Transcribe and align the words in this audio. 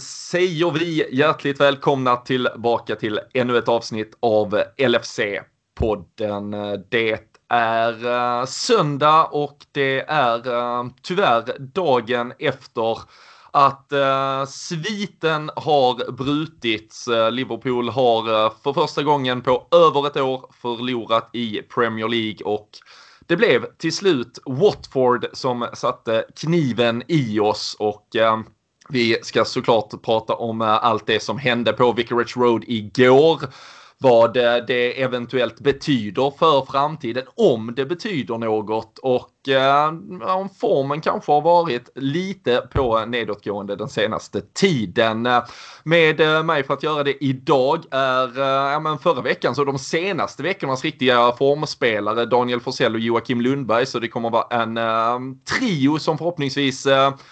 säger 0.00 0.70
vi 0.70 1.16
hjärtligt 1.16 1.60
välkomna 1.60 2.16
tillbaka 2.16 2.96
till 2.96 3.20
ännu 3.34 3.58
ett 3.58 3.68
avsnitt 3.68 4.16
av 4.20 4.62
LFC-podden. 4.78 6.76
Det 6.88 7.38
är 7.48 8.06
eh, 8.06 8.44
söndag 8.46 9.24
och 9.24 9.58
det 9.72 10.00
är 10.00 10.48
eh, 10.48 10.84
tyvärr 11.02 11.58
dagen 11.58 12.32
efter 12.38 12.98
att 13.50 13.92
eh, 13.92 14.44
sviten 14.46 15.50
har 15.56 16.12
brutits. 16.12 17.08
Eh, 17.08 17.30
Liverpool 17.30 17.88
har 17.88 18.50
för 18.62 18.72
första 18.72 19.02
gången 19.02 19.42
på 19.42 19.66
över 19.70 20.06
ett 20.06 20.16
år 20.16 20.50
förlorat 20.62 21.30
i 21.32 21.62
Premier 21.62 22.08
League 22.08 22.44
och 22.44 22.68
det 23.26 23.36
blev 23.36 23.66
till 23.78 23.92
slut 23.92 24.38
Watford 24.46 25.26
som 25.32 25.66
satte 25.74 26.24
kniven 26.36 27.02
i 27.08 27.40
oss 27.40 27.76
och 27.78 28.06
vi 28.92 29.16
ska 29.22 29.44
såklart 29.44 30.02
prata 30.02 30.34
om 30.34 30.60
eh, 30.60 30.84
allt 30.84 31.06
det 31.06 31.22
som 31.22 31.38
hände 31.38 31.72
på 31.72 31.92
Vicarage 31.92 32.36
Road 32.36 32.64
igår 32.66 33.40
vad 34.02 34.36
eh, 34.36 34.56
det 34.66 35.02
eventuellt 35.02 35.60
betyder 35.60 36.32
för 36.38 36.66
framtiden, 36.72 37.24
om 37.36 37.74
det 37.76 37.86
betyder 37.86 38.38
något 38.38 38.98
och 38.98 39.48
eh, 39.48 39.88
om 40.38 40.48
formen 40.60 41.00
kanske 41.00 41.32
har 41.32 41.40
varit 41.40 41.88
lite 41.94 42.68
på 42.72 43.04
nedåtgående 43.04 43.76
den 43.76 43.88
senaste 43.88 44.40
tiden. 44.40 45.28
Med 45.84 46.20
eh, 46.20 46.42
mig 46.42 46.64
för 46.64 46.74
att 46.74 46.82
göra 46.82 47.02
det 47.02 47.24
idag 47.24 47.84
är 47.90 48.38
eh, 48.38 48.72
ja, 48.72 48.80
men 48.80 48.98
förra 48.98 49.22
veckan 49.22 49.54
så 49.54 49.64
de 49.64 49.78
senaste 49.78 50.42
veckornas 50.42 50.84
riktiga 50.84 51.32
formspelare 51.32 52.26
Daniel 52.26 52.60
Forsell 52.60 52.94
och 52.94 53.00
Joakim 53.00 53.40
Lundberg 53.40 53.86
så 53.86 53.98
det 53.98 54.08
kommer 54.08 54.30
vara 54.30 54.62
en 54.62 54.76
eh, 54.76 55.18
trio 55.58 55.98
som 55.98 56.18
förhoppningsvis 56.18 56.86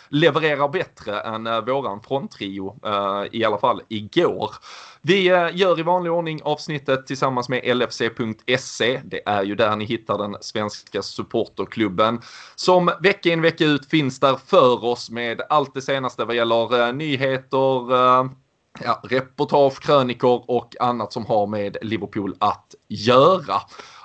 levererar 0.08 0.68
bättre 0.68 1.20
än 1.20 1.44
våran 1.44 2.00
fronttrio 2.00 2.76
i 3.32 3.44
alla 3.44 3.58
fall 3.58 3.82
igår. 3.88 4.50
Vi 5.02 5.28
eh, 5.28 5.48
gör 5.52 5.80
i 5.80 5.82
vanlig 5.82 6.12
ordning 6.12 6.40
avsnittet 6.42 7.06
tillsammans 7.06 7.48
med 7.48 7.76
LFC.se. 7.76 9.00
Det 9.04 9.28
är 9.28 9.42
ju 9.42 9.54
där 9.54 9.76
ni 9.76 9.84
hittar 9.84 10.18
den 10.18 10.36
svenska 10.40 11.02
supporterklubben 11.02 12.20
som 12.54 12.90
vecka 13.02 13.28
in 13.28 13.42
vecka 13.42 13.64
ut 13.64 13.86
finns 13.86 14.20
där 14.20 14.36
för 14.46 14.84
oss 14.84 15.10
med 15.10 15.40
allt 15.48 15.74
det 15.74 15.82
senaste 15.82 16.24
vad 16.24 16.36
gäller 16.36 16.86
eh, 16.86 16.92
nyheter, 16.92 17.92
eh, 17.92 18.30
ja, 18.84 19.00
reportage, 19.02 19.82
krönikor 19.82 20.44
och 20.48 20.74
annat 20.80 21.12
som 21.12 21.26
har 21.26 21.46
med 21.46 21.76
Liverpool 21.82 22.36
att 22.38 22.74
göra. 22.88 23.60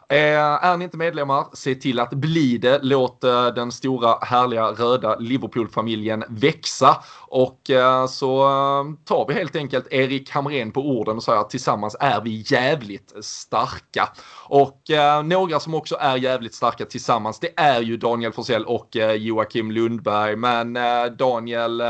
Eh, 0.10 0.66
är 0.66 0.78
ni 0.78 0.84
inte 0.84 0.98
medlemmar, 0.98 1.46
se 1.54 1.76
till 1.76 2.00
att 2.00 2.14
bli 2.14 2.58
det. 2.58 2.80
Låt 2.84 3.24
eh, 3.24 3.48
den 3.48 3.72
stora 3.72 4.18
härliga 4.22 4.66
röda 4.66 5.16
Liverpool-familjen 5.16 6.24
växa. 6.30 7.04
Och 7.28 7.70
eh, 7.70 8.08
så 8.08 8.44
eh, 8.44 8.84
tar 9.06 9.28
vi 9.28 9.34
helt 9.34 9.56
enkelt 9.56 9.88
Erik 9.92 10.30
Hamrén 10.30 10.72
på 10.72 10.82
orden 10.82 11.18
och 11.18 11.24
säger 11.24 11.40
att 11.40 11.50
tillsammans 11.50 11.96
är 12.00 12.22
vi 12.22 12.44
jävligt 12.48 13.14
starka. 13.22 14.10
Och 14.48 14.90
eh, 14.90 15.24
några 15.24 15.60
som 15.60 15.74
också 15.74 15.96
är 16.00 16.18
jävligt 16.18 16.56
starka 16.56 16.86
tillsammans, 16.86 17.40
det 17.40 17.60
är 17.60 17.82
ju 17.82 17.98
Daniel 17.98 18.34
Forsell 18.34 18.66
och 18.66 18.98
eh, 18.98 19.12
Joakim 19.12 19.72
Lundberg. 19.72 20.36
Men 20.36 20.74
Daniel, 21.18 21.82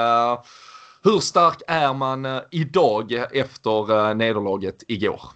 hur 1.03 1.19
stark 1.19 1.61
är 1.67 1.93
man 1.93 2.27
idag 2.51 3.11
efter 3.31 4.13
nederlaget 4.13 4.83
igår? 4.87 5.34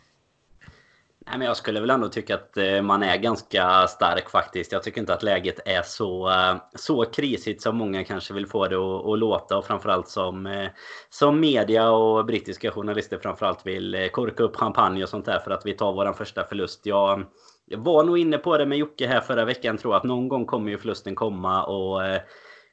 Nej, 1.29 1.37
men 1.37 1.47
jag 1.47 1.57
skulle 1.57 1.79
väl 1.79 1.89
ändå 1.89 2.09
tycka 2.09 2.35
att 2.35 2.57
eh, 2.57 2.81
man 2.81 3.03
är 3.03 3.17
ganska 3.17 3.87
stark 3.87 4.29
faktiskt. 4.29 4.71
Jag 4.71 4.83
tycker 4.83 5.01
inte 5.01 5.13
att 5.13 5.23
läget 5.23 5.59
är 5.65 5.81
så, 5.81 6.29
eh, 6.29 6.55
så 6.75 7.05
krisigt 7.05 7.61
som 7.61 7.77
många 7.77 8.03
kanske 8.03 8.33
vill 8.33 8.47
få 8.47 8.67
det 8.67 8.75
att, 8.75 9.05
att 9.05 9.19
låta. 9.19 9.57
Och 9.57 9.65
framförallt 9.65 10.07
som, 10.07 10.45
eh, 10.45 10.69
som 11.09 11.39
media 11.39 11.91
och 11.91 12.25
brittiska 12.25 12.71
journalister 12.71 13.17
framförallt 13.17 13.65
vill 13.65 14.09
korka 14.11 14.43
upp 14.43 14.55
champagne 14.55 15.03
och 15.03 15.09
sånt 15.09 15.25
där 15.25 15.39
för 15.39 15.51
att 15.51 15.65
vi 15.65 15.73
tar 15.73 15.93
vår 15.93 16.13
första 16.13 16.43
förlust. 16.43 16.85
Jag, 16.85 17.25
jag 17.65 17.79
var 17.79 18.03
nog 18.03 18.17
inne 18.17 18.37
på 18.37 18.57
det 18.57 18.65
med 18.65 18.77
Jocke 18.77 19.07
här 19.07 19.21
förra 19.21 19.45
veckan 19.45 19.77
tror 19.77 19.95
att 19.95 20.03
någon 20.03 20.27
gång 20.27 20.45
kommer 20.45 20.71
ju 20.71 20.77
förlusten 20.77 21.15
komma 21.15 21.63
och 21.63 22.01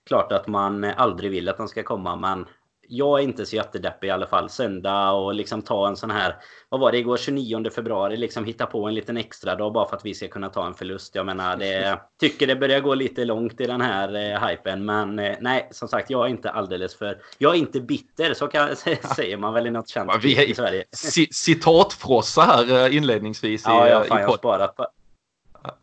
klart 0.06 0.32
att 0.32 0.46
man 0.46 0.84
aldrig 0.84 1.30
vill 1.30 1.48
att 1.48 1.56
den 1.56 1.68
ska 1.68 1.82
komma 1.82 2.16
men 2.16 2.46
jag 2.88 3.18
är 3.20 3.24
inte 3.24 3.46
så 3.46 3.56
jättedeppig 3.56 4.08
i 4.08 4.10
alla 4.10 4.26
fall. 4.26 4.50
Söndag 4.50 5.10
och 5.10 5.34
liksom 5.34 5.62
ta 5.62 5.88
en 5.88 5.96
sån 5.96 6.10
här, 6.10 6.36
vad 6.68 6.80
var 6.80 6.92
det 6.92 6.98
igår, 6.98 7.16
29 7.16 7.70
februari, 7.70 8.16
liksom 8.16 8.44
hitta 8.44 8.66
på 8.66 8.86
en 8.86 8.94
liten 8.94 9.16
extra 9.16 9.56
dag 9.56 9.72
bara 9.72 9.88
för 9.88 9.96
att 9.96 10.04
vi 10.04 10.14
ska 10.14 10.28
kunna 10.28 10.48
ta 10.48 10.66
en 10.66 10.74
förlust. 10.74 11.14
Jag 11.14 11.26
menar, 11.26 11.56
det 11.56 12.00
tycker 12.20 12.46
det 12.46 12.56
börjar 12.56 12.80
gå 12.80 12.94
lite 12.94 13.24
långt 13.24 13.60
i 13.60 13.66
den 13.66 13.80
här 13.80 14.14
eh, 14.14 14.48
hypen. 14.48 14.84
Men 14.84 15.18
eh, 15.18 15.36
nej, 15.40 15.68
som 15.70 15.88
sagt, 15.88 16.10
jag 16.10 16.26
är 16.26 16.30
inte 16.30 16.50
alldeles 16.50 16.94
för, 16.94 17.18
jag 17.38 17.54
är 17.54 17.58
inte 17.58 17.80
bitter, 17.80 18.34
så 18.34 18.46
kan, 18.46 18.76
säger 19.16 19.36
man 19.36 19.54
väl 19.54 19.66
i 19.66 19.70
något 19.70 19.88
känt 19.88 20.24
i 20.24 20.54
Sverige. 20.54 20.84
Citatfrossa 21.30 22.42
här 22.42 22.86
eh, 22.86 22.96
inledningsvis. 22.96 23.62
Ja, 23.66 23.88
jag, 23.88 24.06
fan, 24.06 24.20
jag 24.20 24.28
har 24.28 24.36
sparat, 24.36 24.76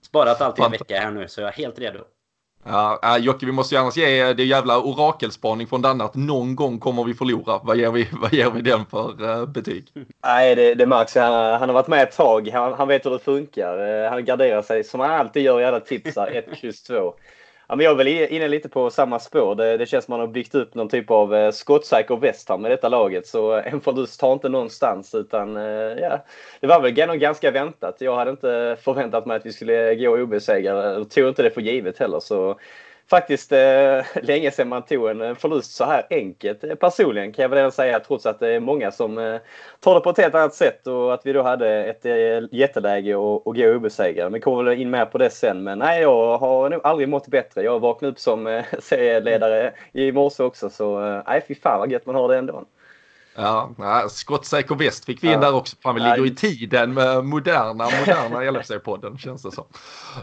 sparat 0.01 0.41
allt 0.41 0.59
i 0.59 0.61
en 0.61 0.71
vecka 0.71 0.99
här 0.99 1.11
nu, 1.11 1.27
så 1.27 1.41
jag 1.41 1.47
är 1.47 1.53
helt 1.53 1.79
redo. 1.79 1.99
Ja, 2.65 3.17
Jocke, 3.19 3.45
vi 3.45 3.51
måste 3.51 3.75
ju 3.75 3.81
annars 3.81 3.97
ge 3.97 4.33
det 4.33 4.43
jävla 4.43 4.79
orakelspaning 4.79 5.67
från 5.67 5.81
Danne 5.81 6.03
att 6.03 6.15
någon 6.15 6.55
gång 6.55 6.79
kommer 6.79 7.03
vi 7.03 7.13
förlora. 7.13 7.59
Vad 7.63 7.77
ger 7.77 7.91
vi, 7.91 8.07
vad 8.21 8.33
ger 8.33 8.49
vi 8.49 8.61
den 8.61 8.85
för 8.85 9.29
eh, 9.29 9.45
betyg? 9.45 9.87
Nej, 10.23 10.55
det, 10.55 10.73
det 10.73 10.85
märks. 10.85 11.15
Han, 11.15 11.33
han 11.33 11.69
har 11.69 11.73
varit 11.73 11.87
med 11.87 12.03
ett 12.03 12.17
tag. 12.17 12.49
Han, 12.53 12.73
han 12.73 12.87
vet 12.87 13.05
hur 13.05 13.11
det 13.11 13.19
funkar. 13.19 14.03
Eh, 14.03 14.09
han 14.09 14.25
garderar 14.25 14.61
sig 14.61 14.83
som 14.83 14.99
han 14.99 15.11
alltid 15.11 15.43
gör 15.43 15.61
i 15.61 15.65
alla 15.65 15.79
tipsar. 15.79 16.27
1, 16.27 16.45
X, 16.63 16.83
2. 16.83 17.13
Ja, 17.73 17.77
men 17.77 17.83
jag 17.83 17.91
är 17.91 17.97
väl 17.97 18.07
inne 18.07 18.47
lite 18.47 18.69
på 18.69 18.89
samma 18.89 19.19
spår. 19.19 19.55
Det, 19.55 19.77
det 19.77 19.85
känns 19.85 20.05
som 20.05 20.11
man 20.11 20.19
har 20.19 20.27
byggt 20.27 20.55
upp 20.55 20.75
någon 20.75 20.89
typ 20.89 21.11
av 21.11 21.35
eh, 21.35 21.51
skottsäker 21.51 22.15
West 22.15 22.49
med 22.59 22.71
detta 22.71 22.89
laget. 22.89 23.27
Så 23.27 23.57
eh, 23.57 23.73
en 23.73 23.81
förlust 23.81 24.19
tar 24.19 24.33
inte 24.33 24.49
någonstans 24.49 25.15
utan 25.15 25.57
eh, 25.57 25.63
ja, 26.01 26.23
det 26.59 26.67
var 26.67 26.81
väl 26.81 27.07
nog 27.07 27.19
ganska 27.19 27.51
väntat. 27.51 27.95
Jag 27.99 28.15
hade 28.15 28.31
inte 28.31 28.77
förväntat 28.81 29.25
mig 29.25 29.37
att 29.37 29.45
vi 29.45 29.53
skulle 29.53 29.95
gå 29.95 30.17
obesegrade. 30.17 30.93
Jag 30.93 31.09
tog 31.09 31.27
inte 31.27 31.43
det 31.43 31.51
för 31.51 31.61
givet 31.61 31.99
heller. 31.99 32.19
Så 32.19 32.59
faktiskt 33.09 33.51
eh, 33.51 34.05
länge 34.23 34.51
sedan 34.51 34.69
man 34.69 34.81
tog 34.81 35.09
en 35.09 35.35
förlust 35.35 35.75
så 35.75 35.85
här 35.85 36.07
enkelt. 36.09 36.63
Eh, 36.63 36.75
personligen 36.75 37.33
kan 37.33 37.43
jag 37.43 37.49
väl 37.49 37.71
säga 37.71 37.99
trots 37.99 38.25
att 38.25 38.39
det 38.39 38.49
är 38.49 38.59
många 38.59 38.91
som 38.91 39.17
eh, 39.17 39.39
tar 39.79 39.95
det 39.95 40.01
på 40.01 40.09
ett 40.09 40.17
helt 40.17 40.35
annat 40.35 40.53
sätt 40.53 40.87
och 40.87 41.13
att 41.13 41.25
vi 41.25 41.33
då 41.33 41.41
hade 41.41 41.69
ett 41.69 42.05
eh, 42.05 42.13
jätteläge 42.51 43.15
och, 43.15 43.47
och 43.47 43.55
gå 43.55 43.75
obesegrade. 43.75 44.29
Men 44.29 44.41
kommer 44.41 44.63
väl 44.63 44.81
in 44.81 44.89
mer 44.89 45.05
på 45.05 45.17
det 45.17 45.29
sen. 45.29 45.63
Men 45.63 45.79
nej, 45.79 46.01
jag 46.01 46.37
har 46.37 46.69
nog 46.69 46.81
aldrig 46.83 47.09
mått 47.09 47.27
bättre. 47.27 47.63
Jag 47.63 47.79
vaknade 47.79 48.11
upp 48.11 48.19
som 48.19 48.47
eh, 48.47 48.63
serieledare 48.79 49.73
i 49.91 50.11
morse 50.11 50.43
också 50.43 50.69
så 50.69 51.05
eh, 51.05 51.21
nej 51.27 51.43
fy 51.47 51.55
fan 51.55 51.79
vad 51.79 51.91
gött 51.91 52.05
man 52.05 52.15
har 52.15 52.27
det 52.27 52.37
ändå. 52.37 52.65
Ja, 53.35 53.69
skottsäker 54.09 54.75
väst 54.75 55.05
fick 55.05 55.23
vi 55.23 55.27
in 55.27 55.33
ja. 55.33 55.39
där 55.39 55.55
också. 55.55 55.75
Fan, 55.83 55.95
vi 55.95 56.01
ligger 56.01 56.25
i 56.25 56.35
tiden 56.35 56.93
med 56.93 57.25
moderna, 57.25 57.89
moderna 57.99 58.41
LFC-podden 58.51 59.17
känns 59.17 59.41
det 59.43 59.51
som. 59.51 59.65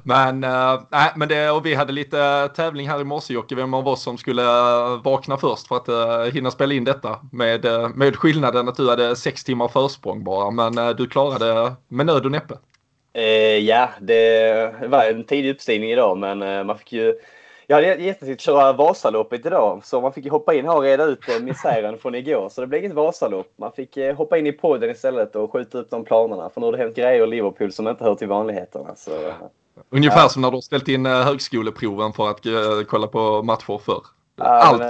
Men, 0.03 0.45
äh, 0.45 0.81
men 1.17 1.29
det, 1.29 1.51
och 1.51 1.67
vi 1.67 1.75
hade 1.75 1.93
lite 1.93 2.49
tävling 2.49 2.89
här 2.89 3.01
i 3.01 3.05
morse 3.05 3.35
Jocke, 3.35 3.55
vem 3.55 3.75
av 3.75 3.89
oss 3.89 4.03
som 4.03 4.19
skulle 4.19 4.43
vakna 5.05 5.37
först 5.37 5.69
för 5.69 5.77
att 5.77 5.89
äh, 5.89 6.35
hinna 6.35 6.51
spela 6.51 6.75
in 6.75 6.85
detta. 6.85 7.19
Med, 7.33 7.67
med 7.95 8.17
skillnaden 8.17 8.69
att 8.69 8.77
du 8.77 8.91
hade 8.91 9.17
sex 9.17 9.45
timmar 9.45 9.69
försprång 9.69 10.25
bara, 10.25 10.51
men 10.51 10.79
äh, 10.79 10.91
du 10.91 11.07
klarade 11.07 11.73
med 11.89 12.07
nöd 12.07 12.25
och 12.25 12.33
näppe. 12.33 12.55
Eh, 13.13 13.59
ja, 13.59 13.91
det 14.01 14.75
var 14.89 15.05
en 15.05 15.25
tidig 15.25 15.51
uppstigning 15.51 15.91
idag, 15.91 16.19
men 16.19 16.67
man 16.67 16.79
fick 16.79 16.93
ju 16.93 17.15
jag 17.71 17.77
hade 17.77 18.03
jättetid 18.03 18.41
köra 18.41 18.73
Vasaloppet 18.73 19.47
idag 19.47 19.81
så 19.85 20.01
man 20.01 20.13
fick 20.13 20.31
hoppa 20.31 20.55
in 20.55 20.67
här 20.67 20.77
och 20.77 20.83
reda 20.83 21.05
ut 21.05 21.29
eh, 21.29 21.43
misären 21.43 21.99
från 21.99 22.15
igår. 22.15 22.49
Så 22.49 22.61
det 22.61 22.67
blev 22.67 22.85
inget 22.85 22.97
Vasalopp. 22.97 23.53
Man 23.57 23.73
fick 23.73 23.97
eh, 23.97 24.17
hoppa 24.17 24.39
in 24.39 24.47
i 24.47 24.53
podden 24.53 24.91
istället 24.91 25.37
och 25.37 25.53
skjuta 25.53 25.79
upp 25.79 25.91
de 25.91 26.05
planerna. 26.05 26.51
För 26.51 26.61
nu 26.61 26.67
har 26.67 26.73
det 26.73 26.79
hänt 26.79 26.97
grejer 26.97 27.25
i 27.25 27.27
Liverpool 27.27 27.73
som 27.73 27.89
inte 27.89 28.05
hör 28.05 28.15
till 28.15 28.29
vanligheterna. 28.29 28.95
Så, 28.97 29.11
Ungefär 29.91 30.21
ja. 30.21 30.29
som 30.29 30.43
när 30.43 30.51
du 30.51 30.57
har 30.57 30.61
ställt 30.61 30.89
in 30.89 31.07
eh, 31.07 31.13
högskoleproven 31.13 32.13
för 32.13 32.31
att 32.31 32.41
kolla 32.89 33.07
på 33.07 33.43
matcher 33.43 33.79
förr. 33.79 34.03
Allt 34.39 34.83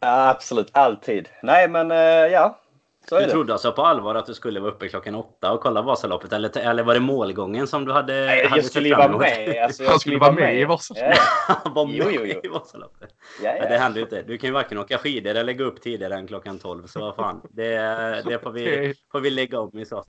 ja, 0.00 0.30
Absolut, 0.30 0.68
alltid. 0.72 1.28
Nej 1.42 1.68
men 1.68 1.90
ja, 2.30 2.58
så 3.08 3.18
du 3.18 3.26
trodde 3.26 3.52
alltså 3.52 3.72
på 3.72 3.82
allvar 3.82 4.14
att 4.14 4.26
du 4.26 4.34
skulle 4.34 4.60
vara 4.60 4.72
uppe 4.72 4.88
klockan 4.88 5.14
åtta 5.14 5.52
och 5.52 5.60
kolla 5.60 5.82
Vasaloppet? 5.82 6.32
Eller, 6.32 6.58
eller 6.58 6.82
var 6.82 6.94
det 6.94 7.00
målgången 7.00 7.66
som 7.66 7.84
du 7.84 7.92
hade? 7.92 8.12
Nej, 8.12 8.46
hade 8.46 8.62
jag 8.62 8.70
skulle 8.70 8.88
ju 8.88 8.94
vara 8.94 9.18
med. 9.18 9.64
Alltså, 9.64 9.82
jag, 9.82 9.92
jag 9.92 10.00
skulle 10.00 10.18
vara 10.18 10.32
med, 10.32 10.42
med 10.42 10.60
i 10.60 10.64
Vasaloppet. 10.64 11.18
Ja. 11.48 11.70
var 11.74 11.86
med 11.86 11.96
jo, 11.96 12.04
jo, 12.10 12.20
jo. 12.24 12.40
i 12.44 12.48
Vasaloppet. 12.48 13.10
Ja, 13.42 13.56
ja. 13.56 13.68
det 13.68 13.78
händer 13.78 13.98
ju 13.98 14.04
inte. 14.04 14.22
Du 14.22 14.38
kan 14.38 14.48
ju 14.48 14.54
varken 14.54 14.78
åka 14.78 14.98
skidor 14.98 15.34
eller 15.34 15.52
gå 15.52 15.64
upp 15.64 15.82
tidigare 15.82 16.14
än 16.14 16.26
klockan 16.26 16.58
tolv. 16.58 16.86
Så 16.86 17.00
vad 17.00 17.16
fan. 17.16 17.40
Det, 17.50 17.76
det 18.24 18.38
får, 18.42 18.50
vi, 18.50 18.94
får 19.12 19.20
vi 19.20 19.30
lägga 19.30 19.60
om 19.60 19.78
i 19.78 19.86
sak. 19.86 20.06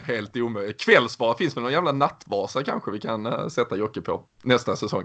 Helt 0.00 0.36
omöjligt. 0.36 0.80
Kvällsvara 0.80 1.36
finns 1.36 1.56
väl 1.56 1.62
någon 1.62 1.72
jävla 1.72 1.92
nattvasa 1.92 2.62
kanske 2.62 2.90
vi 2.90 3.00
kan 3.00 3.26
uh, 3.26 3.48
sätta 3.48 3.76
Jocke 3.76 4.00
på 4.00 4.24
nästa 4.42 4.76
säsong. 4.76 5.02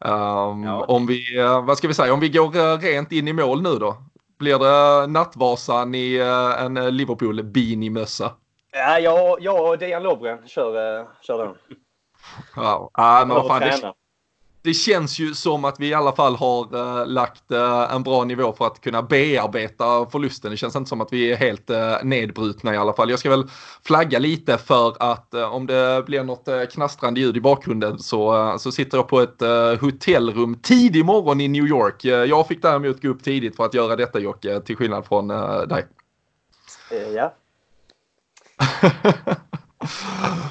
Um, 0.00 0.62
ja. 0.62 0.84
Om 0.88 1.06
vi, 1.06 1.40
uh, 1.40 1.64
vad 1.64 1.78
ska 1.78 1.88
vi 1.88 1.94
säga, 1.94 2.14
om 2.14 2.20
vi 2.20 2.28
går 2.28 2.56
uh, 2.56 2.78
rent 2.78 3.12
in 3.12 3.28
i 3.28 3.32
mål 3.32 3.62
nu 3.62 3.78
då. 3.78 3.96
Blir 4.42 4.58
det 4.58 5.06
Nattvasan 5.06 5.94
i 5.94 6.16
eh, 6.16 6.64
en 6.64 6.96
Liverpool 6.96 7.42
beanie-mössa? 7.42 8.30
Ja, 8.72 8.98
jag, 8.98 9.40
jag 9.40 9.68
och 9.68 9.78
Dejan 9.78 10.02
Lovren 10.02 10.48
kör, 10.48 11.00
eh, 11.00 11.06
kör 11.22 11.38
den. 11.38 11.54
Ja, 12.56 12.90
men 13.26 13.28
vad 13.28 13.46
fan. 13.46 13.60
Det, 13.60 13.92
det 14.62 14.74
känns 14.74 15.18
ju 15.18 15.34
som 15.34 15.64
att 15.64 15.80
vi 15.80 15.88
i 15.88 15.94
alla 15.94 16.12
fall 16.12 16.36
har 16.36 16.76
uh, 16.76 17.06
lagt 17.06 17.52
uh, 17.52 17.94
en 17.94 18.02
bra 18.02 18.24
nivå 18.24 18.52
för 18.52 18.66
att 18.66 18.80
kunna 18.80 19.02
bearbeta 19.02 20.06
förlusten. 20.10 20.50
Det 20.50 20.56
känns 20.56 20.76
inte 20.76 20.88
som 20.88 21.00
att 21.00 21.12
vi 21.12 21.32
är 21.32 21.36
helt 21.36 21.70
uh, 21.70 21.96
nedbrutna 22.02 22.74
i 22.74 22.76
alla 22.76 22.92
fall. 22.92 23.10
Jag 23.10 23.18
ska 23.18 23.30
väl 23.30 23.48
flagga 23.84 24.18
lite 24.18 24.58
för 24.58 24.96
att 25.12 25.34
om 25.34 25.66
det 25.66 26.02
blir 26.06 26.24
något 26.24 26.48
knastrande 26.72 27.20
ljud 27.20 27.36
i 27.36 27.40
bakgrunden 27.40 27.98
så, 27.98 28.54
så 28.58 28.72
sitter 28.72 28.98
jag 28.98 29.08
på 29.08 29.20
ett 29.20 29.40
hotellrum 29.80 30.54
tidig 30.54 31.04
morgon 31.04 31.40
i 31.40 31.48
New 31.48 31.66
York. 31.66 32.04
jag 32.04 32.48
fick 32.48 32.62
däremot 32.62 33.02
gå 33.02 33.08
upp 33.08 33.22
tidigt 33.22 33.56
för 33.56 33.64
att 33.64 33.74
göra 33.74 33.96
detta 33.96 34.18
Jocke, 34.18 34.60
till 34.60 34.76
skillnad 34.76 35.06
från 35.06 35.28
dig. 35.68 35.86
Ja. 37.14 37.34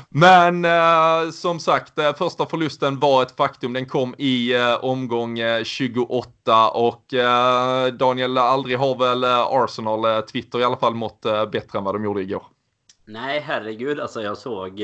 Men 0.09 0.65
eh, 0.65 1.31
som 1.31 1.59
sagt, 1.59 1.97
eh, 1.97 2.15
första 2.15 2.45
förlusten 2.45 2.99
var 2.99 3.23
ett 3.23 3.37
faktum. 3.37 3.73
Den 3.73 3.85
kom 3.85 4.15
i 4.17 4.53
eh, 4.53 4.75
omgång 4.75 5.39
28 5.63 6.29
eh, 6.47 6.67
och 6.67 7.13
eh, 7.13 7.87
Daniel, 7.93 8.37
aldrig 8.37 8.77
har 8.77 8.95
väl 8.95 9.23
eh, 9.23 9.39
Arsenal, 9.39 10.23
Twitter 10.23 10.59
i 10.59 10.63
alla 10.63 10.77
fall, 10.77 10.93
mått 10.93 11.21
bättre 11.51 11.77
än 11.77 11.83
vad 11.83 11.95
de 11.95 12.03
gjorde 12.03 12.21
igår. 12.21 12.43
Nej, 13.05 13.39
herregud. 13.39 13.99
Alltså 13.99 14.21
jag 14.21 14.37
såg, 14.37 14.77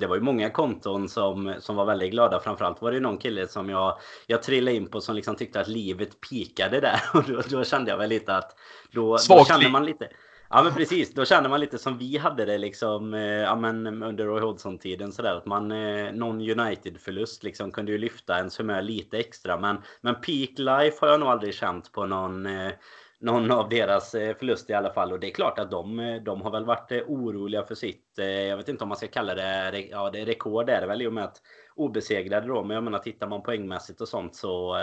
det 0.00 0.06
var 0.08 0.16
ju 0.16 0.22
många 0.22 0.50
konton 0.50 1.08
som, 1.08 1.54
som 1.60 1.76
var 1.76 1.84
väldigt 1.84 2.10
glada. 2.10 2.40
Framförallt 2.40 2.82
var 2.82 2.92
det 2.92 3.00
någon 3.00 3.18
kille 3.18 3.48
som 3.48 3.68
jag, 3.68 3.98
jag 4.26 4.42
trillade 4.42 4.76
in 4.76 4.86
på 4.86 5.00
som 5.00 5.16
liksom 5.16 5.36
tyckte 5.36 5.60
att 5.60 5.68
livet 5.68 6.20
pikade 6.30 6.80
där. 6.80 7.00
Och 7.14 7.24
då, 7.24 7.42
då 7.48 7.64
kände 7.64 7.90
jag 7.90 7.98
väl 7.98 8.08
lite 8.08 8.36
att... 8.36 8.56
Då, 8.92 9.18
då 9.28 9.44
kände 9.44 9.68
man 9.68 9.84
lite... 9.84 10.08
Ja 10.50 10.62
men 10.62 10.74
precis, 10.74 11.14
då 11.14 11.24
känner 11.24 11.48
man 11.48 11.60
lite 11.60 11.78
som 11.78 11.98
vi 11.98 12.18
hade 12.18 12.44
det 12.44 12.58
liksom 12.58 13.14
eh, 13.14 13.20
ja, 13.20 13.56
men 13.56 14.02
under 14.02 14.24
Roy 14.24 14.40
Hodgson-tiden 14.40 15.12
sådär 15.12 15.34
att 15.34 15.46
man 15.46 15.72
eh, 15.72 16.12
någon 16.12 16.40
United-förlust 16.40 17.42
liksom 17.42 17.72
kunde 17.72 17.92
ju 17.92 17.98
lyfta 17.98 18.36
ens 18.36 18.60
humör 18.60 18.82
lite 18.82 19.18
extra. 19.18 19.60
Men 19.60 19.76
men 20.00 20.14
peak 20.14 20.50
life 20.58 20.96
har 21.00 21.08
jag 21.08 21.20
nog 21.20 21.28
aldrig 21.28 21.54
känt 21.54 21.92
på 21.92 22.06
någon 22.06 22.46
eh, 22.46 22.72
någon 23.18 23.50
av 23.50 23.68
deras 23.68 24.14
eh, 24.14 24.36
förluster 24.36 24.74
i 24.74 24.76
alla 24.76 24.92
fall. 24.92 25.12
Och 25.12 25.20
det 25.20 25.26
är 25.26 25.34
klart 25.34 25.58
att 25.58 25.70
de, 25.70 26.00
eh, 26.00 26.22
de 26.22 26.42
har 26.42 26.50
väl 26.50 26.64
varit 26.64 26.92
eh, 26.92 27.02
oroliga 27.06 27.62
för 27.62 27.74
sitt, 27.74 28.02
jag 28.16 28.56
vet 28.56 28.68
inte 28.68 28.84
om 28.84 28.88
man 28.88 28.96
ska 28.96 29.06
kalla 29.06 29.34
det, 29.34 29.80
ja 29.90 30.10
det 30.10 30.20
är 30.20 30.26
rekord 30.26 30.70
är 30.70 30.80
det 30.80 30.86
väl 30.86 31.02
i 31.02 31.06
och 31.06 31.12
med 31.12 31.24
att 31.24 31.42
obesegrade 31.74 32.46
då. 32.46 32.64
Men 32.64 32.74
jag 32.74 32.84
menar 32.84 32.98
tittar 32.98 33.28
man 33.28 33.42
poängmässigt 33.42 34.00
och 34.00 34.08
sånt 34.08 34.34
så, 34.34 34.76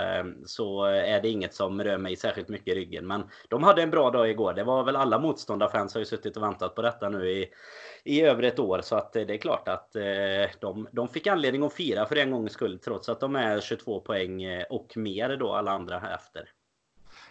så 0.46 0.84
är 0.84 1.22
det 1.22 1.30
inget 1.30 1.54
som 1.54 1.84
rör 1.84 1.98
mig 1.98 2.16
särskilt 2.16 2.50
mycket 2.50 2.68
i 2.68 2.80
ryggen. 2.80 3.08
Men 3.08 3.24
de 3.50 3.64
hade 3.64 3.82
en 3.84 3.90
bra 3.90 4.12
dag 4.12 4.30
igår. 4.30 4.54
Det 4.54 4.64
var 4.64 4.84
väl 4.84 4.96
alla 4.96 5.20
motståndarfans 5.20 5.94
har 5.94 6.00
ju 6.00 6.06
suttit 6.06 6.38
och 6.38 6.44
väntat 6.44 6.76
på 6.76 6.82
detta 6.82 7.10
nu 7.10 7.30
i, 7.32 7.50
i 8.04 8.22
över 8.22 8.44
ett 8.44 8.60
år. 8.60 8.82
Så 8.84 8.96
att 8.96 9.14
det 9.14 9.34
är 9.34 9.38
klart 9.38 9.68
att 9.68 9.92
de, 10.60 10.88
de 10.92 11.08
fick 11.08 11.28
anledning 11.28 11.64
att 11.64 11.74
fira 11.74 12.06
för 12.06 12.16
en 12.16 12.32
gångs 12.32 12.54
skull. 12.54 12.80
Trots 12.80 13.10
att 13.10 13.20
de 13.20 13.36
är 13.36 13.60
22 13.60 14.00
poäng 14.00 14.46
och 14.70 14.98
mer 14.98 15.38
då 15.38 15.52
alla 15.52 15.72
andra 15.72 16.14
efter. 16.16 16.50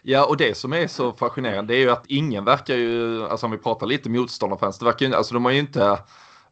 Ja, 0.04 0.24
och 0.26 0.36
det 0.36 0.54
som 0.54 0.72
är 0.72 0.86
så 0.86 1.12
fascinerande 1.12 1.74
är 1.74 1.78
ju 1.78 1.90
att 1.90 2.04
ingen 2.06 2.44
verkar 2.44 2.76
ju, 2.76 3.24
alltså 3.26 3.46
om 3.46 3.52
vi 3.52 3.58
pratar 3.58 3.86
lite 3.86 4.10
motståndarfans, 4.10 4.78
det 4.78 4.84
verkar 4.84 5.06
ju, 5.06 5.14
alltså 5.14 5.34
de 5.34 5.44
har 5.44 5.52
ju 5.52 5.58
inte 5.58 5.98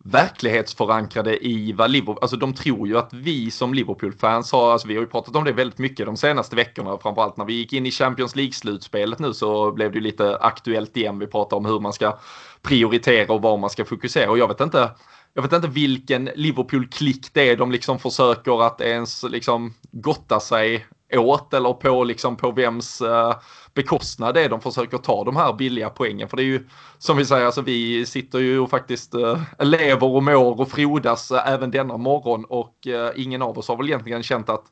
verklighetsförankrade 0.04 1.46
i 1.46 1.72
vad 1.72 1.90
Liverpool, 1.90 2.18
alltså 2.20 2.36
de 2.36 2.54
tror 2.54 2.88
ju 2.88 2.98
att 2.98 3.12
vi 3.12 3.50
som 3.50 3.74
Liverpool-fans 3.74 4.52
har, 4.52 4.72
alltså 4.72 4.88
vi 4.88 4.94
har 4.94 5.02
ju 5.02 5.08
pratat 5.08 5.36
om 5.36 5.44
det 5.44 5.52
väldigt 5.52 5.78
mycket 5.78 6.06
de 6.06 6.16
senaste 6.16 6.56
veckorna, 6.56 6.98
framförallt 6.98 7.36
när 7.36 7.44
vi 7.44 7.52
gick 7.52 7.72
in 7.72 7.86
i 7.86 7.90
Champions 7.90 8.36
League-slutspelet 8.36 9.18
nu 9.18 9.34
så 9.34 9.72
blev 9.72 9.92
det 9.92 9.98
ju 9.98 10.02
lite 10.02 10.36
aktuellt 10.36 10.96
igen, 10.96 11.18
vi 11.18 11.26
pratar 11.26 11.56
om 11.56 11.64
hur 11.64 11.80
man 11.80 11.92
ska 11.92 12.18
prioritera 12.62 13.32
och 13.32 13.42
var 13.42 13.58
man 13.58 13.70
ska 13.70 13.84
fokusera. 13.84 14.30
Och 14.30 14.38
jag 14.38 14.48
vet 14.48 14.60
inte, 14.60 14.90
jag 15.34 15.42
vet 15.42 15.52
inte 15.52 15.68
vilken 15.68 16.30
Liverpool-klick 16.34 17.26
det 17.32 17.50
är 17.50 17.56
de 17.56 17.72
liksom 17.72 17.98
försöker 17.98 18.62
att 18.62 18.80
ens 18.80 19.22
liksom 19.22 19.74
gotta 19.90 20.40
sig 20.40 20.86
åt 21.12 21.54
eller 21.54 21.72
på 21.72 22.04
liksom 22.04 22.36
på 22.36 22.50
vems 22.50 23.00
eh, 23.00 23.34
bekostnad 23.74 24.34
det 24.34 24.44
är 24.44 24.48
de 24.48 24.60
försöker 24.60 24.98
ta 24.98 25.24
de 25.24 25.36
här 25.36 25.52
billiga 25.52 25.90
poängen. 25.90 26.28
För 26.28 26.36
det 26.36 26.42
är 26.42 26.44
ju 26.44 26.68
som 26.98 27.16
vi 27.16 27.24
säger, 27.26 27.46
alltså 27.46 27.62
vi 27.62 28.06
sitter 28.06 28.38
ju 28.38 28.58
och 28.58 28.70
faktiskt 28.70 29.14
uh, 29.14 29.38
lever 29.58 30.06
och 30.06 30.22
mår 30.22 30.60
och 30.60 30.68
frodas 30.68 31.30
uh, 31.30 31.48
även 31.48 31.70
denna 31.70 31.96
morgon 31.96 32.44
och 32.44 32.74
ingen 33.16 33.42
av 33.42 33.58
oss 33.58 33.68
har 33.68 33.76
väl 33.76 33.86
egentligen 33.86 34.22
känt 34.22 34.48
att 34.48 34.64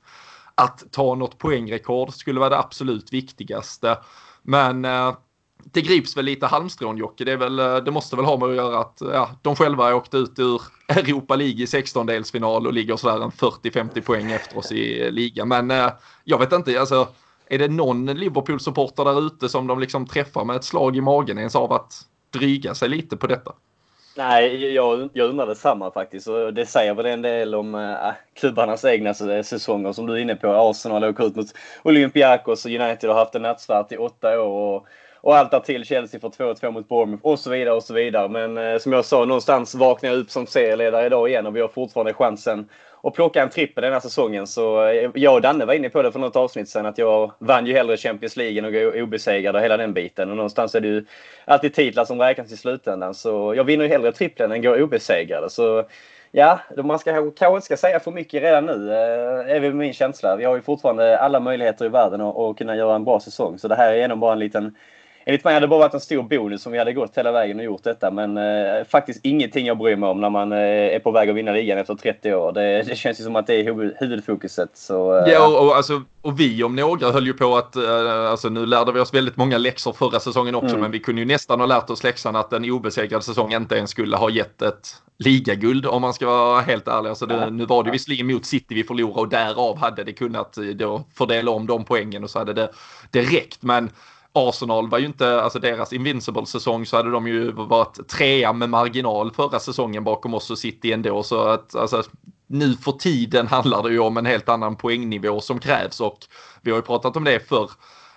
att 0.54 0.92
ta 0.92 1.14
något 1.14 1.38
poängrekord 1.38 2.12
skulle 2.12 2.40
vara 2.40 2.50
det 2.50 2.58
absolut 2.58 3.12
viktigaste. 3.12 3.98
Men 4.42 4.84
det 5.72 5.80
grips 5.80 6.16
väl 6.16 6.24
lite 6.24 6.46
halmstrån 6.46 6.96
Jocke. 6.96 7.24
Det, 7.24 7.32
är 7.32 7.36
väl, 7.36 7.58
eh, 7.58 7.76
det 7.76 7.90
måste 7.90 8.16
väl 8.16 8.24
ha 8.24 8.36
med 8.36 8.48
att 8.48 8.56
göra 8.56 8.78
att 8.78 8.98
ja, 9.00 9.30
de 9.42 9.56
själva 9.56 9.94
åkte 9.94 10.16
ut 10.16 10.38
ur 10.38 10.62
Europa 10.88 11.36
League 11.36 11.62
i 11.62 11.66
16-delsfinal 11.66 12.66
och 12.66 12.72
ligger 12.72 12.96
sådär 12.96 13.24
en 13.24 13.30
40-50 13.30 14.00
poäng 14.00 14.32
efter 14.32 14.58
oss 14.58 14.72
i 14.72 15.10
ligan. 15.10 15.48
Men 15.48 15.70
eh, 15.70 15.90
jag 16.24 16.38
vet 16.38 16.52
inte, 16.52 16.80
alltså 16.80 17.08
är 17.48 17.58
det 17.58 17.68
någon 17.68 18.06
Liverpool-supporter 18.06 19.04
där 19.04 19.26
ute 19.26 19.48
som 19.48 19.66
de 19.66 19.80
liksom 19.80 20.06
träffar 20.06 20.44
med 20.44 20.56
ett 20.56 20.64
slag 20.64 20.96
i 20.96 21.00
magen 21.00 21.38
ens 21.38 21.56
av 21.56 21.72
att 21.72 21.92
dryga 22.30 22.74
sig 22.74 22.88
lite 22.88 23.16
på 23.16 23.26
detta? 23.26 23.52
Nej, 24.16 24.74
jag, 24.74 25.08
jag 25.12 25.28
undrar 25.28 25.46
detsamma 25.46 25.90
faktiskt. 25.90 26.28
Och 26.28 26.54
det 26.54 26.66
säger 26.66 26.94
väl 26.94 27.06
en 27.06 27.22
del 27.22 27.54
om 27.54 27.74
äh, 27.74 28.12
klubbarnas 28.34 28.84
egna 28.84 29.14
säsonger 29.14 29.92
som 29.92 30.06
du 30.06 30.12
är 30.12 30.18
inne 30.18 30.34
på. 30.34 30.48
Arsenal 30.48 31.04
åker 31.04 31.26
ut 31.26 31.36
mot 31.36 31.46
Olympiakos 31.82 32.64
och 32.64 32.70
United 32.70 33.10
har 33.10 33.16
haft 33.16 33.34
en 33.34 33.42
nattsvart 33.42 33.92
i 33.92 33.96
åtta 33.96 34.40
år. 34.40 34.76
Och 34.76 34.86
och 35.20 35.36
allt 35.36 35.50
där 35.50 35.60
till 35.60 35.84
Chelsea 35.84 36.20
får 36.20 36.30
2-2 36.30 36.70
mot 36.70 36.88
Bournemouth 36.88 37.26
och 37.26 37.38
så 37.38 37.50
vidare 37.50 37.74
och 37.74 37.82
så 37.82 37.94
vidare. 37.94 38.28
Men 38.28 38.58
eh, 38.58 38.78
som 38.78 38.92
jag 38.92 39.04
sa, 39.04 39.24
någonstans 39.24 39.74
vaknar 39.74 40.10
jag 40.10 40.18
upp 40.18 40.30
som 40.30 40.46
serieledare 40.46 41.06
idag 41.06 41.28
igen 41.28 41.46
och 41.46 41.56
vi 41.56 41.60
har 41.60 41.68
fortfarande 41.68 42.14
chansen 42.14 42.68
att 43.02 43.14
plocka 43.14 43.42
en 43.42 43.50
trippel 43.50 43.82
den 43.82 43.92
här 43.92 44.00
säsongen. 44.00 44.46
Så 44.46 44.86
eh, 44.86 45.10
jag 45.14 45.34
och 45.34 45.40
Danne 45.40 45.64
var 45.64 45.74
inne 45.74 45.88
på 45.88 46.02
det 46.02 46.12
för 46.12 46.18
något 46.18 46.36
avsnitt 46.36 46.68
sen 46.68 46.86
att 46.86 46.98
jag 46.98 47.32
vann 47.38 47.66
ju 47.66 47.72
hellre 47.72 47.96
Champions 47.96 48.36
League 48.36 48.58
än 48.58 48.64
att 48.64 48.72
gå 48.72 49.02
obesegrad 49.02 49.56
och 49.56 49.62
hela 49.62 49.76
den 49.76 49.92
biten. 49.92 50.30
Och 50.30 50.36
någonstans 50.36 50.74
är 50.74 50.80
det 50.80 50.88
ju 50.88 51.04
alltid 51.44 51.74
titlar 51.74 52.04
som 52.04 52.20
räknas 52.20 52.52
i 52.52 52.56
slutändan. 52.56 53.14
Så 53.14 53.54
jag 53.54 53.64
vinner 53.64 53.84
ju 53.84 53.90
hellre 53.90 54.12
trippeln 54.12 54.52
än 54.52 54.62
går 54.62 54.82
obesegrad. 54.82 55.52
Så 55.52 55.84
Ja, 56.30 56.60
man 56.76 56.98
ska, 56.98 57.12
kanske 57.12 57.54
inte 57.54 57.64
ska 57.64 57.76
säga 57.76 58.00
för 58.00 58.10
mycket 58.10 58.42
redan 58.42 58.66
nu, 58.66 58.92
eh, 58.92 59.56
är 59.56 59.60
väl 59.60 59.74
min 59.74 59.92
känsla. 59.92 60.36
Vi 60.36 60.44
har 60.44 60.56
ju 60.56 60.62
fortfarande 60.62 61.18
alla 61.18 61.40
möjligheter 61.40 61.84
i 61.84 61.88
världen 61.88 62.20
att, 62.20 62.36
att 62.36 62.58
kunna 62.58 62.76
göra 62.76 62.94
en 62.94 63.04
bra 63.04 63.20
säsong. 63.20 63.58
Så 63.58 63.68
det 63.68 63.74
här 63.74 63.92
är 63.92 64.04
ändå 64.04 64.16
bara 64.16 64.32
en 64.32 64.38
liten 64.38 64.74
enligt 65.28 65.44
mig 65.44 65.54
hade 65.54 65.66
det 65.66 65.68
bara 65.68 65.80
varit 65.80 65.94
en 65.94 66.00
stor 66.00 66.22
bonus 66.22 66.66
om 66.66 66.72
vi 66.72 66.78
hade 66.78 66.92
gått 66.92 67.18
hela 67.18 67.32
vägen 67.32 67.58
och 67.58 67.64
gjort 67.64 67.84
detta. 67.84 68.10
Men 68.10 68.36
eh, 68.36 68.84
faktiskt 68.90 69.20
ingenting 69.22 69.66
jag 69.66 69.78
bryr 69.78 69.96
mig 69.96 70.08
om 70.08 70.20
när 70.20 70.30
man 70.30 70.52
eh, 70.52 70.58
är 70.58 70.98
på 70.98 71.10
väg 71.10 71.30
att 71.30 71.36
vinna 71.36 71.52
ligan 71.52 71.78
efter 71.78 71.94
30 71.94 72.34
år. 72.34 72.52
Det, 72.52 72.82
det 72.82 72.96
känns 72.96 73.20
ju 73.20 73.24
som 73.24 73.36
att 73.36 73.46
det 73.46 73.54
är 73.54 73.64
huvud, 73.64 73.94
huvudfokuset. 73.98 74.70
Så, 74.74 75.18
eh, 75.18 75.32
ja, 75.32 75.46
och, 75.46 75.66
och, 75.66 75.76
alltså, 75.76 76.02
och 76.22 76.40
vi 76.40 76.62
om 76.64 76.76
några 76.76 77.10
höll 77.10 77.26
ju 77.26 77.32
på 77.32 77.56
att, 77.56 77.76
eh, 77.76 78.30
alltså 78.30 78.48
nu 78.48 78.66
lärde 78.66 78.92
vi 78.92 79.00
oss 79.00 79.14
väldigt 79.14 79.36
många 79.36 79.58
läxor 79.58 79.92
förra 79.92 80.20
säsongen 80.20 80.54
också, 80.54 80.68
mm. 80.68 80.80
men 80.80 80.90
vi 80.90 80.98
kunde 80.98 81.20
ju 81.20 81.26
nästan 81.26 81.60
ha 81.60 81.66
lärt 81.66 81.90
oss 81.90 82.04
läxan 82.04 82.36
att 82.36 82.52
en 82.52 82.70
obesegrad 82.70 83.24
säsong 83.24 83.52
inte 83.52 83.76
ens 83.76 83.90
skulle 83.90 84.16
ha 84.16 84.30
gett 84.30 84.62
ett 84.62 84.88
ligaguld 85.18 85.86
om 85.86 86.02
man 86.02 86.14
ska 86.14 86.26
vara 86.26 86.60
helt 86.60 86.88
ärlig. 86.88 87.10
Alltså 87.10 87.26
det, 87.26 87.50
nu 87.50 87.66
var 87.66 87.84
det 87.84 87.90
visserligen 87.90 88.26
mot 88.26 88.46
City 88.46 88.74
vi 88.74 88.84
förlorade 88.84 89.20
och 89.20 89.28
därav 89.28 89.78
hade 89.78 90.04
det 90.04 90.12
kunnat 90.12 90.58
då 90.74 91.04
fördela 91.14 91.50
om 91.50 91.66
de 91.66 91.84
poängen 91.84 92.24
och 92.24 92.30
så 92.30 92.38
hade 92.38 92.52
det, 92.52 92.70
det 93.10 93.22
räckt. 93.22 93.62
Men 93.62 93.90
Arsenal 94.32 94.88
var 94.88 94.98
ju 94.98 95.06
inte, 95.06 95.42
alltså 95.42 95.58
deras 95.58 95.92
Invincible-säsong 95.92 96.86
så 96.86 96.96
hade 96.96 97.10
de 97.10 97.26
ju 97.28 97.52
varit 97.52 98.08
trea 98.08 98.52
med 98.52 98.70
marginal 98.70 99.30
förra 99.30 99.58
säsongen 99.58 100.04
bakom 100.04 100.34
oss 100.34 100.50
och 100.50 100.58
City 100.58 100.92
ändå. 100.92 101.22
Så 101.22 101.40
att 101.40 101.74
alltså, 101.74 102.02
nu 102.46 102.74
för 102.74 102.92
tiden 102.92 103.46
handlar 103.46 103.82
det 103.82 103.90
ju 103.90 103.98
om 103.98 104.16
en 104.16 104.26
helt 104.26 104.48
annan 104.48 104.76
poängnivå 104.76 105.40
som 105.40 105.58
krävs 105.58 106.00
och 106.00 106.18
vi 106.62 106.70
har 106.70 106.78
ju 106.78 106.82
pratat 106.82 107.16
om 107.16 107.24
det 107.24 107.48
för 107.48 107.70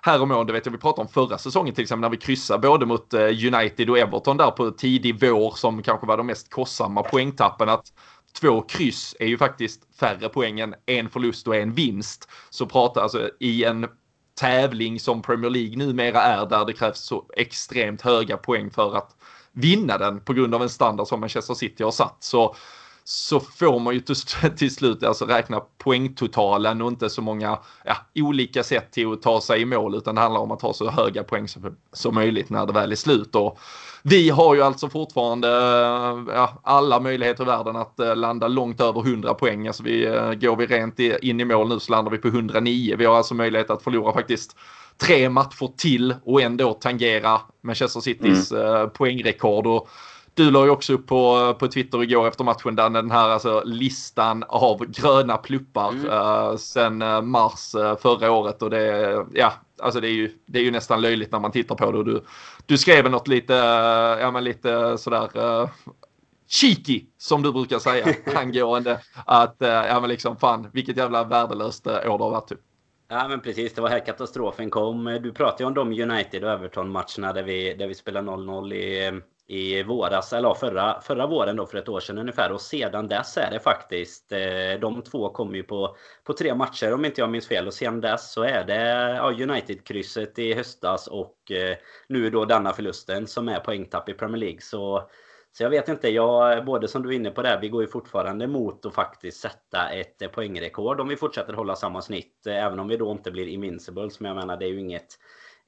Häromåret, 0.03 0.47
det 0.47 0.53
vet 0.53 0.65
jag 0.65 0.73
vi 0.73 0.77
pratade 0.77 1.01
om 1.01 1.07
förra 1.07 1.37
säsongen 1.37 1.75
till 1.75 1.81
exempel 1.81 2.01
när 2.01 2.09
vi 2.09 2.17
kryssade 2.17 2.67
både 2.67 2.85
mot 2.85 3.13
eh, 3.13 3.21
United 3.21 3.89
och 3.89 3.97
Everton 3.99 4.37
där 4.37 4.51
på 4.51 4.71
tidig 4.71 5.19
vår 5.21 5.53
som 5.55 5.83
kanske 5.83 6.07
var 6.07 6.17
de 6.17 6.27
mest 6.27 6.53
kostsamma 6.53 7.03
poängtappen 7.03 7.69
att 7.69 7.85
två 8.39 8.61
kryss 8.61 9.15
är 9.19 9.27
ju 9.27 9.37
faktiskt 9.37 9.81
färre 9.99 10.29
poäng 10.29 10.59
än 10.59 10.75
en 10.85 11.09
förlust 11.09 11.47
och 11.47 11.55
en 11.55 11.73
vinst. 11.73 12.29
Så 12.49 12.65
prata 12.65 13.01
alltså 13.01 13.29
i 13.39 13.63
en 13.63 13.87
tävling 14.41 14.99
som 14.99 15.21
Premier 15.21 15.49
League 15.49 15.77
numera 15.77 16.21
är 16.21 16.45
där 16.45 16.65
det 16.65 16.73
krävs 16.73 16.99
så 16.99 17.25
extremt 17.37 18.01
höga 18.01 18.37
poäng 18.37 18.71
för 18.71 18.97
att 18.97 19.15
vinna 19.51 19.97
den 19.97 20.21
på 20.21 20.33
grund 20.33 20.55
av 20.55 20.61
en 20.61 20.69
standard 20.69 21.07
som 21.07 21.19
Manchester 21.19 21.53
City 21.53 21.83
har 21.83 21.91
satt. 21.91 22.17
Så, 22.19 22.55
så 23.03 23.39
får 23.39 23.79
man 23.79 23.93
ju 23.93 23.99
till, 23.99 24.15
till 24.57 24.75
slut 24.75 25.03
alltså 25.03 25.25
räkna 25.25 25.61
poängtotalen 25.77 26.81
och 26.81 26.87
inte 26.87 27.09
så 27.09 27.21
många 27.21 27.59
ja, 27.85 27.97
olika 28.15 28.63
sätt 28.63 28.91
till 28.91 29.13
att 29.13 29.21
ta 29.21 29.41
sig 29.41 29.61
i 29.61 29.65
mål 29.65 29.95
utan 29.95 30.15
det 30.15 30.21
handlar 30.21 30.41
om 30.41 30.51
att 30.51 30.61
ha 30.61 30.73
så 30.73 30.89
höga 30.89 31.23
poäng 31.23 31.47
som, 31.47 31.77
som 31.93 32.15
möjligt 32.15 32.49
när 32.49 32.65
det 32.65 32.73
väl 32.73 32.91
är 32.91 32.95
slut. 32.95 33.35
Och 33.35 33.59
vi 34.03 34.29
har 34.29 34.55
ju 34.55 34.61
alltså 34.61 34.89
fortfarande 34.89 35.47
ja, 36.27 36.59
alla 36.63 36.99
möjligheter 36.99 37.43
i 37.43 37.47
världen 37.47 37.75
att 37.75 37.95
uh, 37.99 38.15
landa 38.15 38.47
långt 38.47 38.81
över 38.81 39.01
100 39.01 39.33
poäng. 39.33 39.67
Alltså 39.67 39.83
vi, 39.83 40.07
uh, 40.07 40.33
går 40.33 40.55
vi 40.55 40.65
rent 40.65 40.99
in 40.99 41.39
i 41.39 41.45
mål 41.45 41.69
nu 41.69 41.79
så 41.79 41.91
landar 41.91 42.11
vi 42.11 42.17
på 42.17 42.27
109. 42.27 42.95
Vi 42.97 43.05
har 43.05 43.15
alltså 43.15 43.33
möjlighet 43.33 43.69
att 43.69 43.83
förlora 43.83 44.13
faktiskt 44.13 44.57
tre 44.97 45.29
matcher 45.29 45.77
till 45.77 46.15
och 46.23 46.41
ändå 46.41 46.73
tangera 46.73 47.41
Manchester 47.63 47.99
Citys 47.99 48.51
mm. 48.51 48.89
poängrekord. 48.89 49.67
Och 49.67 49.89
Du 50.33 50.51
la 50.51 50.65
ju 50.65 50.69
också 50.69 50.93
upp 50.93 51.07
på, 51.07 51.53
på 51.59 51.67
Twitter 51.67 52.03
igår 52.03 52.27
efter 52.27 52.43
matchen 52.43 52.75
där 52.75 52.89
den 52.89 53.11
här 53.11 53.29
alltså, 53.29 53.63
listan 53.65 54.43
av 54.47 54.85
gröna 54.85 55.37
pluppar 55.37 55.89
mm. 55.89 56.05
uh, 56.05 56.55
sen 56.55 57.01
uh, 57.01 57.21
mars 57.21 57.75
uh, 57.75 57.97
förra 57.97 58.31
året 58.31 58.61
och 58.61 58.69
det, 58.69 59.25
ja, 59.33 59.53
alltså 59.81 59.99
det 59.99 60.07
är 60.07 60.13
ju, 60.13 60.31
det 60.45 60.59
är 60.59 60.63
ju 60.63 60.71
nästan 60.71 61.01
löjligt 61.01 61.31
när 61.31 61.39
man 61.39 61.51
tittar 61.51 61.75
på 61.75 61.91
det 61.91 61.97
och 61.97 62.05
du, 62.05 62.23
du 62.65 62.77
skrev 62.77 63.11
något 63.11 63.27
lite, 63.27 63.53
ja 64.21 64.31
men 64.31 64.43
lite 64.43 64.97
sådär 64.97 65.69
cheeky 66.47 67.05
som 67.17 67.41
du 67.41 67.51
brukar 67.51 67.79
säga 67.79 68.15
angående 68.35 68.99
att, 69.25 69.55
ja 69.59 69.99
men 69.99 70.09
liksom 70.09 70.37
fan 70.37 70.67
vilket 70.73 70.97
jävla 70.97 71.23
värdelöst 71.23 71.87
år 71.87 71.93
det 71.93 72.09
har 72.09 72.31
varit 72.31 72.47
typ. 72.47 72.59
Ja 73.09 73.27
men 73.27 73.39
precis, 73.39 73.73
det 73.73 73.81
var 73.81 73.89
här 73.89 74.05
katastrofen 74.05 74.69
kom. 74.69 75.19
Du 75.23 75.31
pratade 75.31 75.63
ju 75.63 75.67
om 75.67 75.73
de 75.73 76.01
United 76.01 76.43
och 76.43 76.51
Everton-matcherna 76.51 77.33
där 77.33 77.43
vi, 77.43 77.73
där 77.73 77.87
vi 77.87 77.95
spelade 77.95 78.31
0-0 78.31 78.73
i, 78.73 79.21
i 79.51 79.83
våras, 79.83 80.33
eller 80.33 80.53
förra, 80.53 81.01
förra 81.01 81.27
våren 81.27 81.55
då 81.55 81.65
för 81.65 81.77
ett 81.77 81.89
år 81.89 81.99
sedan 81.99 82.17
ungefär. 82.17 82.51
Och 82.51 82.61
sedan 82.61 83.07
dess 83.07 83.37
är 83.37 83.51
det 83.51 83.59
faktiskt, 83.59 84.31
eh, 84.31 84.79
de 84.81 85.01
två 85.01 85.29
kom 85.29 85.55
ju 85.55 85.63
på, 85.63 85.95
på 86.23 86.33
tre 86.33 86.55
matcher 86.55 86.93
om 86.93 87.05
inte 87.05 87.21
jag 87.21 87.29
minns 87.29 87.47
fel. 87.47 87.67
Och 87.67 87.73
sedan 87.73 88.01
dess 88.01 88.31
så 88.31 88.43
är 88.43 88.63
det 88.63 89.15
ja, 89.15 89.31
United-krysset 89.31 90.39
i 90.39 90.53
höstas 90.53 91.07
och 91.07 91.51
eh, 91.51 91.77
nu 92.07 92.29
då 92.29 92.45
denna 92.45 92.73
förlusten 92.73 93.27
som 93.27 93.47
är 93.47 93.59
poängtapp 93.59 94.09
i 94.09 94.13
Premier 94.13 94.37
League. 94.37 94.61
Så 94.61 95.09
så 95.53 95.63
jag 95.63 95.69
vet 95.69 95.89
inte, 95.89 96.09
jag, 96.09 96.65
både 96.65 96.87
som 96.87 97.03
du 97.03 97.09
är 97.09 97.13
inne 97.13 97.31
på 97.31 97.41
där, 97.41 97.59
vi 97.61 97.69
går 97.69 97.81
ju 97.81 97.87
fortfarande 97.87 98.47
mot 98.47 98.85
att 98.85 98.93
faktiskt 98.93 99.41
sätta 99.41 99.89
ett 99.89 100.21
eh, 100.21 100.29
poängrekord 100.29 100.99
om 100.99 101.07
vi 101.07 101.15
fortsätter 101.15 101.53
hålla 101.53 101.75
samma 101.75 102.01
snitt. 102.01 102.47
Eh, 102.47 102.65
även 102.65 102.79
om 102.79 102.87
vi 102.87 102.97
då 102.97 103.11
inte 103.11 103.31
blir 103.31 103.47
invincibles, 103.47 104.19
men 104.19 104.29
jag 104.29 104.35
menar 104.35 104.57
det 104.57 104.65
är 104.65 104.69
ju 104.69 104.79
inget 104.79 105.17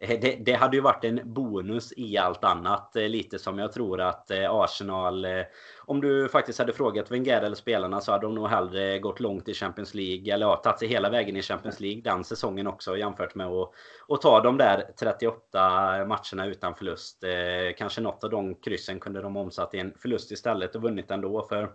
Eh, 0.04 0.20
det, 0.20 0.36
det, 0.46 0.54
hade 0.54 0.78
ju 0.78 0.82
varit 0.82 1.04
en 1.04 1.22
bonus 1.24 1.94
i 1.98 2.18
allt 2.18 2.44
annat. 2.44 2.96
Eh, 2.96 3.10
lite 3.10 3.40
som 3.40 3.60
jag 3.60 3.74
tror 3.74 4.02
att 4.02 4.32
eh, 4.32 4.52
Arsenal... 4.52 5.28
Om 5.86 6.02
du 6.02 6.30
faktiskt 6.30 6.60
hade 6.60 6.74
frågat 6.74 7.12
Wenger 7.12 7.42
eller 7.42 7.56
spelarna 7.56 8.02
så 8.02 8.12
hade 8.12 8.26
de 8.26 8.36
nog 8.36 8.48
hellre 8.48 9.00
gått 9.00 9.20
långt 9.20 9.50
i 9.50 9.54
Champions 9.54 9.94
League. 9.94 10.34
Eller 10.34 10.46
ja, 10.46 10.56
tagit 10.56 10.80
sig 10.80 10.88
hela 10.88 11.10
vägen 11.10 11.36
i 11.38 11.42
Champions 11.42 11.80
League 11.80 12.02
den 12.02 12.24
säsongen 12.24 12.68
också 12.68 12.98
jämfört 12.98 13.36
med 13.36 13.48
att, 13.48 13.70
att 14.08 14.22
ta 14.22 14.42
de 14.42 14.58
där 14.58 14.92
38 15.00 15.38
matcherna 16.06 16.46
utan 16.46 16.76
förlust. 16.76 17.24
Kanske 17.78 18.02
något 18.02 18.24
av 18.24 18.30
de 18.30 18.56
kryssen 18.56 19.00
kunde 19.00 19.22
de 19.22 19.38
omsatt 19.38 19.74
i 19.74 19.80
en 19.80 19.94
förlust 19.98 20.32
istället 20.32 20.76
och 20.76 20.82
vunnit 20.82 21.12
ändå. 21.12 21.48
För 21.50 21.70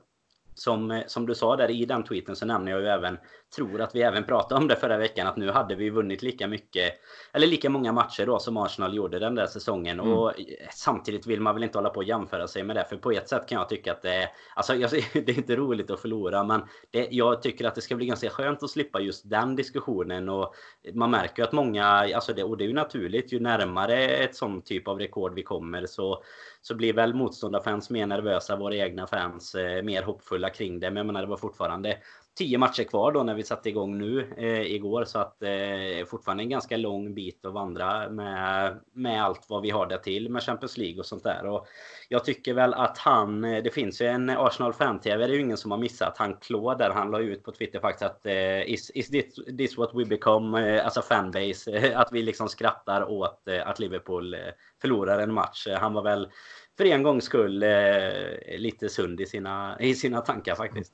som, 0.58 0.90
eh, 0.90 1.02
som 1.06 1.26
du 1.26 1.34
sa 1.34 1.56
där 1.56 1.70
i 1.70 1.84
den 1.84 2.04
tweeten 2.04 2.36
så 2.36 2.46
nämner 2.46 2.72
jag 2.72 2.80
ju 2.80 2.86
även, 2.86 3.18
tror 3.56 3.80
att 3.80 3.94
vi 3.94 4.02
även 4.02 4.24
pratade 4.24 4.60
om 4.60 4.68
det 4.68 4.76
förra 4.76 4.96
veckan, 4.96 5.26
att 5.26 5.36
nu 5.36 5.50
hade 5.50 5.74
vi 5.74 5.90
vunnit 5.90 6.22
lika 6.22 6.46
mycket, 6.46 6.92
eller 7.32 7.46
lika 7.46 7.70
många 7.70 7.92
matcher 7.92 8.26
då 8.26 8.38
som 8.38 8.56
Arsenal 8.56 8.94
gjorde 8.94 9.18
den 9.18 9.34
där 9.34 9.46
säsongen. 9.46 10.00
Mm. 10.00 10.12
Och 10.12 10.32
samtidigt 10.74 11.26
vill 11.26 11.40
man 11.40 11.54
väl 11.54 11.64
inte 11.64 11.78
hålla 11.78 11.90
på 11.90 11.96
och 11.96 12.04
jämföra 12.04 12.48
sig 12.48 12.62
med 12.62 12.76
det, 12.76 12.84
för 12.84 12.96
på 12.96 13.10
ett 13.10 13.28
sätt 13.28 13.48
kan 13.48 13.58
jag 13.58 13.68
tycka 13.68 13.92
att 13.92 14.02
det 14.02 14.14
är, 14.14 14.28
alltså 14.54 14.74
jag, 14.74 14.90
det 15.12 15.28
är 15.28 15.38
inte 15.38 15.56
roligt 15.56 15.90
att 15.90 16.00
förlora, 16.00 16.44
men 16.44 16.62
det, 16.90 17.08
jag 17.10 17.42
tycker 17.42 17.64
att 17.64 17.74
det 17.74 17.80
ska 17.80 17.96
bli 17.96 18.06
ganska 18.06 18.30
skönt 18.30 18.62
att 18.62 18.70
slippa 18.70 19.00
just 19.00 19.30
den 19.30 19.56
diskussionen. 19.56 20.28
Och 20.28 20.54
man 20.94 21.10
märker 21.10 21.42
ju 21.42 21.46
att 21.46 21.52
många, 21.52 21.84
alltså 21.86 22.32
det, 22.32 22.44
och 22.44 22.56
det 22.56 22.64
är 22.64 22.68
ju 22.68 22.74
naturligt, 22.74 23.32
ju 23.32 23.40
närmare 23.40 24.08
ett 24.08 24.36
sån 24.36 24.62
typ 24.62 24.88
av 24.88 24.98
rekord 24.98 25.34
vi 25.34 25.42
kommer 25.42 25.86
så 25.86 26.22
så 26.60 26.74
blir 26.74 26.92
väl 26.92 27.14
motståndarfans 27.14 27.90
mer 27.90 28.06
nervösa, 28.06 28.56
våra 28.56 28.74
egna 28.74 29.06
fans 29.06 29.54
eh, 29.54 29.82
mer 29.82 30.02
hoppfulla 30.02 30.50
kring 30.50 30.80
det. 30.80 30.90
Men 30.90 30.96
jag 30.96 31.06
menar, 31.06 31.22
det 31.22 31.28
var 31.28 31.36
fortfarande 31.36 31.98
tio 32.38 32.58
matcher 32.58 32.84
kvar 32.84 33.12
då 33.12 33.22
när 33.22 33.34
vi 33.34 33.42
satte 33.42 33.68
igång 33.68 33.98
nu 33.98 34.34
eh, 34.36 34.74
igår. 34.74 35.04
Så 35.04 35.18
att 35.18 35.42
eh, 35.42 36.06
fortfarande 36.06 36.42
en 36.42 36.48
ganska 36.48 36.76
lång 36.76 37.14
bit 37.14 37.46
att 37.46 37.52
vandra 37.52 38.08
med, 38.08 38.76
med 38.92 39.24
allt 39.24 39.46
vad 39.48 39.62
vi 39.62 39.70
har 39.70 39.86
där 39.86 39.98
till 39.98 40.30
med 40.30 40.42
Champions 40.42 40.76
League 40.76 40.98
och 40.98 41.06
sånt 41.06 41.24
där. 41.24 41.46
Och 41.46 41.66
jag 42.08 42.24
tycker 42.24 42.54
väl 42.54 42.74
att 42.74 42.98
han, 42.98 43.44
eh, 43.44 43.62
det 43.62 43.70
finns 43.70 44.00
ju 44.00 44.06
en 44.06 44.30
Arsenal 44.30 44.72
fan-TV, 44.72 45.26
det 45.26 45.32
är 45.32 45.36
ju 45.36 45.42
ingen 45.42 45.56
som 45.56 45.70
har 45.70 45.78
missat. 45.78 46.18
Han 46.18 46.36
Claude 46.36 46.84
där, 46.84 46.90
han 46.90 47.10
la 47.10 47.20
ut 47.20 47.44
på 47.44 47.52
Twitter 47.52 47.80
faktiskt 47.80 48.10
att 48.10 48.26
eh, 48.26 48.70
is, 48.70 48.90
is 48.90 49.08
this, 49.08 49.34
this 49.58 49.78
what 49.78 49.90
we 49.94 50.04
become, 50.04 50.76
eh, 50.76 50.84
alltså 50.84 51.02
fanbase, 51.02 51.92
att 51.96 52.12
vi 52.12 52.22
liksom 52.22 52.48
skrattar 52.48 53.10
åt 53.10 53.48
eh, 53.48 53.68
att 53.68 53.78
Liverpool 53.78 54.34
eh, 54.34 54.40
förlorar 54.80 55.18
en 55.18 55.34
match. 55.34 55.66
Han 55.80 55.92
var 55.92 56.02
väl 56.02 56.28
för 56.76 56.84
en 56.84 57.02
gångs 57.02 57.24
skull 57.24 57.62
eh, 57.62 58.58
lite 58.58 58.88
sund 58.88 59.20
i 59.20 59.26
sina, 59.26 59.80
i 59.80 59.94
sina 59.94 60.20
tankar 60.20 60.54
faktiskt. 60.54 60.92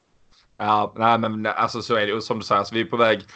Ja, 0.59 0.93
nej 0.97 1.19
men 1.19 1.47
alltså 1.47 1.83
så 1.83 1.95
är 1.95 2.07
det. 2.07 2.13
Och 2.13 2.23
som 2.23 2.39
du 2.39 2.45
säger, 2.45 2.59
alltså, 2.59 2.75
vi 2.75 2.81
är 2.81 2.85
på 2.85 2.97
väg 2.97 3.27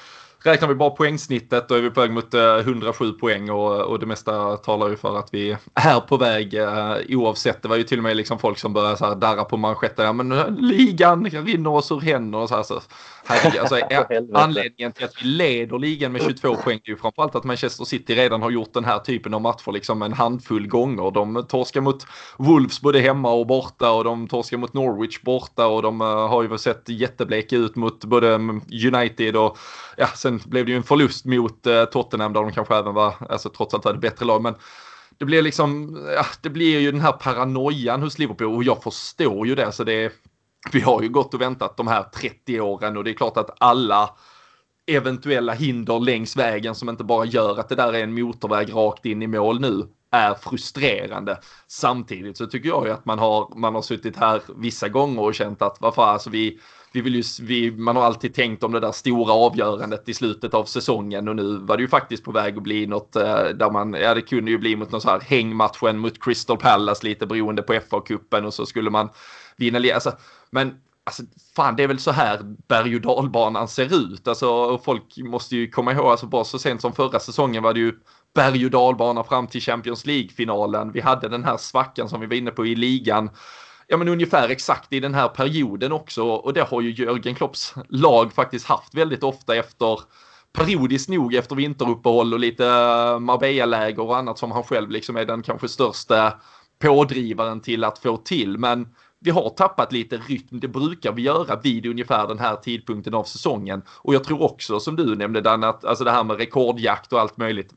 Räknar 0.43 0.69
vi 0.69 0.75
bara 0.75 0.91
poängsnittet 0.91 1.69
då 1.69 1.75
är 1.75 1.81
vi 1.81 1.91
på 1.91 2.01
väg 2.01 2.11
mot 2.11 2.35
eh, 2.35 2.57
107 2.57 3.13
poäng 3.13 3.51
och, 3.51 3.81
och 3.81 3.99
det 3.99 4.07
mesta 4.07 4.57
talar 4.57 4.89
ju 4.89 4.97
för 4.97 5.19
att 5.19 5.29
vi 5.35 5.57
är 5.75 6.01
på 6.01 6.17
väg 6.17 6.55
uh, 6.55 6.97
oavsett. 7.09 7.63
Det 7.63 7.69
var 7.69 7.77
ju 7.77 7.83
till 7.83 7.99
och 7.99 8.05
med 8.05 8.17
liksom 8.17 8.39
folk 8.39 8.59
som 8.59 8.73
började 8.73 8.97
så 8.97 9.07
här 9.07 9.15
darra 9.15 9.45
på 9.45 9.57
manschetten. 9.57 10.05
Ja 10.05 10.13
men 10.13 10.33
eh, 10.33 10.51
ligan 10.51 11.25
rinner 11.25 11.71
oss 11.71 11.93
ur 11.93 12.01
händerna 12.01 12.43
och 12.43 12.49
så 12.49 12.57
här. 12.57 12.63
Så, 12.63 12.81
herregud, 13.29 13.61
alltså, 13.61 13.81
anledningen 14.35 14.93
till 14.93 15.05
att 15.05 15.23
vi 15.23 15.27
leder 15.27 15.79
ligan 15.79 16.13
med 16.13 16.23
22 16.23 16.57
poäng 16.57 16.81
är 16.85 16.89
ju 16.89 16.97
framförallt 16.97 17.35
att 17.35 17.45
Manchester 17.45 17.85
City 17.85 18.15
redan 18.15 18.43
har 18.43 18.51
gjort 18.51 18.73
den 18.73 18.85
här 18.85 18.99
typen 18.99 19.35
av 19.35 19.41
matcher 19.41 19.73
liksom 19.73 20.03
en 20.03 20.13
handfull 20.13 20.67
gånger. 20.67 21.11
De 21.11 21.47
torskar 21.49 21.81
mot 21.81 22.07
Wolves 22.37 22.81
både 22.81 23.01
hemma 23.01 23.33
och 23.33 23.47
borta 23.47 23.91
och 23.91 24.05
de 24.05 24.29
torskar 24.29 24.57
mot 24.57 24.75
Norwich 24.75 25.23
borta 25.23 25.67
och 25.67 25.83
de 25.83 26.01
uh, 26.01 26.07
har 26.07 26.43
ju 26.43 26.59
sett 26.59 26.89
jättebleka 26.89 27.57
ut 27.57 27.77
mot 27.77 28.05
både 28.05 28.35
United 28.95 29.37
och 29.37 29.59
ja, 29.97 30.07
sen 30.07 30.41
blev 30.47 30.67
det 30.67 30.71
ju 30.71 30.77
en 30.77 30.83
förlust 30.83 31.25
mot 31.25 31.67
eh, 31.67 31.85
Tottenham 31.85 32.33
där 32.33 32.41
de 32.41 32.53
kanske 32.53 32.77
även 32.77 32.95
var, 32.95 33.15
alltså 33.29 33.49
trots 33.49 33.75
allt 33.75 33.85
hade 33.85 33.99
bättre 33.99 34.27
lag. 34.27 34.43
Men 34.43 34.55
det 35.19 35.25
blir 35.25 35.43
liksom, 35.43 35.99
ja, 36.15 36.27
det 36.43 36.51
blir 36.51 36.81
ju 36.81 36.93
den 36.93 37.01
här 37.01 37.13
paranoian 37.13 38.03
hos 38.03 38.19
Liverpool 38.19 38.55
och 38.55 38.65
jag 38.65 38.83
förstår 38.83 39.47
ju 39.47 39.55
det. 39.55 39.73
Så 39.73 39.85
det 39.85 40.13
vi 40.73 40.81
har 40.81 41.03
ju 41.03 41.09
gått 41.09 41.35
och 41.35 41.41
väntat 41.41 41.77
de 41.77 41.87
här 41.87 42.03
30 42.03 42.61
åren 42.61 42.97
och 42.97 43.05
det 43.05 43.11
är 43.11 43.15
klart 43.15 43.37
att 43.37 43.57
alla 43.61 44.11
eventuella 44.87 45.53
hinder 45.53 46.01
längs 46.01 46.37
vägen 46.37 46.75
som 46.75 46.89
inte 46.89 47.05
bara 47.05 47.25
gör 47.25 47.61
att 47.61 47.69
det 47.69 47.75
där 47.75 47.93
är 47.93 48.03
en 48.03 48.15
motorväg 48.15 48.75
rakt 48.75 49.07
in 49.07 49.23
i 49.23 49.27
mål 49.27 49.61
nu 49.61 49.89
är 50.11 50.35
frustrerande. 50.35 51.39
Samtidigt 51.67 52.37
så 52.37 52.47
tycker 52.47 52.69
jag 52.69 52.87
ju 52.87 52.93
att 52.93 53.05
man 53.05 53.19
har, 53.19 53.53
man 53.57 53.75
har 53.75 53.83
suttit 53.83 54.17
här 54.17 54.43
vissa 54.57 54.89
gånger 54.89 55.23
och 55.23 55.35
känt 55.35 55.63
att 55.63 55.77
vad 55.81 55.95
fan, 55.95 56.09
alltså 56.09 56.31
vi, 56.31 56.59
vi 56.93 57.01
vill 57.01 57.15
ju, 57.15 57.23
vi, 57.43 57.71
man 57.71 57.97
har 57.97 58.03
alltid 58.03 58.35
tänkt 58.35 58.65
om 58.65 58.73
det 58.73 58.81
där 58.81 58.93
stora 58.93 59.33
avgörandet 59.33 60.09
i 60.09 60.15
slutet 60.15 60.55
av 60.55 60.65
säsongen 60.65 61.29
och 61.29 61.37
nu 61.37 61.57
var 61.57 61.77
det 61.77 61.83
ju 61.83 61.89
faktiskt 61.89 62.25
på 62.25 62.33
väg 62.33 62.57
att 62.57 62.63
bli 62.63 62.87
något 62.87 63.17
eh, 63.17 63.45
där 63.45 63.71
man, 63.71 63.95
ja 63.95 64.15
det 64.15 64.23
kunde 64.23 64.51
ju 64.51 64.59
bli 64.59 64.77
mot 64.77 64.93
någon 64.93 65.01
så 65.01 65.09
här 65.09 65.21
hängmatchen 65.21 65.99
mot 65.99 66.25
Crystal 66.25 66.59
Palace 66.59 67.07
lite 67.07 67.27
beroende 67.27 67.63
på 67.63 67.73
FA-cupen 67.73 68.45
och 68.45 68.55
så 68.55 68.67
skulle 68.67 68.91
man 68.91 69.09
vinna. 69.59 69.95
Alltså, 69.95 70.13
men 70.51 70.81
Alltså, 71.05 71.23
fan, 71.57 71.77
det 71.77 71.83
är 71.83 71.89
väl 71.89 71.99
så 71.99 72.11
här 72.11 72.41
berg 72.69 72.95
och 72.95 73.01
dalbanan 73.01 73.69
ser 73.69 73.95
ut. 73.95 74.29
Alltså, 74.29 74.79
folk 74.79 75.17
måste 75.17 75.57
ju 75.57 75.71
komma 75.71 75.93
ihåg, 75.93 76.07
alltså 76.07 76.27
bara 76.27 76.45
så 76.45 76.59
sent 76.59 76.81
som 76.81 76.93
förra 76.93 77.21
säsongen 77.21 77.63
var 77.63 77.75
det 77.75 77.81
ju 77.81 77.93
berg 78.35 78.65
och 78.65 78.71
dalbana 78.71 79.25
fram 79.25 79.47
till 79.47 79.61
Champions 79.61 80.07
League-finalen. 80.07 80.93
Vi 80.93 81.01
hade 81.01 81.29
den 81.29 81.45
här 81.45 81.57
svackan 81.57 82.09
som 82.09 82.21
vi 82.21 82.27
var 82.27 82.35
inne 82.35 82.51
på 82.51 82.67
i 82.67 82.75
ligan 82.75 83.31
ja 83.89 83.97
men 83.97 84.09
ungefär 84.09 84.49
exakt 84.49 84.93
i 84.93 85.01
den 85.01 85.15
här 85.15 85.29
perioden 85.29 85.93
också 85.93 86.25
och 86.25 86.53
det 86.53 86.63
har 86.63 86.81
ju 86.81 86.91
Jörgen 86.91 87.35
Klopps 87.35 87.75
lag 87.89 88.33
faktiskt 88.33 88.67
haft 88.67 88.95
väldigt 88.95 89.23
ofta 89.23 89.57
efter 89.57 90.01
periodiskt 90.53 91.09
nog 91.09 91.35
efter 91.35 91.57
vinteruppehåll 91.57 92.33
och 92.33 92.41
lite 92.41 92.67
eh, 92.67 93.19
Marbella-läger 93.19 94.03
och 94.03 94.17
annat 94.17 94.39
som 94.39 94.51
han 94.51 94.63
själv 94.63 94.91
liksom 94.91 95.17
är 95.17 95.25
den 95.25 95.43
kanske 95.43 95.69
största 95.69 96.35
pådrivaren 96.79 97.61
till 97.61 97.85
att 97.85 97.99
få 97.99 98.17
till. 98.17 98.59
Men 98.59 98.89
vi 99.21 99.31
har 99.31 99.51
tappat 99.51 99.93
lite 99.93 100.17
rytm. 100.17 100.61
Det 100.61 100.69
brukar 100.69 101.13
vi 101.13 101.23
göra 101.23 101.57
vid 101.57 101.87
ungefär 101.87 102.27
den 102.27 102.39
här 102.39 102.57
tidpunkten 102.57 103.15
av 103.15 103.25
säsongen. 103.25 103.83
Och 103.89 104.15
jag 104.15 104.25
tror 104.25 104.43
också 104.43 104.81
som 104.81 104.97
du 104.97 105.17
nämnde 105.17 105.41
Dan 105.41 105.65
att 105.65 105.85
alltså 105.85 106.05
det 106.05 106.11
här 106.11 106.25
med 106.25 106.37
rekordjakt 106.37 107.13
och 107.13 107.21
allt 107.21 107.37
möjligt. 107.37 107.75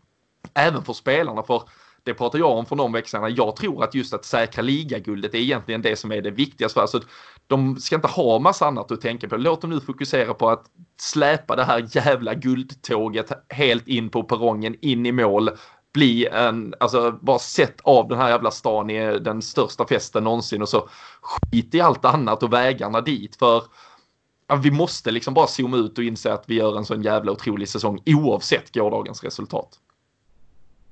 Även 0.53 0.83
för 0.83 0.93
spelarna 0.93 1.43
för 1.43 1.63
det 2.03 2.13
pratar 2.13 2.39
jag 2.39 2.57
om 2.57 2.65
för 2.65 2.75
de 2.75 2.91
växlarna. 2.91 3.29
Jag 3.29 3.55
tror 3.55 3.83
att 3.83 3.95
just 3.95 4.13
att 4.13 4.25
säkra 4.25 4.61
ligaguldet 4.61 5.33
är 5.33 5.39
egentligen 5.39 5.81
det 5.81 5.95
som 5.95 6.11
är 6.11 6.21
det 6.21 6.31
viktigaste. 6.31 6.73
För. 6.73 6.81
Alltså, 6.81 7.01
de 7.47 7.79
ska 7.79 7.95
inte 7.95 8.07
ha 8.07 8.39
massa 8.39 8.67
annat 8.67 8.91
att 8.91 9.01
tänka 9.01 9.29
på. 9.29 9.37
Låt 9.37 9.61
dem 9.61 9.69
nu 9.69 9.79
fokusera 9.79 10.33
på 10.33 10.49
att 10.49 10.65
släpa 11.01 11.55
det 11.55 11.63
här 11.63 11.87
jävla 11.91 12.33
guldtåget 12.33 13.31
helt 13.49 13.87
in 13.87 14.09
på 14.09 14.23
perrongen, 14.23 14.75
in 14.81 15.05
i 15.05 15.11
mål. 15.11 15.49
Bli 15.93 16.27
en, 16.27 16.73
alltså 16.79 17.19
bara 17.21 17.39
sett 17.39 17.81
av 17.81 18.07
den 18.07 18.17
här 18.17 18.29
jävla 18.29 18.51
stan 18.51 18.89
i 18.89 19.19
den 19.19 19.41
största 19.41 19.87
festen 19.87 20.23
någonsin 20.23 20.61
och 20.61 20.69
så 20.69 20.89
skit 21.21 21.75
i 21.75 21.81
allt 21.81 22.05
annat 22.05 22.43
och 22.43 22.53
vägarna 22.53 23.01
dit. 23.01 23.35
För 23.35 23.63
ja, 24.47 24.55
vi 24.55 24.71
måste 24.71 25.11
liksom 25.11 25.33
bara 25.33 25.47
zooma 25.47 25.77
ut 25.77 25.97
och 25.97 26.03
inse 26.03 26.33
att 26.33 26.43
vi 26.47 26.55
gör 26.55 26.77
en 26.77 26.85
sån 26.85 27.01
jävla 27.01 27.31
otrolig 27.31 27.69
säsong 27.69 27.99
oavsett 28.05 28.73
gårdagens 28.73 29.23
resultat. 29.23 29.79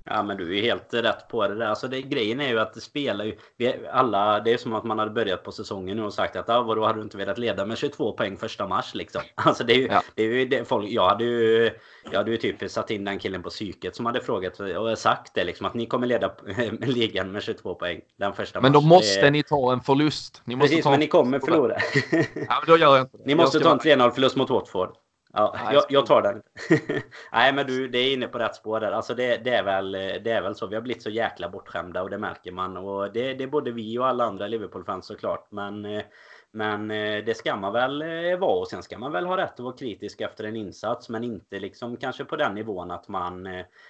Ja 0.09 0.23
men 0.23 0.37
du 0.37 0.57
är 0.57 0.61
helt 0.61 0.93
rätt 0.93 1.27
på 1.27 1.47
det 1.47 1.55
där. 1.55 1.65
Alltså 1.65 1.87
det, 1.87 2.01
grejen 2.01 2.39
är 2.39 2.49
ju 2.49 2.59
att 2.59 2.73
det 2.73 2.81
spelar 2.81 3.25
ju... 3.25 3.37
Vi 3.57 3.75
alla, 3.91 4.39
det 4.39 4.53
är 4.53 4.57
som 4.57 4.73
att 4.73 4.83
man 4.83 4.99
hade 4.99 5.11
börjat 5.11 5.43
på 5.43 5.51
säsongen 5.51 5.97
nu 5.97 6.03
och 6.03 6.13
sagt 6.13 6.35
att 6.35 6.49
ah, 6.49 6.61
vadå 6.61 6.85
hade 6.85 6.99
du 6.99 7.03
inte 7.03 7.17
velat 7.17 7.37
leda 7.37 7.65
med 7.65 7.77
22 7.77 8.13
poäng 8.13 8.37
första 8.37 8.67
mars 8.67 8.95
liksom. 8.95 9.21
Alltså 9.35 9.63
det 9.63 9.73
är 9.73 9.77
ju... 9.77 9.87
Ja. 9.87 10.01
Det 10.15 10.23
är 10.23 10.27
ju 10.27 10.45
det, 10.45 10.65
folk, 10.65 10.89
jag 10.89 11.09
hade 11.09 11.23
ju... 11.23 11.71
Jag 12.11 12.17
hade 12.17 12.31
ju 12.31 12.37
typ 12.37 12.71
satt 12.71 12.91
in 12.91 13.05
den 13.05 13.19
killen 13.19 13.43
på 13.43 13.49
psyket 13.49 13.95
som 13.95 14.05
hade 14.05 14.21
frågat 14.21 14.59
och 14.59 14.97
sagt 14.97 15.33
det 15.33 15.43
liksom 15.43 15.65
att 15.65 15.73
ni 15.73 15.85
kommer 15.85 16.07
leda 16.07 16.31
ligan 16.81 17.31
med 17.31 17.43
22 17.43 17.75
poäng 17.75 18.01
den 18.17 18.33
första 18.33 18.61
Men 18.61 18.71
då 18.71 18.81
måste 18.81 19.21
det... 19.21 19.31
ni 19.31 19.43
ta 19.43 19.73
en 19.73 19.81
förlust. 19.81 20.41
Ni 20.45 20.55
måste 20.55 20.69
Precis, 20.69 20.83
ta 20.83 20.89
men 20.91 20.99
ni 20.99 21.07
kommer 21.07 21.39
förlora. 21.39 21.77
ja 22.11 22.61
men 22.61 22.67
då 22.67 22.77
gör 22.77 22.95
jag 22.95 23.01
inte 23.01 23.17
det. 23.17 23.23
Ni 23.25 23.35
måste 23.35 23.59
ta 23.59 23.71
en 23.71 23.79
3-0 23.79 24.11
förlust 24.11 24.35
mot 24.35 24.49
Watford. 24.49 24.89
Ja, 25.33 25.55
jag, 25.73 25.83
jag, 25.89 26.05
tar 26.05 26.21
den. 26.21 26.41
Nej, 27.31 27.53
men 27.53 27.67
du, 27.67 27.87
det 27.87 27.97
är 27.97 28.13
inne 28.13 28.27
på 28.27 28.39
rätt 28.39 28.55
spår 28.55 28.79
där. 28.79 28.91
Alltså 28.91 29.15
det, 29.15 29.37
det, 29.37 29.53
är 29.53 29.63
väl, 29.63 29.91
det 29.91 30.31
är 30.31 30.41
väl 30.41 30.55
så. 30.55 30.67
Vi 30.67 30.75
har 30.75 30.81
blivit 30.81 31.03
så 31.03 31.09
jäkla 31.09 31.49
bortskämda 31.49 32.01
och 32.03 32.09
det 32.09 32.17
märker 32.17 32.51
man. 32.51 32.77
Och 32.77 33.13
det, 33.13 33.33
det 33.33 33.43
är 33.43 33.47
både 33.47 33.71
vi 33.71 33.99
och 33.99 34.07
alla 34.07 34.23
andra 34.23 34.47
Liverpool-fans 34.47 35.05
såklart. 35.05 35.47
Men 35.51 35.85
eh, 35.85 36.03
men 36.51 36.91
eh, 36.91 37.23
det 37.25 37.37
ska 37.37 37.55
man 37.55 37.73
väl 37.73 38.01
eh, 38.01 38.37
vara 38.39 38.59
och 38.59 38.67
sen 38.67 38.83
ska 38.83 38.97
man 38.97 39.11
väl 39.11 39.25
ha 39.25 39.37
rätt 39.37 39.53
att 39.53 39.59
vara 39.59 39.77
kritisk 39.77 40.21
efter 40.21 40.43
en 40.43 40.55
insats 40.55 41.09
men 41.09 41.23
inte 41.23 41.59
liksom 41.59 41.97
kanske 41.97 42.25
på 42.25 42.35
den 42.35 42.55
nivån 42.55 42.91
att 42.91 43.07
man 43.07 43.47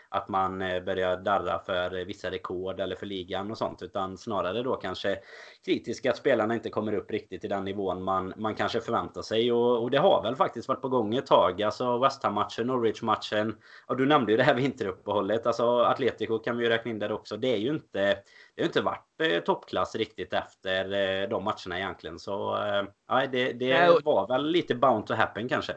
att 0.10 0.30
man 0.30 0.60
börjar 0.60 1.18
darra 1.18 1.60
för 1.60 2.06
vissa 2.06 2.32
rekord 2.32 2.80
eller 2.80 2.96
för 2.96 3.06
ligan 3.06 3.51
och 3.51 3.58
sånt 3.58 3.82
utan 3.82 4.18
snarare 4.18 4.63
då 4.63 4.75
kanske 4.75 5.20
kritiska 5.66 6.12
att 6.12 6.18
spelarna 6.18 6.54
inte 6.54 6.70
kommer 6.70 6.94
upp 6.94 7.12
riktigt 7.12 7.46
i 7.46 7.48
den 7.48 7.66
nivån 7.66 8.04
man, 8.04 8.34
man 8.38 8.56
kanske 8.56 8.82
förväntar 8.82 9.22
sig 9.22 9.51
och, 9.51 9.84
och 9.84 9.92
det 9.92 9.98
har 9.98 10.24
väl 10.24 10.36
faktiskt 10.36 10.68
varit 10.68 10.82
på 10.82 10.89
gång 10.89 11.16
ett 11.16 11.25
tag. 11.25 11.62
Alltså 11.62 11.98
West 11.98 12.24
Ham-matchen, 12.24 12.68
Norwich-matchen 12.68 13.56
och 13.86 13.98
du 13.98 14.06
nämnde 14.06 14.32
ju 14.32 14.38
det 14.38 14.44
här 14.44 14.56
vinteruppehållet. 14.56 15.48
Alltså 15.48 15.80
Atletico 15.80 16.39
kan 16.39 16.58
vi 16.58 16.63
ju 16.63 16.70
räkna 16.70 16.92
in 16.92 17.00
där 17.00 17.12
också. 17.12 17.38
Det 17.38 17.54
är 17.54 17.58
ju 17.58 17.70
inte 17.70 18.24
det 18.56 18.63
har 18.63 18.68
inte 18.68 18.82
varit 18.82 19.22
eh, 19.24 19.39
toppklass 19.39 19.96
riktigt 19.96 20.34
efter 20.34 20.94
eh, 20.94 21.30
de 21.30 21.44
matcherna 21.44 21.80
egentligen. 21.80 22.20
Så 22.20 22.58
eh, 22.66 23.30
det, 23.32 23.54
det 23.54 24.01
var 24.04 24.28
väl 24.28 24.51
lite 24.51 24.75
bound 24.75 25.08
to 25.08 25.13
happen 25.13 25.50
kanske. 25.50 25.74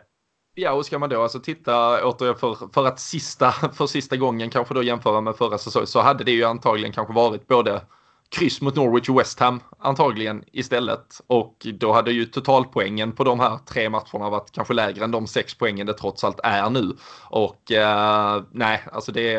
Ja, 0.55 0.73
och 0.73 0.87
ska 0.87 0.99
man 0.99 1.09
då 1.09 1.23
alltså 1.23 1.41
titta 1.41 2.05
återigen 2.07 2.37
för, 2.37 2.73
för 2.73 2.87
att 2.87 3.01
sista, 3.01 3.53
för 3.73 3.87
sista 3.87 4.17
gången 4.17 4.51
kanske 4.51 4.75
då 4.75 4.83
jämföra 4.83 5.21
med 5.21 5.37
förra 5.37 5.59
säsongen 5.59 5.87
så 5.87 6.01
hade 6.01 6.25
det 6.25 6.33
ju 6.33 6.45
antagligen 6.45 6.93
kanske 6.93 7.15
varit 7.15 7.47
både 7.47 7.81
kryss 8.29 8.61
mot 8.61 8.77
Norwich 8.77 9.09
och 9.09 9.21
West 9.21 9.41
Ham 9.41 9.61
antagligen 9.79 10.45
istället. 10.53 11.21
Och 11.27 11.67
då 11.75 11.93
hade 11.93 12.13
ju 12.13 12.25
totalpoängen 12.25 13.13
på 13.13 13.25
de 13.25 13.41
här 13.41 13.59
tre 13.67 13.89
matcherna 13.89 14.31
varit 14.31 14.53
kanske 14.53 14.75
lägre 14.75 15.05
än 15.05 15.11
de 15.11 15.27
sex 15.27 15.55
poängen 15.55 15.87
det 15.87 15.95
trots 15.95 16.25
allt 16.25 16.41
är 16.43 16.71
nu. 16.71 16.97
Och 17.23 17.73
eh, 17.73 18.43
nej, 18.51 18.83
alltså 18.93 19.13
det 19.13 19.39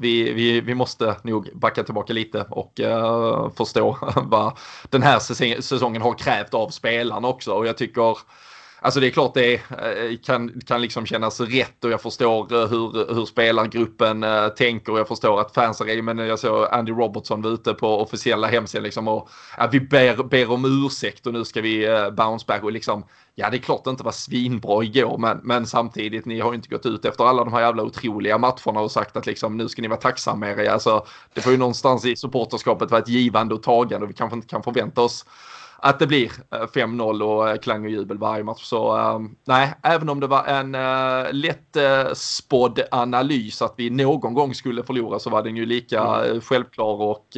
vi, 0.00 0.32
vi, 0.32 0.60
vi 0.60 0.74
måste 0.74 1.16
nog 1.22 1.50
backa 1.54 1.84
tillbaka 1.84 2.12
lite 2.12 2.46
och 2.50 2.80
eh, 2.80 3.50
förstå 3.50 3.98
vad 4.16 4.58
den 4.90 5.02
här 5.02 5.18
säsongen 5.60 6.02
har 6.02 6.14
krävt 6.18 6.54
av 6.54 6.68
spelarna 6.68 7.28
också. 7.28 7.52
Och 7.52 7.66
jag 7.66 7.76
tycker 7.76 8.18
Alltså 8.80 9.00
det 9.00 9.06
är 9.06 9.10
klart 9.10 9.34
det 9.34 9.54
eh, 9.54 10.18
kan, 10.24 10.60
kan 10.66 10.82
liksom 10.82 11.06
kännas 11.06 11.40
rätt 11.40 11.84
och 11.84 11.90
jag 11.90 12.02
förstår 12.02 12.54
eh, 12.54 12.68
hur, 12.68 13.14
hur 13.14 13.26
spelargruppen 13.26 14.22
äh, 14.22 14.48
tänker. 14.48 14.98
Jag 14.98 15.08
förstår 15.08 15.40
att 15.40 15.54
fansen, 15.54 16.04
men 16.04 16.18
jag 16.18 16.38
såg 16.38 16.66
Andy 16.70 16.92
Robertson 16.92 17.42
var 17.42 17.50
ute 17.50 17.74
på 17.74 18.00
officiella 18.00 18.46
hemsidan 18.46 18.84
liksom 18.84 19.08
och 19.08 19.28
att 19.56 19.74
vi 19.74 19.80
ber, 19.80 20.22
ber 20.22 20.50
om 20.50 20.84
ursäkt 20.86 21.26
och 21.26 21.32
nu 21.32 21.44
ska 21.44 21.60
vi 21.60 21.86
äh, 21.86 22.10
bounce 22.10 22.44
back 22.48 22.62
och 22.62 22.72
liksom 22.72 23.04
ja 23.34 23.50
det 23.50 23.56
är 23.56 23.60
klart 23.60 23.84
det 23.84 23.90
inte 23.90 24.04
var 24.04 24.12
svinbra 24.12 24.84
igår 24.84 25.18
men, 25.18 25.40
men 25.42 25.66
samtidigt 25.66 26.24
ni 26.26 26.40
har 26.40 26.50
ju 26.50 26.56
inte 26.56 26.68
gått 26.68 26.86
ut 26.86 27.04
efter 27.04 27.24
alla 27.24 27.44
de 27.44 27.52
här 27.52 27.60
jävla 27.60 27.82
otroliga 27.82 28.38
matcherna 28.38 28.80
och 28.80 28.90
sagt 28.90 29.16
att 29.16 29.26
liksom 29.26 29.56
nu 29.56 29.68
ska 29.68 29.82
ni 29.82 29.88
vara 29.88 30.00
tacksamma 30.00 30.36
med 30.36 30.58
er. 30.58 30.70
Alltså 30.70 31.06
det 31.34 31.40
får 31.40 31.52
ju 31.52 31.58
någonstans 31.58 32.04
i 32.04 32.16
supporterskapet 32.16 32.90
vara 32.90 33.02
ett 33.02 33.08
givande 33.08 33.54
och 33.54 33.62
tagande 33.62 34.04
och 34.04 34.10
vi 34.10 34.14
kanske 34.14 34.36
inte 34.36 34.48
kan 34.48 34.62
förvänta 34.62 35.02
oss 35.02 35.24
att 35.78 35.98
det 35.98 36.06
blir 36.06 36.32
5-0 36.50 37.20
eh, 37.20 37.26
och 37.26 37.50
eh, 37.50 37.56
klang 37.56 37.84
och 37.84 37.90
jubel 37.90 38.18
varje 38.18 38.44
match. 38.44 38.62
Så 38.62 38.96
um, 38.98 39.36
nej, 39.46 39.74
även 39.82 40.08
om 40.08 40.20
det 40.20 40.26
var 40.26 40.44
en 40.44 40.74
uh, 40.74 41.32
lätt 41.32 41.76
uh, 41.76 42.14
spådd 42.14 42.80
analys 42.90 43.62
att 43.62 43.74
vi 43.76 43.90
någon 43.90 44.34
gång 44.34 44.54
skulle 44.54 44.82
förlora 44.82 45.18
så 45.18 45.30
var 45.30 45.42
den 45.42 45.56
ju 45.56 45.66
lika 45.66 46.00
mm. 46.00 46.40
självklar 46.40 47.02
och 47.02 47.36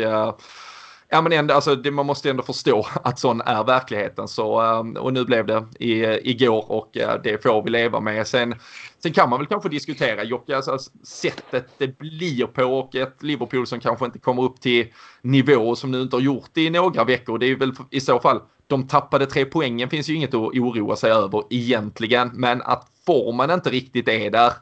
ja 1.10 1.22
men 1.22 1.32
ändå, 1.32 1.54
alltså, 1.54 1.74
det, 1.74 1.90
man 1.90 2.06
måste 2.06 2.30
ändå 2.30 2.42
förstå 2.42 2.86
att 3.04 3.18
sån 3.18 3.40
är 3.40 3.64
verkligheten. 3.64 4.28
Så, 4.28 4.60
ehm, 4.60 4.96
och 4.96 5.12
nu 5.12 5.24
blev 5.24 5.46
det 5.46 5.66
i, 5.78 6.04
igår 6.30 6.70
och 6.70 6.96
eh, 6.96 7.20
det 7.22 7.42
får 7.42 7.62
vi 7.62 7.70
leva 7.70 8.00
med. 8.00 8.26
Sen, 8.26 8.54
sen 9.02 9.12
kan 9.12 9.30
man 9.30 9.38
väl 9.38 9.46
kanske 9.46 9.68
diskutera 9.68 10.24
Jocke, 10.24 10.56
alltså, 10.56 10.72
alltså, 10.72 10.90
sättet 11.04 11.66
det 11.78 11.98
blir 11.98 12.46
på 12.46 12.62
och 12.62 12.94
ett 12.94 13.22
Liverpool 13.22 13.66
som 13.66 13.80
kanske 13.80 14.04
inte 14.04 14.18
kommer 14.18 14.42
upp 14.42 14.60
till 14.60 14.86
nivå 15.22 15.76
som 15.76 15.90
nu 15.90 16.02
inte 16.02 16.16
har 16.16 16.20
gjort 16.20 16.50
det 16.52 16.64
i 16.64 16.70
några 16.70 17.04
veckor. 17.04 17.38
Det 17.38 17.46
är 17.46 17.56
väl 17.56 17.72
i 17.90 18.00
så 18.00 18.20
fall 18.20 18.40
de 18.66 18.86
tappade 18.88 19.26
tre 19.26 19.44
poängen 19.44 19.90
finns 19.90 20.08
ju 20.08 20.14
inget 20.14 20.34
att 20.34 20.34
oroa 20.34 20.96
sig 20.96 21.10
över 21.12 21.44
egentligen, 21.50 22.30
men 22.34 22.62
att 22.62 22.88
formen 23.06 23.50
inte 23.50 23.70
riktigt 23.70 24.08
är 24.08 24.30
där 24.30 24.52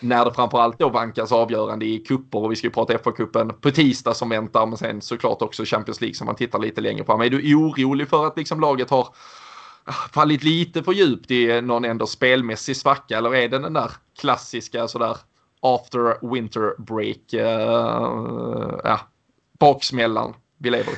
när 0.00 0.24
det 0.24 0.32
framförallt 0.32 0.78
då 0.78 0.88
vankas 0.88 1.32
avgörande 1.32 1.86
i 1.86 1.98
kupper 1.98 2.38
och 2.38 2.52
vi 2.52 2.56
ska 2.56 2.66
ju 2.66 2.70
prata 2.70 2.98
FA-cupen 2.98 3.52
på 3.52 3.70
tisdag 3.70 4.14
som 4.14 4.28
väntar 4.28 4.66
men 4.66 4.78
sen 4.78 5.00
såklart 5.00 5.42
också 5.42 5.64
Champions 5.64 6.00
League 6.00 6.14
som 6.14 6.26
man 6.26 6.36
tittar 6.36 6.58
lite 6.58 6.80
längre 6.80 7.04
på. 7.04 7.16
Men 7.16 7.26
är 7.26 7.30
du 7.30 7.54
orolig 7.54 8.08
för 8.08 8.26
att 8.26 8.36
liksom 8.36 8.60
laget 8.60 8.90
har 8.90 9.08
ah, 9.84 9.92
fallit 10.12 10.42
lite 10.42 10.82
för 10.82 10.92
djupt 10.92 11.30
i 11.30 11.60
någon 11.60 11.84
ändå 11.84 12.06
spelmässig 12.06 12.76
svacka 12.76 13.18
eller 13.18 13.34
är 13.34 13.48
det 13.48 13.58
den 13.58 13.72
där 13.72 13.90
klassiska 14.20 14.88
sådär 14.88 15.16
after 15.60 16.34
winter 16.34 16.74
break, 16.78 17.34
uh, 17.34 18.80
ja, 18.84 19.00
baksmällan 19.58 20.34
vi 20.58 20.70
lever 20.70 20.92
i? 20.92 20.96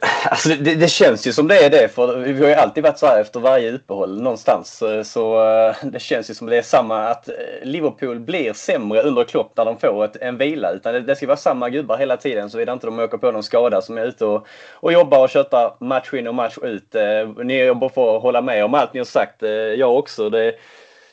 Alltså 0.30 0.48
det, 0.48 0.74
det, 0.74 0.88
känns 0.88 1.26
ju 1.26 1.32
som 1.32 1.48
det 1.48 1.64
är 1.64 1.70
det 1.70 1.88
för 1.88 2.16
vi 2.16 2.40
har 2.40 2.48
ju 2.48 2.54
alltid 2.54 2.82
varit 2.82 2.98
så 2.98 3.06
här 3.06 3.20
efter 3.20 3.40
varje 3.40 3.72
uppehåll 3.72 4.22
någonstans. 4.22 4.82
Så, 5.04 5.50
eh, 5.50 5.76
det 5.82 5.98
känns 6.00 6.30
ju 6.30 6.34
som 6.34 6.46
det 6.46 6.56
är 6.56 6.62
samma 6.62 7.08
att 7.08 7.28
eh, 7.28 7.34
Liverpool 7.62 8.20
blir 8.20 8.52
sämre 8.52 9.02
under 9.02 9.24
Klopp 9.24 9.52
när 9.56 9.64
de 9.64 9.78
får 9.78 10.04
ett, 10.04 10.16
en 10.16 10.36
vila. 10.36 10.72
Utan 10.72 10.94
det, 10.94 11.00
det 11.00 11.16
ska 11.16 11.26
vara 11.26 11.36
samma 11.36 11.70
gubbar 11.70 11.96
hela 11.98 12.16
tiden 12.16 12.50
såvida 12.50 12.72
inte 12.72 12.86
de 12.86 12.98
åker 12.98 13.18
på 13.18 13.30
någon 13.30 13.42
skada 13.42 13.82
som 13.82 13.98
är 13.98 14.06
ute 14.06 14.24
och, 14.24 14.46
och 14.72 14.92
jobbar 14.92 15.22
och 15.22 15.30
köttar 15.30 15.84
match 15.84 16.14
in 16.14 16.28
och 16.28 16.34
match 16.34 16.58
ut. 16.62 16.94
Eh, 16.94 17.44
ni 17.44 17.64
jobbar 17.64 17.88
för 17.88 18.16
att 18.16 18.22
hålla 18.22 18.42
med 18.42 18.64
om 18.64 18.74
allt 18.74 18.92
ni 18.94 19.00
har 19.00 19.04
sagt. 19.04 19.42
Jag 19.76 19.96
också. 19.96 20.30
Det, 20.30 20.54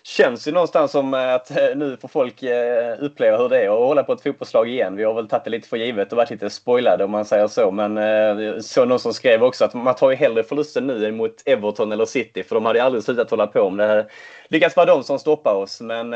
känns 0.03 0.47
ju 0.47 0.51
någonstans 0.51 0.91
som 0.91 1.13
att 1.13 1.51
eh, 1.51 1.75
nu 1.75 1.97
får 1.97 2.07
folk 2.07 2.43
eh, 2.43 2.95
uppleva 2.99 3.37
hur 3.37 3.49
det 3.49 3.61
är 3.61 3.69
att 3.69 3.87
hålla 3.87 4.03
på 4.03 4.13
ett 4.13 4.23
fotbollslag 4.23 4.69
igen. 4.69 4.95
Vi 4.95 5.03
har 5.03 5.13
väl 5.13 5.27
tagit 5.27 5.43
det 5.43 5.49
lite 5.49 5.67
för 5.67 5.77
givet 5.77 6.11
och 6.11 6.17
varit 6.17 6.29
lite 6.29 6.49
spoilade 6.49 7.03
om 7.03 7.11
man 7.11 7.25
säger 7.25 7.47
så. 7.47 7.71
Men 7.71 7.97
eh, 7.97 8.59
så 8.59 8.85
någon 8.85 8.99
som 8.99 9.13
skrev 9.13 9.43
också 9.43 9.65
att 9.65 9.73
man 9.73 9.95
tar 9.95 10.09
ju 10.09 10.15
hellre 10.15 10.43
förlusten 10.43 10.87
nu 10.87 11.05
än 11.05 11.17
mot 11.17 11.35
Everton 11.45 11.91
eller 11.91 12.05
City 12.05 12.43
för 12.43 12.55
de 12.55 12.65
hade 12.65 12.79
ju 12.79 12.85
aldrig 12.85 13.03
slutat 13.03 13.31
hålla 13.31 13.47
på 13.47 13.61
om 13.61 13.77
det. 13.77 14.07
Lyckas 14.47 14.75
vara 14.75 14.85
de 14.85 15.03
som 15.03 15.19
stoppar 15.19 15.55
oss. 15.55 15.81
Men 15.81 16.13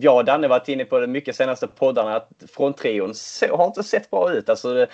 jag 0.00 0.16
och 0.16 0.24
Danne 0.24 0.48
varit 0.48 0.68
inne 0.68 0.84
på 0.84 0.98
det 1.00 1.06
mycket 1.06 1.36
senaste 1.36 1.66
poddarna 1.66 2.16
att 2.16 2.28
från 2.56 2.72
trion 2.74 3.14
har 3.50 3.66
inte 3.66 3.82
sett 3.82 4.10
bra 4.10 4.32
ut. 4.32 4.48
Alltså, 4.48 4.86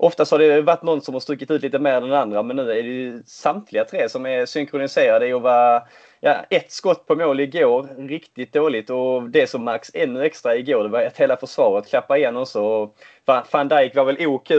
Oftast 0.00 0.32
har 0.32 0.38
det 0.38 0.62
varit 0.62 0.82
någon 0.82 1.02
som 1.02 1.14
har 1.14 1.20
stuckit 1.20 1.50
ut 1.50 1.62
lite 1.62 1.78
mer 1.78 1.92
än 1.92 2.02
den 2.02 2.12
andra 2.12 2.42
men 2.42 2.56
nu 2.56 2.70
är 2.70 2.82
det 2.82 2.88
ju 2.88 3.22
samtliga 3.26 3.84
tre 3.84 4.08
som 4.08 4.26
är 4.26 4.46
synkroniserade 4.46 5.28
i 5.28 5.32
att 5.32 5.42
vara 5.42 5.82
ja, 6.20 6.44
ett 6.50 6.72
skott 6.72 7.06
på 7.06 7.14
mål 7.14 7.40
igår, 7.40 7.88
riktigt 8.08 8.52
dåligt. 8.52 8.90
Och 8.90 9.22
det 9.22 9.46
som 9.46 9.64
märks 9.64 9.90
ännu 9.94 10.24
extra 10.24 10.56
igår, 10.56 10.82
det 10.82 10.88
var 10.88 11.02
att 11.02 11.20
hela 11.20 11.36
försvaret 11.36 11.88
klappade 11.88 12.20
igen 12.20 12.36
också. 12.36 12.90
Van 13.50 13.68
Dijk 13.68 13.94
var 13.96 14.04
väl 14.04 14.26
OK, 14.26 14.50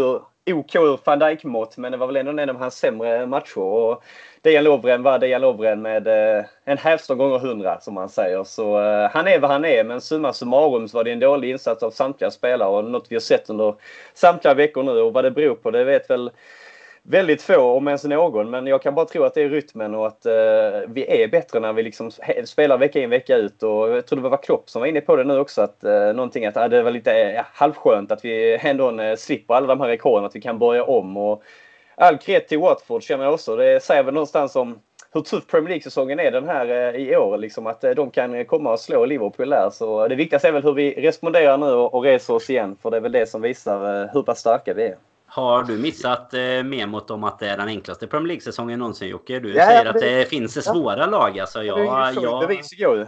OK 0.54 0.76
ur 0.76 1.00
van 1.04 1.20
Dijk-mått, 1.20 1.78
men 1.78 1.92
det 1.92 1.98
var 1.98 2.08
väl 2.08 2.16
ändå 2.16 2.42
en 2.42 2.50
av 2.50 2.58
hans 2.58 2.78
sämre 2.78 3.26
matcher. 3.26 3.60
Och 3.60 4.04
Dejan 4.42 4.64
Lovren 4.64 5.04
var 5.04 5.20
Dejan 5.20 5.42
Lovren 5.42 5.82
med 5.82 6.08
eh, 6.08 6.46
en 6.66 6.78
hävstång 6.78 7.18
gånger 7.18 7.40
hundra, 7.40 7.80
som 7.80 7.94
man 7.94 8.10
säger. 8.10 8.44
Så 8.44 8.82
eh, 8.82 9.10
han 9.12 9.28
är 9.28 9.40
vad 9.40 9.52
han 9.52 9.66
är, 9.66 9.84
men 9.84 10.02
summa 10.02 10.34
summarum 10.34 10.88
så 10.88 10.98
var 10.98 11.04
det 11.04 11.12
en 11.12 11.20
dålig 11.20 11.50
insats 11.50 11.84
av 11.84 11.92
samtliga 11.92 12.32
spelare 12.32 12.70
och 12.70 12.86
något 12.86 13.06
vi 13.10 13.16
har 13.16 13.22
sett 13.22 13.50
under 13.50 13.76
samtliga 14.14 14.54
veckor 14.54 14.84
nu. 14.84 14.92
Och 14.92 15.14
vad 15.14 15.24
det 15.24 15.32
beror 15.32 15.56
på, 15.56 15.72
det 15.72 15.84
vet 15.84 16.10
väl 16.10 16.32
väldigt 17.04 17.42
få, 17.42 17.58
om 17.58 17.88
ens 17.88 18.04
någon. 18.04 18.50
Men 18.50 18.68
jag 18.68 18.82
kan 18.82 18.96
bara 18.96 19.06
tro 19.06 19.24
att 19.24 19.34
det 19.34 19.42
är 19.42 19.50
rytmen 19.50 19.96
och 19.96 20.08
att 20.08 20.26
eh, 20.26 20.34
vi 20.88 21.24
är 21.24 21.28
bättre 21.28 21.60
när 21.60 21.74
vi 21.74 21.84
liksom 21.84 22.12
spelar 22.46 22.78
vecka 22.78 23.00
in 23.00 23.10
vecka 23.10 23.36
ut. 23.36 23.64
Och 23.64 23.90
jag 23.90 24.06
tror 24.06 24.22
det 24.22 24.30
var 24.30 24.44
Klopp 24.44 24.70
som 24.70 24.80
var 24.80 24.88
inne 24.88 25.02
på 25.02 25.16
det 25.16 25.24
nu 25.24 25.40
också. 25.40 25.62
Att 25.62 25.84
eh, 25.84 26.14
någonting 26.14 26.46
att 26.46 26.58
uh, 26.58 26.66
det 26.66 26.84
var 26.84 26.92
lite 26.92 27.12
ja, 27.12 27.46
halvskönt 27.54 28.12
att 28.12 28.26
vi 28.26 28.60
ändå 28.62 29.02
eh, 29.02 29.16
slipper 29.16 29.54
alla 29.54 29.68
de 29.68 29.82
här 29.82 29.88
rekorden. 29.88 30.26
Att 30.26 30.36
vi 30.36 30.42
kan 30.42 30.60
börja 30.60 30.84
om. 30.84 31.18
Och 31.18 31.44
all 31.96 32.18
cred 32.18 32.48
till 32.48 32.60
Watford 32.60 33.04
känner 33.04 33.24
jag 33.24 33.34
också. 33.34 33.56
Det 33.56 33.84
säger 33.84 34.04
väl 34.04 34.14
någonstans 34.14 34.56
om 34.56 34.80
hur 35.12 35.22
tuff 35.22 35.48
Premier 35.48 35.70
League-säsongen 35.70 36.20
är 36.20 36.32
den 36.32 36.48
här 36.48 36.94
eh, 36.96 37.02
i 37.02 37.16
år. 37.16 37.38
Liksom 37.38 37.68
att 37.68 37.84
eh, 37.84 37.92
de 37.92 38.12
kan 38.12 38.46
komma 38.46 38.72
och 38.72 38.80
slå 38.80 39.06
Liverpool 39.06 39.50
där. 39.50 39.70
Så 39.70 40.08
det 40.08 40.16
viktigaste 40.16 40.48
är 40.48 40.52
väl 40.52 40.64
hur 40.64 40.74
vi 40.74 40.94
responderar 40.94 41.58
nu 41.58 41.66
och, 41.66 41.94
och 41.94 42.04
reser 42.04 42.34
oss 42.34 42.50
igen. 42.50 42.78
För 42.82 42.92
det 42.92 42.98
är 42.98 43.02
väl 43.02 43.12
det 43.12 43.30
som 43.30 43.42
visar 43.42 44.04
eh, 44.04 44.10
hur 44.14 44.24
pass 44.24 44.40
starka 44.40 44.74
vi 44.74 44.84
är. 44.86 44.96
Har 45.32 45.64
du 45.64 45.78
missat 45.78 46.34
eh, 46.34 46.64
memot 46.64 47.12
om 47.12 47.24
att 47.24 47.40
det 47.40 47.50
är 47.50 47.58
den 47.58 47.68
enklaste 47.68 48.08
Premier 48.08 48.28
League-säsongen 48.28 48.80
någonsin 48.80 49.10
Jocke? 49.10 49.40
Du 49.40 49.54
ja, 49.54 49.66
säger 49.66 49.86
att 49.86 50.00
det, 50.00 50.18
det 50.20 50.26
finns 50.26 50.66
svåra 50.66 51.06
lag. 51.06 51.40
Alltså, 51.40 51.64
jag, 51.64 51.78
det 51.78 51.84
är 51.84 52.12
ju 52.12 52.22
jag... 52.22 52.48
bevis 52.48 52.74
igår 52.74 53.08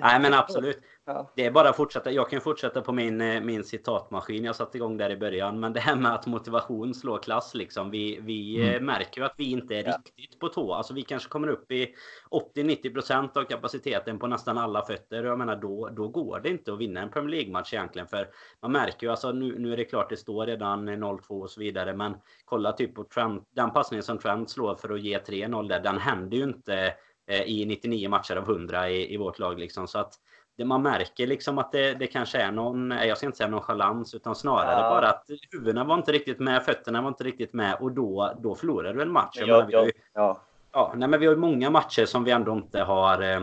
Nej 0.00 0.20
men 0.20 0.34
absolut. 0.34 0.80
Ja. 1.04 1.32
Det 1.36 1.46
är 1.46 1.50
bara 1.50 1.68
att 1.68 1.76
fortsätta. 1.76 2.10
Jag 2.10 2.30
kan 2.30 2.40
fortsätta 2.40 2.82
på 2.82 2.92
min, 2.92 3.20
eh, 3.20 3.40
min 3.40 3.64
citatmaskin 3.64 4.44
jag 4.44 4.56
satte 4.56 4.76
igång 4.76 4.96
där 4.96 5.10
i 5.10 5.16
början. 5.16 5.60
Men 5.60 5.72
det 5.72 5.80
här 5.80 5.96
med 5.96 6.14
att 6.14 6.26
motivation 6.26 6.94
slår 6.94 7.18
klass 7.18 7.54
liksom. 7.54 7.90
Vi, 7.90 8.20
vi 8.20 8.60
eh, 8.60 8.68
mm. 8.68 8.86
märker 8.86 9.20
ju 9.20 9.24
att 9.26 9.34
vi 9.36 9.50
inte 9.50 9.76
är 9.76 9.84
ja. 9.84 9.98
riktigt 10.16 10.40
på 10.40 10.48
tå. 10.48 10.74
Alltså 10.74 10.94
vi 10.94 11.02
kanske 11.02 11.28
kommer 11.28 11.48
upp 11.48 11.72
i 11.72 11.94
80-90% 12.30 13.38
av 13.38 13.44
kapaciteten 13.44 14.18
på 14.18 14.26
nästan 14.26 14.58
alla 14.58 14.86
fötter. 14.86 15.24
Jag 15.24 15.38
menar 15.38 15.56
då, 15.56 15.88
då 15.88 16.08
går 16.08 16.40
det 16.40 16.48
inte 16.48 16.72
att 16.72 16.78
vinna 16.78 17.00
en 17.00 17.10
Premier 17.10 17.30
League-match 17.30 17.74
egentligen. 17.74 18.08
För 18.08 18.28
man 18.62 18.72
märker 18.72 19.06
ju 19.06 19.10
alltså 19.10 19.32
nu, 19.32 19.58
nu 19.58 19.72
är 19.72 19.76
det 19.76 19.84
klart 19.84 20.10
det 20.10 20.16
står 20.16 20.46
redan 20.46 20.88
0-2 20.88 21.42
och 21.42 21.50
så 21.50 21.60
vidare. 21.60 21.94
Men 21.94 22.16
kolla 22.44 22.72
typ 22.72 22.94
på 22.94 23.04
Trent, 23.04 23.48
den 23.50 23.70
passningen 23.70 24.02
som 24.02 24.18
Trent 24.18 24.50
slår 24.50 24.74
för 24.74 24.94
att 24.94 25.02
ge 25.02 25.18
3-0 25.18 25.68
där. 25.68 25.80
Den 25.80 25.98
händer 25.98 26.36
ju 26.36 26.44
inte 26.44 26.94
eh, 27.26 27.42
i 27.42 27.64
99 27.64 28.08
matcher 28.08 28.36
av 28.36 28.50
100 28.50 28.90
i, 28.90 29.14
i 29.14 29.16
vårt 29.16 29.38
lag 29.38 29.58
liksom. 29.58 29.88
Så 29.88 29.98
att 29.98 30.14
det 30.56 30.64
man 30.64 30.82
märker 30.82 31.26
liksom 31.26 31.58
att 31.58 31.72
det, 31.72 31.94
det 31.94 32.06
kanske 32.06 32.38
är 32.38 32.52
någon, 32.52 32.90
jag 32.90 33.16
ska 33.16 33.26
inte 33.26 33.38
säga 33.38 33.50
nonchalans, 33.50 34.14
utan 34.14 34.34
snarare 34.34 34.80
ja. 34.80 34.90
bara 34.90 35.08
att 35.08 35.24
huvudena 35.50 35.84
var 35.84 35.94
inte 35.94 36.12
riktigt 36.12 36.38
med, 36.38 36.62
fötterna 36.62 37.02
var 37.02 37.08
inte 37.08 37.24
riktigt 37.24 37.52
med 37.52 37.74
och 37.80 37.92
då, 37.92 38.32
då 38.42 38.54
förlorar 38.54 38.94
du 38.94 39.02
en 39.02 39.12
match. 39.12 39.38
Ja, 39.40 39.66
ja, 39.70 39.86
ja. 40.14 40.40
ja 40.72 40.92
nej, 40.96 41.08
men 41.08 41.20
vi 41.20 41.26
har 41.26 41.34
ju 41.34 41.40
många 41.40 41.70
matcher 41.70 42.04
som 42.04 42.24
vi 42.24 42.30
ändå 42.30 42.52
inte 42.52 42.82
har 42.82 43.22
eh, 43.22 43.42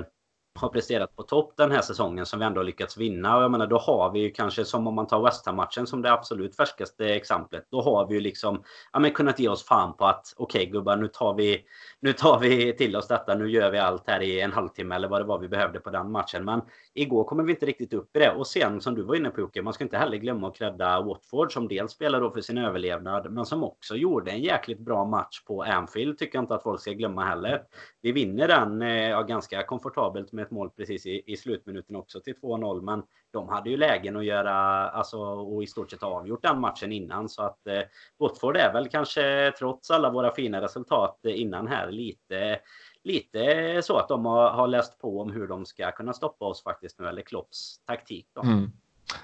har 0.56 0.70
presterat 0.70 1.16
på 1.16 1.24
topp 1.24 1.54
den 1.58 1.72
här 1.72 1.82
säsongen 1.82 2.26
som 2.26 2.40
vi 2.40 2.46
ändå 2.46 2.60
har 2.60 2.66
lyckats 2.66 2.98
vinna. 2.98 3.38
Och 3.38 3.44
jag 3.44 3.52
menar, 3.52 3.68
då 3.68 3.78
har 3.78 4.12
vi 4.12 4.20
ju 4.20 4.32
kanske 4.32 4.66
som 4.66 4.88
om 4.88 4.96
man 4.96 5.08
tar 5.08 5.24
West 5.24 5.46
Ham-matchen 5.46 5.88
som 5.88 6.02
det 6.02 6.12
absolut 6.12 6.56
färskaste 6.56 7.06
exemplet. 7.06 7.68
Då 7.72 7.82
har 7.82 8.08
vi 8.08 8.14
ju 8.14 8.20
liksom 8.20 8.64
ja, 8.94 9.00
men 9.00 9.12
kunnat 9.12 9.40
ge 9.40 9.50
oss 9.50 9.66
fan 9.66 9.98
på 9.98 10.06
att 10.06 10.34
okej 10.38 10.60
okay, 10.60 10.72
gubbar, 10.72 10.96
nu 10.96 11.08
tar, 11.08 11.34
vi, 11.34 11.66
nu 12.00 12.14
tar 12.14 12.40
vi 12.40 12.74
till 12.74 12.96
oss 12.96 13.08
detta. 13.08 13.36
Nu 13.36 13.50
gör 13.50 13.72
vi 13.72 13.78
allt 13.78 14.08
här 14.08 14.22
i 14.22 14.42
en 14.42 14.52
halvtimme 14.52 14.96
eller 14.96 15.08
vad 15.08 15.22
det 15.22 15.26
var 15.26 15.40
vi 15.40 15.48
behövde 15.48 15.80
på 15.80 15.90
den 15.90 16.12
matchen. 16.12 16.46
Men 16.46 16.62
igår 16.94 17.24
kommer 17.24 17.44
vi 17.44 17.52
inte 17.52 17.66
riktigt 17.66 17.94
upp 17.94 18.16
i 18.16 18.20
det. 18.20 18.32
Och 18.32 18.48
sen 18.48 18.82
som 18.82 18.96
du 18.96 19.02
var 19.02 19.16
inne 19.16 19.30
på 19.30 19.42
Jocke, 19.42 19.62
man 19.62 19.74
ska 19.74 19.84
inte 19.84 19.98
heller 19.98 20.18
glömma 20.18 20.48
att 20.48 20.56
credda 20.56 21.02
Watford 21.02 21.54
som 21.54 21.68
dels 21.68 21.92
spelar 21.92 22.22
då 22.22 22.32
för 22.32 22.42
sin 22.42 22.58
överlevnad, 22.58 23.32
men 23.32 23.46
som 23.46 23.64
också 23.64 23.96
gjorde 23.96 24.32
en 24.32 24.42
jäkligt 24.42 24.80
bra 24.80 25.06
match 25.06 25.44
på 25.44 25.64
Anfield. 25.64 26.18
Tycker 26.18 26.38
jag 26.38 26.44
inte 26.44 26.56
att 26.56 26.64
folk 26.64 26.82
ska 26.82 26.92
glömma 26.92 27.24
heller. 27.24 27.62
Vi 28.02 28.12
vinner 28.12 28.48
den 28.48 28.82
eh, 28.82 29.10
ja, 29.10 29.22
ganska 29.22 29.64
komfortabelt 29.64 30.32
med 30.40 30.46
ett 30.46 30.52
mål 30.52 30.70
precis 30.70 31.06
i, 31.06 31.24
i 31.26 31.38
slutminuten 31.38 31.96
också 31.96 32.20
till 32.20 32.36
2-0. 32.36 32.82
Men 32.82 33.04
de 33.32 33.50
hade 33.50 33.70
ju 33.70 33.78
lägen 33.78 34.18
att 34.18 34.26
göra, 34.26 34.54
alltså 34.90 35.18
och 35.20 35.64
i 35.64 35.68
stort 35.68 35.92
sett 35.92 36.04
avgjort 36.04 36.42
den 36.42 36.60
matchen 36.60 36.92
innan. 36.92 37.30
Så 37.30 37.42
att 37.42 37.68
eh, 37.68 37.82
Watford 38.18 38.58
är 38.58 38.74
väl 38.74 38.90
kanske 38.90 39.54
trots 39.60 39.92
alla 39.92 40.12
våra 40.12 40.36
fina 40.36 40.62
resultat 40.62 41.26
eh, 41.26 41.42
innan 41.42 41.68
här 41.68 41.92
lite 41.92 42.60
lite 43.04 43.82
så 43.84 43.98
att 43.98 44.08
de 44.08 44.26
har, 44.26 44.50
har 44.50 44.68
läst 44.68 45.00
på 45.00 45.22
om 45.22 45.32
hur 45.32 45.48
de 45.48 45.66
ska 45.66 45.92
kunna 45.92 46.14
stoppa 46.14 46.46
oss 46.46 46.64
faktiskt 46.64 47.00
nu, 47.00 47.08
eller 47.08 47.22
Klopps 47.22 47.80
taktik. 47.86 48.28
Då. 48.34 48.42
Mm. 48.42 48.72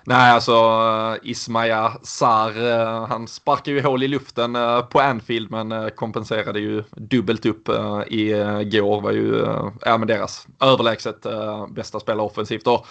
Nej, 0.03 0.31
alltså 0.31 0.51
eh, 0.51 1.29
Ismaja 1.29 1.97
Sar, 2.03 2.71
eh, 2.71 3.07
han 3.07 3.27
sparkar 3.27 3.71
ju 3.71 3.81
hål 3.81 4.03
i 4.03 4.07
luften 4.07 4.55
eh, 4.55 4.81
på 4.81 4.99
Anfield 4.99 5.51
men 5.51 5.91
kompenserade 5.91 6.59
ju 6.59 6.83
dubbelt 6.91 7.45
upp 7.45 7.69
igår, 8.07 9.01
var 9.01 9.11
ju 9.11 9.45
ja, 9.81 9.97
men 9.97 10.07
deras 10.07 10.47
överlägset 10.61 11.25
bästa 11.69 11.99
spelare 11.99 12.25
offensivt. 12.25 12.67
Och 12.67 12.87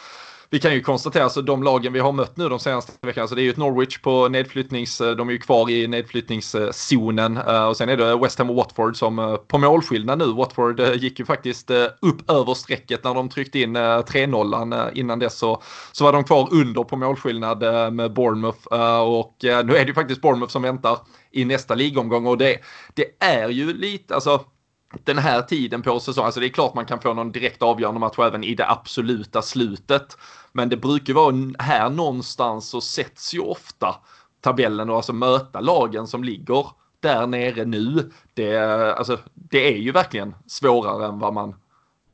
vi 0.55 0.61
kan 0.61 0.75
ju 0.75 0.81
konstatera, 0.81 1.29
så 1.29 1.41
de 1.41 1.63
lagen 1.63 1.93
vi 1.93 2.01
har 2.01 2.13
mött 2.13 2.37
nu 2.37 2.49
de 2.49 2.59
senaste 2.59 2.93
veckorna, 2.93 3.15
så 3.15 3.21
alltså, 3.21 3.35
det 3.35 3.43
är 3.43 3.45
ju 3.45 3.51
ett 3.51 3.57
Norwich 3.57 3.99
på 3.99 4.29
nedflyttnings, 4.29 5.01
eh, 5.01 5.17
de 5.17 5.29
är 5.29 5.33
ju 5.33 5.39
kvar 5.39 5.71
i 5.71 5.87
nedflyttningszonen 5.87 7.37
eh, 7.37 7.65
och 7.65 7.77
sen 7.77 7.89
är 7.89 7.97
det 7.97 8.17
West 8.17 8.39
Ham 8.39 8.51
och 8.51 8.57
Watford 8.57 8.97
som 8.97 9.19
eh, 9.19 9.37
på 9.37 9.59
målskillnad 9.59 10.19
nu. 10.19 10.33
Watford 10.33 10.81
gick 10.81 11.19
ju 11.19 11.25
faktiskt 11.25 11.71
upp 12.01 12.31
över 12.31 12.55
strecket 12.55 13.05
när 13.05 13.15
de 13.15 13.29
tryckte 13.29 13.59
in 13.59 13.77
3-0 13.77 14.91
innan 14.95 15.19
dess 15.19 15.39
så, 15.39 15.63
så 15.93 16.05
var 16.05 16.13
de 16.13 16.25
kvar 16.25 16.49
under 16.53 16.85
på 16.85 16.97
målskillnad 16.97 17.61
med 17.93 18.13
Bournemouth 18.13 18.67
och 19.07 19.37
nu 19.41 19.77
är 19.77 19.81
det 19.81 19.87
ju 19.87 19.95
faktiskt 19.95 20.21
Bournemouth 20.21 20.53
som 20.53 20.63
väntar 20.63 20.99
i 21.31 21.45
nästa 21.45 21.75
ligomgång 21.75 22.27
och 22.27 22.39
det, 22.39 22.59
det 22.95 23.07
är 23.25 23.49
ju 23.49 23.73
lite, 23.73 24.15
alltså 24.15 24.41
den 25.05 25.19
här 25.19 25.43
tiden 25.43 25.83
på 25.83 26.01
säsongen, 26.01 26.27
alltså 26.27 26.41
det 26.41 26.47
är 26.47 26.51
klart 26.51 26.75
man 26.75 26.87
kan 26.87 27.01
få 27.01 27.15
någon 27.15 27.33
direkt 27.33 27.63
avgörande 27.63 28.01
match 28.01 28.19
även 28.19 28.45
i 28.45 28.55
det 28.55 28.71
absoluta 28.71 29.43
slutet. 29.43 30.17
Men 30.53 30.69
det 30.69 30.77
brukar 30.77 31.15
vara 31.15 31.53
här 31.59 31.91
någonstans 31.91 32.69
så 32.69 32.81
sätts 32.81 33.35
ju 33.35 33.41
ofta 33.41 33.97
tabellen 34.41 34.91
och 34.91 34.97
alltså 34.97 35.13
möta 35.13 35.61
lagen 35.61 36.07
som 36.07 36.25
ligger 36.25 36.67
där 37.01 37.27
nere 37.27 37.65
nu. 37.65 38.11
Det, 38.35 38.59
alltså, 38.99 39.19
det 39.35 39.75
är 39.75 39.79
ju 39.79 39.93
verkligen 39.93 40.35
svårare 40.47 41.07
än 41.07 41.19
vad 41.19 41.35
man 41.35 41.55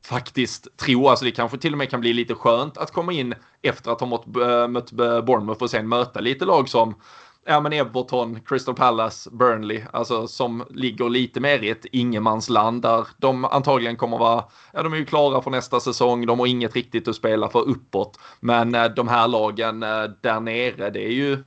faktiskt 0.05 0.77
tror. 0.77 1.09
Alltså 1.09 1.25
det 1.25 1.31
kanske 1.31 1.57
till 1.57 1.71
och 1.71 1.77
med 1.77 1.89
kan 1.89 2.01
bli 2.01 2.13
lite 2.13 2.35
skönt 2.35 2.77
att 2.77 2.91
komma 2.91 3.13
in 3.13 3.33
efter 3.61 3.91
att 3.91 3.99
ha 3.99 4.07
mött, 4.07 4.35
eh, 4.37 4.67
mött 4.67 4.91
Bournemouth 5.25 5.63
och 5.63 5.69
sen 5.69 5.87
möta 5.87 6.19
lite 6.19 6.45
lag 6.45 6.69
som 6.69 6.95
ja 7.45 7.61
men 7.61 7.73
Everton, 7.73 8.39
Crystal 8.45 8.75
Palace, 8.75 9.29
Burnley, 9.31 9.81
alltså 9.93 10.27
som 10.27 10.63
ligger 10.69 11.09
lite 11.09 11.39
mer 11.39 11.59
i 11.63 11.69
ett 11.69 11.85
ingenmansland 11.85 12.81
där 12.81 13.07
de 13.17 13.45
antagligen 13.45 13.97
kommer 13.97 14.17
vara, 14.17 14.43
ja 14.73 14.83
de 14.83 14.93
är 14.93 14.97
ju 14.97 15.05
klara 15.05 15.41
för 15.41 15.51
nästa 15.51 15.79
säsong, 15.79 16.25
de 16.25 16.39
har 16.39 16.47
inget 16.47 16.75
riktigt 16.75 17.07
att 17.07 17.15
spela 17.15 17.49
för 17.49 17.59
uppåt. 17.59 18.19
Men 18.39 18.75
eh, 18.75 18.85
de 18.85 19.07
här 19.07 19.27
lagen 19.27 19.83
eh, 19.83 20.03
där 20.21 20.39
nere, 20.39 20.89
det 20.89 21.05
är 21.05 21.13
ju 21.13 21.43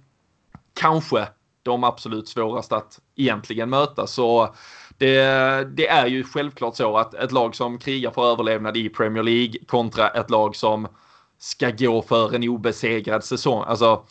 kanske 0.80 1.28
de 1.62 1.84
absolut 1.84 2.28
svåraste 2.28 2.76
att 2.76 3.00
egentligen 3.16 3.70
möta. 3.70 4.06
Så 4.06 4.54
det, 4.98 5.16
det, 5.76 5.88
är 5.88 6.06
ju 6.06 6.24
självklart 6.24 6.76
så 6.76 6.96
att 6.96 7.14
ett 7.14 7.32
lag 7.32 7.54
som 7.54 7.78
krigar 7.78 8.10
för 8.10 8.32
överlevnad 8.32 8.76
i 8.76 8.88
Premier 8.88 9.22
League 9.22 9.54
kontra 9.66 10.08
ett 10.08 10.30
lag 10.30 10.56
som 10.56 10.88
ska 11.38 11.70
gå 11.70 12.02
för 12.02 12.34
en 12.34 12.48
obesegrad 12.48 13.24
säsong. 13.24 13.64
Alltså 13.66 14.04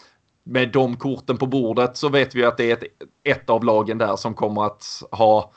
med 0.46 0.72
de 0.72 0.98
korten 0.98 1.38
på 1.38 1.46
bordet 1.46 1.98
så 1.98 2.10
vet 2.10 2.36
vi 2.36 2.46
att 2.46 2.58
det 2.58 2.72
är 2.72 2.74
ett, 2.74 2.84
ett 3.24 3.50
av 3.50 3.64
lagen 3.64 3.98
där 3.98 4.16
som 4.16 4.34
kommer 4.34 4.66
att 4.66 5.04
ha 5.12 5.54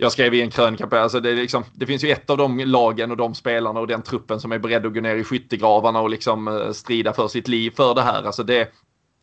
jag 0.00 0.12
skrev 0.12 0.34
i 0.34 0.42
en 0.42 0.50
krönika 0.50 1.00
alltså 1.00 1.20
det, 1.20 1.34
liksom, 1.34 1.64
det 1.74 1.86
finns 1.86 2.04
ju 2.04 2.10
ett 2.10 2.30
av 2.30 2.36
de 2.36 2.58
lagen 2.58 3.10
och 3.10 3.16
de 3.16 3.34
spelarna 3.34 3.80
och 3.80 3.86
den 3.86 4.02
truppen 4.02 4.40
som 4.40 4.52
är 4.52 4.58
beredd 4.58 4.86
att 4.86 4.94
gå 4.94 5.00
ner 5.00 5.16
i 5.16 5.24
skyttegravarna 5.24 6.00
och 6.00 6.10
liksom 6.10 6.48
eh, 6.48 6.72
strida 6.72 7.12
för 7.12 7.28
sitt 7.28 7.48
liv 7.48 7.70
för 7.70 7.94
det 7.94 8.02
här. 8.02 8.22
Alltså 8.22 8.42
det, 8.42 8.72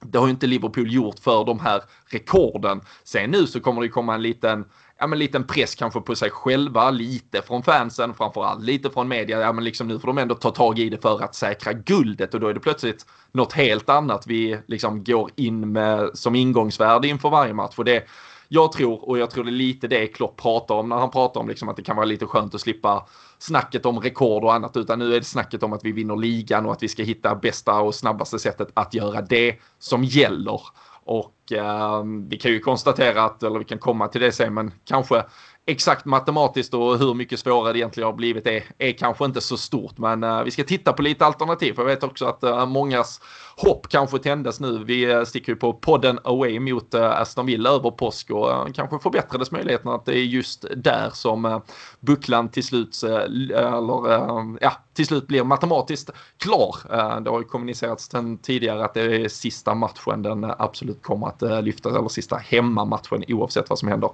det 0.01 0.17
har 0.17 0.25
ju 0.25 0.32
inte 0.32 0.47
Liverpool 0.47 0.93
gjort 0.93 1.19
för 1.19 1.43
de 1.43 1.60
här 1.60 1.82
rekorden. 2.12 2.82
Sen 3.04 3.32
nu 3.32 3.47
så 3.47 3.60
kommer 3.60 3.82
det 3.82 3.89
komma 3.89 4.15
en 4.15 4.21
liten 4.21 4.65
ja, 5.00 5.08
men 5.08 5.20
liten 5.20 5.44
press 5.44 5.76
kanske 5.76 6.02
på 6.02 6.16
sig 6.16 6.30
själva, 6.30 6.92
lite 6.92 7.42
från 7.42 7.64
fansen, 7.64 8.14
framförallt 8.14 8.64
lite 8.64 8.90
från 8.90 9.08
media. 9.08 9.40
Ja, 9.40 9.54
men 9.54 9.64
liksom 9.64 9.88
nu 9.88 10.00
får 10.00 10.08
de 10.08 10.18
ändå 10.18 10.36
ta 10.36 10.52
tag 10.52 10.80
i 10.80 10.90
det 10.90 11.02
för 11.02 11.24
att 11.24 11.36
säkra 11.36 11.74
guldet 11.74 12.34
och 12.34 12.40
då 12.40 12.48
är 12.48 12.54
det 12.54 12.60
plötsligt 12.60 13.06
något 13.32 13.54
helt 13.54 13.90
annat 13.90 14.28
vi 14.28 14.58
liksom 14.68 15.04
går 15.04 15.32
in 15.36 15.72
med 15.72 16.10
som 16.14 16.36
ingångsvärde 16.36 17.08
inför 17.08 17.30
varje 17.30 17.54
match. 17.54 17.74
Och 17.78 17.86
det, 17.86 18.04
jag 18.48 18.72
tror, 18.72 19.10
och 19.10 19.18
jag 19.18 19.32
tror 19.32 19.44
det 19.44 19.50
är 19.50 19.52
lite 19.52 19.88
det 19.88 20.08
Klopp 20.08 20.42
pratar 20.42 20.76
om 20.76 20.90
när 20.90 20.96
han 20.96 21.12
pratar 21.12 21.40
om 21.40 21.48
liksom 21.48 21.70
att 21.70 21.76
det 21.76 21.84
kan 21.84 21.96
vara 21.96 22.06
lite 22.06 22.26
skönt 22.26 22.56
att 22.56 22.62
slippa 22.62 23.08
snacket 23.40 23.86
om 23.86 24.00
rekord 24.00 24.44
och 24.44 24.54
annat, 24.54 24.78
utan 24.78 25.00
nu 25.00 25.16
är 25.16 25.20
det 25.20 25.26
snacket 25.26 25.64
om 25.64 25.74
att 25.74 25.86
vi 25.86 25.92
vinner 25.92 26.16
ligan 26.16 26.66
och 26.66 26.72
att 26.72 26.84
vi 26.84 26.88
ska 26.88 27.04
hitta 27.04 27.36
bästa 27.36 27.80
och 27.80 27.96
snabbaste 27.96 28.40
sättet 28.40 28.68
att 28.74 28.94
göra 28.94 29.22
det 29.22 29.56
som 29.80 30.04
gäller. 30.04 30.62
Och 31.06 31.52
eh, 31.52 32.04
vi 32.30 32.38
kan 32.38 32.52
ju 32.52 32.60
konstatera 32.60 33.24
att, 33.24 33.44
eller 33.44 33.60
vi 33.60 33.65
kan 33.65 33.80
komma 33.80 34.08
till 34.08 34.22
det 34.22 34.32
sen, 34.32 34.54
men 34.54 34.72
kanske 34.86 35.24
exakt 35.68 36.06
matematiskt 36.06 36.74
och 36.74 37.00
hur 37.00 37.13
mycket 37.13 37.39
svårare 37.39 37.74
det 37.74 37.80
egentligen 37.80 38.06
har 38.06 38.13
blivit 38.13 38.48
är, 38.48 38.63
är 38.78 38.91
kanske 38.91 39.26
inte 39.26 39.41
så 39.41 39.58
stort. 39.58 39.98
Men 39.98 40.24
eh, 40.24 40.44
vi 40.44 40.52
ska 40.52 40.63
titta 40.63 40.94
på 40.94 41.02
lite 41.02 41.26
alternativ. 41.26 41.74
För 41.74 41.82
jag 41.82 41.88
vet 41.88 42.04
också 42.04 42.26
att 42.26 42.44
eh, 42.44 42.65
mångas 42.65 43.22
hopp 43.58 43.88
kanske 43.89 44.20
tändes 44.20 44.60
nu. 44.60 44.84
Vi 44.84 45.12
eh, 45.12 45.24
sticker 45.24 45.52
ju 45.52 45.56
på 45.56 45.74
podden 45.74 46.20
away 46.24 46.60
mot 46.60 46.94
eh, 46.94 47.22
Aston 47.22 47.46
Villa 47.46 47.70
över 47.70 47.91
påsk 47.91 48.32
och 48.32 48.52
eh, 48.52 48.65
kanske 48.74 49.00
förbättrades 49.00 49.52
möjligheten 49.52 49.91
att 49.91 50.06
det 50.06 50.18
är 50.18 50.24
just 50.24 50.65
där 50.76 51.10
som 51.13 51.62
bucklan 52.00 52.50
till 52.50 52.63
slut, 52.63 53.04
eller, 53.04 54.58
ja, 54.62 54.74
till 54.94 55.06
slut 55.06 55.28
blir 55.28 55.44
matematiskt 55.44 56.10
klar. 56.38 56.76
det 57.22 57.30
har 57.30 57.39
ju 57.39 57.46
kommunicerats 57.46 58.10
sedan 58.10 58.38
tidigare 58.38 58.86
att 58.86 58.94
det 58.94 59.02
är 59.02 59.28
sista 59.28 59.76
matchen 59.76 60.22
den 60.22 60.44
absolut 60.58 61.04
kommer 61.04 61.28
att 61.28 61.63
lyfta, 61.63 61.89
eller 61.89 62.10
sista 62.10 62.36
hemmamatchen 62.36 63.24
oavsett 63.28 63.70
vad 63.70 63.80
som 63.80 63.88
händer 63.88 64.10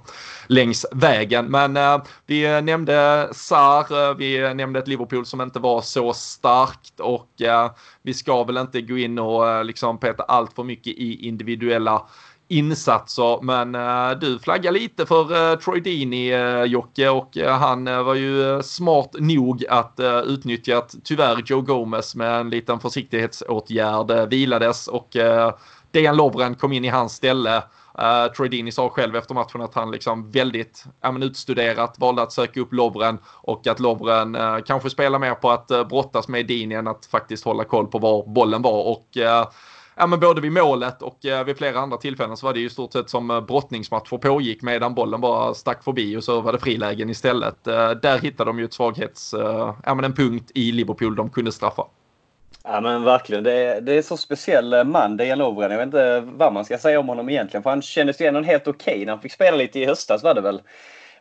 längs 0.46 0.86
vägen. 0.92 1.46
Men 1.46 1.78
vi 2.26 2.62
nämnde 2.62 3.28
Sar, 3.32 4.14
vi 4.14 4.54
nämnde 4.54 4.78
ett 4.78 4.88
Liverpool 4.88 5.26
som 5.26 5.40
inte 5.40 5.58
var 5.58 5.80
så 5.80 6.12
starkt 6.12 7.00
och 7.00 7.28
vi 8.02 8.14
ska 8.14 8.44
väl 8.44 8.56
inte 8.56 8.80
gå 8.80 8.98
in 8.98 9.18
och 9.18 9.31
och 9.36 9.48
eh, 9.48 9.64
liksom 9.64 9.98
peta 9.98 10.22
allt 10.22 10.52
för 10.52 10.64
mycket 10.64 10.92
i 10.96 11.28
individuella 11.28 12.02
insatser. 12.48 13.42
Men 13.42 13.74
uh, 13.74 14.18
du 14.18 14.38
flaggar 14.38 14.72
lite 14.72 15.06
för 15.06 15.52
uh, 15.52 15.58
Troy 15.58 15.80
Dini, 15.80 16.34
uh, 16.34 16.64
Jocke, 16.64 17.08
och 17.08 17.36
han 17.36 17.84
var 17.84 18.14
ju 18.14 18.62
smart 18.62 19.10
nog 19.18 19.64
att 19.68 20.00
utnyttja 20.24 20.78
att 20.78 20.94
tyvärr 21.04 21.42
Joe 21.46 21.60
Gomez 21.60 22.14
med 22.14 22.40
en 22.40 22.50
liten 22.50 22.80
försiktighetsåtgärd 22.80 24.28
vilades 24.30 24.88
och 24.88 25.16
Dejan 25.92 26.16
Lovren 26.16 26.54
kom 26.54 26.72
in 26.72 26.84
i 26.84 26.88
hans 26.88 27.12
ställe. 27.12 27.62
Uh, 27.98 28.32
Troy 28.32 28.48
Dini 28.48 28.72
sa 28.72 28.88
själv 28.88 29.16
efter 29.16 29.34
matchen 29.34 29.60
att 29.60 29.74
han 29.74 29.90
liksom 29.90 30.30
väldigt 30.30 30.84
ja, 31.00 31.12
men 31.12 31.22
utstuderat 31.22 31.98
valde 31.98 32.22
att 32.22 32.32
söka 32.32 32.60
upp 32.60 32.72
Lovren 32.72 33.18
och 33.26 33.66
att 33.66 33.80
Lovren 33.80 34.36
uh, 34.36 34.58
kanske 34.66 34.90
spelar 34.90 35.18
mer 35.18 35.34
på 35.34 35.50
att 35.50 35.70
uh, 35.70 35.84
brottas 35.84 36.28
med 36.28 36.46
Dini 36.46 36.74
än 36.74 36.88
att 36.88 37.06
faktiskt 37.06 37.44
hålla 37.44 37.64
koll 37.64 37.86
på 37.86 37.98
var 37.98 38.26
bollen 38.26 38.62
var. 38.62 38.82
Och 38.90 39.06
uh, 39.16 39.50
ja, 39.94 40.06
men 40.06 40.20
både 40.20 40.40
vid 40.40 40.52
målet 40.52 41.02
och 41.02 41.18
vid 41.46 41.56
flera 41.56 41.80
andra 41.80 41.96
tillfällen 41.96 42.36
så 42.36 42.46
var 42.46 42.54
det 42.54 42.60
ju 42.60 42.66
i 42.66 42.70
stort 42.70 42.92
sett 42.92 43.10
som 43.10 43.44
brottningsmatcher 43.48 44.18
pågick 44.18 44.62
medan 44.62 44.94
bollen 44.94 45.20
bara 45.20 45.54
stack 45.54 45.84
förbi 45.84 46.16
och 46.16 46.24
så 46.24 46.40
var 46.40 46.52
det 46.52 46.58
frilägen 46.58 47.10
istället. 47.10 47.64
Där 47.64 48.18
hittade 48.18 48.50
de 48.50 48.58
ju 48.58 48.64
ett 48.64 48.72
svaghets, 48.72 49.34
ja 49.84 49.94
men 49.94 50.04
en 50.04 50.14
punkt 50.14 50.50
i 50.54 50.72
Liverpool 50.72 51.16
de 51.16 51.30
kunde 51.30 51.52
straffa. 51.52 51.84
Ja 52.64 52.80
men 52.80 53.04
verkligen. 53.04 53.44
Det 53.44 53.52
är, 53.52 53.80
det 53.80 53.92
är 53.92 54.02
så 54.02 54.16
speciell 54.16 54.72
eh, 54.72 54.84
man, 54.84 55.16
Dejan 55.16 55.38
Lovren. 55.38 55.70
Jag 55.70 55.78
vet 55.78 55.86
inte 55.86 56.22
vad 56.26 56.52
man 56.52 56.64
ska 56.64 56.78
säga 56.78 57.00
om 57.00 57.08
honom 57.08 57.28
egentligen. 57.28 57.62
För 57.62 57.70
han 57.70 57.82
kändes 57.82 58.20
ju 58.20 58.26
ändå 58.26 58.40
helt 58.40 58.68
okej 58.68 58.92
okay 58.92 59.04
när 59.04 59.12
han 59.12 59.22
fick 59.22 59.32
spela 59.32 59.56
lite 59.56 59.80
i 59.80 59.86
höstas 59.86 60.22
var 60.22 60.34
det 60.34 60.40
väl. 60.40 60.62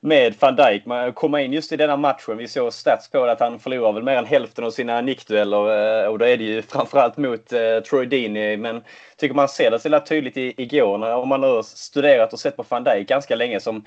Med 0.03 0.35
van 0.39 0.55
Dijk. 0.55 0.85
Man 0.85 1.13
komma 1.13 1.41
in 1.41 1.53
just 1.53 1.71
i 1.71 1.77
denna 1.77 1.97
matchen. 1.97 2.37
Vi 2.37 2.47
såg 2.47 2.73
stats 2.73 3.09
på 3.09 3.25
det 3.25 3.31
att 3.31 3.39
han 3.39 3.59
förlorar 3.59 3.93
väl 3.93 4.03
mer 4.03 4.17
än 4.17 4.25
hälften 4.25 4.63
av 4.63 4.71
sina 4.71 5.01
nickdueller. 5.01 6.03
Eh, 6.03 6.09
och 6.09 6.19
då 6.19 6.25
är 6.25 6.37
det 6.37 6.43
ju 6.43 6.61
framförallt 6.69 7.17
mot 7.17 7.53
eh, 7.53 7.79
Troy 7.89 8.05
Deeney. 8.05 8.57
Men 8.57 8.81
tycker 9.17 9.35
man 9.35 9.49
ser 9.49 9.71
det 9.71 9.79
så 9.79 9.99
tydligt 9.99 10.37
igår. 10.37 10.97
När, 10.97 11.15
om 11.15 11.29
man 11.29 11.43
har 11.43 11.61
studerat 11.63 12.33
och 12.33 12.39
sett 12.39 12.57
på 12.57 12.65
van 12.69 12.83
Dijk 12.83 13.07
ganska 13.07 13.35
länge 13.35 13.59
som 13.59 13.85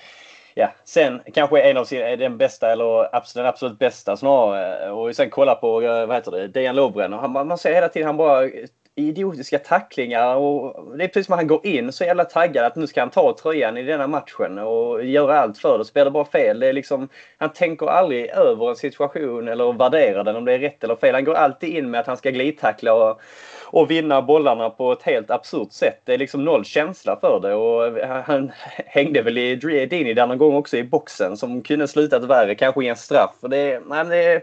ja, 0.54 0.72
sen 0.84 1.20
kanske 1.34 1.60
en 1.60 1.76
av 1.76 1.84
sina, 1.84 2.16
den 2.16 2.38
bästa 2.38 2.72
eller 2.72 3.16
absolut, 3.16 3.42
den 3.42 3.46
absolut 3.46 3.78
bästa 3.78 4.16
snarare. 4.16 4.86
Eh, 4.86 4.90
och 4.90 5.16
sen 5.16 5.30
kolla 5.30 5.54
på, 5.54 5.82
eh, 5.82 6.06
vad 6.06 6.16
heter 6.16 6.30
det, 6.30 6.48
Dejan 6.48 6.76
Lovren. 6.76 7.12
Han, 7.12 7.32
man 7.32 7.58
ser 7.58 7.74
hela 7.74 7.88
tiden 7.88 8.06
han 8.06 8.16
bara 8.16 8.44
eh, 8.44 8.50
idiotiska 8.96 9.58
tacklingar 9.58 10.34
och 10.34 10.96
det 10.98 11.04
är 11.04 11.08
precis 11.08 11.26
som 11.26 11.32
att 11.32 11.38
han 11.38 11.46
går 11.46 11.66
in 11.66 11.92
så 11.92 12.04
jävla 12.04 12.24
taggad 12.24 12.64
att 12.64 12.76
nu 12.76 12.86
ska 12.86 13.00
han 13.00 13.10
ta 13.10 13.36
tröjan 13.42 13.76
i 13.76 13.82
denna 13.82 14.06
matchen 14.06 14.58
och 14.58 15.04
göra 15.04 15.40
allt 15.40 15.58
för 15.58 15.78
det. 15.78 15.84
Spelar 15.84 16.10
bara 16.10 16.24
fel. 16.24 16.60
Det 16.60 16.66
är 16.66 16.72
liksom, 16.72 17.08
han 17.38 17.52
tänker 17.52 17.86
aldrig 17.86 18.30
över 18.30 18.70
en 18.70 18.76
situation 18.76 19.48
eller 19.48 19.72
värderar 19.72 20.24
den 20.24 20.36
om 20.36 20.44
det 20.44 20.52
är 20.52 20.58
rätt 20.58 20.84
eller 20.84 20.96
fel. 20.96 21.14
Han 21.14 21.24
går 21.24 21.34
alltid 21.34 21.70
in 21.76 21.90
med 21.90 22.00
att 22.00 22.06
han 22.06 22.16
ska 22.16 22.30
glidtackla 22.30 22.94
och 22.94 23.20
och 23.64 23.90
vinna 23.90 24.22
bollarna 24.22 24.70
på 24.70 24.92
ett 24.92 25.02
helt 25.02 25.30
absurt 25.30 25.72
sätt. 25.72 26.00
Det 26.04 26.14
är 26.14 26.18
liksom 26.18 26.44
noll 26.44 26.64
känsla 26.64 27.18
för 27.20 27.40
det 27.40 27.54
och 27.54 28.08
han 28.24 28.52
hängde 28.86 29.22
väl 29.22 29.38
i 29.38 29.56
Dini 29.86 30.14
där 30.14 30.26
någon 30.26 30.38
gång 30.38 30.54
också 30.54 30.76
i 30.76 30.84
boxen 30.84 31.36
som 31.36 31.62
kunde 31.62 31.88
slutat 31.88 32.24
värre, 32.24 32.54
kanske 32.54 32.84
i 32.84 32.88
en 32.88 32.96
straff. 32.96 33.34
Det, 33.40 33.82
nej, 33.86 34.04
det 34.04 34.24
är 34.24 34.42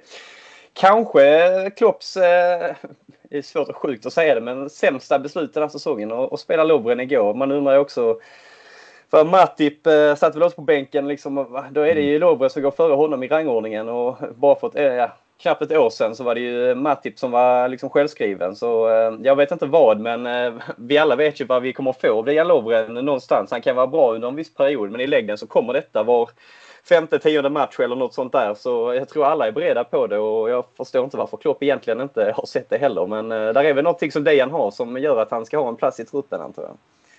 kanske 0.74 1.72
Klopps, 1.78 2.18
eh, 2.18 2.76
det 3.30 3.38
är 3.38 3.42
svårt 3.42 3.70
och 3.70 3.76
sjukt 3.76 4.06
att 4.06 4.14
säga 4.14 4.36
det, 4.36 4.42
men 4.42 4.70
sämsta 4.70 5.20
beslut 5.20 5.54
den 5.54 5.64
här 5.64 5.70
säsongen 5.70 6.12
och, 6.12 6.32
och 6.32 6.40
spela 6.40 6.64
Lovren 6.64 7.00
igår. 7.00 7.34
Man 7.34 7.52
undrar 7.52 7.74
ju 7.74 7.80
också 7.80 8.18
för 9.12 9.26
Matip 9.26 9.88
eh, 9.88 10.16
satt 10.16 10.36
väl 10.36 10.44
också 10.44 10.56
på 10.56 10.62
bänken. 10.62 11.08
Liksom, 11.08 11.64
då 11.72 11.82
är 11.82 11.96
det 11.96 12.02
ju 12.02 12.20
Lovren 12.20 12.50
som 12.50 12.62
går 12.62 12.72
före 12.72 12.94
honom 12.94 13.24
i 13.24 13.28
rangordningen. 13.28 13.90
Och 13.90 14.18
bara 14.36 14.56
för 14.56 14.68
att, 14.68 14.76
eh, 14.76 14.84
ja, 14.84 15.12
knappt 15.42 15.62
ett 15.62 15.72
år 15.72 15.90
sedan 15.90 16.16
så 16.16 16.24
var 16.24 16.36
det 16.36 16.42
ju 16.42 16.70
eh, 16.70 16.76
Matip 16.76 17.20
som 17.20 17.32
var 17.32 17.68
liksom 17.68 17.90
självskriven. 17.90 18.56
Så 18.56 18.90
eh, 18.90 19.14
jag 19.24 19.36
vet 19.36 19.52
inte 19.52 19.66
vad, 19.66 20.00
men 20.00 20.26
eh, 20.26 20.54
vi 20.78 20.98
alla 20.98 21.16
vet 21.16 21.42
ju 21.42 21.46
vad 21.46 21.62
vi 21.62 21.74
kommer 21.74 21.94
få 21.94 22.22
via 22.22 22.44
Lovren 22.44 22.94
någonstans. 22.94 23.52
Han 23.52 23.62
kan 23.62 23.76
vara 23.76 23.88
bra 23.88 24.14
under 24.14 24.28
en 24.28 24.36
viss 24.36 24.54
period, 24.54 24.92
men 24.92 25.02
i 25.02 25.08
längden 25.08 25.38
så 25.38 25.48
kommer 25.48 25.74
detta 25.74 26.04
var 26.04 26.30
femte, 26.90 27.20
tionde 27.20 27.50
match 27.50 27.80
eller 27.80 27.96
något 27.96 28.14
sånt 28.14 28.32
där. 28.32 28.54
Så 28.54 28.94
jag 28.94 29.10
tror 29.10 29.26
alla 29.26 29.48
är 29.48 29.52
beredda 29.52 29.84
på 29.84 30.08
det 30.08 30.18
och 30.18 30.50
jag 30.50 30.66
förstår 30.78 31.04
inte 31.04 31.18
varför 31.18 31.38
Klopp 31.38 31.64
egentligen 31.64 32.02
inte 32.02 32.34
har 32.36 32.46
sett 32.46 32.70
det 32.70 32.78
heller. 32.78 33.08
Men 33.08 33.30
där 33.30 33.64
är 33.64 33.74
väl 33.74 33.84
någonting 33.84 34.12
som 34.12 34.24
Dejan 34.24 34.52
har 34.52 34.72
som 34.72 34.98
gör 34.98 35.22
att 35.22 35.32
han 35.32 35.46
ska 35.46 35.60
ha 35.60 35.70
en 35.70 35.76
plats 35.76 36.00
i 36.00 36.06
truppen 36.06 36.42
antar 36.42 36.64
jag. 36.64 36.78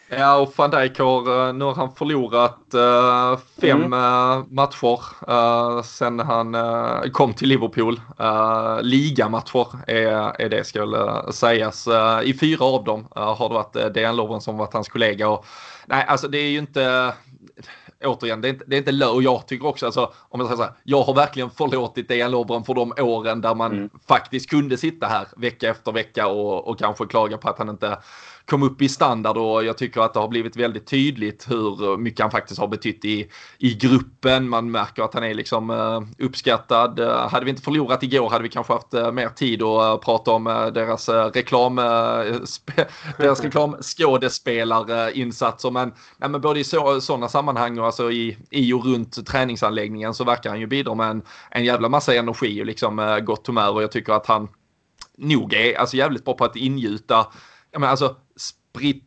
Ja, 0.08 0.36
och 0.36 0.52
van 0.56 0.70
Dijk 0.70 0.98
har, 0.98 1.48
eh, 1.48 1.52
nu 1.54 1.64
har 1.64 1.74
han 1.74 1.94
förlorat 1.94 2.58
uh, 2.74 3.38
fem 3.60 3.82
mm. 3.82 3.92
uh, 3.92 4.44
matcher 4.50 5.00
uh, 5.30 5.82
sen 5.82 6.18
han 6.18 6.54
uh, 6.54 7.02
kom 7.12 7.34
till 7.34 7.48
Liverpool. 7.48 8.00
Uh, 8.20 8.82
ligamatcher 8.82 9.66
är, 9.86 10.40
är 10.40 10.48
det 10.48 10.76
väl 10.76 10.96
sägas. 11.32 11.88
I 12.24 12.34
fyra 12.34 12.64
av 12.64 12.84
dem 12.84 13.08
har 13.10 13.48
det 13.48 13.54
varit 13.54 13.94
Dejan 13.94 14.16
Lovren 14.16 14.40
som 14.40 14.56
varit 14.56 14.72
hans 14.72 14.88
kollega. 14.88 15.28
Och, 15.28 15.44
nej, 15.86 16.04
alltså 16.08 16.28
det 16.28 16.38
är 16.38 16.48
ju 16.48 16.58
inte 16.58 17.12
återigen, 18.04 18.40
det 18.40 18.48
är 18.48 18.50
inte, 18.50 18.64
det 18.68 18.76
är 18.76 18.78
inte 18.78 18.92
lö 18.92 19.06
och 19.06 19.22
jag 19.22 19.46
tycker 19.46 19.66
också, 19.66 19.86
alltså, 19.86 20.12
om 20.28 20.40
jag 20.40 20.48
säger 20.48 20.56
så 20.56 20.62
här, 20.62 20.72
jag 20.82 21.02
har 21.02 21.14
verkligen 21.14 21.50
förlåtit 21.50 22.08
Dejan 22.08 22.30
Lovren 22.30 22.64
för 22.64 22.74
de 22.74 22.92
åren 22.98 23.40
där 23.40 23.54
man 23.54 23.72
mm. 23.72 23.90
faktiskt 24.08 24.50
kunde 24.50 24.76
sitta 24.76 25.06
här 25.06 25.26
vecka 25.36 25.70
efter 25.70 25.92
vecka 25.92 26.26
och, 26.26 26.68
och 26.68 26.78
kanske 26.78 27.06
klaga 27.06 27.38
på 27.38 27.48
att 27.48 27.58
han 27.58 27.68
inte 27.68 27.98
kom 28.46 28.62
upp 28.62 28.82
i 28.82 28.88
standard 28.88 29.36
och 29.36 29.64
jag 29.64 29.78
tycker 29.78 30.00
att 30.00 30.14
det 30.14 30.20
har 30.20 30.28
blivit 30.28 30.56
väldigt 30.56 30.86
tydligt 30.86 31.50
hur 31.50 31.96
mycket 31.96 32.20
han 32.20 32.30
faktiskt 32.30 32.60
har 32.60 32.68
betytt 32.68 33.04
i, 33.04 33.28
i 33.58 33.74
gruppen. 33.74 34.48
Man 34.48 34.70
märker 34.70 35.02
att 35.02 35.14
han 35.14 35.24
är 35.24 35.34
liksom 35.34 35.70
uh, 35.70 36.00
uppskattad. 36.18 37.00
Uh, 37.00 37.28
hade 37.28 37.44
vi 37.44 37.50
inte 37.50 37.62
förlorat 37.62 38.02
igår 38.02 38.30
hade 38.30 38.42
vi 38.42 38.48
kanske 38.48 38.72
haft 38.72 38.92
mer 38.92 39.28
tid 39.28 39.62
att 39.62 40.00
prata 40.00 40.30
om 40.30 40.44
deras 40.74 41.08
reklam, 41.08 41.76
deras 43.18 43.40
reklamskådespelarinsatser. 43.40 45.70
Men, 45.70 45.92
nej, 46.16 46.30
men 46.30 46.40
både 46.40 46.60
i 46.60 46.64
sådana 46.64 47.28
sammanhang 47.28 47.78
och 47.78 47.86
alltså 47.86 48.12
i, 48.12 48.36
i 48.50 48.72
och 48.72 48.84
runt 48.84 49.26
träningsanläggningen 49.26 50.14
så 50.14 50.24
verkar 50.24 50.50
han 50.50 50.60
ju 50.60 50.66
bidra 50.66 50.94
med 50.94 51.10
en, 51.10 51.22
en 51.50 51.64
jävla 51.64 51.88
massa 51.88 52.14
energi 52.14 52.62
och 52.62 52.66
liksom 52.66 53.20
gott 53.24 53.46
humör 53.46 53.72
och 53.72 53.82
jag 53.82 53.92
tycker 53.92 54.12
att 54.12 54.26
han 54.26 54.48
nog 55.18 55.54
är 55.54 55.78
alltså 55.78 55.96
jävligt 55.96 56.24
bra 56.24 56.34
på 56.34 56.44
att 56.44 56.56
ingjuta 56.56 57.26
ja, 57.72 57.78
men 57.78 57.88
alltså, 57.88 58.16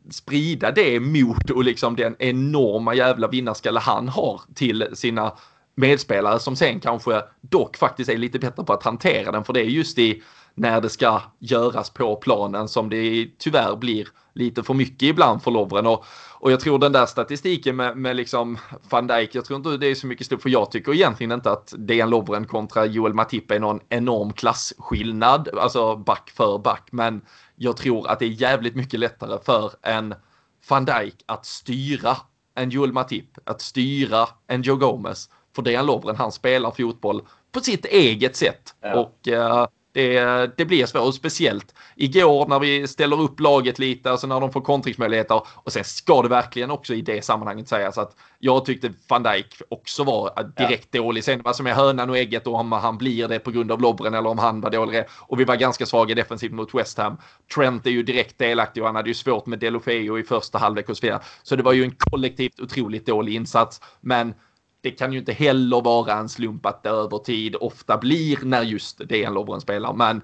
sprida 0.10 0.72
det 0.72 1.00
mot 1.00 1.50
och 1.50 1.64
liksom 1.64 1.96
den 1.96 2.16
enorma 2.20 2.96
jävla 2.96 3.28
vinnarskalle 3.28 3.80
han 3.80 4.08
har 4.08 4.42
till 4.56 4.88
sina 4.94 5.34
medspelare 5.76 6.40
som 6.40 6.56
sen 6.56 6.80
kanske 6.80 7.22
dock 7.42 7.78
faktiskt 7.78 8.10
är 8.10 8.18
lite 8.18 8.40
bättre 8.40 8.64
på 8.64 8.74
att 8.74 8.84
hantera 8.84 9.32
den. 9.32 9.44
För 9.44 9.54
det 9.54 9.60
är 9.60 9.66
just 9.66 10.00
i 10.00 10.24
när 10.56 10.82
det 10.82 10.90
ska 10.90 11.22
göras 11.40 11.90
på 11.90 12.16
planen 12.16 12.68
som 12.68 12.90
det 12.90 13.28
tyvärr 13.38 13.76
blir 13.76 14.08
lite 14.34 14.64
för 14.64 14.74
mycket 14.74 15.04
ibland 15.04 15.44
för 15.44 15.52
Lovren. 15.52 15.88
Och, 15.88 16.06
och 16.40 16.52
jag 16.52 16.60
tror 16.60 16.80
den 16.80 16.92
där 16.92 17.06
statistiken 17.06 17.76
med, 17.76 17.98
med 17.98 18.16
liksom 18.16 18.58
van 18.90 19.08
Dijk, 19.08 19.36
jag 19.36 19.46
tror 19.46 19.58
inte 19.58 19.78
det 19.78 19.88
är 19.88 19.96
så 19.96 20.08
mycket 20.08 20.26
stort, 20.26 20.42
för 20.42 20.50
jag 20.50 20.72
tycker 20.72 20.94
egentligen 20.94 21.32
inte 21.32 21.52
att 21.52 21.74
Dejan 21.78 22.10
Lovren 22.10 22.48
kontra 22.48 22.86
Joel 22.86 23.14
Matip 23.14 23.52
är 23.52 23.60
någon 23.60 23.80
enorm 23.90 24.34
klasskillnad, 24.34 25.50
alltså 25.58 25.96
back 25.96 26.30
för 26.30 26.58
back, 26.58 26.88
men 26.92 27.22
jag 27.56 27.78
tror 27.78 28.08
att 28.08 28.20
det 28.20 28.26
är 28.26 28.30
jävligt 28.30 28.76
mycket 28.76 29.00
lättare 29.00 29.40
för 29.46 29.72
en 29.82 30.16
van 30.70 30.86
Dijk 30.86 31.16
att 31.26 31.46
styra 31.46 32.18
en 32.56 32.70
Joel 32.70 32.94
Matip, 32.94 33.38
att 33.44 33.62
styra 33.62 34.28
en 34.48 34.62
Joe 34.62 34.76
Gomez. 34.76 35.30
För 35.56 35.62
Dejan 35.62 35.86
Lovren, 35.86 36.16
han 36.16 36.32
spelar 36.32 36.72
fotboll 36.72 37.22
på 37.52 37.60
sitt 37.60 37.86
eget 37.86 38.36
sätt. 38.36 38.76
Ja. 38.82 38.96
Och 38.96 39.28
uh, 39.28 39.68
det, 39.96 40.58
det 40.58 40.66
blir 40.66 40.86
svårt, 40.86 41.16
speciellt 41.16 41.74
igår 41.96 42.48
när 42.48 42.60
vi 42.60 42.88
ställer 42.88 43.22
upp 43.22 43.40
laget 43.40 43.80
lite, 43.80 44.12
alltså 44.12 44.28
när 44.28 44.40
de 44.40 44.52
får 44.52 44.62
kontringsmöjligheter. 44.62 45.42
Och 45.54 45.72
sen 45.72 45.84
ska 45.84 46.22
det 46.22 46.30
verkligen 46.30 46.72
också 46.72 46.94
i 46.94 47.02
det 47.02 47.26
sammanhanget 47.26 47.68
sägas 47.68 47.98
att 47.98 48.16
jag 48.40 48.66
tyckte 48.66 48.94
van 49.08 49.24
Dijk 49.24 49.62
också 49.70 50.04
var 50.04 50.52
direkt 50.58 50.88
ja. 50.92 51.02
dålig. 51.02 51.24
Sen 51.24 51.42
vad 51.44 51.56
som 51.56 51.68
är 51.68 51.74
hönan 51.74 52.10
och 52.10 52.18
ägget 52.18 52.48
och 52.48 52.56
om 52.56 52.72
han 52.72 52.98
blir 52.98 53.28
det 53.28 53.40
på 53.40 53.52
grund 53.52 53.72
av 53.72 53.82
Lobren 53.82 54.14
eller 54.14 54.30
om 54.30 54.38
han 54.38 54.62
var 54.62 54.70
dålig. 54.70 55.04
Och 55.12 55.40
vi 55.40 55.44
var 55.44 55.56
ganska 55.56 55.86
svaga 55.86 56.16
defensivt 56.16 56.54
mot 56.54 56.74
West 56.74 56.98
Ham. 56.98 57.18
Trent 57.56 57.86
är 57.86 57.92
ju 57.92 58.04
direkt 58.04 58.38
delaktig 58.38 58.84
och 58.84 58.88
han 58.88 58.96
hade 58.96 59.10
ju 59.10 59.14
svårt 59.14 59.46
med 59.46 59.60
Delofeo 59.60 60.20
i 60.20 60.24
första 60.24 60.58
halvlek 60.58 60.90
och 60.90 60.98
så 60.98 61.06
vidare. 61.06 61.22
Så 61.44 61.56
det 61.56 61.64
var 61.64 61.74
ju 61.74 61.84
en 61.84 61.96
kollektivt 61.98 62.60
otroligt 62.60 63.06
dålig 63.06 63.36
insats. 63.36 63.82
Men 64.02 64.34
det 64.86 64.92
kan 64.92 65.14
ju 65.14 65.20
inte 65.20 65.34
heller 65.34 65.82
vara 65.82 66.14
en 66.14 66.30
slump 66.30 66.66
att 66.66 66.84
det 66.84 66.90
över 66.90 67.18
tid 67.18 67.56
ofta 67.56 67.98
blir 67.98 68.38
när 68.44 68.62
just 68.62 69.08
Dejan 69.10 69.34
Lovren 69.34 69.62
spelar. 69.62 69.94
Men 69.94 70.22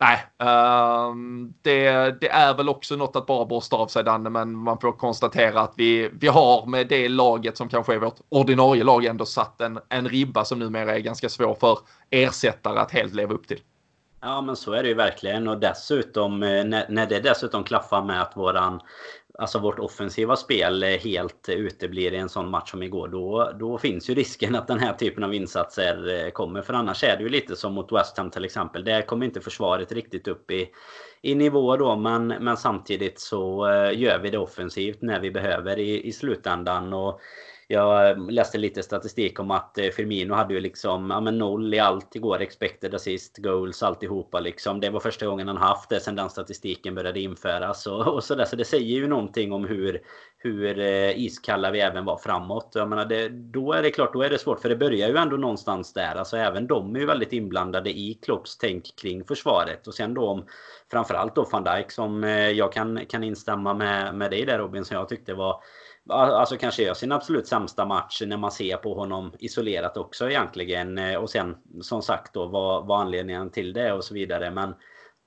nej, 0.00 0.16
uh, 0.42 1.14
det, 1.62 1.90
det, 2.20 2.28
är 2.28 2.54
väl 2.54 2.68
också 2.68 2.96
något 2.96 3.16
att 3.16 3.26
bara 3.26 3.44
borsta 3.44 3.76
av 3.76 3.86
sig 3.86 4.04
Danne, 4.04 4.30
men 4.30 4.56
man 4.56 4.78
får 4.78 4.92
konstatera 4.92 5.60
att 5.60 5.72
vi, 5.76 6.10
vi 6.12 6.28
har 6.28 6.66
med 6.66 6.88
det 6.88 7.08
laget 7.08 7.56
som 7.56 7.68
kanske 7.68 7.94
är 7.94 7.98
vårt 7.98 8.20
ordinarie 8.28 8.84
lag 8.84 9.04
ändå 9.04 9.26
satt 9.26 9.60
en, 9.60 9.78
en 9.88 10.08
ribba 10.08 10.44
som 10.44 10.58
numera 10.58 10.94
är 10.94 11.00
ganska 11.00 11.28
svår 11.28 11.54
för 11.54 11.78
ersättare 12.10 12.78
att 12.78 12.90
helt 12.90 13.14
leva 13.14 13.34
upp 13.34 13.48
till. 13.48 13.60
Ja 14.22 14.40
men 14.40 14.56
så 14.56 14.72
är 14.72 14.82
det 14.82 14.88
ju 14.88 14.94
verkligen 14.94 15.48
och 15.48 15.60
dessutom 15.60 16.42
eh, 16.42 16.64
när, 16.64 16.86
när 16.88 17.06
det 17.06 17.20
dessutom 17.20 17.64
klaffar 17.64 18.02
med 18.02 18.22
att 18.22 18.36
våran 18.36 18.80
Alltså 19.40 19.58
vårt 19.58 19.78
offensiva 19.78 20.36
spel 20.36 20.82
helt 20.82 21.48
uteblir 21.48 22.12
i 22.12 22.16
en 22.16 22.28
sån 22.28 22.50
match 22.50 22.70
som 22.70 22.82
igår. 22.82 23.08
Då, 23.08 23.52
då 23.58 23.78
finns 23.78 24.10
ju 24.10 24.14
risken 24.14 24.54
att 24.54 24.66
den 24.66 24.78
här 24.78 24.92
typen 24.92 25.24
av 25.24 25.34
insatser 25.34 26.24
eh, 26.24 26.30
kommer. 26.30 26.62
För 26.62 26.74
annars 26.74 27.04
är 27.04 27.16
det 27.16 27.22
ju 27.22 27.28
lite 27.28 27.56
som 27.56 27.72
mot 27.72 27.92
West 27.92 28.18
Ham 28.18 28.30
till 28.30 28.44
exempel. 28.44 28.84
Där 28.84 29.02
kommer 29.02 29.26
inte 29.26 29.40
försvaret 29.40 29.92
riktigt 29.92 30.28
upp 30.28 30.50
i, 30.50 30.68
i 31.22 31.34
nivå 31.34 31.76
då. 31.76 31.96
Men, 31.96 32.26
men 32.26 32.56
samtidigt 32.56 33.20
så 33.20 33.66
eh, 33.66 33.98
gör 33.98 34.18
vi 34.18 34.30
det 34.30 34.38
offensivt 34.38 35.02
när 35.02 35.20
vi 35.20 35.30
behöver 35.30 35.78
i, 35.78 36.06
i 36.06 36.12
slutändan. 36.12 36.92
Och 36.92 37.20
jag 37.72 38.10
eh, 38.10 38.30
läste 38.30 38.58
lite 38.58 38.82
statistik 38.82 39.40
om 39.40 39.50
att 39.50 39.78
eh, 39.78 39.88
Firmino 39.88 40.34
hade 40.34 40.54
ju 40.54 40.60
liksom 40.60 41.10
ja, 41.10 41.20
men 41.20 41.38
noll 41.38 41.74
i 41.74 41.78
allt 41.78 42.16
igår. 42.16 42.40
Expected 42.40 42.94
assist, 42.94 43.38
goals, 43.38 43.82
alltihopa 43.82 44.40
liksom. 44.40 44.80
Det 44.80 44.90
var 44.90 45.00
första 45.00 45.26
gången 45.26 45.48
han 45.48 45.56
haft 45.56 45.88
det 45.88 46.00
sen 46.00 46.16
den 46.16 46.30
statistiken 46.30 46.94
började 46.94 47.20
införas. 47.20 47.86
Och, 47.86 48.14
och 48.14 48.24
så, 48.24 48.34
där. 48.34 48.44
så 48.44 48.56
det 48.56 48.64
säger 48.64 48.96
ju 48.96 49.08
någonting 49.08 49.52
om 49.52 49.64
hur, 49.64 50.00
hur 50.38 50.78
eh, 50.78 51.18
iskalla 51.18 51.70
vi 51.70 51.80
även 51.80 52.04
var 52.04 52.16
framåt. 52.16 52.72
Jag 52.74 52.88
menar, 52.88 53.04
det, 53.04 53.28
då 53.28 53.72
är 53.72 53.82
det 53.82 53.90
klart, 53.90 54.12
då 54.12 54.22
är 54.22 54.30
det 54.30 54.38
svårt. 54.38 54.60
För 54.60 54.68
det 54.68 54.76
börjar 54.76 55.08
ju 55.08 55.16
ändå 55.16 55.36
någonstans 55.36 55.92
där. 55.92 56.16
Alltså 56.16 56.36
även 56.36 56.66
de 56.66 56.96
är 56.96 57.00
ju 57.00 57.06
väldigt 57.06 57.32
inblandade 57.32 57.90
i 57.90 58.18
Klopps 58.22 58.58
tänk 58.58 58.96
kring 58.96 59.24
försvaret. 59.24 59.86
Och 59.86 59.94
sen 59.94 60.14
då 60.14 60.26
om 60.26 60.46
framförallt 60.90 61.34
då 61.34 61.48
van 61.52 61.64
Dijk 61.64 61.90
som 61.90 62.22
jag 62.54 62.72
kan, 62.72 63.00
kan 63.08 63.24
instämma 63.24 63.74
med, 63.74 64.14
med 64.14 64.30
dig 64.30 64.44
där 64.46 64.58
Robin 64.58 64.84
som 64.84 64.96
jag 64.96 65.08
tyckte 65.08 65.34
var 65.34 65.62
Alltså 66.10 66.56
kanske 66.56 66.82
gör 66.82 66.94
sin 66.94 67.12
absolut 67.12 67.46
sämsta 67.46 67.84
match 67.84 68.22
när 68.26 68.36
man 68.36 68.52
ser 68.52 68.76
på 68.76 68.94
honom 68.94 69.32
isolerat 69.38 69.96
också 69.96 70.30
egentligen. 70.30 70.98
Eh, 70.98 71.14
och 71.14 71.30
sen 71.30 71.56
som 71.82 72.02
sagt 72.02 72.34
då 72.34 72.46
vad, 72.46 72.86
vad 72.86 73.00
anledningen 73.00 73.50
till 73.50 73.72
det 73.72 73.92
och 73.92 74.04
så 74.04 74.14
vidare. 74.14 74.50
Men, 74.50 74.74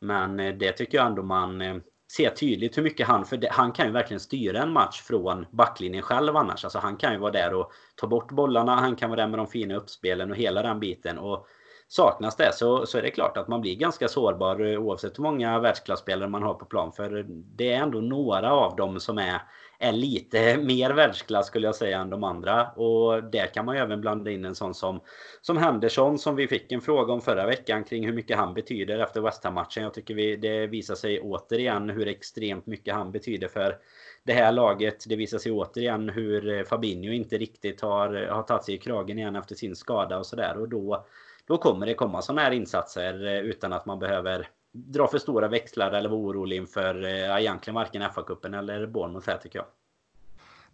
men 0.02 0.40
eh, 0.40 0.54
det 0.54 0.72
tycker 0.72 0.98
jag 0.98 1.08
ändå 1.08 1.24
man 1.24 1.62
eh, 1.62 1.76
ser 2.12 2.30
tydligt 2.30 2.78
hur 2.78 2.84
mycket 2.84 3.08
han, 3.08 3.26
för 3.26 3.38
det, 3.38 3.50
han 3.52 3.72
kan 3.72 3.86
ju 3.86 3.92
verkligen 3.92 4.20
styra 4.20 4.62
en 4.62 4.74
match 4.74 5.02
från 5.02 5.46
backlinjen 5.52 6.02
själv 6.02 6.38
annars. 6.38 6.64
Alltså 6.64 6.80
han 6.80 6.98
kan 6.98 7.14
ju 7.14 7.20
vara 7.20 7.32
där 7.32 7.54
och 7.54 7.72
ta 7.96 8.08
bort 8.08 8.32
bollarna, 8.32 8.76
han 8.76 8.96
kan 8.96 9.10
vara 9.10 9.22
där 9.22 9.28
med 9.28 9.40
de 9.40 9.48
fina 9.48 9.76
uppspelen 9.76 10.32
och 10.32 10.38
hela 10.38 10.62
den 10.62 10.80
biten. 10.80 11.18
Och 11.18 11.48
saknas 11.88 12.36
det 12.36 12.54
så, 12.54 12.86
så 12.86 12.98
är 12.98 13.02
det 13.02 13.12
klart 13.12 13.38
att 13.38 13.48
man 13.48 13.62
blir 13.62 13.76
ganska 13.76 14.08
sårbar 14.08 14.66
eh, 14.66 14.80
oavsett 14.80 15.20
hur 15.20 15.24
många 15.24 15.60
världsklasspelare 15.60 16.30
man 16.30 16.44
har 16.44 16.54
på 16.54 16.66
plan. 16.66 16.92
För 16.92 17.26
det 17.30 17.74
är 17.74 17.82
ändå 17.82 18.02
några 18.02 18.52
av 18.52 18.76
dem 18.76 19.00
som 19.00 19.18
är 19.18 19.42
är 19.84 19.92
lite 19.92 20.58
mer 20.64 20.92
världsklass 20.92 21.48
skulle 21.48 21.68
jag 21.68 21.76
säga 21.76 22.00
än 22.00 22.10
de 22.10 22.24
andra. 22.24 22.68
Och 22.68 23.24
där 23.24 23.54
kan 23.54 23.66
man 23.66 23.76
ju 23.76 23.82
även 23.82 24.02
blanda 24.02 24.32
in 24.32 24.46
en 24.46 24.56
sån 24.56 24.74
som, 24.74 25.00
som 25.42 25.58
Henderson 25.58 26.20
som 26.20 26.36
vi 26.36 26.48
fick 26.48 26.72
en 26.72 26.82
fråga 26.82 27.14
om 27.14 27.22
förra 27.22 27.46
veckan 27.46 27.84
kring 27.84 28.06
hur 28.06 28.14
mycket 28.14 28.38
han 28.38 28.54
betyder 28.54 29.00
efter 29.00 29.22
West 29.22 29.44
Ham-matchen. 29.44 29.84
Jag 29.84 29.94
tycker 29.94 30.14
vi, 30.14 30.36
det 30.36 30.68
visar 30.68 30.96
sig 30.96 31.20
återigen 31.22 31.90
hur 31.90 32.08
extremt 32.08 32.66
mycket 32.66 32.94
han 32.94 33.12
betyder 33.12 33.48
för 33.48 33.78
det 34.24 34.34
här 34.34 34.52
laget. 34.52 35.06
Det 35.08 35.16
visar 35.16 35.38
sig 35.38 35.52
återigen 35.52 36.10
hur 36.10 36.58
eh, 36.58 36.64
Fabinho 36.64 37.12
inte 37.12 37.38
riktigt 37.38 37.82
har, 37.82 38.28
har 38.28 38.44
tagit 38.44 38.64
sig 38.64 38.76
i 38.76 38.78
kragen 38.78 39.20
igen 39.20 39.36
efter 39.36 39.56
sin 39.56 39.76
skada 39.76 40.18
och 40.18 40.26
sådär. 40.26 40.58
Och 40.58 40.70
då, 40.70 41.06
då 41.48 41.58
kommer 41.58 41.86
det 41.86 41.94
komma 41.94 42.22
sådana 42.22 42.42
här 42.42 42.52
insatser 42.52 43.26
eh, 43.26 43.40
utan 43.40 43.74
att 43.74 43.86
man 43.86 44.00
behöver 44.00 44.48
dra 44.74 45.08
för 45.08 45.18
stora 45.18 45.48
växlar 45.48 45.92
eller 45.92 46.10
vara 46.10 46.20
orolig 46.20 46.58
inför 46.58 47.04
eh, 47.04 47.40
egentligen 47.42 47.76
varken 47.76 48.02
FA-cupen 48.02 48.58
eller 48.58 48.88
Bournemouth 48.88 49.30
här 49.30 49.38
tycker 49.38 49.60
jag. 49.60 49.68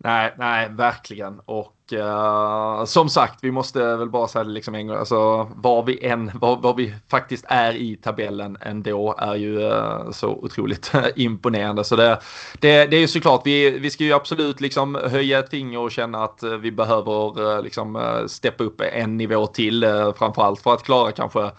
Nej, 0.04 0.34
nej, 0.38 0.70
verkligen. 0.70 1.40
Och 1.46 1.76
uh, 1.94 2.86
som 2.86 3.10
sagt, 3.10 3.40
vi 3.42 3.52
måste 3.52 3.96
väl 3.96 4.10
bara 4.10 4.28
säga 4.28 4.44
det 4.44 4.52
liksom 4.52 4.76
en 4.76 4.88
gång. 4.88 4.98
Alltså, 4.98 5.52
var 5.56 5.84
vi 5.84 6.06
än, 6.06 6.32
var, 6.34 6.58
var 6.58 6.74
vi 6.74 6.96
faktiskt 7.10 7.46
är 7.48 7.74
i 7.74 7.96
tabellen 7.96 8.58
ändå 8.62 9.16
är 9.18 9.36
ju 9.36 9.60
uh, 9.60 10.12
så 10.12 10.28
otroligt 10.28 10.92
imponerande. 11.16 11.84
Så 11.84 11.96
det, 11.96 12.20
det, 12.60 12.86
det 12.86 12.96
är 12.96 13.02
ju 13.02 13.08
såklart, 13.08 13.42
vi, 13.46 13.80
vi 13.80 13.90
ska 13.90 14.04
ju 14.04 14.14
absolut 14.14 14.62
liksom 14.62 14.96
höja 14.96 15.40
ett 15.40 15.50
finger 15.50 15.80
och 15.80 15.92
känna 15.92 16.24
att 16.24 16.44
eh, 16.44 16.52
vi 16.52 16.72
behöver 16.72 17.42
uh, 17.42 17.64
liksom 17.64 18.24
steppa 18.28 18.64
upp 18.64 18.82
en 18.82 19.18
nivå 19.18 19.48
till, 19.48 19.86
framförallt 20.18 20.62
för 20.62 20.74
att 20.74 20.84
klara 20.84 21.12
kanske 21.12 21.52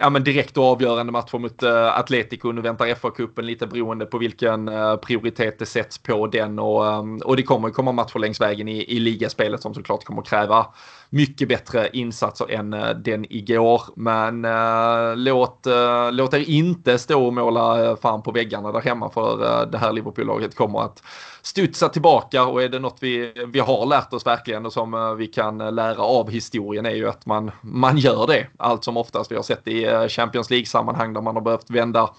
ja, 0.00 0.10
men 0.10 0.24
direkt 0.24 0.56
och 0.56 0.64
avgörande 0.64 1.12
matcher 1.12 1.38
mot 1.38 1.62
uh, 1.62 1.98
Atletico. 1.98 2.52
Nu 2.52 2.60
väntar 2.60 2.86
FA-cupen 2.86 3.42
lite 3.42 3.66
beroende 3.66 4.06
på 4.06 4.18
vilken 4.18 4.68
uh, 4.68 4.96
prioritet 4.96 5.58
det 5.58 5.66
sätts 5.66 5.98
på 5.98 6.26
den 6.26 6.58
och, 6.58 6.84
um, 6.84 7.18
och 7.18 7.36
det 7.36 7.42
kommer 7.42 7.70
komma 7.70 7.92
matcher 7.92 8.18
längs 8.18 8.40
vägen 8.40 8.68
i, 8.68 8.96
i 8.96 8.98
ligaspelet 8.98 9.62
som 9.62 9.74
såklart 9.74 10.04
kommer 10.04 10.22
kräva 10.22 10.66
mycket 11.10 11.48
bättre 11.48 11.88
insatser 11.92 12.50
än 12.50 12.74
eh, 12.74 12.90
den 12.90 13.32
igår. 13.32 13.82
Men 13.96 14.44
eh, 14.44 15.16
låt, 15.16 15.66
eh, 15.66 16.12
låt 16.12 16.34
er 16.34 16.50
inte 16.50 16.98
stå 16.98 17.26
och 17.26 17.34
måla 17.34 17.96
fan 17.96 18.22
på 18.22 18.32
väggarna 18.32 18.72
där 18.72 18.80
hemma 18.80 19.10
för 19.10 19.66
det 19.66 19.78
här 19.78 19.92
Liverpool-laget 19.92 20.54
kommer 20.54 20.80
att 20.80 21.02
studsa 21.42 21.88
tillbaka 21.88 22.44
och 22.44 22.62
är 22.62 22.68
det 22.68 22.78
något 22.78 22.96
vi, 23.00 23.32
vi 23.52 23.60
har 23.60 23.86
lärt 23.86 24.12
oss 24.12 24.26
verkligen 24.26 24.66
och 24.66 24.72
som 24.72 25.16
vi 25.18 25.26
kan 25.26 25.58
lära 25.58 26.02
av 26.02 26.30
historien 26.30 26.86
är 26.86 26.94
ju 26.94 27.08
att 27.08 27.26
man, 27.26 27.50
man 27.60 27.98
gör 27.98 28.26
det 28.26 28.46
allt 28.56 28.84
som 28.84 28.96
oftast. 28.96 29.32
Vi 29.32 29.36
har 29.36 29.42
sett 29.42 29.64
det 29.64 29.72
i 29.72 30.08
Champions 30.08 30.50
League-sammanhang 30.50 31.12
där 31.12 31.20
man 31.20 31.36
har 31.36 31.42
behövt 31.42 31.70
vända 31.70 32.10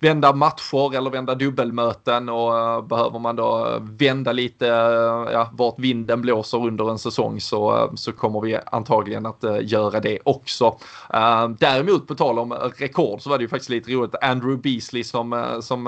vända 0.00 0.32
matcher 0.32 0.96
eller 0.96 1.10
vända 1.10 1.34
dubbelmöten 1.34 2.28
och 2.28 2.58
eh, 2.58 2.82
behöver 2.82 3.18
man 3.18 3.36
då 3.36 3.66
eh, 3.66 3.80
vända 3.80 4.32
lite 4.32 4.68
eh, 4.68 5.32
ja, 5.32 5.50
vart 5.52 5.78
vinden 5.78 6.20
blåser 6.20 6.66
under 6.66 6.90
en 6.90 6.98
säsong 6.98 7.40
så, 7.40 7.90
så 7.94 8.12
kommer 8.12 8.40
vi 8.40 8.58
antagligen 8.66 9.26
att 9.26 9.44
göra 9.60 10.00
det 10.00 10.18
också. 10.24 10.78
däremot 11.58 12.06
på 12.08 12.14
tal 12.14 12.38
om 12.38 12.52
rekord 12.52 13.20
så 13.20 13.30
var 13.30 13.38
det 13.38 13.42
ju 13.42 13.48
faktiskt 13.48 13.70
lite 13.70 13.90
roligt. 13.90 14.14
Andrew 14.22 14.62
Beasley 14.62 15.04
som, 15.04 15.58
som 15.60 15.86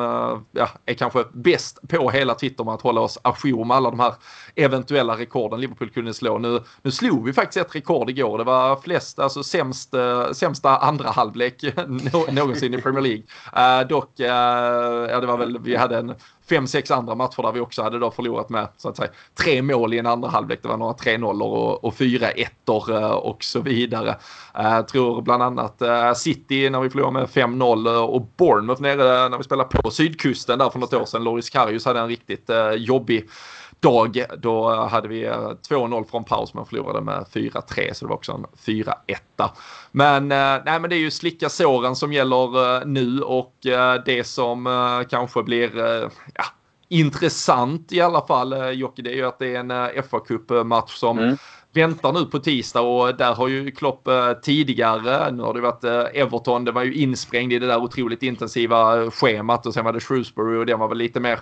ja, 0.53 0.69
är 0.87 0.95
kanske 0.95 1.25
bäst 1.33 1.89
på 1.89 2.11
hela 2.11 2.35
Twitter 2.35 2.65
med 2.65 2.75
att 2.75 2.83
hålla 2.83 3.01
oss 3.01 3.19
ajour 3.23 3.65
med 3.65 3.77
alla 3.77 3.91
de 3.91 4.01
här 4.01 4.15
eventuella 4.55 5.19
rekorden 5.19 5.61
Liverpool 5.61 5.91
kunde 5.91 6.15
slå. 6.15 6.39
Nu, 6.39 6.61
nu 6.83 6.91
slog 6.91 7.25
vi 7.25 7.33
faktiskt 7.33 7.67
ett 7.67 7.75
rekord 7.75 8.11
igår. 8.11 8.39
Det 8.39 8.45
var 8.45 8.77
flest, 8.77 9.19
alltså 9.19 9.43
sämst, 9.43 9.95
sämsta 10.33 10.77
andra 10.77 11.11
halvlek 11.11 11.65
någonsin 12.31 12.75
i 12.75 12.83
Premier 12.83 13.03
League 13.03 13.23
dock 13.97 14.21
eh, 14.21 14.27
ja, 15.11 15.21
det 15.21 15.27
var 15.27 15.37
väl, 15.37 15.59
vi 15.59 15.77
hade 15.77 15.99
en 15.99 16.15
fem, 16.49 16.67
sex 16.67 16.91
andra 16.91 17.15
matcher 17.15 17.43
där 17.43 17.53
vi 17.53 17.61
också 17.61 17.83
hade 17.83 17.99
då 17.99 18.11
förlorat 18.11 18.49
med 18.49 18.69
så 18.77 18.89
att 18.89 18.97
säga 18.97 19.11
tre 19.35 19.63
mål 19.63 19.95
i 19.95 19.99
en 19.99 20.07
andra 20.07 20.29
halvlek. 20.29 20.59
Det 20.63 20.69
var 20.69 20.77
några 20.77 20.93
3-0 20.93 21.43
och, 21.43 21.85
och 21.85 21.95
4-1 21.95 22.47
eh, 22.91 23.11
och 23.11 23.45
så 23.45 23.61
vidare. 23.61 24.17
Jag 24.55 24.79
eh, 24.79 24.85
tror 24.85 25.23
bland 25.23 25.43
annat 25.43 25.83
City 26.17 26.71
när 26.71 26.81
vi 26.81 26.91
förlorade 26.91 27.13
med 27.13 27.29
5-0 27.29 27.99
och 27.99 28.29
Bournemouth 28.37 28.83
nere 28.83 29.29
när 29.29 29.39
vi 29.39 29.45
spelade 29.45 29.69
på 29.69 29.91
sydkusten 29.91 30.59
där 30.59 30.71
för 30.71 30.79
något 30.79 30.95
år 30.95 31.05
sedan. 31.05 31.25
Loris 31.25 31.51
Karius 31.51 31.85
hade 31.85 32.01
en 32.01 32.09
riktigt 32.09 32.51
jobbig 32.77 33.29
dag. 33.81 34.25
Då 34.39 34.75
hade 34.87 35.09
vi 35.09 35.29
2-0 35.69 36.05
från 36.11 36.25
paus 36.25 36.55
men 36.55 36.67
förlorade 36.67 37.01
med 37.01 37.25
4-3 37.33 37.93
så 37.93 38.05
det 38.05 38.09
var 38.09 38.17
också 38.17 38.33
en 38.33 38.47
4-1. 38.67 38.95
Men, 39.91 40.33
eh, 40.33 40.63
nej, 40.65 40.81
men 40.81 40.91
det 40.91 40.97
är 40.97 41.01
ju 41.01 41.11
slicka 41.11 41.49
såren 41.49 41.97
som 41.97 42.13
gäller 42.13 42.77
eh, 42.77 42.87
nu 42.87 43.21
och 43.21 43.67
eh, 43.67 44.03
det 44.05 44.25
som 44.25 45.07
kanske 45.11 45.43
blir 45.43 45.71
ja, 46.35 46.45
intressant 46.89 47.93
i 47.93 48.01
alla 48.01 48.27
fall 48.27 48.79
Jocke 48.79 49.03
det 49.03 49.11
är 49.11 49.17
ju 49.17 49.27
att 49.27 49.39
det 49.39 49.57
är 49.57 49.59
en 49.59 50.03
fa 50.03 50.21
Cup-match 50.21 50.95
som 50.95 51.19
mm 51.19 51.37
väntar 51.73 52.13
nu 52.13 52.25
på 52.25 52.39
tisdag 52.39 52.81
och 52.81 53.17
där 53.17 53.35
har 53.35 53.49
ju 53.49 53.71
Klopp 53.71 54.09
tidigare, 54.43 55.31
nu 55.33 55.43
har 55.43 55.55
det 55.55 55.61
varit 55.61 55.85
Everton, 56.15 56.65
det 56.65 56.73
var 56.73 56.85
ju 56.85 56.95
insprängd 56.95 57.53
i 57.53 57.59
det 57.59 57.67
där 57.67 57.83
otroligt 57.83 58.23
intensiva 58.23 59.11
schemat 59.11 59.67
och 59.67 59.75
sen 59.75 59.85
var 59.85 59.93
det 59.93 60.01
Shrewsbury 60.01 60.59
och 60.59 60.67
det 60.67 60.75
var 60.75 60.89
väl 60.89 60.99
lite 60.99 61.21
mer 61.21 61.41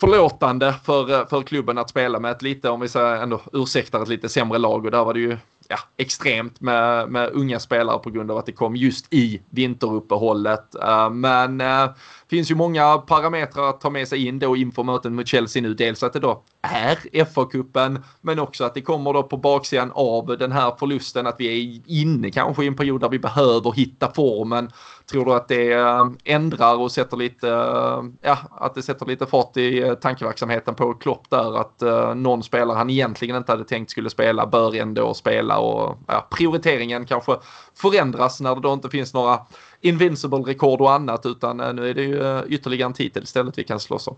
förlåtande 0.00 0.74
för, 0.84 1.12
eh, 1.12 1.28
för 1.28 1.42
klubben 1.42 1.78
att 1.78 1.90
spela 1.90 2.20
med 2.20 2.30
ett 2.30 2.42
lite, 2.42 2.70
om 2.70 2.80
vi 2.80 2.88
säger 2.88 3.22
ändå 3.22 3.40
ursäktar 3.52 4.02
ett 4.02 4.08
lite 4.08 4.28
sämre 4.28 4.58
lag 4.58 4.84
och 4.84 4.90
där 4.90 5.04
var 5.04 5.14
det 5.14 5.20
ju 5.20 5.36
ja, 5.68 5.78
extremt 5.96 6.60
med, 6.60 7.08
med 7.08 7.30
unga 7.32 7.60
spelare 7.60 7.98
på 7.98 8.10
grund 8.10 8.30
av 8.30 8.38
att 8.38 8.46
det 8.46 8.52
kom 8.52 8.76
just 8.76 9.14
i 9.14 9.42
vinteruppehållet. 9.50 10.74
Eh, 10.74 11.10
men 11.10 11.60
eh, 11.60 11.90
finns 12.30 12.50
ju 12.50 12.54
många 12.54 12.98
parametrar 12.98 13.68
att 13.68 13.80
ta 13.80 13.90
med 13.90 14.08
sig 14.08 14.26
in 14.26 14.38
då 14.38 14.56
inför 14.56 14.82
möten 14.82 15.14
mot 15.14 15.28
Chelsea 15.28 15.62
nu. 15.62 15.74
Dels 15.74 16.02
att 16.02 16.12
det 16.12 16.20
då 16.20 16.42
är 16.62 17.24
FA-cupen, 17.24 18.02
men 18.20 18.38
också 18.38 18.64
att 18.64 18.74
det 18.74 18.82
kommer 18.82 19.12
då 19.12 19.22
på 19.22 19.36
baksidan 19.36 19.92
av 19.94 20.38
den 20.38 20.52
här 20.52 20.74
förlusten 20.78 21.26
att 21.26 21.36
vi 21.38 21.46
är 21.46 21.80
inne 21.86 22.30
kanske 22.30 22.64
i 22.64 22.66
en 22.66 22.76
period 22.76 23.00
där 23.00 23.08
vi 23.08 23.18
behöver 23.18 23.72
hitta 23.72 24.12
formen. 24.14 24.70
Tror 25.10 25.24
du 25.24 25.32
att 25.32 25.48
det 25.48 25.72
eh, 25.72 26.06
ändrar 26.24 26.76
och 26.76 26.92
sätter 26.92 27.16
lite, 27.16 27.48
eh, 27.48 28.02
ja, 28.20 28.38
att 28.50 28.74
det 28.74 28.82
sätter 28.82 29.06
lite 29.06 29.26
fart 29.26 29.56
i 29.56 29.82
eh, 29.82 29.94
tankeverksamheten 29.94 30.74
på 30.74 30.94
Klopp 30.94 31.30
där 31.30 31.60
att 31.60 31.82
någon 32.16 32.42
spelare 32.42 32.76
han 32.76 32.90
egentligen 32.90 33.36
inte 33.36 33.52
hade 33.52 33.64
tänkt 33.64 33.90
skulle 33.90 34.10
spela 34.10 34.46
bör 34.46 34.74
ändå 34.74 35.14
spela 35.14 35.58
och 35.58 35.98
ja, 36.06 36.28
prioriteringen 36.30 37.06
kanske 37.06 37.36
förändras 37.74 38.40
när 38.40 38.54
det 38.54 38.60
då 38.60 38.72
inte 38.72 38.88
finns 38.88 39.14
några 39.14 39.40
invincible-rekord 39.80 40.80
och 40.80 40.92
annat 40.92 41.26
utan 41.26 41.60
eh, 41.60 41.72
nu 41.72 41.90
är 41.90 41.94
det 41.94 42.02
ju 42.02 42.22
eh, 42.22 42.42
ytterligare 42.48 42.86
en 42.86 42.92
titel 42.92 43.22
istället 43.22 43.58
vi 43.58 43.64
kan 43.64 43.80
slåss 43.80 44.08
om. 44.08 44.16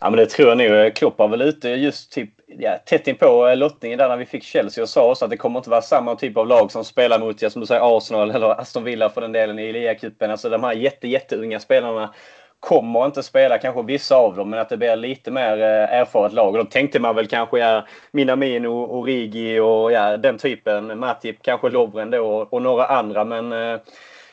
Ja 0.00 0.10
men 0.10 0.18
det 0.18 0.26
tror 0.26 0.48
jag 0.48 0.58
nog. 0.58 0.86
Eh, 0.86 0.92
Klopp 0.92 1.18
var 1.18 1.28
väl 1.28 1.42
ute 1.42 1.68
just 1.68 2.12
typ 2.12 2.30
ja, 2.46 2.78
tätt 2.86 3.08
in 3.08 3.16
på 3.16 3.54
lottningen 3.56 3.98
där 3.98 4.08
när 4.08 4.16
vi 4.16 4.26
fick 4.26 4.44
Chelsea 4.44 4.84
och 4.84 4.88
sa 4.88 5.10
också 5.10 5.24
att 5.24 5.30
det 5.30 5.36
kommer 5.36 5.58
inte 5.58 5.70
vara 5.70 5.82
samma 5.82 6.16
typ 6.16 6.36
av 6.36 6.46
lag 6.46 6.72
som 6.72 6.84
spelar 6.84 7.18
mot, 7.18 7.42
ja, 7.42 7.50
som 7.50 7.60
du 7.60 7.66
säger, 7.66 7.96
Arsenal 7.96 8.30
eller 8.30 8.60
Aston 8.60 8.84
Villa 8.84 9.10
för 9.10 9.20
den 9.20 9.32
delen 9.32 9.58
i 9.58 9.72
ligacupen. 9.72 10.30
Alltså 10.30 10.48
de 10.48 10.64
här 10.64 10.72
jätte, 10.72 11.08
jätteunga 11.08 11.60
spelarna 11.60 12.14
kommer 12.60 13.06
inte 13.06 13.22
spela, 13.22 13.58
kanske 13.58 13.82
vissa 13.82 14.16
av 14.16 14.36
dem, 14.36 14.50
men 14.50 14.58
att 14.58 14.68
det 14.68 14.76
blir 14.76 14.96
lite 14.96 15.30
mer 15.30 15.58
eh, 15.58 15.98
erfaret 16.00 16.32
lag. 16.32 16.54
Och 16.54 16.58
då 16.58 16.64
tänkte 16.64 17.00
man 17.00 17.14
väl 17.16 17.26
kanske 17.26 17.58
ja, 17.58 17.86
Minamino, 18.12 18.68
Origi 18.68 19.58
och 19.58 19.92
ja, 19.92 20.16
den 20.16 20.38
typen. 20.38 20.98
Matip, 20.98 21.42
kanske 21.42 21.70
Lovren 21.70 22.10
då 22.10 22.26
och, 22.26 22.52
och 22.52 22.62
några 22.62 22.86
andra. 22.86 23.24
Men 23.24 23.52
eh, 23.52 23.80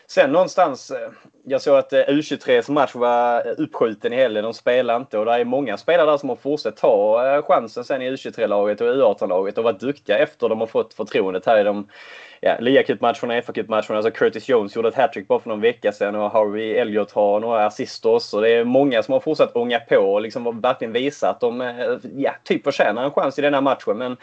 sen 0.09 0.31
någonstans, 0.31 0.91
eh, 0.91 1.09
jag 1.43 1.61
såg 1.61 1.77
att 1.77 1.93
eh, 1.93 1.99
U23s 1.99 2.71
match 2.71 2.95
var 2.95 3.47
eh, 3.47 3.53
uppskjuten 3.57 4.13
i 4.13 4.15
helgen. 4.15 4.43
De 4.43 4.53
spelar 4.53 4.95
inte 4.95 5.17
och 5.17 5.25
det 5.25 5.33
är 5.33 5.45
många 5.45 5.77
spelare 5.77 6.11
där 6.11 6.17
som 6.17 6.29
har 6.29 6.35
fortsatt 6.35 6.77
ta 6.77 7.41
chansen 7.41 7.83
sen 7.83 8.01
i 8.01 8.11
U23-laget 8.11 8.81
och 8.81 8.87
U18-laget 8.87 9.57
och 9.57 9.63
varit 9.63 9.79
duktiga 9.79 10.17
efter 10.17 10.49
de 10.49 10.59
har 10.59 10.67
fått 10.67 10.93
förtroendet 10.93 11.45
här 11.45 11.59
i 11.59 11.63
de 11.63 11.87
ja, 12.41 12.57
ligacup-matcherna, 12.59 13.41
FA-cupmatcherna. 13.41 13.95
Alltså 13.95 14.11
Curtis 14.11 14.49
Jones 14.49 14.75
gjorde 14.75 14.89
ett 14.89 14.95
hattrick 14.95 15.27
bara 15.27 15.39
för 15.39 15.49
någon 15.49 15.61
vecka 15.61 15.91
sedan 15.91 16.15
och 16.15 16.31
Harvey 16.31 16.71
Elliot 16.71 17.11
har 17.11 17.39
några 17.39 17.65
assister 17.65 18.09
också. 18.09 18.41
Det 18.41 18.49
är 18.49 18.63
många 18.63 19.03
som 19.03 19.11
har 19.11 19.19
fortsatt 19.19 19.55
ånga 19.55 19.79
på 19.79 19.97
och 19.97 20.21
liksom 20.21 20.61
verkligen 20.61 20.93
visat 20.93 21.29
att 21.29 21.39
de 21.39 21.73
ja, 22.15 22.31
typ 22.43 22.63
förtjänar 22.63 23.03
en 23.03 23.11
chans 23.11 23.39
i 23.39 23.41
den 23.41 23.53
här 23.53 23.61
matchen. 23.61 23.97
Men 23.97 24.17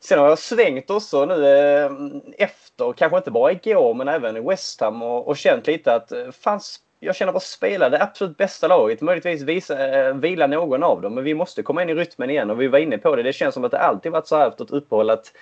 Sen 0.00 0.18
har 0.18 0.28
jag 0.28 0.38
svängt 0.38 0.90
också 0.90 1.24
nu 1.24 1.46
eh, 1.46 1.90
efter, 2.38 2.92
kanske 2.92 3.16
inte 3.16 3.30
bara 3.30 3.52
igår 3.52 3.94
men 3.94 4.08
även 4.08 4.36
i 4.36 4.40
West 4.40 4.80
Ham 4.80 5.02
och, 5.02 5.28
och 5.28 5.36
känt 5.36 5.66
lite 5.66 5.94
att 5.94 6.12
eh, 6.12 6.30
fanns 6.30 6.80
jag 7.00 7.16
känner 7.16 7.32
bara 7.32 7.40
spela 7.40 7.88
det 7.88 8.02
absolut 8.02 8.36
bästa 8.36 8.68
laget. 8.68 9.00
Möjligtvis 9.00 9.42
visa, 9.42 9.88
eh, 9.88 10.14
vila 10.14 10.46
någon 10.46 10.82
av 10.82 11.02
dem. 11.02 11.14
Men 11.14 11.24
vi 11.24 11.34
måste 11.34 11.62
komma 11.62 11.82
in 11.82 11.90
i 11.90 11.94
rytmen 11.94 12.30
igen 12.30 12.50
och 12.50 12.60
vi 12.60 12.68
var 12.68 12.78
inne 12.78 12.98
på 12.98 13.16
det. 13.16 13.22
Det 13.22 13.32
känns 13.32 13.54
som 13.54 13.64
att 13.64 13.70
det 13.70 13.78
alltid 13.78 14.12
varit 14.12 14.26
så 14.26 14.36
här 14.36 14.48
efter 14.48 14.64
ett 14.64 14.70
uppehåll 14.70 15.10
att 15.10 15.32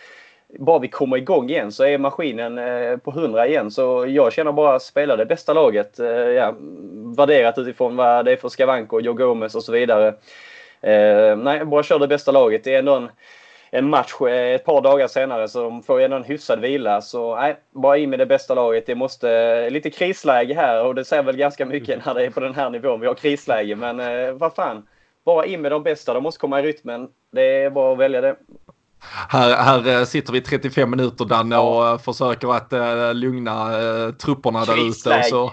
bara 0.59 0.79
vi 0.79 0.89
kommer 0.89 1.17
igång 1.17 1.51
igen 1.51 1.73
så 1.73 1.85
är 1.85 1.99
maskinen 1.99 2.59
eh, 2.59 2.97
på 2.97 3.11
100 3.11 3.47
igen. 3.47 3.71
Så 3.71 4.07
jag 4.09 4.33
känner 4.33 4.53
bara 4.53 4.81
spela 4.81 5.17
det 5.17 5.27
bästa 5.27 5.53
laget. 5.53 5.99
Eh, 5.99 6.07
ja, 6.09 6.55
värderat 7.17 7.59
utifrån 7.59 7.97
vad 7.97 8.25
det 8.25 8.33
är 8.33 8.37
för 8.37 8.49
skavanker, 8.49 9.01
Joe 9.01 9.15
Gomez 9.15 9.55
och 9.55 9.65
så 9.65 9.73
vidare. 9.73 10.09
Eh, 10.81 11.37
nej, 11.37 11.65
bara 11.65 11.83
kör 11.83 11.99
det 11.99 12.09
bästa 12.09 12.33
laget. 12.33 12.65
Det 12.65 12.75
är 12.75 12.79
ändå 12.79 12.95
en, 12.95 13.09
en 13.75 13.91
match 13.91 14.21
ett 14.21 14.65
par 14.65 14.81
dagar 14.81 15.09
senare 15.09 15.49
så 15.49 15.63
de 15.63 15.83
får 15.83 16.01
ändå 16.01 16.17
en 16.17 16.25
hyfsad 16.25 16.61
vila. 16.61 17.01
Så 17.01 17.37
nej, 17.37 17.57
bara 17.73 17.99
in 17.99 18.11
med 18.11 18.19
det 18.19 18.27
bästa 18.27 18.55
laget. 18.55 18.87
Det 18.87 18.95
måste, 18.95 19.71
lite 19.71 19.91
krisläge 19.91 20.55
här 20.55 20.85
och 20.85 20.95
det 20.95 21.05
säger 21.05 21.23
väl 21.23 21.37
ganska 21.37 21.67
mycket 21.67 22.07
när 22.07 22.15
det 22.15 22.25
är 22.25 22.31
på 22.31 22.41
den 22.41 22.55
här 22.55 22.71
nivån. 22.71 23.01
Vi 23.01 23.07
har 23.07 23.15
krisläge 23.15 23.77
men 23.77 23.97
vad 24.39 24.55
fan. 24.55 24.87
Bara 25.25 25.47
in 25.47 25.61
med 25.61 25.73
de 25.73 25.83
bästa. 25.83 26.15
De 26.15 26.23
måste 26.23 26.41
komma 26.41 26.61
i 26.61 26.63
rytmen. 26.63 27.09
Det 27.33 27.65
är 27.65 27.71
bara 27.71 27.93
att 27.93 27.99
välja 27.99 28.21
det. 28.21 28.37
Här, 29.29 29.57
här 29.57 29.99
eh, 29.99 30.05
sitter 30.05 30.33
vi 30.33 30.41
35 30.41 30.91
minuter 30.91 31.25
Danne 31.25 31.59
och 31.59 31.89
eh, 31.89 31.99
försöker 31.99 32.55
att 32.55 32.73
uh, 32.73 33.15
lugna 33.15 33.81
uh, 33.81 34.13
trupperna 34.13 34.65
där 34.65 34.89
ute. 34.89 35.23
Så, 35.23 35.53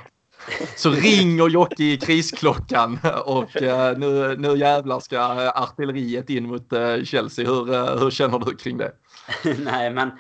så 0.76 0.92
ringer 0.92 1.50
Jocke 1.50 1.84
i 1.84 1.98
krisklockan 1.98 3.00
och 3.26 3.62
uh, 3.62 3.98
nu, 3.98 4.36
nu 4.38 4.58
jävlar 4.58 5.00
ska 5.00 5.20
artilleriet 5.56 6.30
in 6.30 6.48
mot 6.48 6.74
uh, 6.74 7.04
Chelsea. 7.04 7.46
Hur, 7.46 8.00
hur 8.00 8.12
känner 8.12 8.40
du 8.40 8.56
kring 8.56 8.78
det? 8.78 8.92
Nej 9.58 9.92
men 9.92 10.12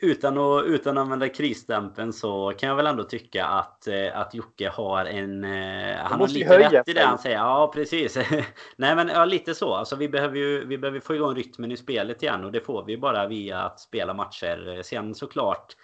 utan 0.00 0.38
att, 0.38 0.64
utan 0.64 0.98
att 0.98 1.02
använda 1.02 1.28
krisstämpeln 1.28 2.12
så 2.12 2.52
kan 2.58 2.68
jag 2.68 2.76
väl 2.76 2.86
ändå 2.86 3.04
tycka 3.04 3.46
att, 3.46 3.86
eh, 3.86 4.20
att 4.20 4.34
Jocke 4.34 4.68
har 4.68 5.04
en... 5.04 5.44
Eh, 5.44 5.96
han 5.96 6.20
har 6.20 6.28
lite 6.28 6.58
rätt 6.58 6.88
i 6.88 6.92
det 6.92 7.04
han 7.04 7.18
säger. 7.18 7.36
Ja, 7.36 7.70
precis. 7.74 8.16
Nej, 8.76 8.96
men 8.96 9.08
ja, 9.08 9.24
lite 9.24 9.54
så. 9.54 9.74
Alltså, 9.74 9.96
vi 9.96 10.08
behöver 10.08 10.36
ju 10.36 10.64
vi 10.64 10.78
behöver 10.78 11.00
få 11.00 11.14
igång 11.14 11.34
rytmen 11.34 11.72
i 11.72 11.76
spelet 11.76 12.22
igen 12.22 12.44
och 12.44 12.52
det 12.52 12.60
får 12.60 12.84
vi 12.84 12.98
bara 12.98 13.26
via 13.26 13.58
att 13.58 13.80
spela 13.80 14.14
matcher. 14.14 14.82
Sen 14.84 15.14
såklart 15.14 15.76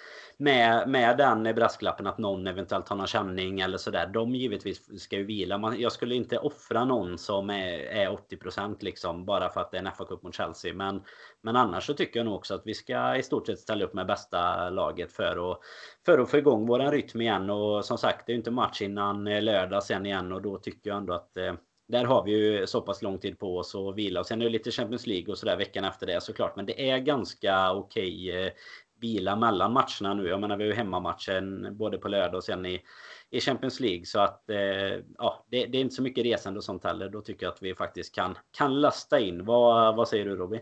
med, 0.45 0.89
med 0.89 1.19
den 1.19 1.43
brasklappen 1.43 2.07
att 2.07 2.19
någon 2.19 2.47
eventuellt 2.47 2.89
har 2.89 2.97
någon 2.97 3.07
känning 3.07 3.61
eller 3.61 3.79
sådär. 3.79 4.07
De 4.07 4.35
givetvis 4.35 5.03
ska 5.03 5.17
ju 5.17 5.25
vila. 5.25 5.59
Man, 5.59 5.81
jag 5.81 5.93
skulle 5.93 6.15
inte 6.15 6.39
offra 6.39 6.85
någon 6.85 7.19
som 7.19 7.51
är, 7.51 7.79
är 7.79 8.09
80% 8.09 8.77
liksom 8.81 9.25
bara 9.25 9.49
för 9.49 9.61
att 9.61 9.71
det 9.71 9.79
är 9.79 9.83
en 9.83 9.93
FA 9.93 10.05
Cup 10.05 10.23
mot 10.23 10.35
Chelsea. 10.35 10.75
Men, 10.75 11.03
men 11.43 11.57
annars 11.57 11.87
så 11.87 11.95
tycker 11.95 12.21
jag 12.21 12.25
nog 12.25 12.35
också 12.35 12.55
att 12.55 12.63
vi 12.65 12.75
ska 12.75 13.17
i 13.17 13.23
stort 13.23 13.47
sett 13.47 13.59
ställa 13.59 13.85
upp 13.85 13.95
med 13.95 14.07
bästa 14.07 14.71
laget 14.71 15.13
för 15.13 15.53
att, 15.53 15.59
för 16.07 16.19
att 16.19 16.31
få 16.31 16.39
igång 16.39 16.67
våran 16.67 16.93
rytm 16.93 17.21
igen. 17.21 17.51
Och 17.51 17.85
som 17.85 17.99
sagt, 17.99 18.27
det 18.27 18.33
är 18.33 18.35
ju 18.35 18.39
inte 18.39 18.51
match 18.51 18.83
innan 18.83 19.25
lördag 19.25 19.83
sen 19.83 20.07
igen 20.07 20.33
och 20.33 20.43
då 20.43 20.59
tycker 20.59 20.91
jag 20.91 20.97
ändå 20.97 21.13
att 21.13 21.37
eh, 21.37 21.55
där 21.89 22.05
har 22.05 22.25
vi 22.25 22.31
ju 22.31 22.67
så 22.67 22.81
pass 22.81 23.03
lång 23.03 23.19
tid 23.19 23.39
på 23.39 23.59
oss 23.59 23.75
att 23.75 23.97
vila 23.97 24.21
och 24.21 24.27
sen 24.27 24.41
är 24.41 24.45
det 24.45 24.51
lite 24.51 24.71
Champions 24.71 25.07
League 25.07 25.33
och 25.33 25.39
sådär 25.39 25.57
veckan 25.57 25.85
efter 25.85 26.07
det 26.07 26.23
såklart. 26.23 26.57
Men 26.57 26.67
det 26.67 26.91
är 26.91 26.99
ganska 26.99 27.73
okej 27.73 28.31
okay, 28.31 28.51
vila 29.05 29.37
mellan 29.37 29.73
matcherna 29.73 30.15
nu. 30.15 30.29
Jag 30.29 30.41
menar, 30.41 30.57
vi 30.57 30.65
har 30.65 30.71
ju 30.71 30.77
hemmamatchen 30.77 31.77
både 31.77 31.99
på 31.99 32.09
lördag 32.09 32.35
och 32.35 32.45
sen 32.45 32.67
i, 32.67 32.83
i 33.31 33.41
Champions 33.41 33.81
League. 33.81 34.05
Så 34.07 34.21
att 34.21 34.51
eh, 34.51 34.57
ja, 35.19 35.45
det, 35.51 35.67
det, 35.67 35.79
är 35.79 35.81
inte 35.81 35.95
så 35.95 36.03
mycket 36.03 36.25
resande 36.25 36.59
och 36.59 36.65
sånt 36.65 36.85
heller. 36.85 37.09
Då 37.09 37.21
tycker 37.21 37.47
jag 37.47 37.53
att 37.53 37.63
vi 37.63 37.75
faktiskt 37.75 38.15
kan, 38.15 38.39
kan 38.51 38.81
lasta 38.81 39.21
in. 39.21 39.45
Vad, 39.45 39.97
vad 39.97 40.09
säger 40.09 40.25
du 40.25 40.37
Robin? 40.37 40.61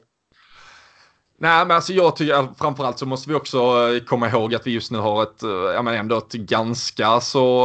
Nej, 1.38 1.66
men 1.66 1.76
alltså 1.76 1.92
jag 1.92 2.16
tycker 2.16 2.48
framförallt 2.58 2.98
så 2.98 3.06
måste 3.06 3.28
vi 3.28 3.34
också 3.34 3.58
eh, 3.58 4.04
komma 4.04 4.28
ihåg 4.28 4.54
att 4.54 4.66
vi 4.66 4.70
just 4.70 4.90
nu 4.90 4.98
har 4.98 5.22
ett, 5.22 5.42
eh, 5.42 5.50
ja 5.50 5.82
men 5.82 5.94
ändå 5.94 6.18
ett 6.18 6.32
ganska 6.32 7.20
så, 7.20 7.62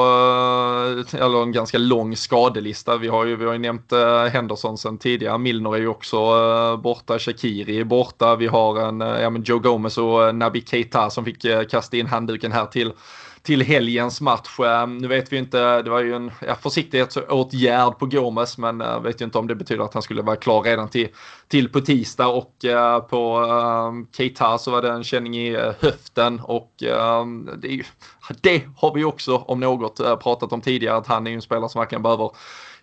eh, 1.13 1.21
eller 1.21 1.43
en 1.43 1.51
ganska 1.51 1.77
lång 1.77 2.15
skadelista. 2.15 2.97
Vi 2.97 3.07
har 3.07 3.25
ju, 3.25 3.35
vi 3.35 3.45
har 3.45 3.53
ju 3.53 3.59
nämnt 3.59 3.93
Henderson 4.31 4.77
sen 4.77 4.97
tidigare, 4.97 5.37
Milner 5.37 5.75
är 5.75 5.79
ju 5.79 5.87
också 5.87 6.17
borta, 6.77 7.19
Shakiri 7.19 7.79
är 7.79 7.83
borta, 7.83 8.35
vi 8.35 8.47
har 8.47 8.81
en, 8.81 8.99
ja 8.99 9.29
men 9.29 9.43
Joe 9.43 9.59
Gomez 9.59 9.97
och 9.97 10.35
Nabi 10.35 10.61
Keita 10.61 11.09
som 11.09 11.25
fick 11.25 11.45
kasta 11.69 11.97
in 11.97 12.07
handduken 12.07 12.51
här 12.51 12.65
till 12.65 12.91
till 13.47 13.61
helgens 13.61 14.21
match. 14.21 14.59
Eh, 14.59 14.87
nu 14.87 15.07
vet 15.07 15.33
vi 15.33 15.37
inte, 15.37 15.81
det 15.81 15.89
var 15.89 15.99
ju 15.99 16.15
en 16.15 16.31
ja, 16.47 16.55
försiktighetsåtgärd 16.55 17.99
på 17.99 18.05
Gomes, 18.05 18.57
men 18.57 18.79
jag 18.79 19.01
vet 19.01 19.21
ju 19.21 19.25
inte 19.25 19.37
om 19.37 19.47
det 19.47 19.55
betyder 19.55 19.83
att 19.83 19.93
han 19.93 20.03
skulle 20.03 20.21
vara 20.21 20.35
klar 20.35 20.63
redan 20.63 20.89
till, 20.89 21.07
till 21.47 21.69
på 21.69 21.81
tisdag 21.81 22.27
och 22.27 22.53
uh, 22.65 22.99
på 22.99 23.39
uh, 23.41 24.17
Keita 24.17 24.57
så 24.57 24.71
var 24.71 24.81
det 24.81 24.91
en 24.91 25.03
känning 25.03 25.37
i 25.37 25.57
uh, 25.57 25.71
höften 25.79 26.39
och 26.39 26.73
det, 27.57 27.67
ju, 27.67 27.83
det, 28.41 28.63
har 28.77 28.93
vi 28.93 29.03
också 29.03 29.35
om 29.35 29.59
något 29.59 29.97
pratat 29.97 30.53
om 30.53 30.61
tidigare 30.61 30.97
att 30.97 31.07
han 31.07 31.27
är 31.27 31.31
ju 31.31 31.35
en 31.35 31.41
spelare 31.41 31.69
som 31.69 31.79
verkligen 31.79 32.03
behöver 32.03 32.31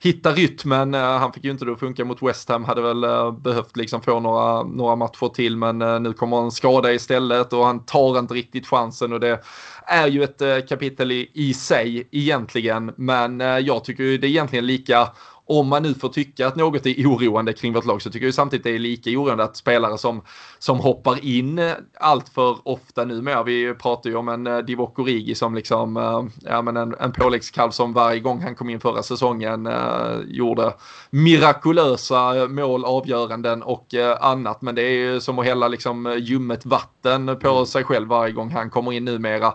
hitta 0.04 0.32
rytmen. 0.32 0.94
Eh, 0.94 1.00
han 1.00 1.32
fick 1.32 1.44
ju 1.44 1.50
inte 1.50 1.64
det 1.64 1.72
att 1.72 1.80
funka 1.80 2.04
mot 2.04 2.22
West 2.22 2.48
Ham, 2.48 2.64
hade 2.64 2.82
väl 2.82 3.04
eh, 3.04 3.32
behövt 3.32 3.76
liksom 3.76 4.02
få 4.02 4.20
några, 4.20 4.62
några 4.62 4.96
matcher 4.96 5.28
till 5.28 5.56
men 5.56 5.82
eh, 5.82 6.00
nu 6.00 6.12
kommer 6.12 6.42
en 6.42 6.50
skada 6.50 6.92
istället 6.92 7.52
och 7.52 7.66
han 7.66 7.84
tar 7.84 8.18
inte 8.18 8.34
riktigt 8.34 8.66
chansen 8.66 9.12
och 9.12 9.20
det 9.20 9.40
är 9.86 10.06
ju 10.06 10.24
ett 10.24 10.68
kapitel 10.68 11.12
i, 11.12 11.30
i 11.34 11.54
sig 11.54 12.08
egentligen. 12.10 12.92
Men 12.96 13.40
jag 13.40 13.84
tycker 13.84 14.04
ju 14.04 14.18
det 14.18 14.26
är 14.26 14.28
egentligen 14.28 14.66
lika 14.66 15.08
om 15.46 15.68
man 15.68 15.82
nu 15.82 15.94
får 15.94 16.08
tycka 16.08 16.46
att 16.46 16.56
något 16.56 16.86
är 16.86 17.06
oroande 17.06 17.52
kring 17.52 17.72
vårt 17.72 17.84
lag 17.84 18.02
så 18.02 18.10
tycker 18.10 18.26
jag 18.26 18.34
samtidigt 18.34 18.64
det 18.64 18.70
är 18.70 18.78
lika 18.78 19.10
oroande 19.10 19.44
att 19.44 19.56
spelare 19.56 19.98
som, 19.98 20.22
som 20.58 20.80
hoppar 20.80 21.24
in 21.24 21.58
eh, 21.58 21.72
allt 22.00 22.28
för 22.28 22.68
ofta 22.68 23.04
numera. 23.04 23.42
Vi 23.42 23.74
pratar 23.74 24.10
ju 24.10 24.16
om 24.16 24.28
en 24.28 24.46
eh, 24.46 24.58
Divock 24.58 24.98
Origi 24.98 25.34
som 25.34 25.54
liksom, 25.54 25.96
eh, 25.96 26.50
ja 26.50 26.62
men 26.62 26.76
en, 26.76 26.94
en 27.00 27.12
påläggskalv 27.12 27.70
som 27.70 27.92
varje 27.92 28.20
gång 28.20 28.42
han 28.42 28.54
kom 28.54 28.70
in 28.70 28.80
förra 28.80 29.02
säsongen 29.02 29.66
eh, 29.66 30.18
gjorde 30.26 30.74
mirakulösa 31.10 32.48
mål, 32.48 32.84
avgöranden 32.84 33.62
och 33.62 33.94
eh, 33.94 34.16
annat. 34.20 34.62
Men 34.62 34.74
det 34.74 34.82
är 34.82 35.12
ju 35.12 35.20
som 35.20 35.38
att 35.38 35.46
hälla 35.46 35.68
liksom 35.68 36.16
ljummet 36.18 36.66
vatten 36.66 37.38
på 37.42 37.66
sig 37.66 37.84
själv 37.84 38.08
varje 38.08 38.32
gång 38.32 38.50
han 38.50 38.70
kommer 38.70 38.92
in 38.92 39.04
numera. 39.04 39.54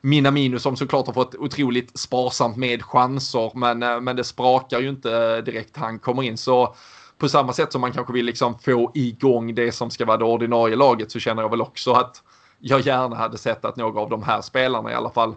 Minamino 0.00 0.58
som 0.58 0.76
såklart 0.76 1.06
har 1.06 1.14
fått 1.14 1.34
otroligt 1.34 1.98
sparsamt 1.98 2.56
med 2.56 2.82
chanser 2.82 3.50
men, 3.54 3.82
eh, 3.82 4.00
men 4.00 4.16
det 4.16 4.24
sprakar 4.24 4.80
ju 4.80 4.88
inte 4.88 5.16
eh, 5.16 5.44
direkt 5.44 5.76
han 5.76 5.98
kommer 5.98 6.22
in. 6.22 6.36
Så 6.36 6.74
på 7.18 7.28
samma 7.28 7.52
sätt 7.52 7.72
som 7.72 7.80
man 7.80 7.92
kanske 7.92 8.12
vill 8.12 8.26
liksom 8.26 8.58
få 8.58 8.90
igång 8.94 9.54
det 9.54 9.72
som 9.72 9.90
ska 9.90 10.04
vara 10.04 10.16
det 10.16 10.24
ordinarie 10.24 10.76
laget 10.76 11.10
så 11.10 11.18
känner 11.18 11.42
jag 11.42 11.50
väl 11.50 11.60
också 11.60 11.92
att 11.92 12.22
jag 12.58 12.80
gärna 12.80 13.16
hade 13.16 13.38
sett 13.38 13.64
att 13.64 13.76
några 13.76 14.00
av 14.00 14.10
de 14.10 14.22
här 14.22 14.40
spelarna 14.40 14.90
i 14.90 14.94
alla 14.94 15.10
fall 15.10 15.34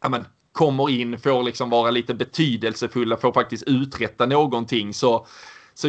amen, 0.00 0.24
kommer 0.52 0.90
in, 0.90 1.18
får 1.18 1.42
liksom 1.42 1.70
vara 1.70 1.90
lite 1.90 2.14
betydelsefulla, 2.14 3.16
får 3.16 3.32
faktiskt 3.32 3.62
uträtta 3.62 4.26
någonting. 4.26 4.94
Så 4.94 5.26
så 5.80 5.88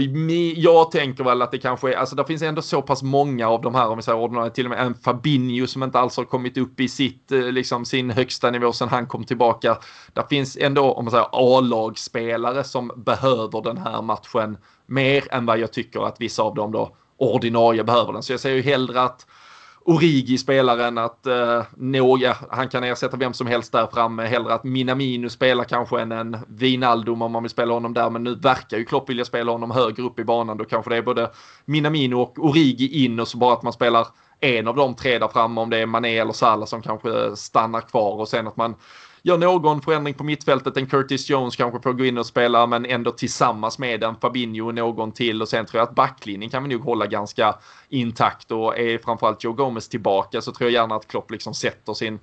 jag 0.56 0.92
tänker 0.92 1.24
väl 1.24 1.42
att 1.42 1.52
det 1.52 1.58
kanske 1.58 1.94
är, 1.94 1.98
alltså 1.98 2.16
det 2.16 2.26
finns 2.26 2.42
ändå 2.42 2.62
så 2.62 2.82
pass 2.82 3.04
många 3.04 3.48
av 3.50 3.62
de 3.62 3.76
här, 3.76 3.90
om 3.90 3.98
vi 3.98 4.04
säger 4.04 4.18
ordinarie, 4.18 4.52
till 4.52 4.66
och 4.66 4.70
med 4.70 4.80
en 4.80 4.96
Fabinho 4.96 5.68
som 5.68 5.84
inte 5.84 6.00
alls 6.00 6.18
har 6.18 6.24
kommit 6.24 6.58
upp 6.58 6.80
i 6.80 6.88
sitt, 6.88 7.32
eh, 7.32 7.40
liksom 7.40 7.86
sin 7.86 8.10
högsta 8.10 8.52
nivå 8.52 8.74
sedan 8.74 8.90
han 8.90 9.08
kom 9.08 9.24
tillbaka. 9.24 9.78
Det 10.14 10.26
finns 10.30 10.58
ändå, 10.58 10.94
om 10.94 11.06
man 11.06 11.12
säger 11.12 11.28
A-lagsspelare 11.32 12.64
som 12.64 12.92
behöver 12.96 13.62
den 13.62 13.78
här 13.78 14.02
matchen 14.02 14.58
mer 14.86 15.34
än 15.34 15.46
vad 15.46 15.60
jag 15.60 15.74
tycker 15.74 16.08
att 16.08 16.22
vissa 16.22 16.44
av 16.44 16.56
dem 16.56 16.72
då 16.72 16.96
ordinarie 17.18 17.84
behöver 17.84 18.14
den. 18.14 18.24
Så 18.24 18.34
jag 18.34 18.40
säger 18.40 18.56
ju 18.56 18.62
hellre 18.62 19.02
att 19.02 19.26
Origi 19.90 20.38
spelaren 20.38 20.98
att 20.98 21.26
eh, 21.26 21.64
några, 21.78 22.36
han 22.50 22.70
kan 22.70 22.84
ersätta 22.84 23.18
vem 23.18 23.34
som 23.34 23.48
helst 23.48 23.72
där 23.72 23.88
framme. 23.94 24.24
Hellre 24.24 24.54
att 24.54 24.64
Minamino 24.64 25.30
spelar 25.30 25.64
kanske 25.64 26.02
än 26.02 26.12
en 26.12 26.38
Wijnaldum 26.48 27.22
om 27.22 27.32
man 27.32 27.44
vill 27.44 27.50
spela 27.50 27.74
honom 27.74 27.94
där. 27.94 28.10
Men 28.10 28.24
nu 28.24 28.36
verkar 28.36 28.78
ju 28.78 28.86
Klopp 28.86 29.10
vilja 29.10 29.26
spela 29.26 29.52
honom 29.52 29.72
högre 29.72 30.04
upp 30.04 30.20
i 30.20 30.24
banan. 30.24 30.58
Då 30.58 30.66
kanske 30.66 30.90
det 30.90 30.98
är 30.98 31.02
både 31.02 31.32
Minamino 31.66 32.16
och 32.16 32.34
Origi 32.38 33.06
in 33.06 33.20
och 33.20 33.28
så 33.28 33.38
bara 33.38 33.54
att 33.54 33.64
man 33.64 33.74
spelar 33.74 34.08
en 34.40 34.68
av 34.68 34.76
de 34.76 34.96
tre 34.96 35.20
där 35.20 35.28
framme 35.28 35.62
om 35.62 35.70
det 35.70 35.78
är 35.78 35.86
Mané 35.86 36.18
eller 36.18 36.34
Salah 36.34 36.66
som 36.66 36.82
kanske 36.82 37.36
stannar 37.36 37.82
kvar 37.82 38.20
och 38.20 38.28
sen 38.28 38.48
att 38.48 38.58
man 38.58 38.76
gör 39.22 39.38
någon 39.38 39.82
förändring 39.82 40.14
på 40.14 40.24
mittfältet. 40.24 40.78
En 40.78 40.88
Curtis 40.88 41.30
Jones 41.30 41.56
kanske 41.56 41.82
får 41.82 41.94
gå 41.94 42.06
in 42.06 42.18
och 42.18 42.26
spela 42.26 42.68
men 42.68 42.86
ändå 42.86 43.12
tillsammans 43.12 43.80
med 43.80 44.04
en 44.04 44.16
Fabinho 44.16 44.68
och 44.68 44.76
någon 44.76 45.12
till 45.12 45.42
och 45.42 45.50
sen 45.50 45.66
tror 45.66 45.80
jag 45.80 45.90
att 45.90 45.96
backlinjen 45.96 46.50
kan 46.50 46.64
vi 46.64 46.70
nog 46.70 46.84
hålla 46.84 47.06
ganska 47.06 47.56
intakt 47.90 48.52
och 48.52 48.80
är 48.80 48.98
framförallt 48.98 49.44
Joe 49.44 49.54
Gomez 49.54 49.90
tillbaka 49.90 50.42
så 50.42 50.52
tror 50.52 50.70
jag 50.70 50.82
gärna 50.82 50.96
att 50.96 51.08
Klopp 51.08 51.32
liksom 51.32 51.54
sätter 51.54 51.94
sin 51.94 52.20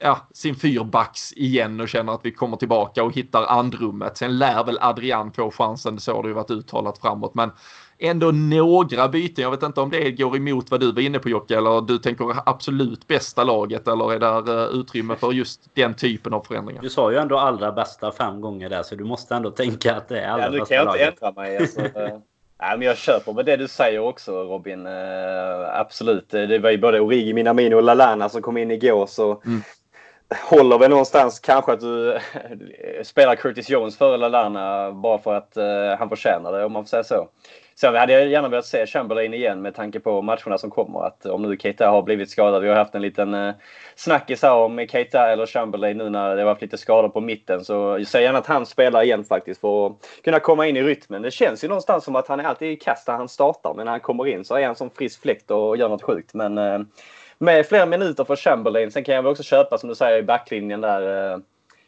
ja, 0.00 0.26
sin 0.32 0.54
fyrbacks 0.54 1.32
igen 1.32 1.80
och 1.80 1.88
känner 1.88 2.12
att 2.12 2.20
vi 2.22 2.32
kommer 2.32 2.56
tillbaka 2.56 3.04
och 3.04 3.12
hittar 3.12 3.46
andrummet. 3.46 4.16
Sen 4.16 4.38
lär 4.38 4.64
väl 4.64 4.78
Adrian 4.80 5.32
få 5.32 5.50
chansen, 5.50 6.00
så 6.00 6.14
har 6.14 6.22
det 6.22 6.28
ju 6.28 6.34
varit 6.34 6.50
uttalat 6.50 6.98
framåt. 6.98 7.34
Men 7.34 7.50
ändå 8.00 8.30
några 8.30 9.08
byten. 9.08 9.42
Jag 9.42 9.50
vet 9.50 9.62
inte 9.62 9.80
om 9.80 9.90
det 9.90 10.10
går 10.10 10.36
emot 10.36 10.70
vad 10.70 10.80
du 10.80 10.92
var 10.92 11.02
inne 11.02 11.18
på 11.18 11.28
Jocke 11.28 11.56
eller 11.56 11.80
du 11.80 11.98
tänker 11.98 12.36
absolut 12.46 13.06
bästa 13.06 13.44
laget 13.44 13.88
eller 13.88 14.12
är 14.12 14.18
det 14.18 14.52
eh, 14.52 14.68
utrymme 14.68 15.16
för 15.16 15.32
just 15.32 15.74
den 15.74 15.94
typen 15.94 16.34
av 16.34 16.42
förändringar? 16.42 16.82
Du 16.82 16.90
sa 16.90 17.10
ju 17.12 17.18
ändå 17.18 17.38
allra 17.38 17.72
bästa 17.72 18.12
fem 18.12 18.40
gånger 18.40 18.68
där 18.68 18.82
så 18.82 18.94
du 18.94 19.04
måste 19.04 19.34
ändå 19.34 19.50
tänka 19.50 19.96
att 19.96 20.08
det 20.08 20.20
är 20.20 20.28
allra 20.28 20.44
ja, 20.44 20.50
bästa 20.50 20.84
laget. 20.84 21.00
Nu 21.00 21.00
kan 21.00 21.00
jag 21.00 21.12
inte 21.12 21.26
ändra 21.26 21.42
mig. 21.42 21.56
Alltså. 21.56 21.80
Nej, 22.60 22.78
men 22.78 22.86
jag 22.86 22.96
köper 22.96 23.32
med 23.32 23.46
det 23.46 23.56
du 23.56 23.68
säger 23.68 23.98
också 23.98 24.32
Robin. 24.32 24.86
Uh, 24.86 25.80
absolut. 25.80 26.30
Det 26.30 26.58
var 26.58 26.70
ju 26.70 26.78
både 26.78 27.00
Origi, 27.00 27.32
Minamino 27.32 27.76
och 27.76 27.82
Lalana 27.82 28.28
som 28.28 28.42
kom 28.42 28.56
in 28.56 28.70
igår. 28.70 29.06
Så 29.06 29.42
mm 29.46 29.62
håller 30.34 30.78
väl 30.78 30.90
någonstans 30.90 31.40
kanske 31.40 31.72
att 31.72 31.80
du 31.80 32.18
spelar 33.02 33.36
Curtis 33.36 33.70
Jones 33.70 33.98
före 33.98 34.16
Lalana 34.16 34.92
bara 34.92 35.18
för 35.18 35.34
att 35.34 35.56
uh, 35.56 35.98
han 35.98 36.08
förtjänar 36.08 36.52
det 36.52 36.64
om 36.64 36.72
man 36.72 36.84
får 36.84 36.88
säga 36.88 37.04
så. 37.04 37.28
Sen 37.80 37.94
hade 37.94 38.12
jag 38.12 38.28
gärna 38.28 38.48
velat 38.48 38.66
se 38.66 38.86
Chamberlain 38.86 39.34
igen 39.34 39.62
med 39.62 39.74
tanke 39.74 40.00
på 40.00 40.22
matcherna 40.22 40.58
som 40.58 40.70
kommer. 40.70 41.06
Att 41.06 41.26
om 41.26 41.42
nu 41.42 41.56
Keita 41.56 41.90
har 41.90 42.02
blivit 42.02 42.30
skadad. 42.30 42.62
Vi 42.62 42.68
har 42.68 42.76
haft 42.76 42.94
en 42.94 43.02
liten 43.02 43.34
eh, 43.34 43.54
snackis 43.94 44.42
här 44.42 44.54
om 44.54 44.86
Keita 44.88 45.32
eller 45.32 45.46
Chamberlain 45.46 45.98
nu 45.98 46.10
när 46.10 46.36
det 46.36 46.44
varit 46.44 46.62
lite 46.62 46.78
skador 46.78 47.08
på 47.08 47.20
mitten. 47.20 47.64
Så 47.64 47.72
jag 47.72 48.06
ser 48.06 48.20
gärna 48.20 48.38
att 48.38 48.46
han 48.46 48.66
spelar 48.66 49.02
igen 49.02 49.24
faktiskt 49.24 49.60
för 49.60 49.86
att 49.86 49.92
kunna 50.24 50.40
komma 50.40 50.66
in 50.66 50.76
i 50.76 50.82
rytmen. 50.82 51.22
Det 51.22 51.30
känns 51.30 51.64
ju 51.64 51.68
någonstans 51.68 52.04
som 52.04 52.16
att 52.16 52.28
han 52.28 52.40
är 52.40 52.44
alltid 52.44 52.70
i 52.70 52.76
kast 52.76 53.08
när 53.08 53.14
han 53.14 53.28
startar. 53.28 53.74
Men 53.76 53.84
när 53.84 53.92
han 53.92 54.00
kommer 54.00 54.26
in 54.26 54.44
så 54.44 54.54
är 54.54 54.66
han 54.66 54.76
som 54.76 54.90
frisk 54.90 55.22
fläkt 55.22 55.50
och 55.50 55.76
gör 55.76 55.88
något 55.88 56.02
sjukt. 56.02 56.34
Men 56.34 56.58
eh, 56.58 56.80
med 57.38 57.66
fler 57.66 57.86
minuter 57.86 58.24
för 58.24 58.36
Chamberlain. 58.36 58.90
Sen 58.90 59.04
kan 59.04 59.14
jag 59.14 59.22
väl 59.22 59.30
också 59.30 59.42
köpa 59.42 59.78
som 59.78 59.88
du 59.88 59.94
säger 59.94 60.18
i 60.18 60.22
backlinjen 60.22 60.80
där. 60.80 61.32
Eh, 61.32 61.38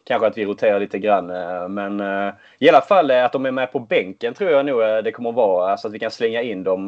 Eh, 0.02 0.04
kanske 0.04 0.26
att 0.26 0.38
vi 0.38 0.44
roterar 0.44 0.80
lite 0.80 0.98
grann. 0.98 1.30
Eh, 1.30 1.68
men 1.68 2.00
eh, 2.00 2.34
i 2.58 2.68
alla 2.68 2.80
fall 2.80 3.10
att 3.10 3.32
de 3.32 3.46
är 3.46 3.50
med 3.50 3.72
på 3.72 3.78
bänken 3.78 4.34
tror 4.34 4.50
jag 4.50 4.66
nog 4.66 4.80
det 5.04 5.12
kommer 5.12 5.30
att 5.30 5.36
vara. 5.36 5.70
Alltså 5.70 5.88
att 5.88 5.94
vi 5.94 5.98
kan 5.98 6.10
slänga 6.10 6.42
in 6.42 6.64
dem. 6.64 6.86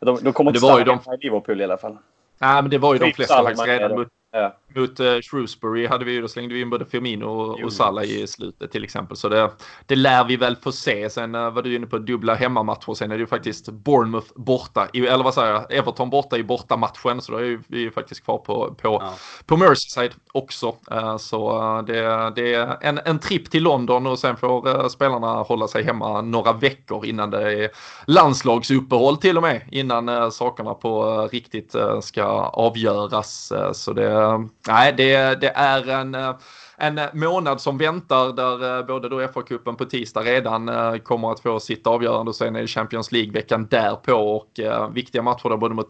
De, 0.00 0.18
de 0.22 0.32
kommer 0.32 0.50
inte 0.50 0.60
stanna 0.60 0.84
de... 0.84 1.14
i 1.14 1.18
Liverpool 1.20 1.60
i 1.60 1.64
alla 1.64 1.76
fall. 1.76 1.96
Nej, 2.38 2.62
men 2.62 2.70
det 2.70 2.78
var 2.78 2.94
ju 2.94 2.98
de 2.98 3.12
flesta 3.12 3.42
faktiskt 3.42 3.66
redan 3.66 4.06
Ja. 4.30 4.54
Mot 4.74 5.00
uh, 5.00 5.20
Shrewsbury 5.20 5.86
hade 5.86 6.04
vi, 6.04 6.20
då 6.20 6.28
slängde 6.28 6.54
vi 6.54 6.60
in 6.60 6.70
både 6.70 6.84
Firmino 6.86 7.24
och, 7.24 7.60
och 7.60 7.72
Salah 7.72 8.04
i 8.04 8.26
slutet 8.26 8.72
till 8.72 8.84
exempel. 8.84 9.16
Så 9.16 9.28
det, 9.28 9.50
det 9.86 9.96
lär 9.96 10.24
vi 10.24 10.36
väl 10.36 10.56
få 10.56 10.72
se. 10.72 11.10
Sen 11.10 11.34
uh, 11.34 11.50
var 11.50 11.62
du 11.62 11.74
inne 11.74 11.86
på 11.86 11.98
dubbla 11.98 12.34
hemmamatcher. 12.34 12.94
Sen 12.94 13.10
är 13.10 13.14
det 13.16 13.20
ju 13.20 13.26
faktiskt 13.26 13.68
Bournemouth 13.68 14.28
borta, 14.34 14.88
i, 14.92 15.06
eller 15.06 15.24
vad 15.24 15.34
säger 15.34 15.52
jag, 15.52 15.72
Everton 15.72 16.10
borta 16.10 16.36
i 16.36 16.42
bortamatchen. 16.42 17.20
Så 17.20 17.32
då 17.32 17.38
är 17.38 17.60
vi 17.66 17.78
ju 17.78 17.90
faktiskt 17.90 18.24
kvar 18.24 18.38
på, 18.38 18.74
på, 18.82 18.98
ja. 19.02 19.14
på 19.46 19.56
Merseyside 19.56 20.12
också. 20.32 20.74
Uh, 20.92 21.16
så 21.16 21.62
uh, 21.62 21.84
det, 21.84 22.32
det 22.36 22.54
är 22.54 22.76
en, 22.80 23.00
en 23.04 23.18
tripp 23.18 23.50
till 23.50 23.62
London 23.62 24.06
och 24.06 24.18
sen 24.18 24.36
får 24.36 24.88
spelarna 24.88 25.26
hålla 25.26 25.68
sig 25.68 25.84
hemma 25.84 26.20
några 26.20 26.52
veckor 26.52 27.06
innan 27.06 27.30
det 27.30 27.64
är 27.64 27.70
landslagsuppehåll 28.06 29.16
till 29.16 29.36
och 29.36 29.42
med. 29.42 29.62
Innan 29.70 30.32
sakerna 30.32 30.74
på 30.74 31.22
riktigt 31.32 31.74
ska 32.00 32.24
avgöras. 32.42 33.52
så 33.72 33.92
det 33.92 34.48
nej, 34.68 34.92
det, 34.96 35.40
det 35.40 35.48
är 35.48 35.88
en 35.88 36.14
eh, 36.14 36.36
en 36.80 37.00
månad 37.12 37.60
som 37.60 37.78
väntar 37.78 38.32
där 38.32 38.78
eh, 38.78 38.86
både 38.86 39.08
då 39.08 39.20
FA-cupen 39.20 39.74
på 39.76 39.84
tisdag 39.84 40.22
redan 40.22 40.68
eh, 40.68 40.96
kommer 40.96 41.32
att 41.32 41.40
få 41.40 41.60
sitt 41.60 41.86
avgörande 41.86 42.28
och 42.28 42.36
sen 42.36 42.56
är 42.56 42.60
det 42.60 42.66
Champions 42.66 43.12
League-veckan 43.12 43.66
därpå 43.70 44.12
och 44.12 44.60
viktiga 44.94 45.22
matcher 45.22 45.48
där 45.48 45.56
både 45.56 45.74
mot 45.74 45.88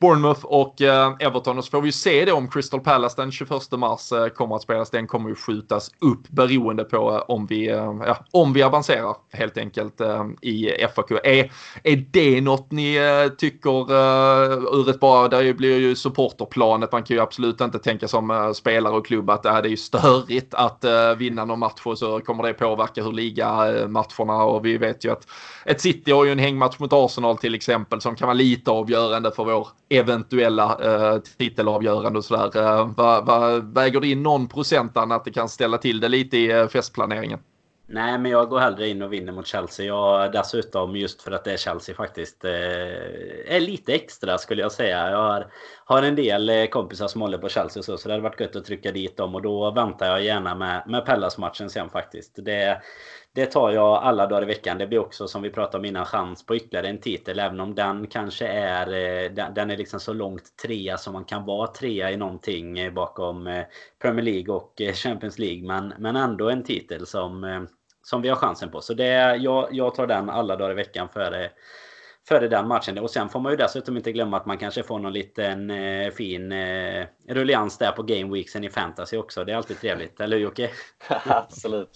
Bournemouth 0.00 0.44
och 0.44 0.82
eh, 0.82 1.12
Everton 1.20 1.58
och 1.58 1.64
så 1.64 1.70
får 1.70 1.80
vi 1.80 1.92
se 1.92 2.24
det 2.24 2.32
om 2.32 2.48
Crystal 2.48 2.80
Palace 2.80 3.22
den 3.22 3.32
21 3.32 3.50
mars 3.72 4.12
eh, 4.12 4.28
kommer 4.28 4.56
att 4.56 4.62
spelas. 4.62 4.90
Den 4.90 5.06
kommer 5.06 5.28
ju 5.28 5.34
skjutas 5.34 5.90
upp 6.00 6.28
beroende 6.28 6.84
på 6.84 7.12
eh, 7.12 7.22
om 7.28 7.46
vi, 7.46 7.66
ja, 7.66 8.24
om 8.30 8.52
vi 8.52 8.62
avancerar 8.62 9.16
helt 9.32 9.58
enkelt 9.58 10.00
i 10.40 10.70
FAQ. 10.94 11.10
Är, 11.10 11.52
är 11.82 12.06
det 12.10 12.40
något 12.40 12.72
ni 12.72 12.98
tycker 13.38 13.92
ur 14.80 14.90
ett 14.90 15.00
bra, 15.00 15.28
där 15.28 15.52
blir 15.52 15.78
ju 15.78 15.96
supporterplanet, 15.96 16.92
man 16.92 17.02
kan 17.02 17.16
ju 17.16 17.22
absolut 17.22 17.60
inte 17.60 17.78
tänka 17.78 18.08
som 18.08 18.52
spelare 18.56 18.94
och 18.94 19.06
klubb 19.06 19.30
att 19.30 19.42
det 19.42 19.48
är 19.48 19.64
ju 19.64 19.76
störigt 19.76 20.54
att 20.54 20.84
vinna 21.16 21.44
någon 21.44 21.58
match 21.58 21.80
och 21.84 21.98
så 21.98 22.20
kommer 22.20 22.42
det 22.42 22.52
påverka 22.52 23.02
hur 23.02 23.12
ligamatcherna 23.12 24.44
och 24.44 24.64
vi 24.64 24.78
vet 24.78 25.04
ju 25.04 25.12
att 25.12 25.26
ett 25.64 25.80
City 25.80 26.12
har 26.12 26.24
ju 26.24 26.32
en 26.32 26.38
hängmatch 26.38 26.78
mot 26.78 26.92
Arsenal 26.92 27.38
till 27.38 27.54
exempel 27.54 28.00
som 28.00 28.16
kan 28.16 28.26
vara 28.26 28.34
lite 28.34 28.70
avgörande 28.70 29.32
för 29.32 29.44
vår 29.44 29.68
eventuella 29.88 30.78
eh, 30.82 31.18
titelavgörande 31.38 32.18
och 32.18 32.24
sådär. 32.24 32.62
Eh, 32.62 32.94
va, 32.96 33.20
va, 33.20 33.58
väger 33.58 34.00
det 34.00 34.08
in 34.08 34.22
någon 34.22 34.48
procent 34.48 34.96
att 34.96 35.24
det 35.24 35.30
kan 35.30 35.48
ställa 35.48 35.78
till 35.78 36.00
det 36.00 36.08
lite 36.08 36.38
i 36.38 36.50
eh, 36.50 36.68
festplaneringen? 36.68 37.40
Nej, 37.86 38.18
men 38.18 38.30
jag 38.30 38.48
går 38.48 38.58
hellre 38.58 38.88
in 38.88 39.02
och 39.02 39.12
vinner 39.12 39.32
mot 39.32 39.46
Chelsea. 39.46 39.86
Jag 39.86 40.32
dessutom, 40.32 40.96
just 40.96 41.22
för 41.22 41.32
att 41.32 41.44
det 41.44 41.52
är 41.52 41.56
Chelsea 41.56 41.94
faktiskt, 41.94 42.44
eh, 42.44 42.50
är 43.54 43.60
lite 43.60 43.94
extra 43.94 44.38
skulle 44.38 44.62
jag 44.62 44.72
säga. 44.72 45.10
Jag 45.10 45.22
har, 45.22 45.46
har 45.86 46.02
en 46.02 46.16
del 46.16 46.48
eh, 46.48 46.66
kompisar 46.66 47.08
som 47.08 47.20
håller 47.20 47.38
på 47.38 47.48
Chelsea 47.48 47.80
och 47.80 47.84
så, 47.84 47.98
så 47.98 48.08
det 48.08 48.14
hade 48.14 48.22
varit 48.22 48.40
gött 48.40 48.56
att 48.56 48.64
trycka 48.64 48.92
dit 48.92 49.16
dem. 49.16 49.34
Och 49.34 49.42
då 49.42 49.70
väntar 49.70 50.06
jag 50.06 50.24
gärna 50.24 50.54
med, 50.54 50.82
med 50.86 51.06
Pellas-matchen 51.06 51.70
sen 51.70 51.90
faktiskt. 51.90 52.44
Det, 52.44 52.82
det 53.32 53.46
tar 53.46 53.70
jag 53.70 54.02
alla 54.02 54.26
dagar 54.26 54.42
i 54.42 54.46
veckan. 54.46 54.78
Det 54.78 54.86
blir 54.86 54.98
också 54.98 55.28
som 55.28 55.42
vi 55.42 55.50
pratade 55.50 55.78
om 55.78 55.84
innan 55.84 56.06
chans 56.06 56.46
på 56.46 56.56
ytterligare 56.56 56.88
en 56.88 57.00
titel. 57.00 57.38
Även 57.38 57.60
om 57.60 57.74
den 57.74 58.06
kanske 58.06 58.46
är, 58.46 58.86
eh, 58.86 59.52
den 59.54 59.70
är 59.70 59.76
liksom 59.76 60.00
så 60.00 60.12
långt 60.12 60.56
trea 60.62 60.98
som 60.98 61.12
man 61.12 61.24
kan 61.24 61.44
vara 61.44 61.66
trea 61.66 62.10
i 62.10 62.16
någonting 62.16 62.78
eh, 62.78 62.92
bakom 62.92 63.64
Premier 64.02 64.24
League 64.24 64.54
och 64.54 64.82
Champions 64.94 65.38
League. 65.38 65.66
Men, 65.66 65.94
men 65.98 66.16
ändå 66.16 66.50
en 66.50 66.64
titel 66.64 67.06
som, 67.06 67.66
som 68.02 68.22
vi 68.22 68.28
har 68.28 68.36
chansen 68.36 68.70
på. 68.70 68.80
Så 68.80 68.94
det, 68.94 69.36
jag, 69.36 69.68
jag 69.70 69.94
tar 69.94 70.06
den 70.06 70.30
alla 70.30 70.56
dagar 70.56 70.70
i 70.70 70.74
veckan 70.74 71.08
före 71.08 71.50
före 72.28 72.48
den 72.48 72.68
matchen. 72.68 72.98
Och 72.98 73.10
sen 73.10 73.28
får 73.28 73.40
man 73.40 73.52
ju 73.52 73.56
dessutom 73.56 73.96
inte 73.96 74.12
glömma 74.12 74.36
att 74.36 74.46
man 74.46 74.58
kanske 74.58 74.82
får 74.82 74.98
någon 74.98 75.12
liten 75.12 75.70
eh, 75.70 76.10
fin 76.10 76.52
eh, 76.52 77.06
rullians 77.28 77.78
där 77.78 77.92
på 77.92 78.02
game 78.02 78.32
weeksen 78.32 78.64
i 78.64 78.70
fantasy 78.70 79.16
också. 79.16 79.44
Det 79.44 79.52
är 79.52 79.56
alltid 79.56 79.80
trevligt, 79.80 80.20
eller 80.20 80.36
hur 80.36 80.44
Jocke? 80.44 80.70
Absolut. 81.26 81.90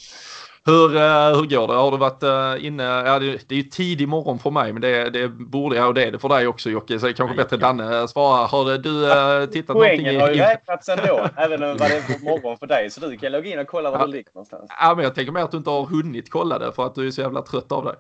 Hur, 0.69 0.97
uh, 0.97 1.37
hur 1.37 1.47
går 1.47 1.67
det? 1.69 1.75
Har 1.75 1.91
du 1.91 1.97
varit 1.97 2.23
uh, 2.23 2.67
inne? 2.67 2.83
Ja, 2.83 3.19
det, 3.19 3.53
är 3.53 3.57
ju 3.57 3.63
tidig 3.63 4.09
morgon 4.09 4.39
för 4.39 4.51
mig, 4.51 4.73
men 4.73 4.83
det, 4.83 5.11
det 5.11 5.29
borde 5.29 5.77
jag 5.77 5.89
och 5.89 5.95
det 5.95 6.05
är 6.05 6.13
det 6.13 6.19
för 6.19 6.29
dig 6.29 6.47
också 6.47 6.71
Jocke. 6.71 6.99
Så 6.99 7.07
det 7.07 7.13
är 7.13 7.15
kanske 7.15 7.37
bättre 7.37 7.57
Danne 7.57 8.09
svarar. 8.09 8.47
Har 8.47 8.79
du 8.79 8.91
uh, 8.91 9.51
tittat 9.51 9.77
Poängen 9.77 10.05
någonting? 10.05 10.05
Poängen 10.05 10.21
har 10.21 10.31
ju 10.31 10.41
räknats 10.41 10.89
ändå, 10.89 11.29
även 11.37 11.63
om 11.63 11.77
det 11.77 11.85
är 11.85 12.25
morgon 12.25 12.59
för 12.59 12.67
dig. 12.67 12.91
Så 12.91 13.01
du 13.01 13.17
kan 13.17 13.33
logga 13.33 13.53
in 13.53 13.59
och 13.59 13.67
kolla 13.67 13.91
var 13.91 13.99
ja. 13.99 14.07
du 14.07 14.13
ligger 14.13 14.31
någonstans. 14.35 14.71
Ja, 14.81 14.95
men 14.95 15.05
jag 15.05 15.15
tänker 15.15 15.33
mer 15.33 15.41
att 15.41 15.51
du 15.51 15.57
inte 15.57 15.71
har 15.71 15.87
hunnit 15.87 16.31
kolla 16.31 16.59
det 16.59 16.73
för 16.73 16.87
att 16.87 16.95
du 16.95 17.07
är 17.07 17.11
så 17.11 17.21
jävla 17.21 17.43
trött 17.43 17.73
av 17.73 17.85
dig. 17.85 17.95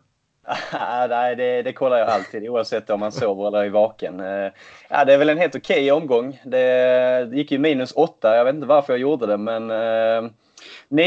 Nej, 1.08 1.36
det, 1.36 1.62
det, 1.62 1.72
kollar 1.72 1.98
jag 1.98 2.08
alltid 2.08 2.48
oavsett 2.48 2.90
om 2.90 3.00
man 3.00 3.12
sover 3.12 3.46
eller 3.46 3.64
är 3.64 3.70
vaken. 3.70 4.20
Eh, 4.20 4.52
ja, 4.88 5.04
det 5.04 5.14
är 5.14 5.18
väl 5.18 5.28
en 5.28 5.38
helt 5.38 5.56
okej 5.56 5.76
okay 5.76 5.90
omgång. 5.90 6.40
Det 6.44 7.28
gick 7.32 7.52
ju 7.52 7.58
minus 7.58 7.92
åtta. 7.92 8.36
Jag 8.36 8.44
vet 8.44 8.54
inte 8.54 8.66
varför 8.66 8.92
jag 8.92 9.00
gjorde 9.00 9.26
det, 9.26 9.36
men 9.36 9.70
eh, 9.70 10.30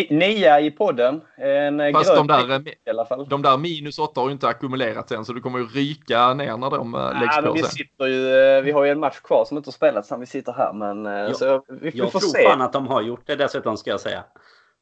nia 0.09 0.59
i 0.59 0.71
podden. 0.71 1.21
En 1.37 1.93
Fast 1.93 2.15
de 2.15 2.27
där, 2.27 2.67
i 2.67 2.89
alla 2.89 3.05
fall. 3.05 3.29
de 3.29 3.41
där 3.41 3.57
minus 3.57 3.99
åtta 3.99 4.21
har 4.21 4.27
ju 4.27 4.33
inte 4.33 4.47
ackumulerats 4.47 5.11
än, 5.11 5.25
så 5.25 5.33
du 5.33 5.41
kommer 5.41 5.59
ju 5.59 5.65
ryka 5.65 6.33
ner 6.33 6.57
när 6.57 6.69
de 6.69 6.95
eh, 6.95 7.19
läggs 7.19 7.35
ja, 7.35 7.41
på 7.41 7.53
vi 7.53 7.59
sen. 7.59 7.69
Sitter 7.69 8.05
ju, 8.05 8.61
vi 8.61 8.71
har 8.71 8.83
ju 8.85 8.91
en 8.91 8.99
match 8.99 9.19
kvar 9.19 9.45
som 9.45 9.57
inte 9.57 9.67
har 9.67 9.73
spelats 9.73 10.11
när 10.11 10.17
vi 10.17 10.25
sitter 10.25 10.53
här, 10.53 10.73
men 10.73 11.05
jag, 11.05 11.35
så 11.35 11.63
vi, 11.67 11.89
vi 11.89 11.97
jag 11.97 12.11
får 12.11 12.19
tror 12.19 12.29
se. 12.29 12.43
fan 12.43 12.61
att 12.61 12.73
de 12.73 12.87
har 12.87 13.01
gjort 13.01 13.23
det 13.25 13.35
dessutom, 13.35 13.77
ska 13.77 13.89
jag 13.89 13.99
säga. 13.99 14.23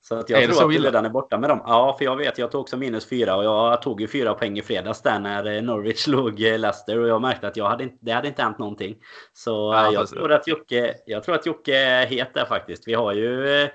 Så 0.02 0.16
att 0.16 0.30
jag 0.30 0.44
är 0.44 0.48
tror 0.48 0.70
att 0.70 0.76
illa? 0.76 0.88
redan 0.88 1.06
är 1.06 1.10
borta 1.10 1.38
med 1.38 1.50
dem. 1.50 1.62
Ja, 1.66 1.96
för 1.98 2.06
jag 2.06 2.16
vet, 2.16 2.38
jag 2.38 2.52
tog 2.52 2.62
också 2.62 2.78
minus 2.78 3.10
fyra 3.10 3.36
och 3.36 3.44
jag 3.44 3.82
tog 3.82 4.02
ju 4.02 4.08
fyra 4.08 4.34
poäng 4.34 4.58
i 4.58 4.62
fredags 4.62 5.02
där 5.02 5.20
när 5.20 5.56
eh, 5.56 5.62
Norwich 5.62 6.00
slog 6.04 6.42
eh, 6.42 6.60
Leicester 6.60 7.00
och 7.00 7.08
jag 7.08 7.22
märkte 7.22 7.48
att 7.48 7.58
jag 7.58 7.70
hade, 7.70 7.90
det 8.02 8.12
hade 8.12 8.28
inte 8.28 8.42
hänt 8.42 8.60
någonting. 8.60 8.96
Så 9.34 9.74
ja, 9.74 9.92
jag, 9.92 10.08
tror 10.08 10.32
att 10.32 10.48
Jocke, 10.48 10.96
jag 11.06 11.24
tror 11.24 11.36
att 11.36 11.46
Jocke 11.46 11.78
är 11.78 12.06
het 12.06 12.34
där 12.34 12.46
faktiskt. 12.46 12.88
Vi 12.88 12.94
har 12.94 13.14
ju 13.14 13.62
eh, 13.62 13.70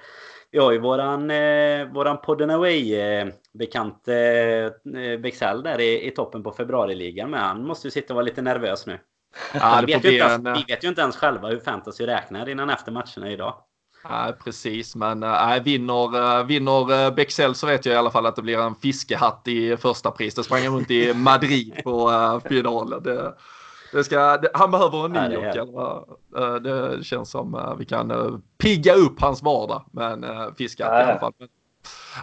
vi 0.51 0.61
har 0.61 0.73
ju 0.73 0.79
våran, 0.79 1.29
våran 1.93 2.21
Podden 2.21 2.51
Away 2.51 2.97
bekant 3.59 4.05
Bexell 5.23 5.63
där 5.63 5.81
i, 5.81 6.07
i 6.07 6.11
toppen 6.11 6.43
på 6.43 6.53
februariligan. 6.53 7.31
Men 7.31 7.41
han 7.41 7.67
måste 7.67 7.87
ju 7.87 7.91
sitta 7.91 8.13
och 8.13 8.15
vara 8.15 8.25
lite 8.25 8.43
nervös 8.43 8.87
nu. 8.87 8.99
Ja, 9.55 9.83
vi, 9.87 9.93
vet 9.93 10.05
ens, 10.05 10.33
en... 10.33 10.55
vi, 10.55 10.65
vet 10.69 10.85
ju 10.85 10.89
inte 10.89 11.01
ens 11.01 11.17
själva 11.17 11.49
hur 11.49 11.59
fantasy 11.59 12.07
räknar 12.07 12.49
innan 12.49 12.71
efter 12.71 12.93
matcherna 12.93 13.31
idag. 13.31 13.55
Nej, 14.11 14.33
precis. 14.45 14.97
Men 14.97 15.23
äh, 15.23 15.63
vinner, 15.63 16.39
äh, 16.39 16.47
vinner 16.47 17.11
Bexell 17.11 17.55
så 17.55 17.67
vet 17.67 17.87
jag 17.87 17.95
i 17.95 17.97
alla 17.97 18.11
fall 18.11 18.27
att 18.27 18.37
det 18.37 18.43
blir 18.43 18.59
en 18.59 18.75
fiskehatt 18.75 19.49
i 19.49 19.77
första 19.77 20.11
pris. 20.11 20.35
Det 20.35 20.45
sprang 20.45 20.67
runt 20.67 20.91
i 20.91 21.15
Madrid 21.15 21.81
på 21.85 22.11
äh, 22.11 22.49
finalen. 22.49 23.03
Det, 23.03 23.35
det 23.93 24.05
ska, 24.05 24.37
det, 24.37 24.51
han 24.55 24.71
behöver 24.71 25.05
en 25.05 25.13
ny 25.13 25.37
New 25.37 26.63
Det 26.63 27.05
känns 27.05 27.31
som 27.31 27.77
vi 27.79 27.85
kan 27.85 28.43
pigga 28.59 28.95
upp 28.95 29.21
hans 29.21 29.43
vardag 29.43 29.85
med 29.91 30.13
en 30.13 30.55
fiskehatt 30.55 31.01
i 31.01 31.11
alla 31.11 31.19
fall. 31.19 31.33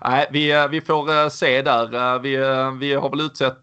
Nej, 0.03 0.27
vi, 0.31 0.67
vi 0.71 0.81
får 0.81 1.09
eh, 1.09 1.29
se 1.29 1.61
där. 1.61 2.13
Eh, 2.15 2.21
vi, 2.21 2.35
eh, 2.35 2.71
vi 2.71 2.93
har 2.93 3.09
väl 3.09 3.21
utsett 3.21 3.61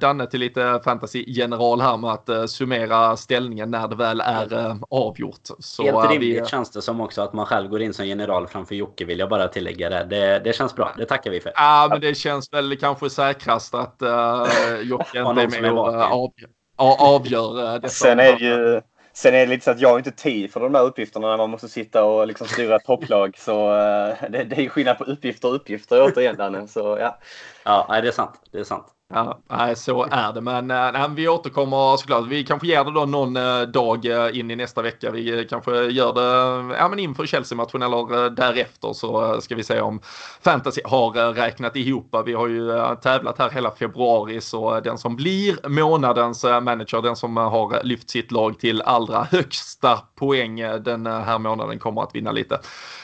Danne 0.00 0.26
till 0.26 0.40
lite 0.40 0.80
fantasy-general 0.84 1.80
här 1.80 1.96
med 1.96 2.10
att 2.10 2.50
summera 2.50 3.16
ställningen 3.16 3.70
när 3.70 3.88
det 3.88 3.96
väl 3.96 4.20
är 4.20 4.76
avgjort. 4.90 5.48
Så 5.58 5.82
Helt 5.82 6.10
rimligt 6.10 6.42
vi... 6.42 6.46
känns 6.46 6.70
det 6.70 6.82
som 6.82 7.00
också 7.00 7.22
att 7.22 7.32
man 7.32 7.46
själv 7.46 7.68
går 7.68 7.82
in 7.82 7.94
som 7.94 8.06
general 8.06 8.46
framför 8.46 8.74
Jocke 8.74 9.04
vill 9.04 9.18
jag 9.18 9.28
bara 9.28 9.48
tillägga 9.48 9.90
det. 9.90 10.04
Det, 10.04 10.38
det 10.44 10.52
känns 10.52 10.74
bra, 10.74 10.92
det 10.98 11.06
tackar 11.06 11.30
vi 11.30 11.40
för. 11.40 11.52
Ja, 11.54 11.86
men 11.90 12.00
det 12.00 12.14
känns 12.14 12.52
väl 12.52 12.76
kanske 12.76 13.10
säkrast 13.10 13.74
att 13.74 14.02
uh, 14.02 14.80
Jocke 14.82 15.18
inte 15.28 15.42
är 15.42 15.62
med 15.62 15.72
och 15.72 15.88
avgör, 15.88 16.48
avgör 16.76 17.72
detta. 17.72 17.88
Sen 17.88 18.20
är 18.20 18.32
det 18.32 18.44
ju 18.44 18.80
Sen 19.12 19.34
är 19.34 19.38
det 19.38 19.46
lite 19.46 19.64
så 19.64 19.70
att 19.70 19.80
jag 19.80 19.88
har 19.88 19.98
inte 19.98 20.10
tid 20.10 20.52
för 20.52 20.60
de 20.60 20.72
där 20.72 20.82
uppgifterna 20.82 21.28
när 21.28 21.36
man 21.36 21.50
måste 21.50 21.68
sitta 21.68 22.04
och 22.04 22.26
liksom 22.26 22.46
styra 22.46 22.76
ett 22.76 22.84
topplag. 22.84 23.34
Så 23.38 23.72
uh, 23.72 24.14
det, 24.30 24.44
det 24.44 24.64
är 24.64 24.68
skillnad 24.68 24.98
på 24.98 25.04
uppgifter 25.04 25.48
och 25.48 25.54
uppgifter 25.54 26.02
återigen 26.02 26.36
Danne. 26.36 26.68
Så 26.68 26.98
ja. 27.00 27.18
Ja, 27.64 28.00
det 28.02 28.08
är 28.08 28.12
sant. 28.12 28.40
Det 28.50 28.58
är 28.58 28.64
sant. 28.64 28.86
Ja, 29.14 29.38
nej, 29.48 29.76
så 29.76 30.06
är 30.10 30.32
det. 30.32 30.40
Men 30.40 30.70
eh, 30.70 30.92
nej, 30.92 31.08
vi 31.14 31.28
återkommer 31.28 31.96
såklart. 31.96 32.26
Vi 32.26 32.44
kanske 32.44 32.66
ger 32.66 32.84
det 32.84 32.90
då 32.90 33.04
någon 33.04 33.36
eh, 33.36 33.60
dag 33.60 34.06
eh, 34.06 34.38
in 34.38 34.50
i 34.50 34.56
nästa 34.56 34.82
vecka. 34.82 35.10
Vi 35.10 35.46
kanske 35.50 35.84
gör 35.84 36.12
det 36.12 36.74
ja, 36.74 36.88
men 36.88 36.98
inför 36.98 37.26
Chelsea-matchen 37.26 37.82
eller 37.82 38.30
därefter 38.30 38.92
så 38.92 39.40
ska 39.40 39.54
vi 39.54 39.64
se 39.64 39.80
om 39.80 40.00
Fantasy 40.44 40.80
har 40.84 41.32
räknat 41.32 41.76
ihop. 41.76 42.16
Vi 42.26 42.32
har 42.32 42.48
ju 42.48 42.96
tävlat 43.02 43.38
här 43.38 43.50
hela 43.50 43.70
februari 43.70 44.40
så 44.40 44.80
den 44.80 44.98
som 44.98 45.16
blir 45.16 45.68
månadens 45.68 46.44
manager, 46.44 47.02
den 47.02 47.16
som 47.16 47.36
har 47.36 47.84
lyft 47.84 48.10
sitt 48.10 48.32
lag 48.32 48.58
till 48.58 48.82
allra 48.82 49.26
högsta 49.30 49.98
poäng 50.14 50.56
den 50.80 51.06
här 51.06 51.38
månaden 51.38 51.78
kommer 51.78 52.02
att 52.02 52.14
vinna 52.14 52.32
lite 52.32 52.60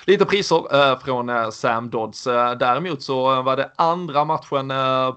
lite 0.07 0.25
priser 0.25 1.05
från 1.05 1.53
Sam 1.53 1.91
Dodds. 1.91 2.25
Däremot 2.59 3.03
så 3.03 3.43
var 3.43 3.57
det 3.57 3.71
andra 3.77 4.25
matchen 4.25 4.69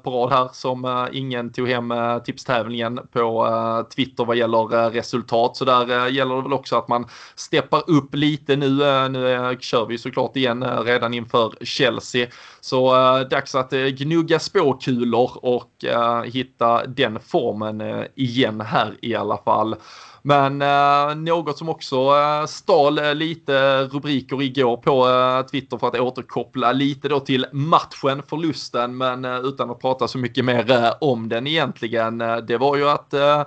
på 0.03 0.11
rad 0.11 0.31
här 0.31 0.49
som 0.53 0.80
Eh, 0.85 1.07
ingen 1.11 1.51
tog 1.51 1.67
hem 1.67 1.91
eh, 1.91 2.17
tipstävlingen 2.19 2.99
på 3.11 3.47
eh, 3.47 3.87
Twitter 3.95 4.25
vad 4.25 4.37
gäller 4.37 4.89
resultat. 4.89 5.57
Så 5.57 5.65
där 5.65 6.07
gäller 6.07 6.35
det 6.35 6.41
väl 6.41 6.53
också 6.53 6.75
att 6.75 6.87
man 6.87 7.07
steppar 7.35 7.89
upp 7.89 8.15
lite 8.15 8.55
nu. 8.55 8.69
Nu 9.09 9.57
kör 9.59 9.85
vi 9.85 9.97
såklart 9.97 10.35
igen 10.37 10.63
redan 10.63 11.13
inför 11.13 11.53
Chelsea. 11.61 12.27
Så 12.61 12.93
dags 13.23 13.55
att 13.55 13.71
gnugga 13.71 14.39
spåkulor 14.39 15.45
och 15.45 15.85
hitta 16.25 16.85
den 16.85 17.19
formen 17.19 18.05
igen 18.15 18.61
här 18.61 18.93
i 19.01 19.15
alla 19.15 19.37
fall. 19.37 19.75
Men 20.21 20.61
eh, 20.61 21.15
något 21.15 21.57
som 21.57 21.69
också 21.69 21.95
eh, 21.95 22.45
stal 22.45 22.97
eh, 22.97 23.15
lite 23.15 23.83
rubriker 23.83 24.41
igår 24.41 24.77
på 24.77 25.09
eh, 25.09 25.45
Twitter 25.45 25.77
för 25.77 25.87
att 25.87 25.99
återkoppla 25.99 26.71
lite 26.71 27.07
då 27.09 27.19
till 27.19 27.45
matchen, 27.51 28.23
förlusten, 28.27 28.97
men 28.97 29.25
eh, 29.25 29.39
utan 29.39 29.69
att 29.69 29.81
prata 29.81 30.07
så 30.07 30.17
mycket 30.17 30.45
mer 30.45 30.71
eh, 30.71 30.91
om 31.01 31.29
den 31.29 31.47
egentligen. 31.47 32.21
Eh, 32.21 32.37
det 32.37 32.57
var 32.57 32.75
ju 32.75 32.89
att 32.89 33.13
eh, 33.13 33.43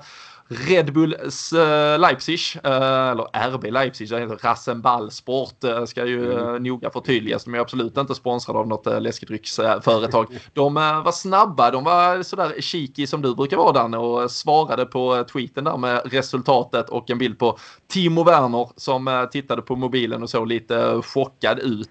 Red 0.49 0.93
Bull 0.93 1.15
uh, 1.15 1.99
Leipzig, 1.99 2.41
uh, 2.65 3.11
eller 3.11 3.51
RB 3.51 3.71
Leipzig, 3.71 4.11
det 4.11 4.21
heter 4.21 4.37
Rasenballsport, 4.37 5.65
uh, 5.65 5.85
ska 5.85 6.07
ju 6.07 6.21
uh, 6.21 6.61
noga 6.61 6.91
förtydligas. 6.91 7.45
De 7.45 7.55
är 7.55 7.59
absolut 7.59 7.97
inte 7.97 8.15
sponsrade 8.15 8.59
av 8.59 8.69
något 8.69 9.03
läskedrycksföretag. 9.03 10.27
De 10.53 10.75
var 10.75 11.13
snabba, 11.13 11.71
de 11.71 11.85
var 11.85 12.23
sådär 12.23 12.61
cheeky 12.61 13.07
som 13.07 13.23
du 13.23 13.35
brukar 13.35 13.57
vara 13.57 13.73
Danne 13.73 13.97
och 13.97 14.31
svarade 14.31 14.87
på 14.87 15.25
tweeten 15.33 15.65
där 15.65 15.77
med 15.77 16.13
resultatet 16.13 16.89
och 16.89 17.11
en 17.11 17.19
bild 17.19 17.39
på 17.39 17.59
Timo 17.89 18.25
Werner 18.25 18.69
som 18.77 19.29
tittade 19.33 19.63
på 19.63 19.77
mobilen 19.77 20.23
och 20.23 20.31
såg 20.31 20.47
lite 20.47 21.03
chockad 21.03 21.59
ut. 21.59 21.91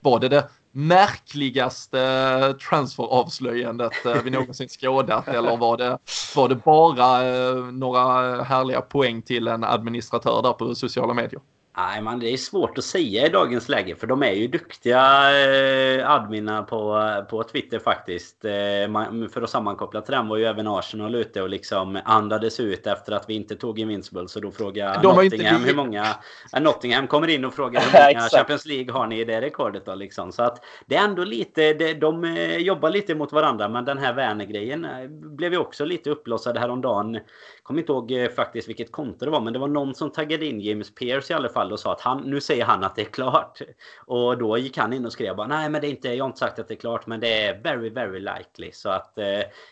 var 0.00 0.20
det 0.20 0.28
det 0.28 0.48
märkligaste 0.76 1.98
transferavslöjandet 2.68 4.06
eh, 4.06 4.22
vi 4.24 4.30
någonsin 4.30 4.68
skådat 4.68 5.28
eller 5.28 5.56
var 5.56 5.76
det, 5.76 5.98
var 6.36 6.48
det 6.48 6.54
bara 6.54 7.28
eh, 7.28 7.56
några 7.56 8.42
härliga 8.42 8.80
poäng 8.80 9.22
till 9.22 9.48
en 9.48 9.64
administratör 9.64 10.42
där 10.42 10.52
på 10.52 10.74
sociala 10.74 11.14
medier? 11.14 11.40
Nej, 11.78 12.02
man, 12.02 12.18
det 12.18 12.32
är 12.32 12.36
svårt 12.36 12.78
att 12.78 12.84
säga 12.84 13.26
i 13.26 13.28
dagens 13.28 13.68
läge 13.68 13.96
för 13.96 14.06
de 14.06 14.22
är 14.22 14.32
ju 14.32 14.48
duktiga 14.48 15.00
eh, 15.40 16.10
adminar 16.10 16.62
på, 16.62 17.10
på 17.30 17.42
Twitter 17.42 17.78
faktiskt. 17.78 18.44
Eh, 18.44 18.88
man, 18.88 19.28
för 19.28 19.42
att 19.42 19.50
sammankoppla 19.50 20.00
till 20.00 20.12
den 20.12 20.28
var 20.28 20.36
ju 20.36 20.44
även 20.44 20.66
Arsenal 20.66 21.14
ute 21.14 21.42
och 21.42 21.48
liksom 21.48 21.98
andades 22.04 22.60
ut 22.60 22.86
efter 22.86 23.12
att 23.12 23.28
vi 23.28 23.34
inte 23.34 23.56
tog 23.56 23.78
Invincible. 23.78 24.28
Så 24.28 24.40
då 24.40 24.50
frågar 24.50 25.02
Nottingham 25.02 25.56
inte... 25.56 25.68
hur 25.68 25.76
många... 25.76 26.06
Äh, 26.56 26.62
Nottingham 26.62 27.06
kommer 27.06 27.28
in 27.28 27.44
och 27.44 27.54
frågar 27.54 27.80
hur 27.92 28.14
många 28.14 28.28
Champions 28.28 28.66
League 28.66 28.92
har 28.92 29.06
ni 29.06 29.20
i 29.20 29.24
det 29.24 29.40
rekordet 29.40 29.86
då 29.86 29.94
liksom. 29.94 30.32
Så 30.32 30.42
att 30.42 30.64
det 30.86 30.96
är 30.96 31.04
ändå 31.04 31.24
lite... 31.24 31.72
Det, 31.72 31.94
de 31.94 32.24
eh, 32.24 32.56
jobbar 32.56 32.90
lite 32.90 33.14
mot 33.14 33.32
varandra 33.32 33.68
men 33.68 33.84
den 33.84 33.98
här 33.98 34.12
Werner-grejen 34.12 34.84
eh, 34.84 35.08
blev 35.08 35.52
ju 35.52 35.58
också 35.58 35.84
lite 35.84 36.10
uppblossad 36.10 36.58
häromdagen 36.58 37.18
kommer 37.66 37.80
inte 37.80 37.92
ihåg 37.92 38.12
eh, 38.12 38.28
faktiskt 38.28 38.68
vilket 38.68 38.92
konto 38.92 39.24
det 39.24 39.30
var, 39.30 39.40
men 39.40 39.52
det 39.52 39.58
var 39.58 39.68
någon 39.68 39.94
som 39.94 40.10
taggade 40.10 40.46
in 40.46 40.60
James 40.60 40.94
Pierce 40.94 41.30
i 41.30 41.34
alla 41.34 41.48
fall 41.48 41.72
och 41.72 41.80
sa 41.80 41.92
att 41.92 42.00
han, 42.00 42.22
nu 42.22 42.40
säger 42.40 42.64
han 42.64 42.84
att 42.84 42.96
det 42.96 43.02
är 43.02 43.04
klart. 43.04 43.60
Och 44.06 44.38
då 44.38 44.58
gick 44.58 44.78
han 44.78 44.92
in 44.92 45.06
och 45.06 45.12
skrev 45.12 45.36
bara, 45.36 45.46
nej 45.46 45.70
men 45.70 45.80
det 45.80 45.86
är 45.86 45.90
inte, 45.90 46.08
jag 46.08 46.24
har 46.24 46.28
inte 46.28 46.38
sagt 46.38 46.58
att 46.58 46.68
det 46.68 46.74
är 46.74 46.78
klart, 46.78 47.06
men 47.06 47.20
det 47.20 47.44
är 47.44 47.62
very, 47.62 47.90
very 47.90 48.20
likely. 48.20 48.70
Så 48.72 48.88
att 48.88 49.18
eh, 49.18 49.24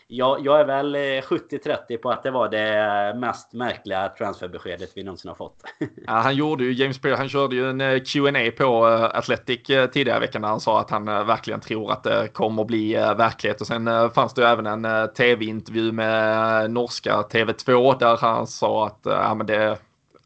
jag, 0.07 0.45
jag 0.45 0.59
är 0.59 0.65
väl 0.65 0.95
eh, 0.95 0.99
70-30 0.99 1.97
på 1.97 2.09
att 2.09 2.23
det 2.23 2.31
var 2.31 2.49
det 2.49 3.19
mest 3.19 3.53
märkliga 3.53 4.09
transferbeskedet 4.09 4.91
vi 4.95 5.03
någonsin 5.03 5.29
har 5.29 5.35
fått. 5.35 5.63
ja, 6.07 6.13
han 6.13 6.35
gjorde 6.35 6.63
ju, 6.63 6.73
James 6.73 6.99
Pierce, 7.01 7.17
han 7.17 7.29
körde 7.29 7.55
ju 7.55 7.69
en 7.69 7.81
eh, 7.81 7.99
Q&A 7.99 8.51
på 8.57 8.85
Athletic 9.13 9.61
tidigare 9.93 10.17
i 10.17 10.19
veckan 10.19 10.41
när 10.41 10.49
han 10.49 10.59
sa 10.59 10.79
att 10.79 10.89
han 10.89 11.05
verkligen 11.05 11.59
tror 11.59 11.91
att 11.91 12.03
det 12.03 12.27
kommer 12.33 12.61
att 12.61 12.67
bli 12.67 12.93
verklighet. 12.93 13.61
Och 13.61 13.67
sen 13.67 14.09
fanns 14.09 14.33
det 14.33 14.41
ju 14.41 14.47
även 14.47 14.85
en 14.85 15.13
tv-intervju 15.13 15.91
med 15.91 16.71
norska 16.71 17.21
TV2 17.21 17.84
där 17.93 18.17
han 18.17 18.47
sa 18.47 18.87
att 18.87 19.05
eh, 19.05 19.13
ja, 19.13 19.35
men 19.35 19.47
det, 19.47 19.77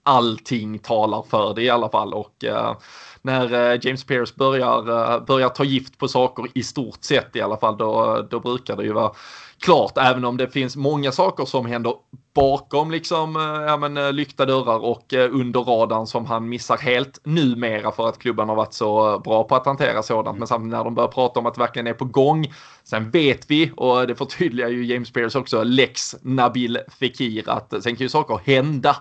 allting 0.04 0.80
talar 0.80 1.24
för 1.30 1.54
det 1.54 1.62
i 1.62 1.70
alla 1.70 1.90
fall. 1.90 2.14
Och 2.14 2.44
uh, 2.46 2.74
när 3.22 3.54
uh, 3.54 3.80
James 3.82 4.04
Pierce 4.04 4.36
börjar, 4.36 4.90
uh, 4.90 5.26
börjar 5.26 5.50
ta 5.50 5.64
gift 5.64 5.98
på 5.98 6.08
saker 6.08 6.46
i 6.54 6.64
stort 6.64 7.04
sett 7.04 7.36
i 7.36 7.42
alla 7.42 7.58
fall, 7.58 7.78
då, 7.78 8.22
då 8.30 8.40
brukar 8.40 8.76
det 8.76 8.84
ju 8.84 8.94
vara 8.94 9.12
klart, 9.60 9.98
även 9.98 10.26
om 10.26 10.38
det 10.38 10.48
finns 10.48 10.76
många 10.76 11.12
saker 11.12 11.46
som 11.46 11.66
händer 11.66 11.94
bakom 12.40 12.92
liksom, 12.92 13.36
ja, 13.68 13.78
men, 13.78 14.16
lyckta 14.16 14.46
dörrar 14.46 14.80
och 14.80 15.14
under 15.14 15.60
radarn 15.60 16.08
som 16.08 16.26
han 16.26 16.50
missar 16.50 16.78
helt 16.78 17.20
numera 17.24 17.92
för 17.92 18.08
att 18.10 18.20
klubban 18.20 18.50
har 18.50 18.56
varit 18.56 18.74
så 18.74 19.20
bra 19.20 19.44
på 19.44 19.56
att 19.56 19.66
hantera 19.66 20.04
sådant. 20.04 20.38
Men 20.38 20.48
samtidigt 20.48 20.72
när 20.72 20.84
de 20.84 20.96
börjar 20.96 21.08
prata 21.08 21.40
om 21.40 21.46
att 21.46 21.54
det 21.54 21.62
verkligen 21.62 21.88
är 21.88 21.94
på 21.94 22.06
gång. 22.06 22.54
Sen 22.84 23.12
vet 23.12 23.52
vi, 23.52 23.72
och 23.78 24.08
det 24.08 24.16
förtydligar 24.16 24.70
ju 24.70 24.86
James 24.86 25.12
Pierce 25.12 25.36
också, 25.40 25.64
Lex 25.64 26.16
Nabil 26.22 26.80
Fekir, 27.00 27.50
att 27.50 27.84
sen 27.84 27.96
kan 27.96 28.06
ju 28.06 28.10
saker 28.10 28.40
hända. 28.46 28.96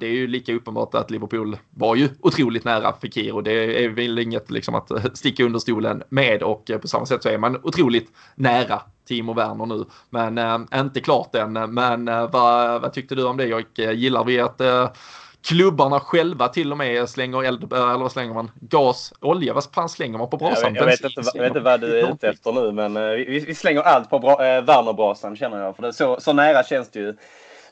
Det 0.00 0.06
är 0.06 0.14
ju 0.14 0.26
lika 0.26 0.54
uppenbart 0.54 0.94
att 0.94 1.10
Liverpool 1.10 1.56
var 1.70 1.96
ju 1.96 2.08
otroligt 2.20 2.64
nära 2.64 2.92
Fekir 2.92 3.34
och 3.34 3.42
det 3.42 3.84
är 3.84 3.88
väl 3.88 4.18
inget 4.18 4.50
liksom 4.50 4.74
att 4.74 4.90
sticka 5.14 5.44
under 5.44 5.58
stolen 5.58 6.02
med 6.08 6.42
och 6.42 6.70
på 6.82 6.88
samma 6.88 7.06
sätt 7.06 7.22
så 7.22 7.28
är 7.28 7.38
man 7.38 7.60
otroligt 7.62 8.08
nära 8.34 8.82
Timo 9.08 9.34
Werner 9.34 9.66
nu. 9.66 9.84
Men 10.10 10.66
inte 10.74 11.00
klart 11.00 11.34
än. 11.34 11.52
Men 11.52 12.08
uh, 12.08 12.30
vad, 12.44 12.82
vad 12.82 12.92
tyckte 12.92 13.14
du 13.14 13.24
om 13.24 13.36
det? 13.36 13.46
Jag 13.46 13.94
gillar 13.94 14.24
vi 14.24 14.40
att 14.40 14.60
klubbarna 15.48 16.00
själva 16.00 16.48
till 16.48 16.72
och 16.72 16.78
med 16.78 17.08
slänger 17.08 17.44
eld, 17.44 17.72
eller 17.72 17.98
vad 17.98 18.12
slänger 18.12 18.34
man? 18.34 18.50
Gas, 18.60 19.12
olja, 19.20 19.54
vad 19.54 19.64
fan 19.64 19.88
slänger 19.88 20.18
man 20.18 20.30
på 20.30 20.36
brasan? 20.36 20.74
Jag, 20.74 20.82
jag, 20.82 20.86
vet, 20.86 21.04
inte, 21.04 21.38
vet 21.38 21.48
inte 21.48 21.60
vad 21.60 21.80
du 21.80 22.00
är 22.00 22.12
ute 22.12 22.28
efter 22.28 22.52
nu 22.52 22.72
men 22.72 22.94
vi, 22.94 23.44
vi 23.46 23.54
slänger 23.54 23.80
allt 23.80 24.10
på 24.10 24.18
bra, 24.18 24.32
äh, 24.32 24.64
Wernerbrasan 24.64 25.36
känner 25.36 25.64
jag. 25.64 25.76
För 25.76 25.82
det 25.82 25.92
så, 25.92 26.20
så 26.20 26.32
nära 26.32 26.62
känns 26.62 26.90
det 26.90 26.98
ju. 26.98 27.14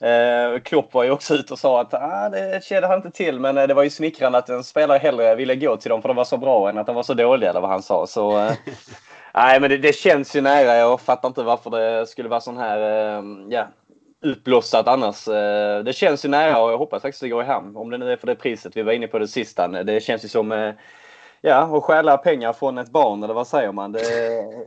Eh, 0.02 0.60
Klopp 0.60 0.94
var 0.94 1.04
ju 1.04 1.10
också 1.10 1.34
ute 1.34 1.52
och 1.52 1.58
sa 1.58 1.80
att 1.80 1.94
ah, 1.94 2.28
det 2.28 2.64
kände 2.64 2.88
han 2.88 2.96
inte 2.96 3.10
till 3.10 3.40
men 3.40 3.58
eh, 3.58 3.66
det 3.66 3.74
var 3.74 3.82
ju 3.82 3.90
smickrande 3.90 4.38
att 4.38 4.48
en 4.48 4.64
spelare 4.64 4.98
hellre 4.98 5.34
ville 5.34 5.56
gå 5.56 5.76
till 5.76 5.90
dem 5.90 6.02
för 6.02 6.08
de 6.08 6.16
var 6.16 6.24
så 6.24 6.36
bra 6.36 6.68
än 6.68 6.78
att 6.78 6.86
de 6.86 6.96
var 6.96 7.02
så 7.02 7.14
dåliga 7.14 7.50
eller 7.50 7.60
vad 7.60 7.70
han 7.70 7.82
sa. 7.82 8.06
Så, 8.06 8.38
eh, 8.38 8.52
nej 9.34 9.60
men 9.60 9.70
det, 9.70 9.78
det, 9.78 9.94
känns 9.94 10.36
ju 10.36 10.40
nära. 10.40 10.76
Jag 10.76 11.00
fattar 11.00 11.28
inte 11.28 11.42
varför 11.42 11.70
det 11.70 12.06
skulle 12.06 12.28
vara 12.28 12.40
sån 12.40 12.56
här 12.56 12.78
eh, 12.78 13.24
ja, 13.48 13.68
utblossat 14.22 14.88
annars. 14.88 15.28
Eh, 15.28 15.84
det 15.84 15.92
känns 15.92 16.24
ju 16.24 16.28
nära 16.28 16.62
och 16.62 16.72
jag 16.72 16.78
hoppas 16.78 17.02
faktiskt 17.02 17.22
det 17.22 17.28
går 17.28 17.42
i 17.42 17.46
hamn. 17.46 17.76
Om 17.76 17.90
det 17.90 17.98
nu 17.98 18.12
är 18.12 18.16
för 18.16 18.26
det 18.26 18.34
priset 18.34 18.76
vi 18.76 18.82
var 18.82 18.92
inne 18.92 19.06
på 19.06 19.18
det 19.18 19.28
sista. 19.28 19.68
Det 19.68 20.02
känns 20.02 20.24
ju 20.24 20.28
som 20.28 20.52
eh, 20.52 20.72
ja, 21.40 21.76
att 21.76 21.82
stjäla 21.82 22.16
pengar 22.16 22.52
från 22.52 22.78
ett 22.78 22.90
barn 22.90 23.22
eller 23.22 23.34
vad 23.34 23.46
säger 23.46 23.72
man? 23.72 23.92
Det, 23.92 24.02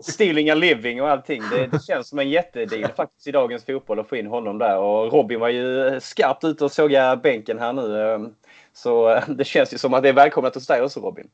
stealing 0.01 0.49
a 0.49 0.55
living 0.55 1.01
och 1.01 1.09
allting. 1.09 1.43
Det, 1.51 1.67
det 1.67 1.83
känns 1.83 2.09
som 2.09 2.19
en 2.19 2.29
jättedeal 2.29 2.91
faktiskt 2.91 3.27
i 3.27 3.31
dagens 3.31 3.65
fotboll 3.65 3.99
att 3.99 4.09
få 4.09 4.15
in 4.15 4.27
honom 4.27 4.57
där. 4.57 4.77
Och 4.77 5.13
Robin 5.13 5.39
var 5.39 5.49
ju 5.49 5.99
skarpt 5.99 6.43
ute 6.43 6.65
och 6.65 6.71
såg 6.71 6.91
bänken 7.23 7.59
här 7.59 7.73
nu. 7.73 8.01
Eh, 8.01 8.19
så 8.73 9.19
det 9.27 9.43
känns 9.43 9.73
ju 9.73 9.77
som 9.77 9.93
att 9.93 10.03
det 10.03 10.09
är 10.09 10.13
välkommet 10.13 10.55
hos 10.55 10.67
dig 10.67 10.81
också 10.81 10.99
Robin. 10.99 11.27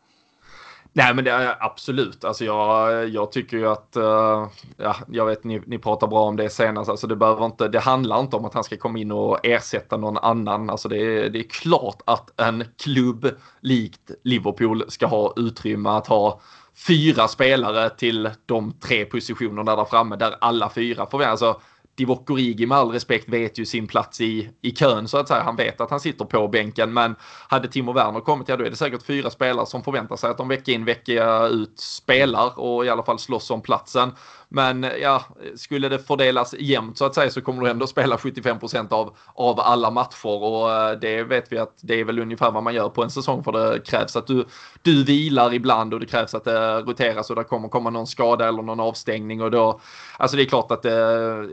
Nej 0.94 1.16
men 1.16 1.26
det 1.26 1.32
är 1.32 1.58
absolut. 1.60 2.24
Alltså 2.24 2.46
jag, 2.46 3.08
jag 3.10 3.32
tycker 3.32 3.58
ju 3.58 3.68
att, 3.68 3.94
uh, 3.98 4.48
ja, 4.78 4.96
jag 5.08 5.26
vet 5.26 5.44
ni, 5.44 5.62
ni 5.66 5.78
pratar 5.78 6.08
bra 6.08 6.22
om 6.22 6.36
det 6.36 6.50
senast, 6.50 6.90
alltså 6.90 7.08
det 7.08 7.16
behöver 7.16 7.46
inte, 7.46 7.68
det 7.68 7.80
handlar 7.80 8.20
inte 8.20 8.36
om 8.36 8.46
att 8.46 8.54
han 8.54 8.64
ska 8.64 8.78
komma 8.78 9.00
in 9.00 9.12
och 9.12 9.46
ersätta 9.46 9.98
någon 9.98 10.18
annan. 10.18 10.70
Alltså 10.70 10.90
det 10.90 10.98
är, 10.98 11.30
det 11.30 11.40
är 11.40 11.50
klart 11.50 12.02
att 12.06 12.40
en 12.40 12.64
klubb 12.84 13.28
likt 13.62 14.12
Liverpool 14.24 14.86
ska 14.88 15.06
ha 15.06 15.34
utrymme 15.36 15.90
att 15.90 16.08
ha 16.08 16.42
fyra 16.88 17.28
spelare 17.28 17.90
till 17.90 18.30
de 18.46 18.74
tre 18.74 19.06
positionerna 19.06 19.76
där 19.76 19.86
framme 19.86 20.16
där 20.16 20.36
alla 20.42 20.70
fyra 20.70 21.06
får 21.06 21.24
alltså 21.24 21.62
Divock 22.02 22.30
Origi 22.30 22.66
med 22.66 22.78
all 22.78 22.92
respekt 22.92 23.30
vet 23.30 23.58
ju 23.58 23.66
sin 23.66 23.88
plats 23.88 24.22
i, 24.22 24.50
i 24.62 24.72
kön 24.72 25.08
så 25.08 25.18
att 25.18 25.28
säga. 25.28 25.44
Han 25.44 25.56
vet 25.56 25.82
att 25.82 25.90
han 25.90 26.00
sitter 26.00 26.26
på 26.26 26.48
bänken 26.48 26.94
men 26.94 27.16
hade 27.48 27.68
Timo 27.68 27.94
Werner 27.94 28.20
kommit, 28.20 28.50
ja 28.50 28.58
då 28.58 28.66
är 28.66 28.70
det 28.70 28.76
säkert 28.76 29.04
fyra 29.04 29.30
spelare 29.30 29.66
som 29.66 29.84
förväntar 29.84 30.16
sig 30.16 30.30
att 30.30 30.38
de 30.38 30.48
vecka 30.48 30.72
in 30.72 30.86
vecka 30.86 31.48
ut 31.48 31.80
spelar 31.80 32.60
och 32.60 32.86
i 32.86 32.90
alla 32.90 33.04
fall 33.04 33.20
slåss 33.20 33.52
om 33.52 33.62
platsen. 33.62 34.12
Men 34.54 34.88
ja, 35.02 35.24
skulle 35.56 35.90
det 35.90 36.00
fördelas 36.00 36.56
jämnt 36.60 36.98
så 36.98 37.06
att 37.06 37.16
säga 37.16 37.32
så 37.32 37.42
kommer 37.42 37.64
du 37.64 37.70
ändå 37.70 37.88
spela 37.88 38.18
75 38.18 38.58
av, 38.90 39.16
av 39.34 39.60
alla 39.60 39.92
matcher. 39.92 40.44
Och 40.44 40.72
eh, 40.72 41.00
det 41.00 41.24
vet 41.24 41.52
vi 41.52 41.58
att 41.58 41.74
det 41.82 42.00
är 42.00 42.04
väl 42.04 42.20
ungefär 42.20 42.52
vad 42.52 42.64
man 42.64 42.74
gör 42.74 42.90
på 42.90 43.04
en 43.04 43.10
säsong 43.10 43.44
för 43.44 43.52
det 43.52 43.80
krävs 43.80 44.16
att 44.16 44.28
du, 44.28 44.46
du 44.82 45.04
vilar 45.04 45.54
ibland 45.54 45.94
och 45.94 46.00
det 46.00 46.06
krävs 46.06 46.36
att 46.36 46.44
det 46.44 46.82
roteras 46.82 47.30
och 47.30 47.36
det 47.36 47.44
kommer 47.44 47.68
komma 47.68 47.90
någon 47.90 48.08
skada 48.08 48.48
eller 48.48 48.62
någon 48.62 48.80
avstängning. 48.80 49.42
Och 49.42 49.52
då, 49.52 49.80
alltså 50.18 50.38
det 50.38 50.44
är 50.44 50.46
klart 50.46 50.72
att 50.72 50.82
det, 50.82 51.00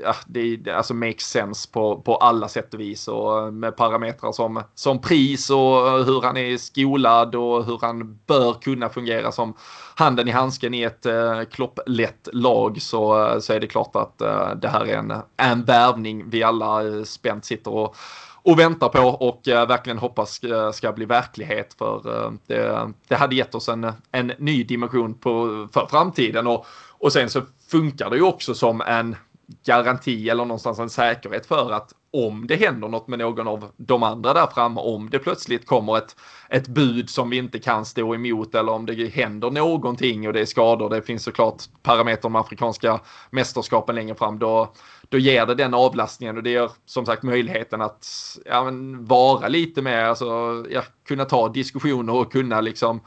ja, 0.03 0.15
det 0.27 0.69
alltså 0.69 0.95
makes 0.95 1.31
sense 1.31 1.69
på, 1.73 2.01
på 2.01 2.17
alla 2.17 2.49
sätt 2.49 2.75
och 2.75 2.81
vis. 2.81 3.09
Och 3.09 3.39
eh, 3.39 3.51
med 3.51 3.77
parametrar 3.77 4.33
som, 4.33 4.63
som 4.75 5.01
pris 5.01 5.51
och 5.51 5.89
eh, 5.89 6.05
hur 6.05 6.23
han 6.23 6.37
är 6.37 6.57
skolad 6.57 7.35
och 7.35 7.65
hur 7.65 7.79
han 7.81 8.19
bör 8.27 8.53
kunna 8.53 8.89
fungera 8.89 9.33
som 9.33 9.55
handen 9.99 10.29
i 10.29 10.31
handsken 10.31 10.75
i 10.75 10.83
ett 10.83 11.07
eh, 11.07 11.43
klopplätt 11.43 12.29
lag 12.33 12.83
så, 12.83 13.27
eh, 13.27 13.39
så 13.39 13.53
är 13.53 13.61
det 13.61 13.67
klart 13.67 13.97
att 13.97 14.21
eh, 14.21 14.51
det 14.57 14.69
här 14.69 14.87
är 14.87 14.97
en, 14.97 15.13
en 15.37 15.65
värvning 15.65 16.31
vi 16.31 16.43
alla 16.43 16.87
eh, 16.87 17.03
spänt 17.05 17.45
sitter 17.45 17.75
och 17.75 17.97
och 18.43 18.59
väntar 18.59 18.89
på 18.89 19.01
och 19.01 19.49
eh, 19.49 19.69
verkligen 19.69 19.99
hoppas 19.99 20.33
ska, 20.33 20.73
ska 20.73 20.93
bli 20.93 21.05
verklighet 21.05 21.75
för 21.75 22.25
eh, 22.25 22.33
det, 22.47 22.93
det 23.09 23.17
hade 23.17 23.35
gett 23.35 23.55
oss 23.55 23.69
en, 23.69 23.93
en 24.13 24.33
ny 24.39 24.65
dimension 24.65 25.15
på, 25.15 25.69
för 25.73 25.87
framtiden 25.91 26.47
och, 26.47 26.67
och 26.91 27.13
sen 27.13 27.31
så 27.31 27.43
funkar 27.69 28.11
det 28.11 28.17
ju 28.17 28.23
också 28.23 28.55
som 28.55 28.81
en 28.81 29.17
garanti 29.65 30.29
eller 30.29 30.45
någonstans 30.45 30.79
en 30.79 30.91
säkerhet 30.91 31.47
för 31.47 31.73
att 31.73 31.93
om 32.11 32.47
det 32.47 32.57
händer 32.57 32.89
något 32.89 33.09
med 33.09 33.19
någon 33.19 33.49
av 33.49 33.73
de 33.77 34.03
andra 34.03 34.35
där 34.35 34.47
framme, 34.47 34.81
om 34.81 35.11
det 35.11 35.19
plötsligt 35.19 35.67
kommer 35.67 35.99
ett, 35.99 36.17
ett 36.49 36.69
bud 36.69 37.11
som 37.11 37.31
vi 37.31 37.37
inte 37.37 37.59
kan 37.59 37.85
stå 37.85 38.15
emot 38.15 38.55
eller 38.55 38.73
om 38.73 38.87
det 38.87 39.15
händer 39.15 39.51
någonting 39.51 40.27
och 40.27 40.33
det 40.33 40.41
är 40.41 40.47
skador, 40.47 40.91
det 40.91 41.03
finns 41.03 41.23
såklart 41.23 41.63
parametrar 41.83 42.31
med 42.31 42.41
afrikanska 42.41 43.01
mästerskapen 43.31 43.95
längre 43.95 44.15
fram, 44.15 44.39
då, 44.39 44.73
då 45.09 45.19
ger 45.19 45.47
det 45.47 45.55
den 45.55 45.75
avlastningen 45.75 46.37
och 46.37 46.43
det 46.43 46.51
ger 46.51 46.71
som 46.87 47.07
sagt 47.07 47.23
möjligheten 47.23 47.81
att 47.81 48.07
ja, 48.45 48.65
men, 48.65 49.05
vara 49.05 49.49
lite 49.49 49.83
mer, 49.83 50.05
alltså 50.05 50.27
ja, 50.71 50.83
kunna 51.09 51.25
ta 51.25 51.49
diskussioner 51.49 52.15
och 52.15 52.33
kunna 52.33 52.61
liksom 52.61 53.01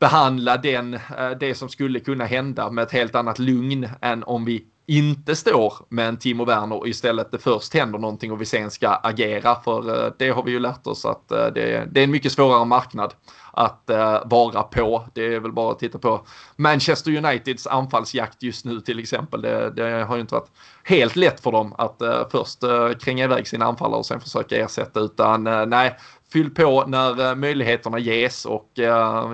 behandla 0.00 0.56
den, 0.56 0.94
eh, 0.94 1.30
det 1.40 1.54
som 1.54 1.68
skulle 1.68 2.00
kunna 2.00 2.24
hända 2.24 2.70
med 2.70 2.82
ett 2.82 2.92
helt 2.92 3.14
annat 3.14 3.38
lugn 3.38 3.88
än 4.00 4.24
om 4.24 4.44
vi 4.44 4.66
inte 4.86 5.36
står 5.36 5.74
med 5.88 6.08
en 6.08 6.16
Timo 6.16 6.44
Werner 6.44 6.76
och 6.76 6.88
istället 6.88 7.30
det 7.30 7.38
först 7.38 7.74
händer 7.74 7.98
någonting 7.98 8.32
och 8.32 8.40
vi 8.40 8.46
sen 8.46 8.70
ska 8.70 8.88
agera. 8.88 9.54
För 9.64 10.04
eh, 10.04 10.12
det 10.18 10.30
har 10.30 10.42
vi 10.42 10.50
ju 10.50 10.58
lärt 10.58 10.86
oss 10.86 11.04
att 11.04 11.32
eh, 11.32 11.46
det, 11.46 11.72
är 11.72 11.98
en 11.98 12.10
mycket 12.10 12.32
svårare 12.32 12.64
marknad 12.64 13.14
att 13.52 13.90
eh, 13.90 14.22
vara 14.24 14.62
på. 14.62 15.04
Det 15.14 15.34
är 15.34 15.40
väl 15.40 15.52
bara 15.52 15.72
att 15.72 15.78
titta 15.78 15.98
på 15.98 16.26
Manchester 16.56 17.16
Uniteds 17.16 17.66
anfallsjakt 17.66 18.42
just 18.42 18.64
nu 18.64 18.80
till 18.80 18.98
exempel. 18.98 19.42
Det, 19.42 19.70
det 19.70 20.04
har 20.04 20.14
ju 20.14 20.20
inte 20.20 20.34
varit 20.34 20.50
helt 20.84 21.16
lätt 21.16 21.40
för 21.40 21.52
dem 21.52 21.74
att 21.78 22.02
först 22.30 22.58
kränga 23.00 23.24
iväg 23.24 23.48
sina 23.48 23.64
anfallare 23.64 23.98
och 23.98 24.06
sen 24.06 24.20
försöka 24.20 24.56
ersätta 24.56 25.00
utan 25.00 25.44
nej, 25.68 25.96
fyll 26.32 26.54
på 26.54 26.84
när 26.86 27.34
möjligheterna 27.34 27.98
ges 27.98 28.44
och 28.44 28.70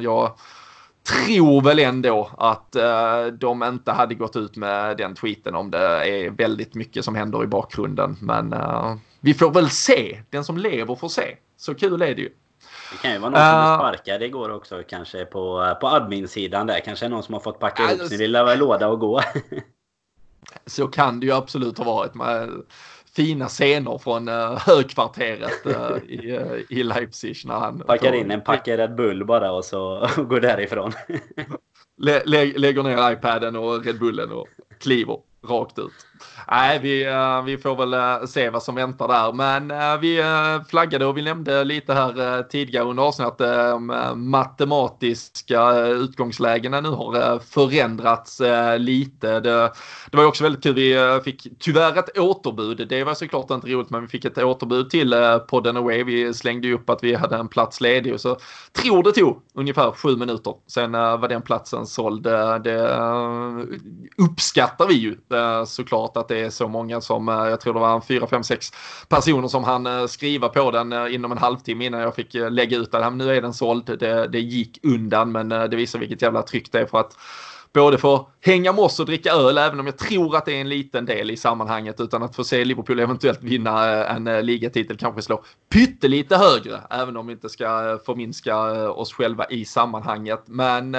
jag 0.01 0.33
tror 1.09 1.63
väl 1.63 1.79
ändå 1.79 2.31
att 2.39 2.77
uh, 2.77 3.33
de 3.33 3.63
inte 3.63 3.93
hade 3.93 4.15
gått 4.15 4.37
ut 4.37 4.57
med 4.57 4.97
den 4.97 5.15
tweeten 5.15 5.55
om 5.55 5.71
det 5.71 5.79
är 6.09 6.31
väldigt 6.31 6.75
mycket 6.75 7.05
som 7.05 7.15
händer 7.15 7.45
i 7.45 7.47
bakgrunden. 7.47 8.17
Men 8.21 8.53
uh, 8.53 8.97
vi 9.21 9.35
får 9.35 9.51
väl 9.51 9.71
se. 9.71 10.23
Den 10.31 10.45
som 10.45 10.59
lever 10.59 10.95
får 10.95 11.09
se. 11.09 11.37
Så 11.57 11.75
kul 11.75 12.03
är 12.03 12.15
det 12.15 12.23
ju. 12.23 12.31
Det 12.93 13.03
kan 13.03 13.13
ju 13.13 13.19
vara 13.19 13.31
någon 13.31 13.41
som 13.41 13.49
är 13.49 13.73
eh. 13.73 13.79
sparkad 13.79 14.23
igår 14.23 14.51
också 14.51 14.83
kanske 14.89 15.25
på, 15.25 15.77
på 15.81 15.87
admin-sidan 15.89 16.67
där. 16.67 16.81
Kanske 16.81 17.09
någon 17.09 17.23
som 17.23 17.35
har 17.35 17.41
fått 17.41 17.59
packa 17.59 17.83
ihop 17.83 18.09
sin 18.09 18.19
lilla 18.19 18.55
låda 18.55 18.89
och 18.89 19.01
gå. 19.01 19.21
så 20.67 20.89
kan 20.89 21.21
det 21.21 21.27
ju 21.27 21.33
absolut 21.33 21.79
ha 21.79 21.85
varit. 21.85 22.15
Med 22.15 22.51
fina 23.19 23.49
scener 23.49 23.99
från 23.99 24.29
uh, 24.29 24.59
högkvarteret 24.59 25.67
uh, 25.67 25.97
i, 26.09 26.37
uh, 26.37 26.79
i 26.79 26.83
Leipzig. 26.83 27.37
När 27.45 27.55
han 27.55 27.79
Packar 27.79 28.13
in 28.13 28.31
en 28.31 28.41
packe 28.41 28.77
Red 28.77 28.95
Bull 28.95 29.25
bara 29.25 29.53
och 29.53 29.65
så 29.65 30.09
går 30.17 30.41
därifrån. 30.41 30.93
lä 31.97 32.23
lägger 32.57 32.83
ner 32.83 33.13
iPaden 33.13 33.57
och 33.57 33.85
Red 33.85 33.99
Bullen 33.99 34.33
och 34.33 34.49
kliver 34.81 35.19
rakt 35.49 35.79
ut. 35.79 36.07
Nej, 36.51 36.79
vi, 36.79 37.07
eh, 37.07 37.43
vi 37.43 37.59
får 37.59 37.77
väl 37.77 37.95
eh, 37.95 38.27
se 38.27 38.51
vad 38.51 38.63
som 38.63 38.75
väntar 38.75 39.09
där. 39.09 39.33
Men 39.33 39.71
eh, 39.71 39.99
vi 40.01 40.23
flaggade 40.69 41.07
och 41.07 41.17
vi 41.17 41.23
nämnde 41.23 41.65
lite 41.65 41.95
här 41.95 42.43
tidigare 42.43 42.85
under 42.85 43.03
avsnittet 43.03 43.41
att 43.41 44.19
matematiska 44.19 45.79
utgångslägena 45.79 46.81
nu 46.81 46.89
har 46.89 47.39
förändrats 47.39 48.41
lite. 48.79 49.41
Det, 49.41 49.73
det 50.11 50.17
var 50.17 50.25
också 50.25 50.43
väldigt 50.43 50.63
kul. 50.63 50.75
Vi 50.75 51.21
fick 51.25 51.47
tyvärr 51.59 51.99
ett 51.99 52.19
återbud. 52.19 52.89
Det 52.89 53.05
var 53.05 53.15
såklart 53.15 53.51
inte 53.51 53.67
roligt, 53.67 53.91
men 53.91 54.01
vi 54.01 54.09
fick 54.09 54.25
ett 54.25 54.39
återbud 54.39 54.91
till 54.91 55.15
podden 55.49 55.77
Away. 55.77 56.05
Vi 56.05 56.35
slängde 56.35 56.69
ju 56.69 56.75
upp 56.75 56.91
att 56.91 57.05
vi 57.05 57.15
hade 57.15 57.37
en 57.37 57.49
plats 57.49 57.81
ledig 57.81 58.15
och 58.15 58.21
så 58.21 58.37
tror 58.73 59.03
det 59.03 59.13
tog 59.13 59.43
ungefär 59.55 59.91
sju 59.91 60.17
minuter. 60.17 60.55
Sen 60.67 60.93
var 60.93 61.29
den 61.29 61.43
platsen 61.43 61.87
såld. 61.87 62.23
Det 62.65 62.99
uppskattar 64.17 64.87
vi 64.87 64.95
ju 64.95 65.17
såklart 65.67 66.08
att 66.17 66.29
det 66.29 66.41
är 66.41 66.51
så 66.51 66.69
många 66.69 67.01
som, 67.01 67.29
eh, 67.29 67.35
jag 67.35 67.61
tror 67.61 67.75
det 67.75 67.81
var 67.81 68.01
fyra, 68.01 68.27
fem, 68.27 68.45
sex 68.45 68.71
personer 69.09 69.49
som 69.49 69.65
han 69.65 69.87
eh, 69.87 70.07
skriva 70.07 70.49
på 70.49 70.71
den 70.71 70.93
eh, 70.93 71.15
inom 71.15 71.33
en 71.33 71.39
halvtimme 71.39 71.87
innan 71.87 72.01
jag 72.01 72.15
fick 72.15 72.35
lägga 72.35 72.77
ut 72.77 72.93
den. 72.93 73.19
Nu 73.19 73.37
är 73.37 73.43
den 73.43 73.55
såld, 73.55 73.99
det, 73.99 74.27
det 74.27 74.41
gick 74.41 74.79
undan 74.83 75.33
men 75.33 75.49
det 75.49 75.77
visar 75.77 75.99
vilket 75.99 76.23
jävla 76.23 76.43
tryck 76.43 76.73
det 76.73 76.81
är 76.81 76.87
för 76.87 76.99
att 76.99 77.17
både 77.73 77.99
få 77.99 78.29
hänga 78.41 78.73
med 78.73 78.85
oss 78.85 79.01
och 79.01 79.07
dricka 79.07 79.33
öl, 79.33 79.59
även 79.59 79.81
om 79.81 79.87
jag 79.87 79.99
tror 79.99 80.37
att 80.37 80.47
det 80.47 80.53
är 80.53 80.61
en 80.61 80.69
liten 80.69 81.05
del 81.07 81.31
i 81.31 81.37
sammanhanget, 81.37 82.01
utan 82.01 82.23
att 82.23 82.37
få 82.37 82.45
se 82.45 82.65
Liverpool 82.65 83.01
eventuellt 83.01 83.43
vinna 83.43 84.05
en 84.07 84.47
ligatitel, 84.47 84.97
kanske 84.97 85.23
slå 85.23 85.45
pyttelite 85.73 86.37
högre, 86.37 86.81
även 86.91 87.17
om 87.17 87.27
vi 87.27 87.33
inte 87.33 87.49
ska 87.49 87.99
förminska 88.07 88.57
oss 88.91 89.13
själva 89.13 89.47
i 89.47 89.65
sammanhanget. 89.65 90.43
Men 90.47 90.97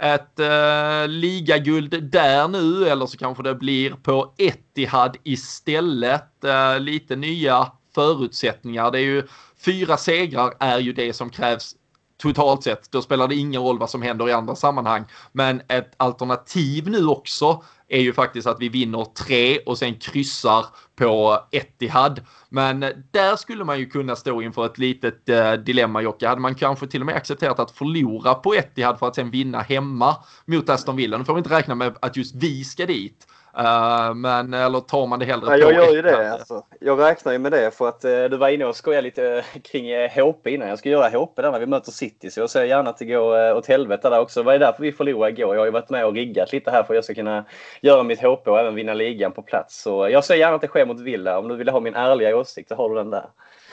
ett 0.00 0.38
eh, 0.38 1.08
ligaguld 1.08 2.10
där 2.10 2.48
nu 2.48 2.88
eller 2.88 3.06
så 3.06 3.16
kanske 3.16 3.42
det 3.42 3.54
blir 3.54 3.90
på 3.90 4.34
Etihad 4.38 5.16
istället. 5.24 6.44
Eh, 6.44 6.80
lite 6.80 7.16
nya 7.16 7.72
förutsättningar. 7.94 8.90
Det 8.90 8.98
är 8.98 9.02
ju 9.02 9.26
fyra 9.64 9.96
segrar 9.96 10.54
är 10.60 10.78
ju 10.78 10.92
det 10.92 11.12
som 11.12 11.30
krävs 11.30 11.74
totalt 12.18 12.62
sett. 12.62 12.92
Då 12.92 13.02
spelar 13.02 13.28
det 13.28 13.34
ingen 13.34 13.62
roll 13.62 13.78
vad 13.78 13.90
som 13.90 14.02
händer 14.02 14.28
i 14.28 14.32
andra 14.32 14.54
sammanhang. 14.54 15.04
Men 15.32 15.62
ett 15.68 15.94
alternativ 15.96 16.88
nu 16.88 17.06
också 17.06 17.62
är 17.88 18.00
ju 18.00 18.12
faktiskt 18.12 18.46
att 18.46 18.60
vi 18.60 18.68
vinner 18.68 19.04
tre 19.04 19.58
och 19.58 19.78
sen 19.78 19.94
kryssar 19.94 20.66
på 20.98 21.38
Etihad. 21.50 22.20
Men 22.48 22.80
där 23.10 23.36
skulle 23.36 23.64
man 23.64 23.78
ju 23.78 23.86
kunna 23.86 24.16
stå 24.16 24.42
inför 24.42 24.66
ett 24.66 24.78
litet 24.78 25.28
eh, 25.28 25.52
dilemma 25.52 26.02
Jocke. 26.02 26.28
Hade 26.28 26.40
man 26.40 26.54
kanske 26.54 26.86
till 26.86 27.00
och 27.02 27.06
med 27.06 27.14
accepterat 27.14 27.58
att 27.58 27.70
förlora 27.70 28.34
på 28.34 28.54
Etihad 28.54 28.98
för 28.98 29.08
att 29.08 29.14
sen 29.14 29.30
vinna 29.30 29.60
hemma 29.60 30.16
mot 30.44 30.68
Aston 30.68 30.96
Villa. 30.96 31.18
Nu 31.18 31.24
får 31.24 31.34
vi 31.34 31.38
inte 31.38 31.56
räkna 31.56 31.74
med 31.74 31.96
att 32.00 32.16
just 32.16 32.34
vi 32.34 32.64
ska 32.64 32.86
dit. 32.86 33.26
Uh, 33.58 34.14
men 34.14 34.54
eller 34.54 34.80
tar 34.80 35.06
man 35.06 35.18
det 35.18 35.24
hellre 35.24 35.50
Nej, 35.50 35.60
Jag 35.60 35.72
gör 35.72 35.92
ju 35.92 36.02
det. 36.02 36.32
Alltså. 36.32 36.62
Jag 36.80 37.00
räknar 37.00 37.32
ju 37.32 37.38
med 37.38 37.52
det 37.52 37.70
för 37.70 37.88
att 37.88 38.04
uh, 38.04 38.24
du 38.24 38.36
var 38.36 38.48
inne 38.48 38.64
och 38.64 38.76
skojade 38.76 39.02
lite 39.02 39.44
kring 39.62 39.90
eh, 39.90 40.10
HP 40.10 40.46
innan. 40.46 40.68
Jag 40.68 40.78
ska 40.78 40.88
göra 40.88 41.08
HP 41.08 41.36
där 41.36 41.52
när 41.52 41.58
vi 41.58 41.66
möter 41.66 41.92
City 41.92 42.30
så 42.30 42.40
jag 42.40 42.50
ser 42.50 42.64
gärna 42.64 42.90
att 42.90 42.98
det 42.98 43.04
går 43.04 43.54
åt 43.54 43.66
helvete 43.66 44.10
där 44.10 44.20
också. 44.20 44.40
Det 44.40 44.46
var 44.46 44.58
därför 44.58 44.82
vi 44.82 44.92
förlorade 44.92 45.32
igår. 45.32 45.54
Jag 45.54 45.60
har 45.60 45.66
ju 45.66 45.72
varit 45.72 45.90
med 45.90 46.06
och 46.06 46.14
riggat 46.14 46.52
lite 46.52 46.70
här 46.70 46.82
för 46.82 46.94
att 46.94 46.96
jag 46.96 47.04
ska 47.04 47.14
kunna 47.14 47.44
göra 47.80 48.02
mitt 48.02 48.20
HP 48.20 48.48
och 48.48 48.60
även 48.60 48.74
vinna 48.74 48.94
ligan 48.94 49.32
på 49.32 49.42
plats. 49.42 49.82
Så 49.82 50.08
jag 50.08 50.24
säger 50.24 50.40
gärna 50.40 50.54
att 50.54 50.60
det 50.60 50.68
sker 50.68 50.86
mot 50.86 51.00
Villa. 51.00 51.38
Om 51.38 51.48
du 51.48 51.56
vill 51.56 51.68
ha 51.68 51.80
min 51.80 51.94
ärliga 51.94 52.36
åsikt 52.36 52.68
så 52.68 52.74
har 52.74 52.88
du 52.88 52.94
den 52.94 53.10
där. 53.10 53.26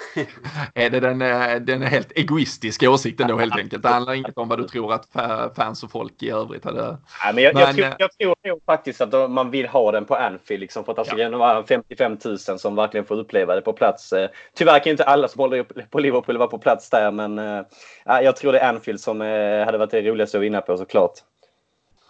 är 0.74 0.90
det 0.90 1.00
den, 1.00 1.22
eh, 1.22 1.56
den 1.56 1.82
helt 1.82 2.12
egoistiska 2.16 2.90
åsikten 2.90 3.28
då 3.28 3.38
helt 3.38 3.58
enkelt? 3.58 3.84
Det 3.84 3.90
handlar 3.90 4.14
inte 4.14 4.32
om 4.36 4.48
vad 4.48 4.60
du 4.60 4.68
tror 4.68 4.94
att 4.94 5.08
fans 5.56 5.84
och 5.84 5.92
folk 5.92 6.24
i 6.24 6.30
övrigt 6.30 6.66
hade... 6.66 6.98
Nej, 7.24 7.34
men 7.34 7.44
jag, 7.44 7.54
men, 7.54 7.64
jag, 7.64 7.76
tror, 7.76 7.96
jag 7.98 8.18
tror 8.18 8.36
nog 8.50 8.62
faktiskt 8.66 9.02
att 9.02 9.32
man 9.32 9.52
vill 9.52 9.68
ha 9.68 9.92
den 9.92 10.06
på 10.06 10.16
Anfield. 10.16 10.62
Liksom, 10.62 10.86
för 10.86 11.02
att 11.02 11.08
ska 11.08 11.18
ja. 11.18 11.38
vara 11.38 11.64
55 11.64 12.18
000 12.26 12.38
som 12.40 12.76
verkligen 12.76 13.06
får 13.06 13.16
uppleva 13.16 13.56
det 13.56 13.62
på 13.62 13.74
plats. 13.74 14.14
Eh, 14.14 14.30
tyvärr 14.54 14.80
kan 14.80 14.92
inte 14.92 15.04
alla 15.04 15.28
som 15.28 15.40
håller 15.40 15.64
på 15.64 16.00
Liverpool 16.00 16.38
vara 16.38 16.50
på 16.50 16.58
plats 16.58 16.90
där. 16.90 17.12
Men 17.12 17.66
jag 18.06 18.36
tror 18.36 18.52
det 18.52 18.60
är 18.60 18.70
Anfield 18.70 19.00
som 19.00 19.22
hade 19.66 19.78
varit 19.78 19.92
det 19.92 20.02
roligaste 20.02 20.38
att 20.38 20.44
vinna 20.44 20.62
på 20.62 20.78
såklart. 20.78 21.12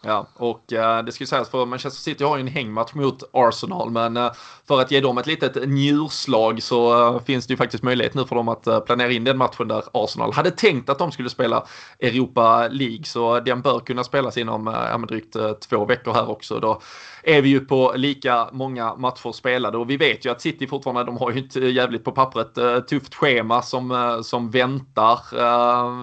Ja, 0.08 0.28
och 0.34 0.74
eh, 0.74 1.04
det 1.04 1.12
ska 1.12 1.22
ju 1.22 1.28
sägas 1.28 1.50
för 1.50 1.66
Manchester 1.66 2.02
City 2.02 2.24
har 2.24 2.38
ju 2.38 2.42
en 2.42 2.48
hängmatch 2.48 2.94
mot 2.94 3.24
Arsenal, 3.34 3.90
men 3.90 4.18
eh, 4.18 4.32
för 4.68 4.82
att 4.82 4.92
ge 4.92 5.02
dem 5.02 5.18
ett 5.18 5.28
litet 5.28 5.70
njurslag 5.70 6.64
så 6.64 7.08
eh, 7.16 7.22
finns 7.24 7.48
det 7.48 7.54
ju 7.54 7.58
faktiskt 7.58 7.84
möjlighet 7.84 8.14
nu 8.14 8.26
för 8.26 8.36
dem 8.36 8.50
att 8.50 8.86
planera 8.86 9.12
in 9.12 9.24
den 9.24 9.38
matchen 9.38 9.68
där 9.68 9.84
Arsenal 9.94 10.34
hade 10.34 10.52
tänkt 10.52 10.90
att 10.90 11.00
de 11.00 11.12
skulle 11.12 11.30
spela 11.30 11.66
Europa 12.00 12.68
League, 12.68 13.04
så 13.04 13.40
den 13.40 13.62
bör 13.62 13.80
kunna 13.80 14.04
spelas 14.04 14.38
inom 14.38 14.68
ja, 14.68 14.98
drygt 14.98 15.36
två 15.70 15.86
veckor 15.86 16.14
här 16.14 16.30
också. 16.30 16.60
Då 16.60 16.82
är 17.24 17.42
vi 17.42 17.50
ju 17.50 17.60
på 17.60 17.94
lika 17.96 18.50
många 18.52 18.96
matcher 18.96 19.32
spelade 19.32 19.78
och 19.78 19.90
vi 19.90 19.98
vet 19.98 20.26
ju 20.26 20.32
att 20.32 20.42
City 20.42 20.68
fortfarande, 20.68 21.04
de 21.04 21.18
har 21.18 21.32
ju 21.32 21.40
inte 21.40 21.60
jävligt 21.60 22.04
på 22.04 22.12
pappret 22.12 22.56
tufft 22.90 23.16
schema 23.16 23.62
som, 23.62 24.20
som 24.24 24.52
väntar. 24.52 25.20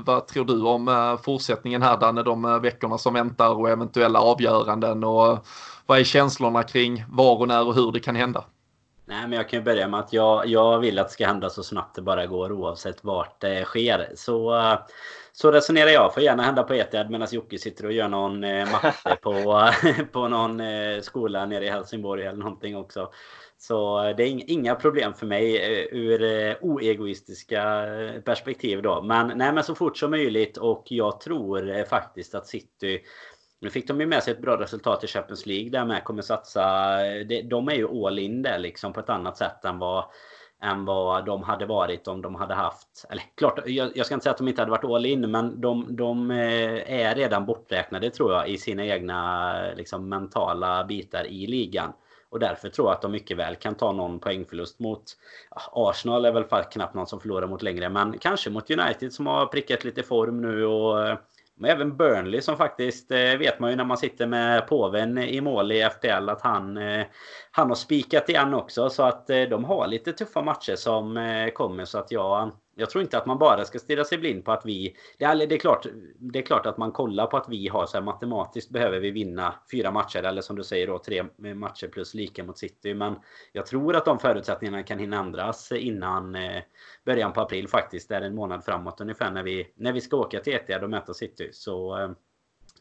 Vad 0.04 0.26
tror 0.26 0.44
du 0.44 0.62
om 0.62 1.18
fortsättningen 1.24 1.82
här 1.82 1.96
Danne, 1.96 2.22
de 2.22 2.60
veckorna 2.62 2.98
som 2.98 3.14
väntar 3.14 3.50
och 3.54 3.70
eventuellt 3.70 3.91
eventuella 3.96 4.20
avgöranden 4.20 5.04
och 5.04 5.46
vad 5.86 5.98
är 5.98 6.04
känslorna 6.04 6.62
kring 6.62 7.04
var 7.08 7.36
och 7.36 7.48
när 7.48 7.66
och 7.66 7.74
hur 7.74 7.92
det 7.92 8.00
kan 8.00 8.16
hända? 8.16 8.44
Nej, 9.04 9.28
men 9.28 9.32
jag 9.32 9.48
kan 9.48 9.58
ju 9.58 9.64
börja 9.64 9.88
med 9.88 10.00
att 10.00 10.12
jag, 10.12 10.46
jag 10.46 10.78
vill 10.78 10.98
att 10.98 11.08
det 11.08 11.12
ska 11.12 11.26
hända 11.26 11.50
så 11.50 11.62
snabbt 11.62 11.96
det 11.96 12.02
bara 12.02 12.26
går 12.26 12.52
oavsett 12.52 13.04
vart 13.04 13.40
det 13.40 13.64
sker. 13.64 14.12
Så, 14.14 14.60
så 15.32 15.52
resonerar 15.52 15.90
jag. 15.90 16.14
Får 16.14 16.22
gärna 16.22 16.42
hända 16.42 16.62
på 16.62 16.74
Etihad 16.74 17.10
medan 17.10 17.28
Jocke 17.30 17.58
sitter 17.58 17.86
och 17.86 17.92
gör 17.92 18.08
någon 18.08 18.44
eh, 18.44 18.68
matte 18.72 19.16
på, 19.22 19.68
på 20.12 20.28
någon 20.28 20.60
eh, 20.60 21.00
skola 21.00 21.46
nere 21.46 21.64
i 21.64 21.70
Helsingborg 21.70 22.22
eller 22.22 22.38
någonting 22.38 22.76
också. 22.76 23.10
Så 23.58 24.04
eh, 24.04 24.16
det 24.16 24.22
är 24.22 24.50
inga 24.50 24.74
problem 24.74 25.14
för 25.14 25.26
mig 25.26 25.56
ur 25.92 26.56
oegoistiska 26.60 27.84
perspektiv 28.24 28.82
då. 28.82 29.02
Men 29.02 29.32
nej, 29.38 29.52
men 29.52 29.64
så 29.64 29.74
fort 29.74 29.98
som 29.98 30.10
möjligt 30.10 30.56
och 30.56 30.84
jag 30.88 31.20
tror 31.20 31.84
faktiskt 31.84 32.34
att 32.34 32.46
City 32.46 33.00
nu 33.62 33.70
fick 33.70 33.88
de 33.88 34.00
ju 34.00 34.06
med 34.06 34.22
sig 34.22 34.32
ett 34.32 34.42
bra 34.42 34.60
resultat 34.60 35.04
i 35.04 35.06
Champions 35.06 35.46
League 35.46 35.70
där 35.70 35.84
med 35.84 36.04
kommer 36.04 36.22
satsa. 36.22 36.96
De 37.44 37.68
är 37.68 37.74
ju 37.74 38.06
all 38.06 38.18
in 38.18 38.42
där 38.42 38.58
liksom 38.58 38.92
på 38.92 39.00
ett 39.00 39.08
annat 39.08 39.36
sätt 39.36 39.64
än 39.64 39.78
vad 39.78 40.04
än 40.62 40.84
vad 40.84 41.26
de 41.26 41.42
hade 41.42 41.66
varit 41.66 42.08
om 42.08 42.22
de 42.22 42.34
hade 42.34 42.54
haft... 42.54 43.06
Eller 43.10 43.22
klart, 43.34 43.60
jag, 43.66 44.06
ska 44.06 44.14
inte 44.14 44.22
säga 44.22 44.30
att 44.30 44.38
de 44.38 44.48
inte 44.48 44.62
hade 44.62 44.70
varit 44.70 44.84
all 44.84 45.06
in, 45.06 45.30
men 45.30 45.60
de, 45.60 45.96
de 45.96 46.30
eh, 46.30 46.92
är 46.92 47.14
redan 47.14 47.46
borträknade 47.46 48.10
tror 48.10 48.32
jag 48.32 48.48
i 48.48 48.58
sina 48.58 48.84
egna 48.84 49.54
liksom, 49.76 50.08
mentala 50.08 50.84
bitar 50.84 51.26
i 51.26 51.46
ligan. 51.46 51.92
Och 52.30 52.38
därför 52.38 52.68
tror 52.68 52.88
jag 52.88 52.94
att 52.94 53.02
de 53.02 53.12
mycket 53.12 53.36
väl 53.36 53.56
kan 53.56 53.74
ta 53.74 53.92
någon 53.92 54.18
poängförlust 54.18 54.80
mot 54.80 55.04
Arsenal 55.72 56.24
är 56.24 56.32
väl 56.32 56.64
knappt 56.72 56.94
någon 56.94 57.06
som 57.06 57.20
förlorar 57.20 57.46
mot 57.46 57.62
längre, 57.62 57.88
men 57.88 58.18
kanske 58.18 58.50
mot 58.50 58.70
United 58.70 59.12
som 59.12 59.26
har 59.26 59.46
prickat 59.46 59.84
lite 59.84 60.02
form 60.02 60.40
nu 60.40 60.64
och 60.64 61.18
men 61.62 61.70
även 61.70 61.96
Burnley 61.96 62.40
som 62.40 62.56
faktiskt 62.56 63.10
eh, 63.10 63.36
vet 63.38 63.60
man 63.60 63.70
ju 63.70 63.76
när 63.76 63.84
man 63.84 63.96
sitter 63.96 64.26
med 64.26 64.66
påven 64.66 65.18
i 65.18 65.40
mål 65.40 65.72
i 65.72 65.88
FPL 65.90 66.28
att 66.28 66.42
han, 66.42 66.76
eh, 66.76 67.06
han 67.54 67.68
har 67.68 67.74
spikat 67.74 68.28
igen 68.28 68.54
också. 68.54 68.90
Så 68.90 69.02
att 69.02 69.30
eh, 69.30 69.42
de 69.42 69.64
har 69.64 69.86
lite 69.86 70.12
tuffa 70.12 70.42
matcher 70.42 70.76
som 70.76 71.16
eh, 71.16 71.48
kommer. 71.48 71.84
Så 71.84 71.98
att 71.98 72.10
jag, 72.10 72.50
jag 72.74 72.90
tror 72.90 73.02
inte 73.02 73.18
att 73.18 73.26
man 73.26 73.38
bara 73.38 73.64
ska 73.64 73.78
stirra 73.78 74.04
sig 74.04 74.18
blind 74.18 74.44
på 74.44 74.52
att 74.52 74.66
vi... 74.66 74.96
Det 75.18 75.24
är, 75.24 75.46
det 75.46 75.54
är, 75.54 75.58
klart, 75.58 75.86
det 76.18 76.38
är 76.38 76.42
klart 76.42 76.66
att 76.66 76.78
man 76.78 76.92
kollar 76.92 77.26
på 77.26 77.36
att 77.36 77.48
vi 77.48 77.68
har 77.68 77.86
så 77.86 77.96
här 77.96 78.04
matematiskt 78.04 78.70
behöver 78.70 79.00
vi 79.00 79.10
vinna 79.10 79.54
fyra 79.72 79.90
matcher. 79.90 80.22
Eller 80.22 80.42
som 80.42 80.56
du 80.56 80.64
säger 80.64 80.86
då 80.86 80.98
tre 80.98 81.24
matcher 81.54 81.88
plus 81.88 82.14
lika 82.14 82.44
mot 82.44 82.58
City. 82.58 82.94
Men 82.94 83.16
jag 83.52 83.66
tror 83.66 83.96
att 83.96 84.04
de 84.04 84.18
förutsättningarna 84.18 84.82
kan 84.82 84.98
hinna 84.98 85.18
ändras 85.18 85.72
innan 85.72 86.34
eh, 86.34 86.62
början 87.04 87.32
på 87.32 87.40
april 87.40 87.68
faktiskt. 87.68 88.08
Det 88.08 88.16
är 88.16 88.22
en 88.22 88.34
månad 88.34 88.64
framåt 88.64 89.00
ungefär 89.00 89.30
när 89.30 89.42
vi, 89.42 89.72
när 89.76 89.92
vi 89.92 90.00
ska 90.00 90.16
åka 90.16 90.40
till 90.40 90.54
Etihad 90.54 90.84
och 90.84 90.90
möta 90.90 91.14
City. 91.14 91.50
Så 91.52 91.98
eh, 91.98 92.10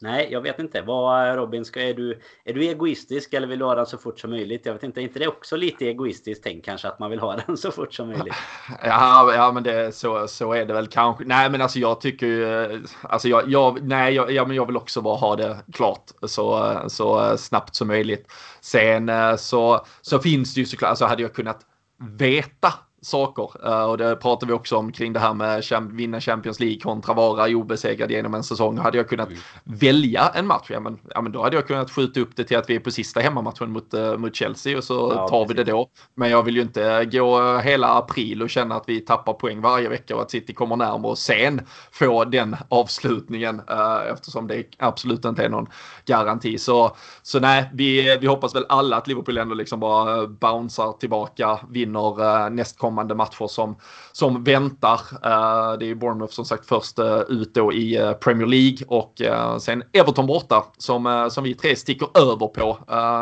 nej, 0.02 0.28
jag 0.30 0.40
vet 0.40 0.58
inte. 0.58 0.82
Vad 0.82 1.36
Robin, 1.36 1.64
ska, 1.64 1.82
är, 1.82 1.94
du, 1.94 2.20
är 2.44 2.52
du 2.52 2.64
egoistisk 2.64 3.34
eller 3.34 3.46
vill 3.46 3.58
du 3.58 3.64
ha 3.64 3.74
den 3.74 3.86
så 3.86 3.98
fort 3.98 4.20
som 4.20 4.30
möjligt? 4.30 4.66
Jag 4.66 4.72
vet 4.72 4.82
inte, 4.82 5.00
är 5.00 5.02
inte 5.02 5.18
det 5.18 5.28
också 5.28 5.56
lite 5.56 5.86
egoistiskt 5.86 6.44
tänk 6.44 6.64
kanske 6.64 6.88
att 6.88 6.98
man 6.98 7.10
vill 7.10 7.20
ha 7.20 7.36
den 7.46 7.56
så 7.56 7.70
fort 7.70 7.94
som 7.94 8.08
möjligt? 8.08 8.34
Ja, 8.82 9.34
ja 9.34 9.52
men 9.52 9.62
det, 9.62 9.94
så, 9.94 10.28
så 10.28 10.52
är 10.52 10.66
det 10.66 10.74
väl 10.74 10.86
kanske. 10.86 11.24
Nej, 11.24 11.50
men 11.50 11.60
alltså 11.60 11.78
jag 11.78 12.00
tycker 12.00 12.26
ju, 12.26 12.82
alltså 13.02 13.28
jag, 13.28 13.48
jag, 13.50 13.82
nej, 13.82 14.14
jag, 14.14 14.32
ja, 14.32 14.46
men 14.46 14.56
jag 14.56 14.66
vill 14.66 14.76
också 14.76 15.00
bara 15.00 15.16
ha 15.16 15.36
det 15.36 15.56
klart 15.72 16.10
så, 16.22 16.76
så 16.88 17.36
snabbt 17.38 17.74
som 17.74 17.88
möjligt. 17.88 18.32
Sen 18.60 19.08
eh, 19.08 19.36
så, 19.36 19.86
så 20.00 20.18
finns 20.18 20.54
det 20.54 20.60
ju 20.60 20.66
såklart, 20.66 20.88
alltså 20.88 21.04
hade 21.04 21.22
jag 21.22 21.34
kunnat 21.34 21.60
veta 22.18 22.74
saker. 23.02 23.66
Uh, 23.66 23.84
och 23.84 23.98
det 23.98 24.16
pratar 24.16 24.46
vi 24.46 24.52
också 24.52 24.76
om 24.76 24.92
kring 24.92 25.12
det 25.12 25.20
här 25.20 25.34
med 25.34 25.64
vinna 25.90 26.20
Champions 26.20 26.60
League 26.60 26.80
kontra 26.80 27.14
vara 27.14 27.48
obesegrad 27.48 28.10
genom 28.10 28.34
en 28.34 28.42
säsong. 28.42 28.78
Hade 28.78 28.98
jag 28.98 29.08
kunnat 29.08 29.28
mm. 29.28 29.40
välja 29.64 30.32
en 30.34 30.46
match, 30.46 30.66
ja 30.70 30.80
men, 30.80 30.98
ja 31.14 31.20
men 31.20 31.32
då 31.32 31.42
hade 31.42 31.56
jag 31.56 31.66
kunnat 31.66 31.90
skjuta 31.90 32.20
upp 32.20 32.36
det 32.36 32.44
till 32.44 32.56
att 32.56 32.70
vi 32.70 32.76
är 32.76 32.80
på 32.80 32.90
sista 32.90 33.20
hemmamatchen 33.20 33.70
mot, 33.70 33.94
uh, 33.94 34.16
mot 34.16 34.36
Chelsea 34.36 34.76
och 34.76 34.84
så 34.84 35.12
ja, 35.14 35.28
tar 35.28 35.48
vi 35.48 35.54
det 35.54 35.64
då. 35.64 35.88
Men 36.14 36.30
jag 36.30 36.42
vill 36.42 36.56
ju 36.56 36.62
inte 36.62 37.04
gå 37.04 37.58
hela 37.58 37.88
april 37.88 38.42
och 38.42 38.50
känna 38.50 38.74
att 38.74 38.84
vi 38.86 39.00
tappar 39.00 39.32
poäng 39.32 39.60
varje 39.60 39.88
vecka 39.88 40.16
och 40.16 40.22
att 40.22 40.30
City 40.30 40.54
kommer 40.54 40.76
närmare 40.76 41.10
och 41.10 41.18
sen 41.18 41.60
få 41.92 42.24
den 42.24 42.56
avslutningen 42.68 43.60
uh, 43.70 44.12
eftersom 44.12 44.46
det 44.46 44.64
absolut 44.78 45.24
inte 45.24 45.44
är 45.44 45.48
någon 45.48 45.66
garanti. 46.04 46.58
Så, 46.58 46.96
så 47.22 47.40
nej, 47.40 47.70
vi, 47.74 48.18
vi 48.20 48.26
hoppas 48.26 48.54
väl 48.54 48.66
alla 48.68 48.96
att 48.96 49.06
Liverpool 49.06 49.38
ändå 49.38 49.54
liksom 49.54 49.80
bara 49.80 50.26
bouncear 50.26 50.92
tillbaka, 50.92 51.58
vinner 51.70 52.50
nästkommande 52.50 52.91
kommande 52.92 53.14
matcher 53.14 53.46
som, 53.46 53.76
som 54.12 54.44
väntar. 54.44 55.00
Uh, 55.12 55.78
det 55.78 55.84
är 55.84 55.88
ju 55.88 55.94
Bournemouth 55.94 56.32
som 56.32 56.44
sagt 56.44 56.66
först 56.66 56.98
uh, 56.98 57.20
ut 57.28 57.54
då 57.54 57.72
i 57.72 58.02
uh, 58.02 58.12
Premier 58.12 58.46
League 58.46 58.86
och 58.86 59.22
sen 59.60 59.82
Everton 59.92 60.26
borta 60.26 60.64
som, 60.78 61.28
som 61.32 61.44
vi 61.44 61.54
tre 61.54 61.76
sticker 61.76 62.08
över 62.14 62.46
på. 62.46 62.78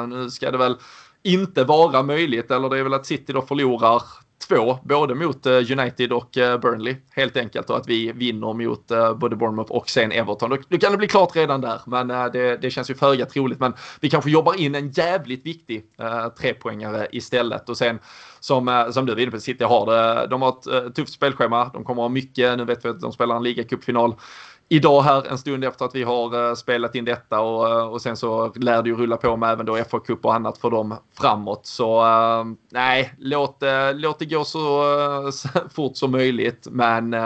nu 0.06 0.30
ska 0.30 0.50
det 0.50 0.58
väl 0.58 0.76
inte 1.22 1.64
vara 1.64 2.02
möjligt, 2.02 2.50
eller 2.50 2.68
det 2.68 2.78
är 2.78 2.82
väl 2.82 2.94
att 2.94 3.06
City 3.06 3.32
då 3.32 3.42
förlorar 3.42 4.02
två, 4.48 4.78
både 4.82 5.14
mot 5.14 5.46
eh, 5.46 5.52
United 5.52 6.12
och 6.12 6.38
eh, 6.38 6.58
Burnley 6.58 6.96
helt 7.10 7.36
enkelt 7.36 7.70
och 7.70 7.76
att 7.76 7.88
vi 7.88 8.12
vinner 8.12 8.52
mot 8.52 8.90
eh, 8.90 9.14
både 9.14 9.36
Bournemouth 9.36 9.72
och 9.72 9.90
sen 9.90 10.12
Everton. 10.12 10.58
Nu 10.68 10.78
kan 10.78 10.92
det 10.92 10.98
bli 10.98 11.08
klart 11.08 11.36
redan 11.36 11.60
där, 11.60 11.80
men 11.86 12.08
det, 12.08 12.56
det 12.56 12.70
känns 12.70 12.90
ju 12.90 12.94
föga 12.94 13.26
troligt. 13.26 13.60
Men 13.60 13.74
vi 14.00 14.10
kanske 14.10 14.30
jobbar 14.30 14.60
in 14.60 14.74
en 14.74 14.90
jävligt 14.90 15.46
viktig 15.46 15.84
trepoängare 16.40 17.08
istället 17.12 17.68
och 17.68 17.76
sen 17.76 17.98
som, 18.40 18.90
som 18.92 19.06
du 19.06 19.14
var 19.14 19.20
inne 19.20 19.30
på, 19.30 19.40
City 19.40 19.64
har 19.64 19.86
det. 19.86 20.26
De 20.26 20.42
har 20.42 20.48
ett 20.48 20.94
tufft 20.94 21.12
spelschema. 21.12 21.70
De 21.72 21.84
kommer 21.84 22.02
att 22.02 22.04
ha 22.04 22.08
mycket. 22.08 22.58
Nu 22.58 22.64
vet 22.64 22.84
vi 22.84 22.88
att 22.88 23.00
de 23.00 23.12
spelar 23.12 23.36
en 23.36 23.42
ligacupfinal 23.42 24.14
idag 24.72 25.02
här 25.02 25.26
en 25.30 25.38
stund 25.38 25.64
efter 25.64 25.84
att 25.84 25.94
vi 25.94 26.02
har 26.02 26.34
uh, 26.34 26.54
spelat 26.54 26.94
in 26.94 27.04
detta 27.04 27.40
och, 27.40 27.68
eh, 27.68 27.86
och 27.88 28.02
sen 28.02 28.16
så 28.16 28.52
lär 28.54 28.82
det 28.82 28.88
ju 28.88 28.96
rulla 28.96 29.16
på 29.16 29.36
med 29.36 29.50
även 29.50 29.66
då 29.66 29.84
FA 29.84 30.00
Cup 30.00 30.24
och 30.24 30.34
annat 30.34 30.58
för 30.58 30.70
dem 30.70 30.96
framåt. 31.20 31.66
Så 31.66 32.04
uh, 32.04 32.44
nej, 32.70 33.14
låt, 33.18 33.62
uh, 33.62 33.94
låt 33.94 34.18
det 34.18 34.24
gå 34.26 34.44
så, 34.44 34.84
så 35.32 35.48
fort 35.74 35.96
som 35.96 36.10
möjligt. 36.10 36.66
Men 36.70 37.16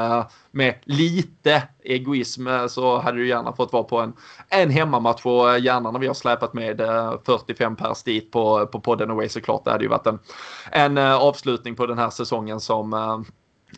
med 0.51 0.75
lite 0.85 1.63
egoism 1.85 2.49
så 2.69 2.99
hade 2.99 3.19
du 3.19 3.29
gärna 3.29 3.53
fått 3.53 3.73
vara 3.73 3.83
på 3.83 4.01
en, 4.01 4.13
en 4.49 4.71
hemmamatch 4.71 5.27
och 5.27 5.59
gärna 5.59 5.91
när 5.91 5.99
vi 5.99 6.07
har 6.07 6.15
släpat 6.15 6.55
med 6.55 6.81
45 7.27 7.77
pers 7.77 8.03
dit 8.03 8.33
på, 8.33 8.67
på 8.67 8.81
podden 8.81 9.11
Away 9.11 9.29
såklart. 9.29 9.65
Det 9.65 9.71
hade 9.71 9.85
ju 9.85 9.91
varit 9.91 10.07
en, 10.07 10.19
en 10.73 10.99
avslutning 10.99 11.75
på 11.75 11.87
den 11.87 11.99
här 11.99 12.11
säsongen 12.11 12.61
som 12.61 13.25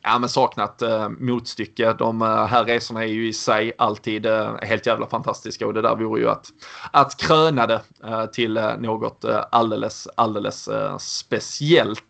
ja, 0.03 0.18
men 0.18 0.28
saknat 0.28 0.82
eh, 0.82 1.09
motstycke. 1.09 1.92
De 1.92 2.22
eh, 2.22 2.47
här 2.47 2.64
resorna 2.64 3.05
är 3.05 3.09
ju 3.09 3.28
i 3.28 3.32
sig 3.32 3.72
alltid 3.78 4.26
eh, 4.26 4.55
helt 4.62 4.86
jävla 4.86 5.07
fantastiska 5.07 5.66
och 5.66 5.74
det 5.74 5.82
där 5.82 5.97
vore 5.97 6.20
ju 6.20 6.28
att, 6.28 6.47
att 6.90 7.16
kröna 7.16 7.66
det 7.66 7.80
eh, 8.05 8.26
till 8.26 8.57
eh, 8.57 8.76
något 8.76 9.24
eh, 9.24 9.44
alldeles, 9.53 10.09
alldeles 10.16 10.68
eh, 10.68 10.99
speciellt. 10.99 12.05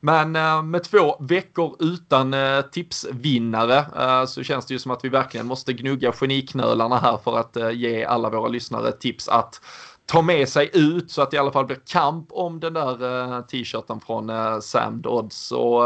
Men 0.00 0.32
med 0.70 0.84
två 0.84 1.16
veckor 1.20 1.76
utan 1.80 2.34
tipsvinnare 2.72 3.84
så 4.26 4.42
känns 4.42 4.66
det 4.66 4.74
ju 4.74 4.78
som 4.78 4.90
att 4.90 5.04
vi 5.04 5.08
verkligen 5.08 5.46
måste 5.46 5.72
gnugga 5.72 6.12
geniknölarna 6.12 6.98
här 6.98 7.18
för 7.24 7.38
att 7.38 7.76
ge 7.76 8.04
alla 8.04 8.30
våra 8.30 8.48
lyssnare 8.48 8.92
tips 8.92 9.28
att 9.28 9.60
ta 10.06 10.22
med 10.22 10.48
sig 10.48 10.70
ut 10.72 11.10
så 11.10 11.22
att 11.22 11.30
det 11.30 11.36
i 11.36 11.40
alla 11.40 11.52
fall 11.52 11.66
blir 11.66 11.80
kamp 11.86 12.26
om 12.30 12.60
den 12.60 12.72
där 12.72 13.42
t-shirten 13.42 14.00
från 14.00 14.32
Sam 14.62 15.02
Dodds. 15.02 15.52
Och 15.52 15.82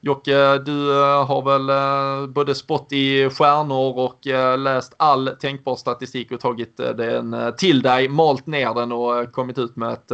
Jocke, 0.00 0.58
du 0.58 0.92
har 1.02 1.42
väl 1.42 2.28
både 2.28 2.54
spott 2.54 2.92
i 2.92 3.30
stjärnor 3.30 3.98
och 3.98 4.26
läst 4.58 4.94
all 4.96 5.36
tänkbar 5.40 5.76
statistik 5.76 6.32
och 6.32 6.40
tagit 6.40 6.76
den 6.76 7.52
till 7.58 7.82
dig, 7.82 8.08
malt 8.08 8.46
ner 8.46 8.74
den 8.74 8.92
och 8.92 9.32
kommit 9.32 9.58
ut 9.58 9.76
med 9.76 9.92
ett 9.92 10.12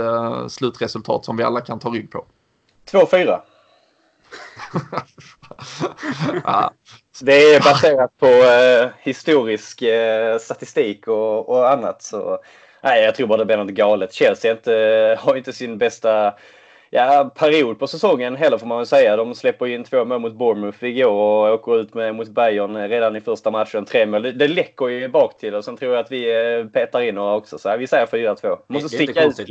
slutresultat 0.53 1.25
som 1.25 1.37
vi 1.37 1.43
alla 1.43 1.61
kan 1.61 1.79
ta 1.79 1.89
rygg 1.89 2.11
på. 2.11 2.25
2-4. 2.91 3.41
ja. 6.45 6.73
Det 7.21 7.55
är 7.55 7.61
baserat 7.61 8.19
på 8.19 8.27
eh, 8.27 8.91
historisk 8.99 9.83
eh, 9.83 10.39
statistik 10.39 11.09
och, 11.09 11.49
och, 11.49 11.71
annat. 11.71 12.03
Så, 12.03 12.39
nej, 12.83 13.03
jag 13.03 13.15
tror 13.15 13.27
bara 13.27 13.39
det 13.39 13.45
blir 13.45 13.57
något 13.57 13.69
galet. 13.69 14.13
Chelsea 14.13 14.53
inte, 14.53 15.17
har 15.21 15.37
inte 15.37 15.53
sin 15.53 15.79
bästa 15.79 16.35
ja, 16.91 17.31
period 17.35 17.79
på 17.79 17.87
säsongen 17.87 18.37
heller 18.37 18.59
får 18.59 18.67
man 18.67 18.79
väl 18.79 18.87
säga. 18.87 19.17
De 19.17 19.35
släpper 19.35 19.67
in 19.67 19.85
två 19.85 20.05
mål 20.05 20.21
mot 20.21 20.35
Bournemouth 20.35 20.85
igår 20.85 21.49
och 21.49 21.55
åker 21.55 21.81
ut 21.81 21.95
med, 21.95 22.15
mot 22.15 22.29
Bayern 22.29 22.89
redan 22.89 23.17
i 23.17 23.21
första 23.21 23.51
matchen. 23.51 23.85
Tre 23.85 24.07
mål. 24.07 24.23
Det, 24.23 24.33
det 24.33 24.49
läcker 24.49 24.89
ju 24.89 25.09
bak 25.09 25.39
till 25.39 25.55
och 25.55 25.65
sen 25.65 25.77
tror 25.77 25.93
jag 25.93 26.01
att 26.01 26.13
vi 26.13 26.57
eh, 26.59 26.67
petar 26.67 27.01
in 27.01 27.15
några 27.15 27.35
också. 27.35 27.59
Så 27.59 27.77
vi 27.77 27.87
säger 27.87 28.07
4-2. 28.07 28.59
Måste 28.67 28.89
sticka 28.89 29.25
ut. 29.25 29.49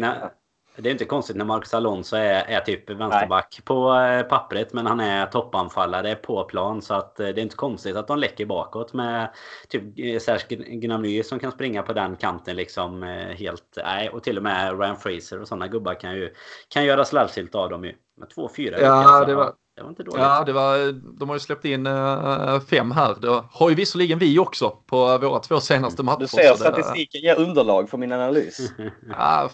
Det 0.82 0.90
är 0.90 0.92
inte 0.92 1.06
konstigt 1.06 1.36
när 1.36 1.46
Marcus 1.46 1.74
Alonso 1.74 2.16
är, 2.16 2.44
är 2.44 2.60
typ 2.60 2.90
vänsterback 2.90 3.56
Nej. 3.58 3.66
på 3.66 3.96
eh, 3.96 4.24
pappret 4.24 4.74
men 4.74 4.86
han 4.86 5.00
är 5.00 5.26
toppanfallare 5.26 6.16
på 6.16 6.44
plan 6.44 6.82
så 6.82 6.94
att 6.94 7.20
eh, 7.20 7.28
det 7.28 7.42
är 7.42 7.44
inte 7.44 7.56
konstigt 7.56 7.96
att 7.96 8.08
de 8.08 8.20
läcker 8.20 8.46
bakåt 8.46 8.94
med 8.94 9.30
typ 9.70 9.84
eh, 10.00 10.20
Serge 10.20 10.56
Gnabry 10.56 11.24
som 11.24 11.40
kan 11.40 11.52
springa 11.52 11.84
på 11.84 11.94
den 11.94 12.16
kanten 12.16 12.56
liksom 12.56 13.04
helt... 13.38 13.78
Nej, 13.84 14.10
och 14.10 14.24
till 14.24 14.38
och 14.38 14.44
med 14.44 14.80
Ryan 14.80 14.98
Fraser 14.98 15.42
och 15.42 15.48
sådana 15.48 15.68
gubbar 15.68 15.94
kan 15.94 16.16
ju 16.16 16.34
kan 16.68 16.86
göra 16.86 17.06
slarvsilt 17.06 17.56
av 17.56 17.70
dem 17.70 17.84
ju. 17.84 17.96
Med 18.22 18.30
2-4 18.30 18.82
Ja, 18.82 18.92
alltså. 18.92 19.26
det 19.26 19.36
var, 19.36 19.54
det 19.76 19.84
var 19.84 19.90
inte 19.90 20.04
dåligt. 20.04 20.22
Ja, 20.22 20.44
det 20.44 20.54
var, 20.54 20.92
de 21.20 21.30
har 21.30 21.36
ju 21.36 21.40
släppt 21.40 21.66
in 21.66 21.88
uh, 21.88 22.60
fem 22.60 22.92
här. 22.92 23.16
Det 23.22 23.44
har 23.52 23.70
ju 23.70 23.76
visserligen 23.76 24.20
vi 24.20 24.40
också 24.40 24.70
på 24.70 25.18
våra 25.18 25.40
två 25.40 25.60
senaste 25.60 26.04
matcher. 26.04 26.20
Du 26.20 26.28
ser 26.28 26.54
statistiken 26.54 27.22
ger 27.22 27.40
underlag 27.40 27.90
för 27.90 27.98
min 27.98 28.12
analys. 28.12 28.72
Ja, 29.10 29.50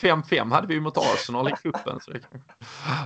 5-5 0.00 0.52
hade 0.52 0.66
vi 0.66 0.74
ju 0.74 0.80
mot 0.80 0.98
Arsenal 0.98 1.48
i 1.48 1.52
cupen. 1.62 1.98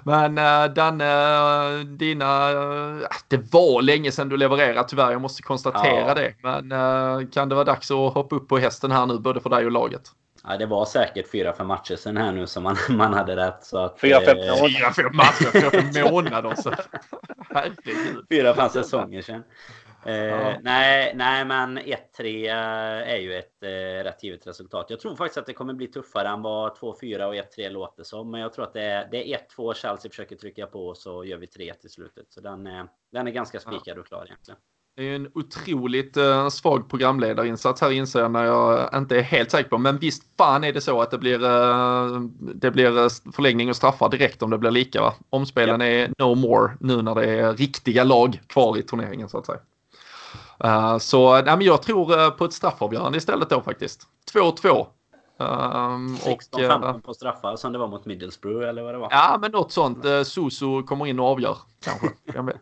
Men 0.04 0.38
uh, 0.38 0.74
Danne, 0.74 1.78
uh, 1.78 1.84
dina... 1.84 2.52
Uh, 2.52 3.02
det 3.28 3.52
var 3.52 3.82
länge 3.82 4.12
sedan 4.12 4.28
du 4.28 4.36
levererade 4.36 4.88
tyvärr. 4.88 5.12
Jag 5.12 5.20
måste 5.20 5.42
konstatera 5.42 6.08
ja. 6.08 6.14
det. 6.14 6.34
Men 6.42 7.30
kan 7.30 7.48
det 7.48 7.54
vara 7.54 7.64
dags 7.64 7.90
att 7.90 8.14
hoppa 8.14 8.36
upp 8.36 8.48
på 8.48 8.58
hästen 8.58 8.90
här 8.90 9.06
nu 9.06 9.18
både 9.18 9.40
för 9.40 9.50
dig 9.50 9.64
och 9.64 9.72
laget? 9.72 10.10
Ja, 10.46 10.56
det 10.56 10.66
var 10.66 10.84
säkert 10.84 11.30
fyra, 11.30 11.52
fem 11.52 11.66
matcher 11.66 11.96
sen 11.96 12.16
här 12.16 12.32
nu 12.32 12.46
som 12.46 12.62
man, 12.62 12.76
man 12.88 13.12
hade 13.14 13.36
rätt. 13.36 13.64
Så 13.64 13.78
att, 13.78 14.00
fyra, 14.00 14.20
fem, 14.20 14.38
eh, 14.38 14.54
fyra, 14.54 14.92
fem 14.92 15.16
matcher, 15.16 15.60
fyra, 15.60 15.70
fem 15.70 16.12
månader. 16.12 16.54
Så. 16.54 16.74
Herregud. 17.50 18.26
Fyra, 18.30 18.54
fem 18.54 18.68
säsonger 18.68 19.22
sedan. 19.22 19.42
Eh, 20.06 20.14
ja. 20.14 20.58
nej, 20.62 21.12
nej, 21.14 21.44
men 21.44 21.78
1-3 21.78 22.50
är 23.04 23.16
ju 23.16 23.34
ett 23.34 23.62
eh, 23.62 24.04
rätt 24.04 24.22
givet 24.22 24.46
resultat. 24.46 24.86
Jag 24.88 25.00
tror 25.00 25.16
faktiskt 25.16 25.38
att 25.38 25.46
det 25.46 25.52
kommer 25.52 25.74
bli 25.74 25.86
tuffare 25.86 26.28
än 26.28 26.42
vad 26.42 26.76
2-4 26.76 27.24
och 27.24 27.34
1-3 27.34 27.70
låter 27.70 28.02
som. 28.02 28.30
Men 28.30 28.40
jag 28.40 28.52
tror 28.52 28.64
att 28.64 28.72
det 28.72 28.82
är, 28.82 29.08
det 29.10 29.32
är 29.32 29.38
1-2 29.56 29.74
Chelsea 29.74 30.10
försöker 30.10 30.36
trycka 30.36 30.66
på 30.66 30.86
och 30.86 30.96
så 30.96 31.24
gör 31.24 31.38
vi 31.38 31.46
3 31.46 31.74
till 31.74 31.90
slutet. 31.90 32.26
Så 32.28 32.40
den, 32.40 32.66
är, 32.66 32.88
den 33.12 33.26
är 33.26 33.30
ganska 33.32 33.60
spikad 33.60 33.98
och 33.98 34.06
klar 34.06 34.24
egentligen. 34.24 34.60
Det 34.96 35.10
är 35.10 35.16
en 35.16 35.28
otroligt 35.34 36.16
uh, 36.16 36.48
svag 36.48 36.90
programledarinsats 36.90 37.80
här 37.80 37.90
inser 37.90 38.20
jag 38.20 38.30
när 38.30 38.44
jag 38.44 38.90
inte 38.94 39.16
är 39.16 39.22
helt 39.22 39.50
säker 39.50 39.70
på. 39.70 39.78
Men 39.78 39.98
visst 39.98 40.22
fan 40.36 40.64
är 40.64 40.72
det 40.72 40.80
så 40.80 41.02
att 41.02 41.10
det 41.10 41.18
blir, 41.18 41.44
uh, 41.44 42.20
det 42.38 42.70
blir 42.70 42.98
eh, 42.98 43.08
förlängning 43.32 43.70
och 43.70 43.76
straffar 43.76 44.08
direkt 44.08 44.42
om 44.42 44.50
det 44.50 44.58
blir 44.58 44.70
lika. 44.70 45.00
Va? 45.00 45.14
Omspelen 45.30 45.80
ja. 45.80 45.86
är 45.86 46.12
no 46.18 46.34
more 46.34 46.72
nu 46.80 47.02
när 47.02 47.14
det 47.14 47.24
är 47.24 47.54
riktiga 47.54 48.04
lag 48.04 48.40
kvar 48.46 48.78
i 48.78 48.82
turneringen 48.82 49.28
så 49.28 49.38
att 49.38 49.46
säga. 49.46 49.58
Uh, 50.64 50.98
så 50.98 51.32
nej, 51.32 51.56
men 51.56 51.60
jag 51.60 51.82
tror 51.82 52.30
på 52.30 52.44
ett 52.44 52.52
straffavgörande 52.52 53.18
istället 53.18 53.50
då 53.50 53.60
faktiskt. 53.60 54.02
2-2. 54.34 54.86
Um, 55.38 56.16
16-15 56.16 57.00
på 57.00 57.14
straffar 57.14 57.56
som 57.56 57.72
det 57.72 57.78
var 57.78 57.88
mot 57.88 58.04
Middlesbrough 58.04 58.68
eller 58.68 58.82
vad 58.82 58.94
det 58.94 58.98
var. 58.98 59.08
Ja 59.10 59.38
men 59.40 59.50
något 59.50 59.72
sånt. 59.72 60.04
Susu 60.24 60.82
kommer 60.82 61.06
in 61.06 61.20
och 61.20 61.26
avgör 61.26 61.56
kanske. 61.84 62.08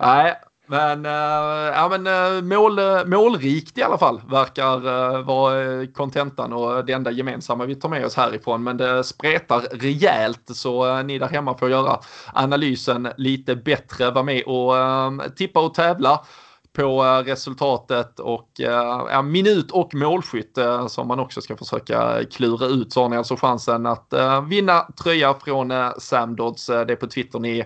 Nej, 0.00 0.36
men, 0.70 1.06
eh, 1.06 1.72
ja, 1.74 1.88
men 1.90 2.06
eh, 2.06 2.42
mål, 2.42 2.78
eh, 2.78 3.04
målrikt 3.04 3.78
i 3.78 3.82
alla 3.82 3.98
fall 3.98 4.20
verkar 4.28 5.22
vara 5.22 5.86
kontentan 5.86 6.52
och 6.52 6.84
det 6.84 6.92
enda 6.92 7.10
gemensamma 7.10 7.64
vi 7.64 7.74
tar 7.74 7.88
med 7.88 8.06
oss 8.06 8.16
härifrån. 8.16 8.62
Men 8.62 8.76
det 8.76 9.04
spretar 9.04 9.60
rejält 9.60 10.42
så 10.46 11.02
ni 11.02 11.18
där 11.18 11.28
hemma 11.28 11.58
får 11.58 11.70
göra 11.70 12.00
analysen 12.32 13.08
lite 13.16 13.56
bättre. 13.56 14.10
Var 14.10 14.22
med 14.22 14.42
och 14.42 15.36
tippa 15.36 15.60
och 15.60 15.74
tävla 15.74 16.24
på 16.72 17.02
resultatet 17.02 18.20
och 18.20 18.50
ja, 18.56 19.22
minut 19.22 19.70
och 19.70 19.94
målskytt 19.94 20.58
som 20.88 21.08
man 21.08 21.20
också 21.20 21.40
ska 21.40 21.56
försöka 21.56 22.24
klura 22.30 22.66
ut. 22.66 22.92
Så 22.92 23.02
har 23.02 23.08
ni 23.08 23.16
alltså 23.16 23.36
chansen 23.36 23.86
att 23.86 24.14
vinna 24.48 24.86
tröja 25.02 25.34
från 25.34 25.72
Sam 25.98 26.36
Dodds. 26.36 26.66
Det 26.66 26.74
är 26.74 26.96
på 26.96 27.06
Twitter 27.06 27.38
ni 27.38 27.64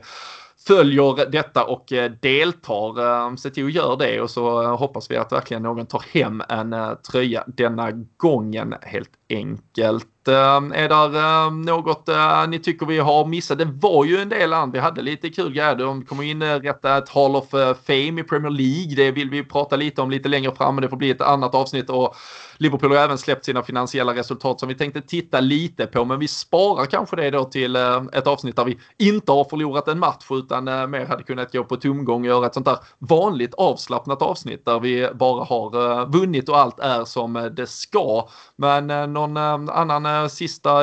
följer 0.67 1.31
detta 1.31 1.65
och 1.65 1.93
eh, 1.93 2.11
deltar. 2.11 3.01
Eh, 3.01 3.37
se 3.37 3.51
till 3.51 3.67
att 3.67 3.73
göra 3.73 3.97
det 3.97 4.21
och 4.21 4.31
så 4.31 4.63
eh, 4.63 4.77
hoppas 4.79 5.11
vi 5.11 5.17
att 5.17 5.33
verkligen 5.33 5.63
någon 5.63 5.87
tar 5.87 6.05
hem 6.13 6.43
en 6.49 6.77
tröja 7.11 7.45
denna 7.47 7.91
gången 8.17 8.75
helt 8.83 9.11
enkelt. 9.29 10.07
Är 10.27 10.89
det 10.89 11.51
något 11.51 12.09
ni 12.49 12.59
tycker 12.59 12.87
vi 12.87 12.99
har 12.99 13.27
missat? 13.27 13.59
Det 13.59 13.65
var 13.65 14.05
ju 14.05 14.19
en 14.19 14.29
del 14.29 14.53
annat. 14.53 14.75
Vi 14.75 14.79
hade 14.79 15.03
lite 15.03 15.31
kul 15.31 15.53
grejer. 15.53 15.75
De 15.75 16.05
kommer 16.05 16.23
inrätta 16.23 16.99
ett 16.99 17.09
Hall 17.09 17.37
of 17.37 17.49
Fame 17.87 18.21
i 18.21 18.25
Premier 18.29 18.51
League. 18.51 18.95
Det 18.97 19.11
vill 19.11 19.31
vi 19.31 19.45
prata 19.45 19.77
lite 19.77 20.03
om 20.03 20.11
lite 20.11 20.29
längre 20.29 20.55
fram. 20.55 20.75
Men 20.75 20.83
det 20.83 20.89
får 20.89 20.97
bli 20.97 21.11
ett 21.11 21.21
annat 21.21 21.55
avsnitt 21.55 21.91
och 21.91 22.17
Liverpool 22.59 22.91
har 22.91 22.99
även 22.99 23.19
släppt 23.19 23.45
sina 23.45 23.63
finansiella 23.63 24.15
resultat 24.15 24.61
som 24.61 24.69
vi 24.69 24.75
tänkte 24.75 25.01
titta 25.01 25.41
lite 25.41 25.87
på. 25.87 26.05
Men 26.05 26.19
vi 26.19 26.29
sparar 26.29 26.87
kanske 26.87 27.17
det 27.17 27.31
då 27.31 27.45
till 27.45 27.77
eh, 27.77 28.03
ett 28.13 28.27
avsnitt 28.27 28.57
där 28.57 28.65
vi 28.65 28.79
inte 28.99 29.33
har 29.33 29.45
förlorat 29.45 29.89
en 29.89 29.99
match 29.99 30.27
utan 30.31 30.69
eh, 30.69 30.87
mer 30.87 31.07
hade 31.07 31.23
kunnat 31.23 31.53
gå 31.53 31.65
på 31.65 31.77
tomgång 31.77 32.21
och 32.21 32.27
göra 32.27 32.47
ett 32.47 32.55
sånt 32.55 32.67
där 32.67 32.79
vanligt 32.99 33.55
avslappnat 33.55 34.23
avsnitt 34.23 34.65
där 34.65 34.81
vi 34.81 35.09
bara 35.15 35.45
har 35.45 36.01
eh, 36.01 36.09
vunnit 36.09 36.49
och 36.49 36.59
allt 36.59 36.81
är 36.81 37.05
som 37.05 37.51
det 37.57 37.67
ska. 37.67 38.29
Men 38.57 39.13
någon 39.13 39.37
annan 39.37 40.31
sista 40.31 40.81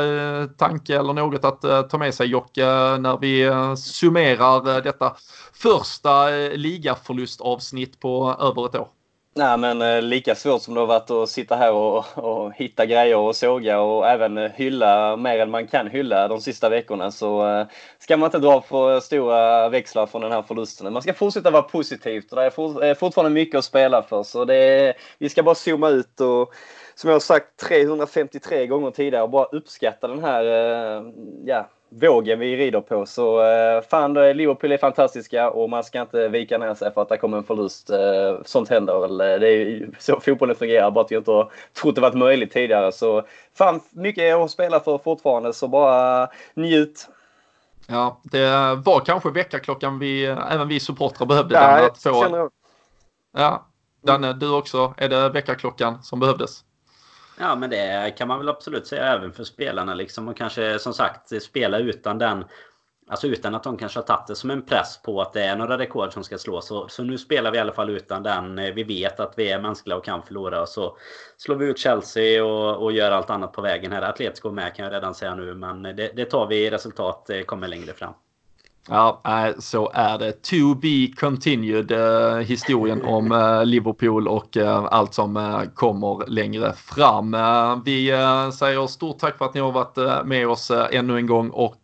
tanke 0.58 1.00
eller 1.00 1.14
något 1.14 1.46
att 1.46 1.90
ta 1.90 1.98
med 1.98 2.14
sig 2.14 2.28
Jocke 2.28 2.66
när 2.98 3.18
vi 3.18 3.50
summerar 3.78 4.82
detta 4.82 5.16
första 5.54 6.30
ligaförlustavsnitt 6.54 8.00
på 8.00 8.36
över 8.40 8.66
ett 8.66 8.76
år? 8.76 8.88
Nej 9.36 9.58
men 9.58 9.82
eh, 9.82 10.02
lika 10.02 10.36
svårt 10.36 10.62
som 10.62 10.74
det 10.74 10.80
har 10.80 10.88
varit 10.88 11.12
att 11.12 11.30
sitta 11.30 11.56
här 11.56 11.72
och, 11.74 12.06
och, 12.16 12.54
hitta 12.54 12.86
grejer 12.86 13.18
och 13.18 13.36
såga 13.36 13.80
och 13.80 14.08
även 14.08 14.38
eh, 14.38 14.52
hylla 14.52 15.18
mer 15.18 15.40
än 15.40 15.52
man 15.52 15.68
kan 15.68 15.88
hylla 15.88 16.28
de 16.28 16.42
sista 16.42 16.70
veckorna 16.70 17.12
så 17.12 17.48
eh, 17.48 17.68
ska 18.00 18.18
man 18.18 18.28
inte 18.28 18.40
dra 18.40 18.62
för 18.62 19.00
stora 19.00 19.70
växlar 19.70 20.06
från 20.06 20.22
den 20.22 20.32
här 20.32 20.42
förlusten. 20.42 20.94
Man 20.94 21.02
ska 21.02 21.14
fortsätta 21.14 21.52
vara 21.52 21.62
positivt 21.62 22.32
och 22.32 22.36
det 22.36 22.46
är 22.46 22.94
fortfarande 22.94 23.32
mycket 23.32 23.58
att 23.58 23.66
spela 23.66 24.04
för 24.04 24.24
så 24.24 24.46
det 24.46 24.56
är, 24.56 24.94
vi 25.18 25.30
ska 25.30 25.44
bara 25.44 25.56
zooma 25.56 25.90
ut 25.90 26.22
och 26.22 26.54
som 26.96 27.08
jag 27.08 27.16
har 27.16 27.20
sagt 27.20 27.58
353 27.68 28.68
gånger 28.68 28.92
tidigare 28.92 29.28
bara 29.28 29.46
uppskatta 29.46 30.08
den 30.08 30.24
här 30.24 30.46
eh, 30.46 31.04
ja, 31.46 31.70
vågen 31.94 32.40
vi 32.40 32.58
rider 32.58 32.82
på. 32.82 33.06
Så 33.06 33.42
eh, 33.42 33.82
fan, 33.82 34.14
Liverpool 34.14 34.72
är 34.72 34.78
fantastiska 34.78 35.50
och 35.50 35.70
man 35.70 35.84
ska 35.84 36.02
inte 36.02 36.28
vika 36.28 36.58
ner 36.58 36.74
sig 36.74 36.94
för 36.94 37.02
att 37.02 37.10
det 37.10 37.18
kommer 37.18 37.38
en 37.38 37.44
förlust. 37.44 37.90
Eh, 37.90 38.38
sånt 38.46 38.70
händer 38.70 39.00
väl. 39.00 39.18
Det 39.18 39.48
är 39.48 39.52
ju 39.52 39.92
så 40.00 40.20
fotbollen 40.20 40.56
fungerar, 40.56 40.92
bara 40.92 41.06
att 41.06 41.12
vi 41.12 41.16
inte 41.16 41.32
har 41.32 41.52
trott 41.82 41.96
det 41.96 42.02
varit 42.02 42.18
möjligt 42.18 42.52
tidigare. 42.52 42.92
Så 42.92 43.24
fan, 43.54 43.80
mycket 43.90 44.36
att 44.36 44.52
spela 44.52 44.80
för 44.80 44.98
fortfarande, 44.98 45.54
så 45.54 45.68
bara 45.68 46.30
njut. 46.54 47.08
Ja, 47.88 48.22
det 48.24 48.76
var 48.76 49.00
kanske 49.06 49.30
väckarklockan 49.30 50.00
vi, 50.00 50.26
även 50.26 50.68
vi 50.68 50.80
supportrar 50.80 51.28
behövde. 51.28 51.56
Ja, 51.56 51.86
att 51.86 52.04
få... 52.04 52.50
Ja, 53.38 53.66
Danne, 54.02 54.34
du 54.34 54.56
också. 54.56 54.94
Är 54.98 55.10
det 55.10 55.30
väckarklockan 55.30 56.04
som 56.04 56.20
behövdes? 56.20 56.64
Ja, 57.40 57.56
men 57.56 57.70
det 57.70 58.14
kan 58.18 58.28
man 58.28 58.40
väl 58.40 58.50
absolut 58.50 58.88
säga 58.88 59.06
även 59.06 59.34
för 59.34 59.44
spelarna 59.44 59.94
liksom. 59.94 60.28
Och 60.28 60.38
kanske 60.38 60.80
som 60.80 60.94
sagt 60.94 61.44
spela 61.44 61.80
utan 61.80 62.18
den 62.18 62.44
Alltså 63.12 63.28
utan 63.28 63.56
att 63.56 63.64
de 63.64 63.78
kanske 63.78 64.00
har 64.00 64.04
tagit 64.04 64.28
det 64.28 64.36
som 64.36 64.52
en 64.52 64.66
press 64.66 65.02
på 65.02 65.22
att 65.22 65.34
det 65.34 65.44
är 65.44 65.56
några 65.56 65.78
rekord 65.78 66.14
som 66.14 66.24
ska 66.24 66.38
slås. 66.38 66.68
Så, 66.68 66.88
så 66.88 67.04
nu 67.04 67.18
spelar 67.18 67.52
vi 67.52 67.58
i 67.58 67.62
alla 67.62 67.74
fall 67.74 67.90
utan 67.90 68.24
den. 68.24 68.56
Vi 68.56 68.84
vet 68.84 69.20
att 69.20 69.34
vi 69.38 69.52
är 69.52 69.62
mänskliga 69.62 69.98
och 69.98 70.06
kan 70.06 70.24
förlora. 70.24 70.66
Så 70.66 70.98
slår 71.38 71.56
vi 71.56 71.66
ut 71.66 71.80
Chelsea 71.80 72.46
och, 72.46 72.84
och 72.84 72.92
gör 72.92 73.12
allt 73.12 73.30
annat 73.30 73.54
på 73.54 73.62
vägen 73.62 73.92
här. 73.92 74.02
Atletico 74.02 74.52
med 74.52 74.76
kan 74.76 74.86
jag 74.86 74.94
redan 74.94 75.16
säga 75.16 75.36
nu. 75.36 75.54
Men 75.54 75.84
det, 75.84 76.12
det 76.16 76.26
tar 76.26 76.48
vi 76.48 76.66
i 76.66 76.70
resultat 76.70 77.30
eh, 77.30 77.42
kommer 77.42 77.68
längre 77.68 77.94
fram. 77.94 78.14
Ja, 78.88 79.22
eh, 79.26 79.60
så 79.60 79.92
är 79.94 80.18
det. 80.18 80.32
To 80.32 80.76
be 80.76 81.08
continued 81.20 81.92
eh, 81.92 82.38
historien 82.38 83.02
om 83.02 83.32
eh, 83.32 83.66
Liverpool 83.66 84.28
och 84.28 84.58
eh, 84.58 84.88
allt 84.92 85.14
som 85.14 85.38
eh, 85.38 85.62
kommer 85.74 86.28
längre 86.28 86.74
fram. 86.74 87.34
Eh, 87.34 87.78
vi 87.86 88.08
säger 88.54 88.88
stort 88.88 89.20
tack 89.20 89.38
för 89.38 89.46
att 89.46 89.54
ni 89.54 89.60
har 89.60 89.72
varit 89.72 90.26
med 90.26 90.48
oss 90.48 90.72
ännu 90.72 91.18
en 91.18 91.28
gång 91.28 91.50
och 91.50 91.82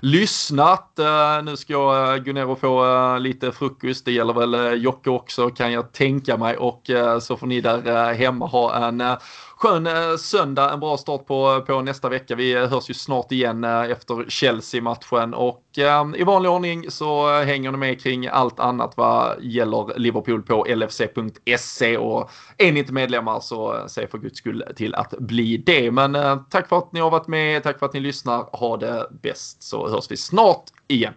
lyssnat. 0.00 0.98
Nu 1.44 1.56
ska 1.56 1.72
jag 1.72 2.24
Gunero 2.24 2.56
få 2.56 3.18
lite 3.18 3.52
frukost. 3.52 4.04
Det 4.04 4.12
gäller 4.12 4.32
väl 4.32 4.82
Jocke 4.82 5.10
också 5.10 5.50
kan 5.50 5.72
jag 5.72 5.92
tänka 5.92 6.36
mig 6.36 6.56
och 6.56 6.90
så 7.20 7.36
får 7.36 7.46
ni 7.46 7.60
där 7.60 8.14
hemma 8.14 8.46
ha 8.46 8.86
en 8.86 9.02
skön 9.56 9.86
eh, 9.86 10.16
söndag, 10.16 10.72
en 10.72 10.80
bra 10.80 10.96
start 10.96 11.26
på, 11.26 11.64
på 11.66 11.80
nästa 11.80 12.08
vecka. 12.08 12.34
Vi 12.34 12.52
eh, 12.52 12.68
hörs 12.68 12.90
ju 12.90 12.94
snart 12.94 13.32
igen 13.32 13.64
eh, 13.64 13.82
efter 13.82 14.24
Chelsea-matchen 14.28 15.34
och 15.34 15.60
i 16.16 16.24
vanlig 16.24 16.50
ordning 16.50 16.90
så 16.90 17.40
hänger 17.42 17.72
ni 17.72 17.78
med 17.78 18.02
kring 18.02 18.26
allt 18.26 18.60
annat 18.60 18.92
vad 18.96 19.36
gäller 19.40 19.98
Liverpool 19.98 20.42
på 20.42 20.64
lfc.se 20.64 21.96
och 21.96 22.30
är 22.58 22.72
ni 22.72 22.78
inte 22.78 22.92
medlemmar 22.92 23.40
så 23.40 23.84
säg 23.88 24.08
för 24.08 24.18
guds 24.18 24.38
skull 24.38 24.64
till 24.76 24.94
att 24.94 25.10
bli 25.18 25.56
det. 25.56 25.90
Men 25.90 26.16
tack 26.50 26.68
för 26.68 26.78
att 26.78 26.92
ni 26.92 27.00
har 27.00 27.10
varit 27.10 27.26
med, 27.26 27.62
tack 27.62 27.78
för 27.78 27.86
att 27.86 27.92
ni 27.92 28.00
lyssnar. 28.00 28.48
Ha 28.52 28.76
det 28.76 29.08
bäst 29.22 29.62
så 29.62 29.88
hörs 29.88 30.10
vi 30.10 30.16
snart 30.16 30.64
igen. 30.88 31.14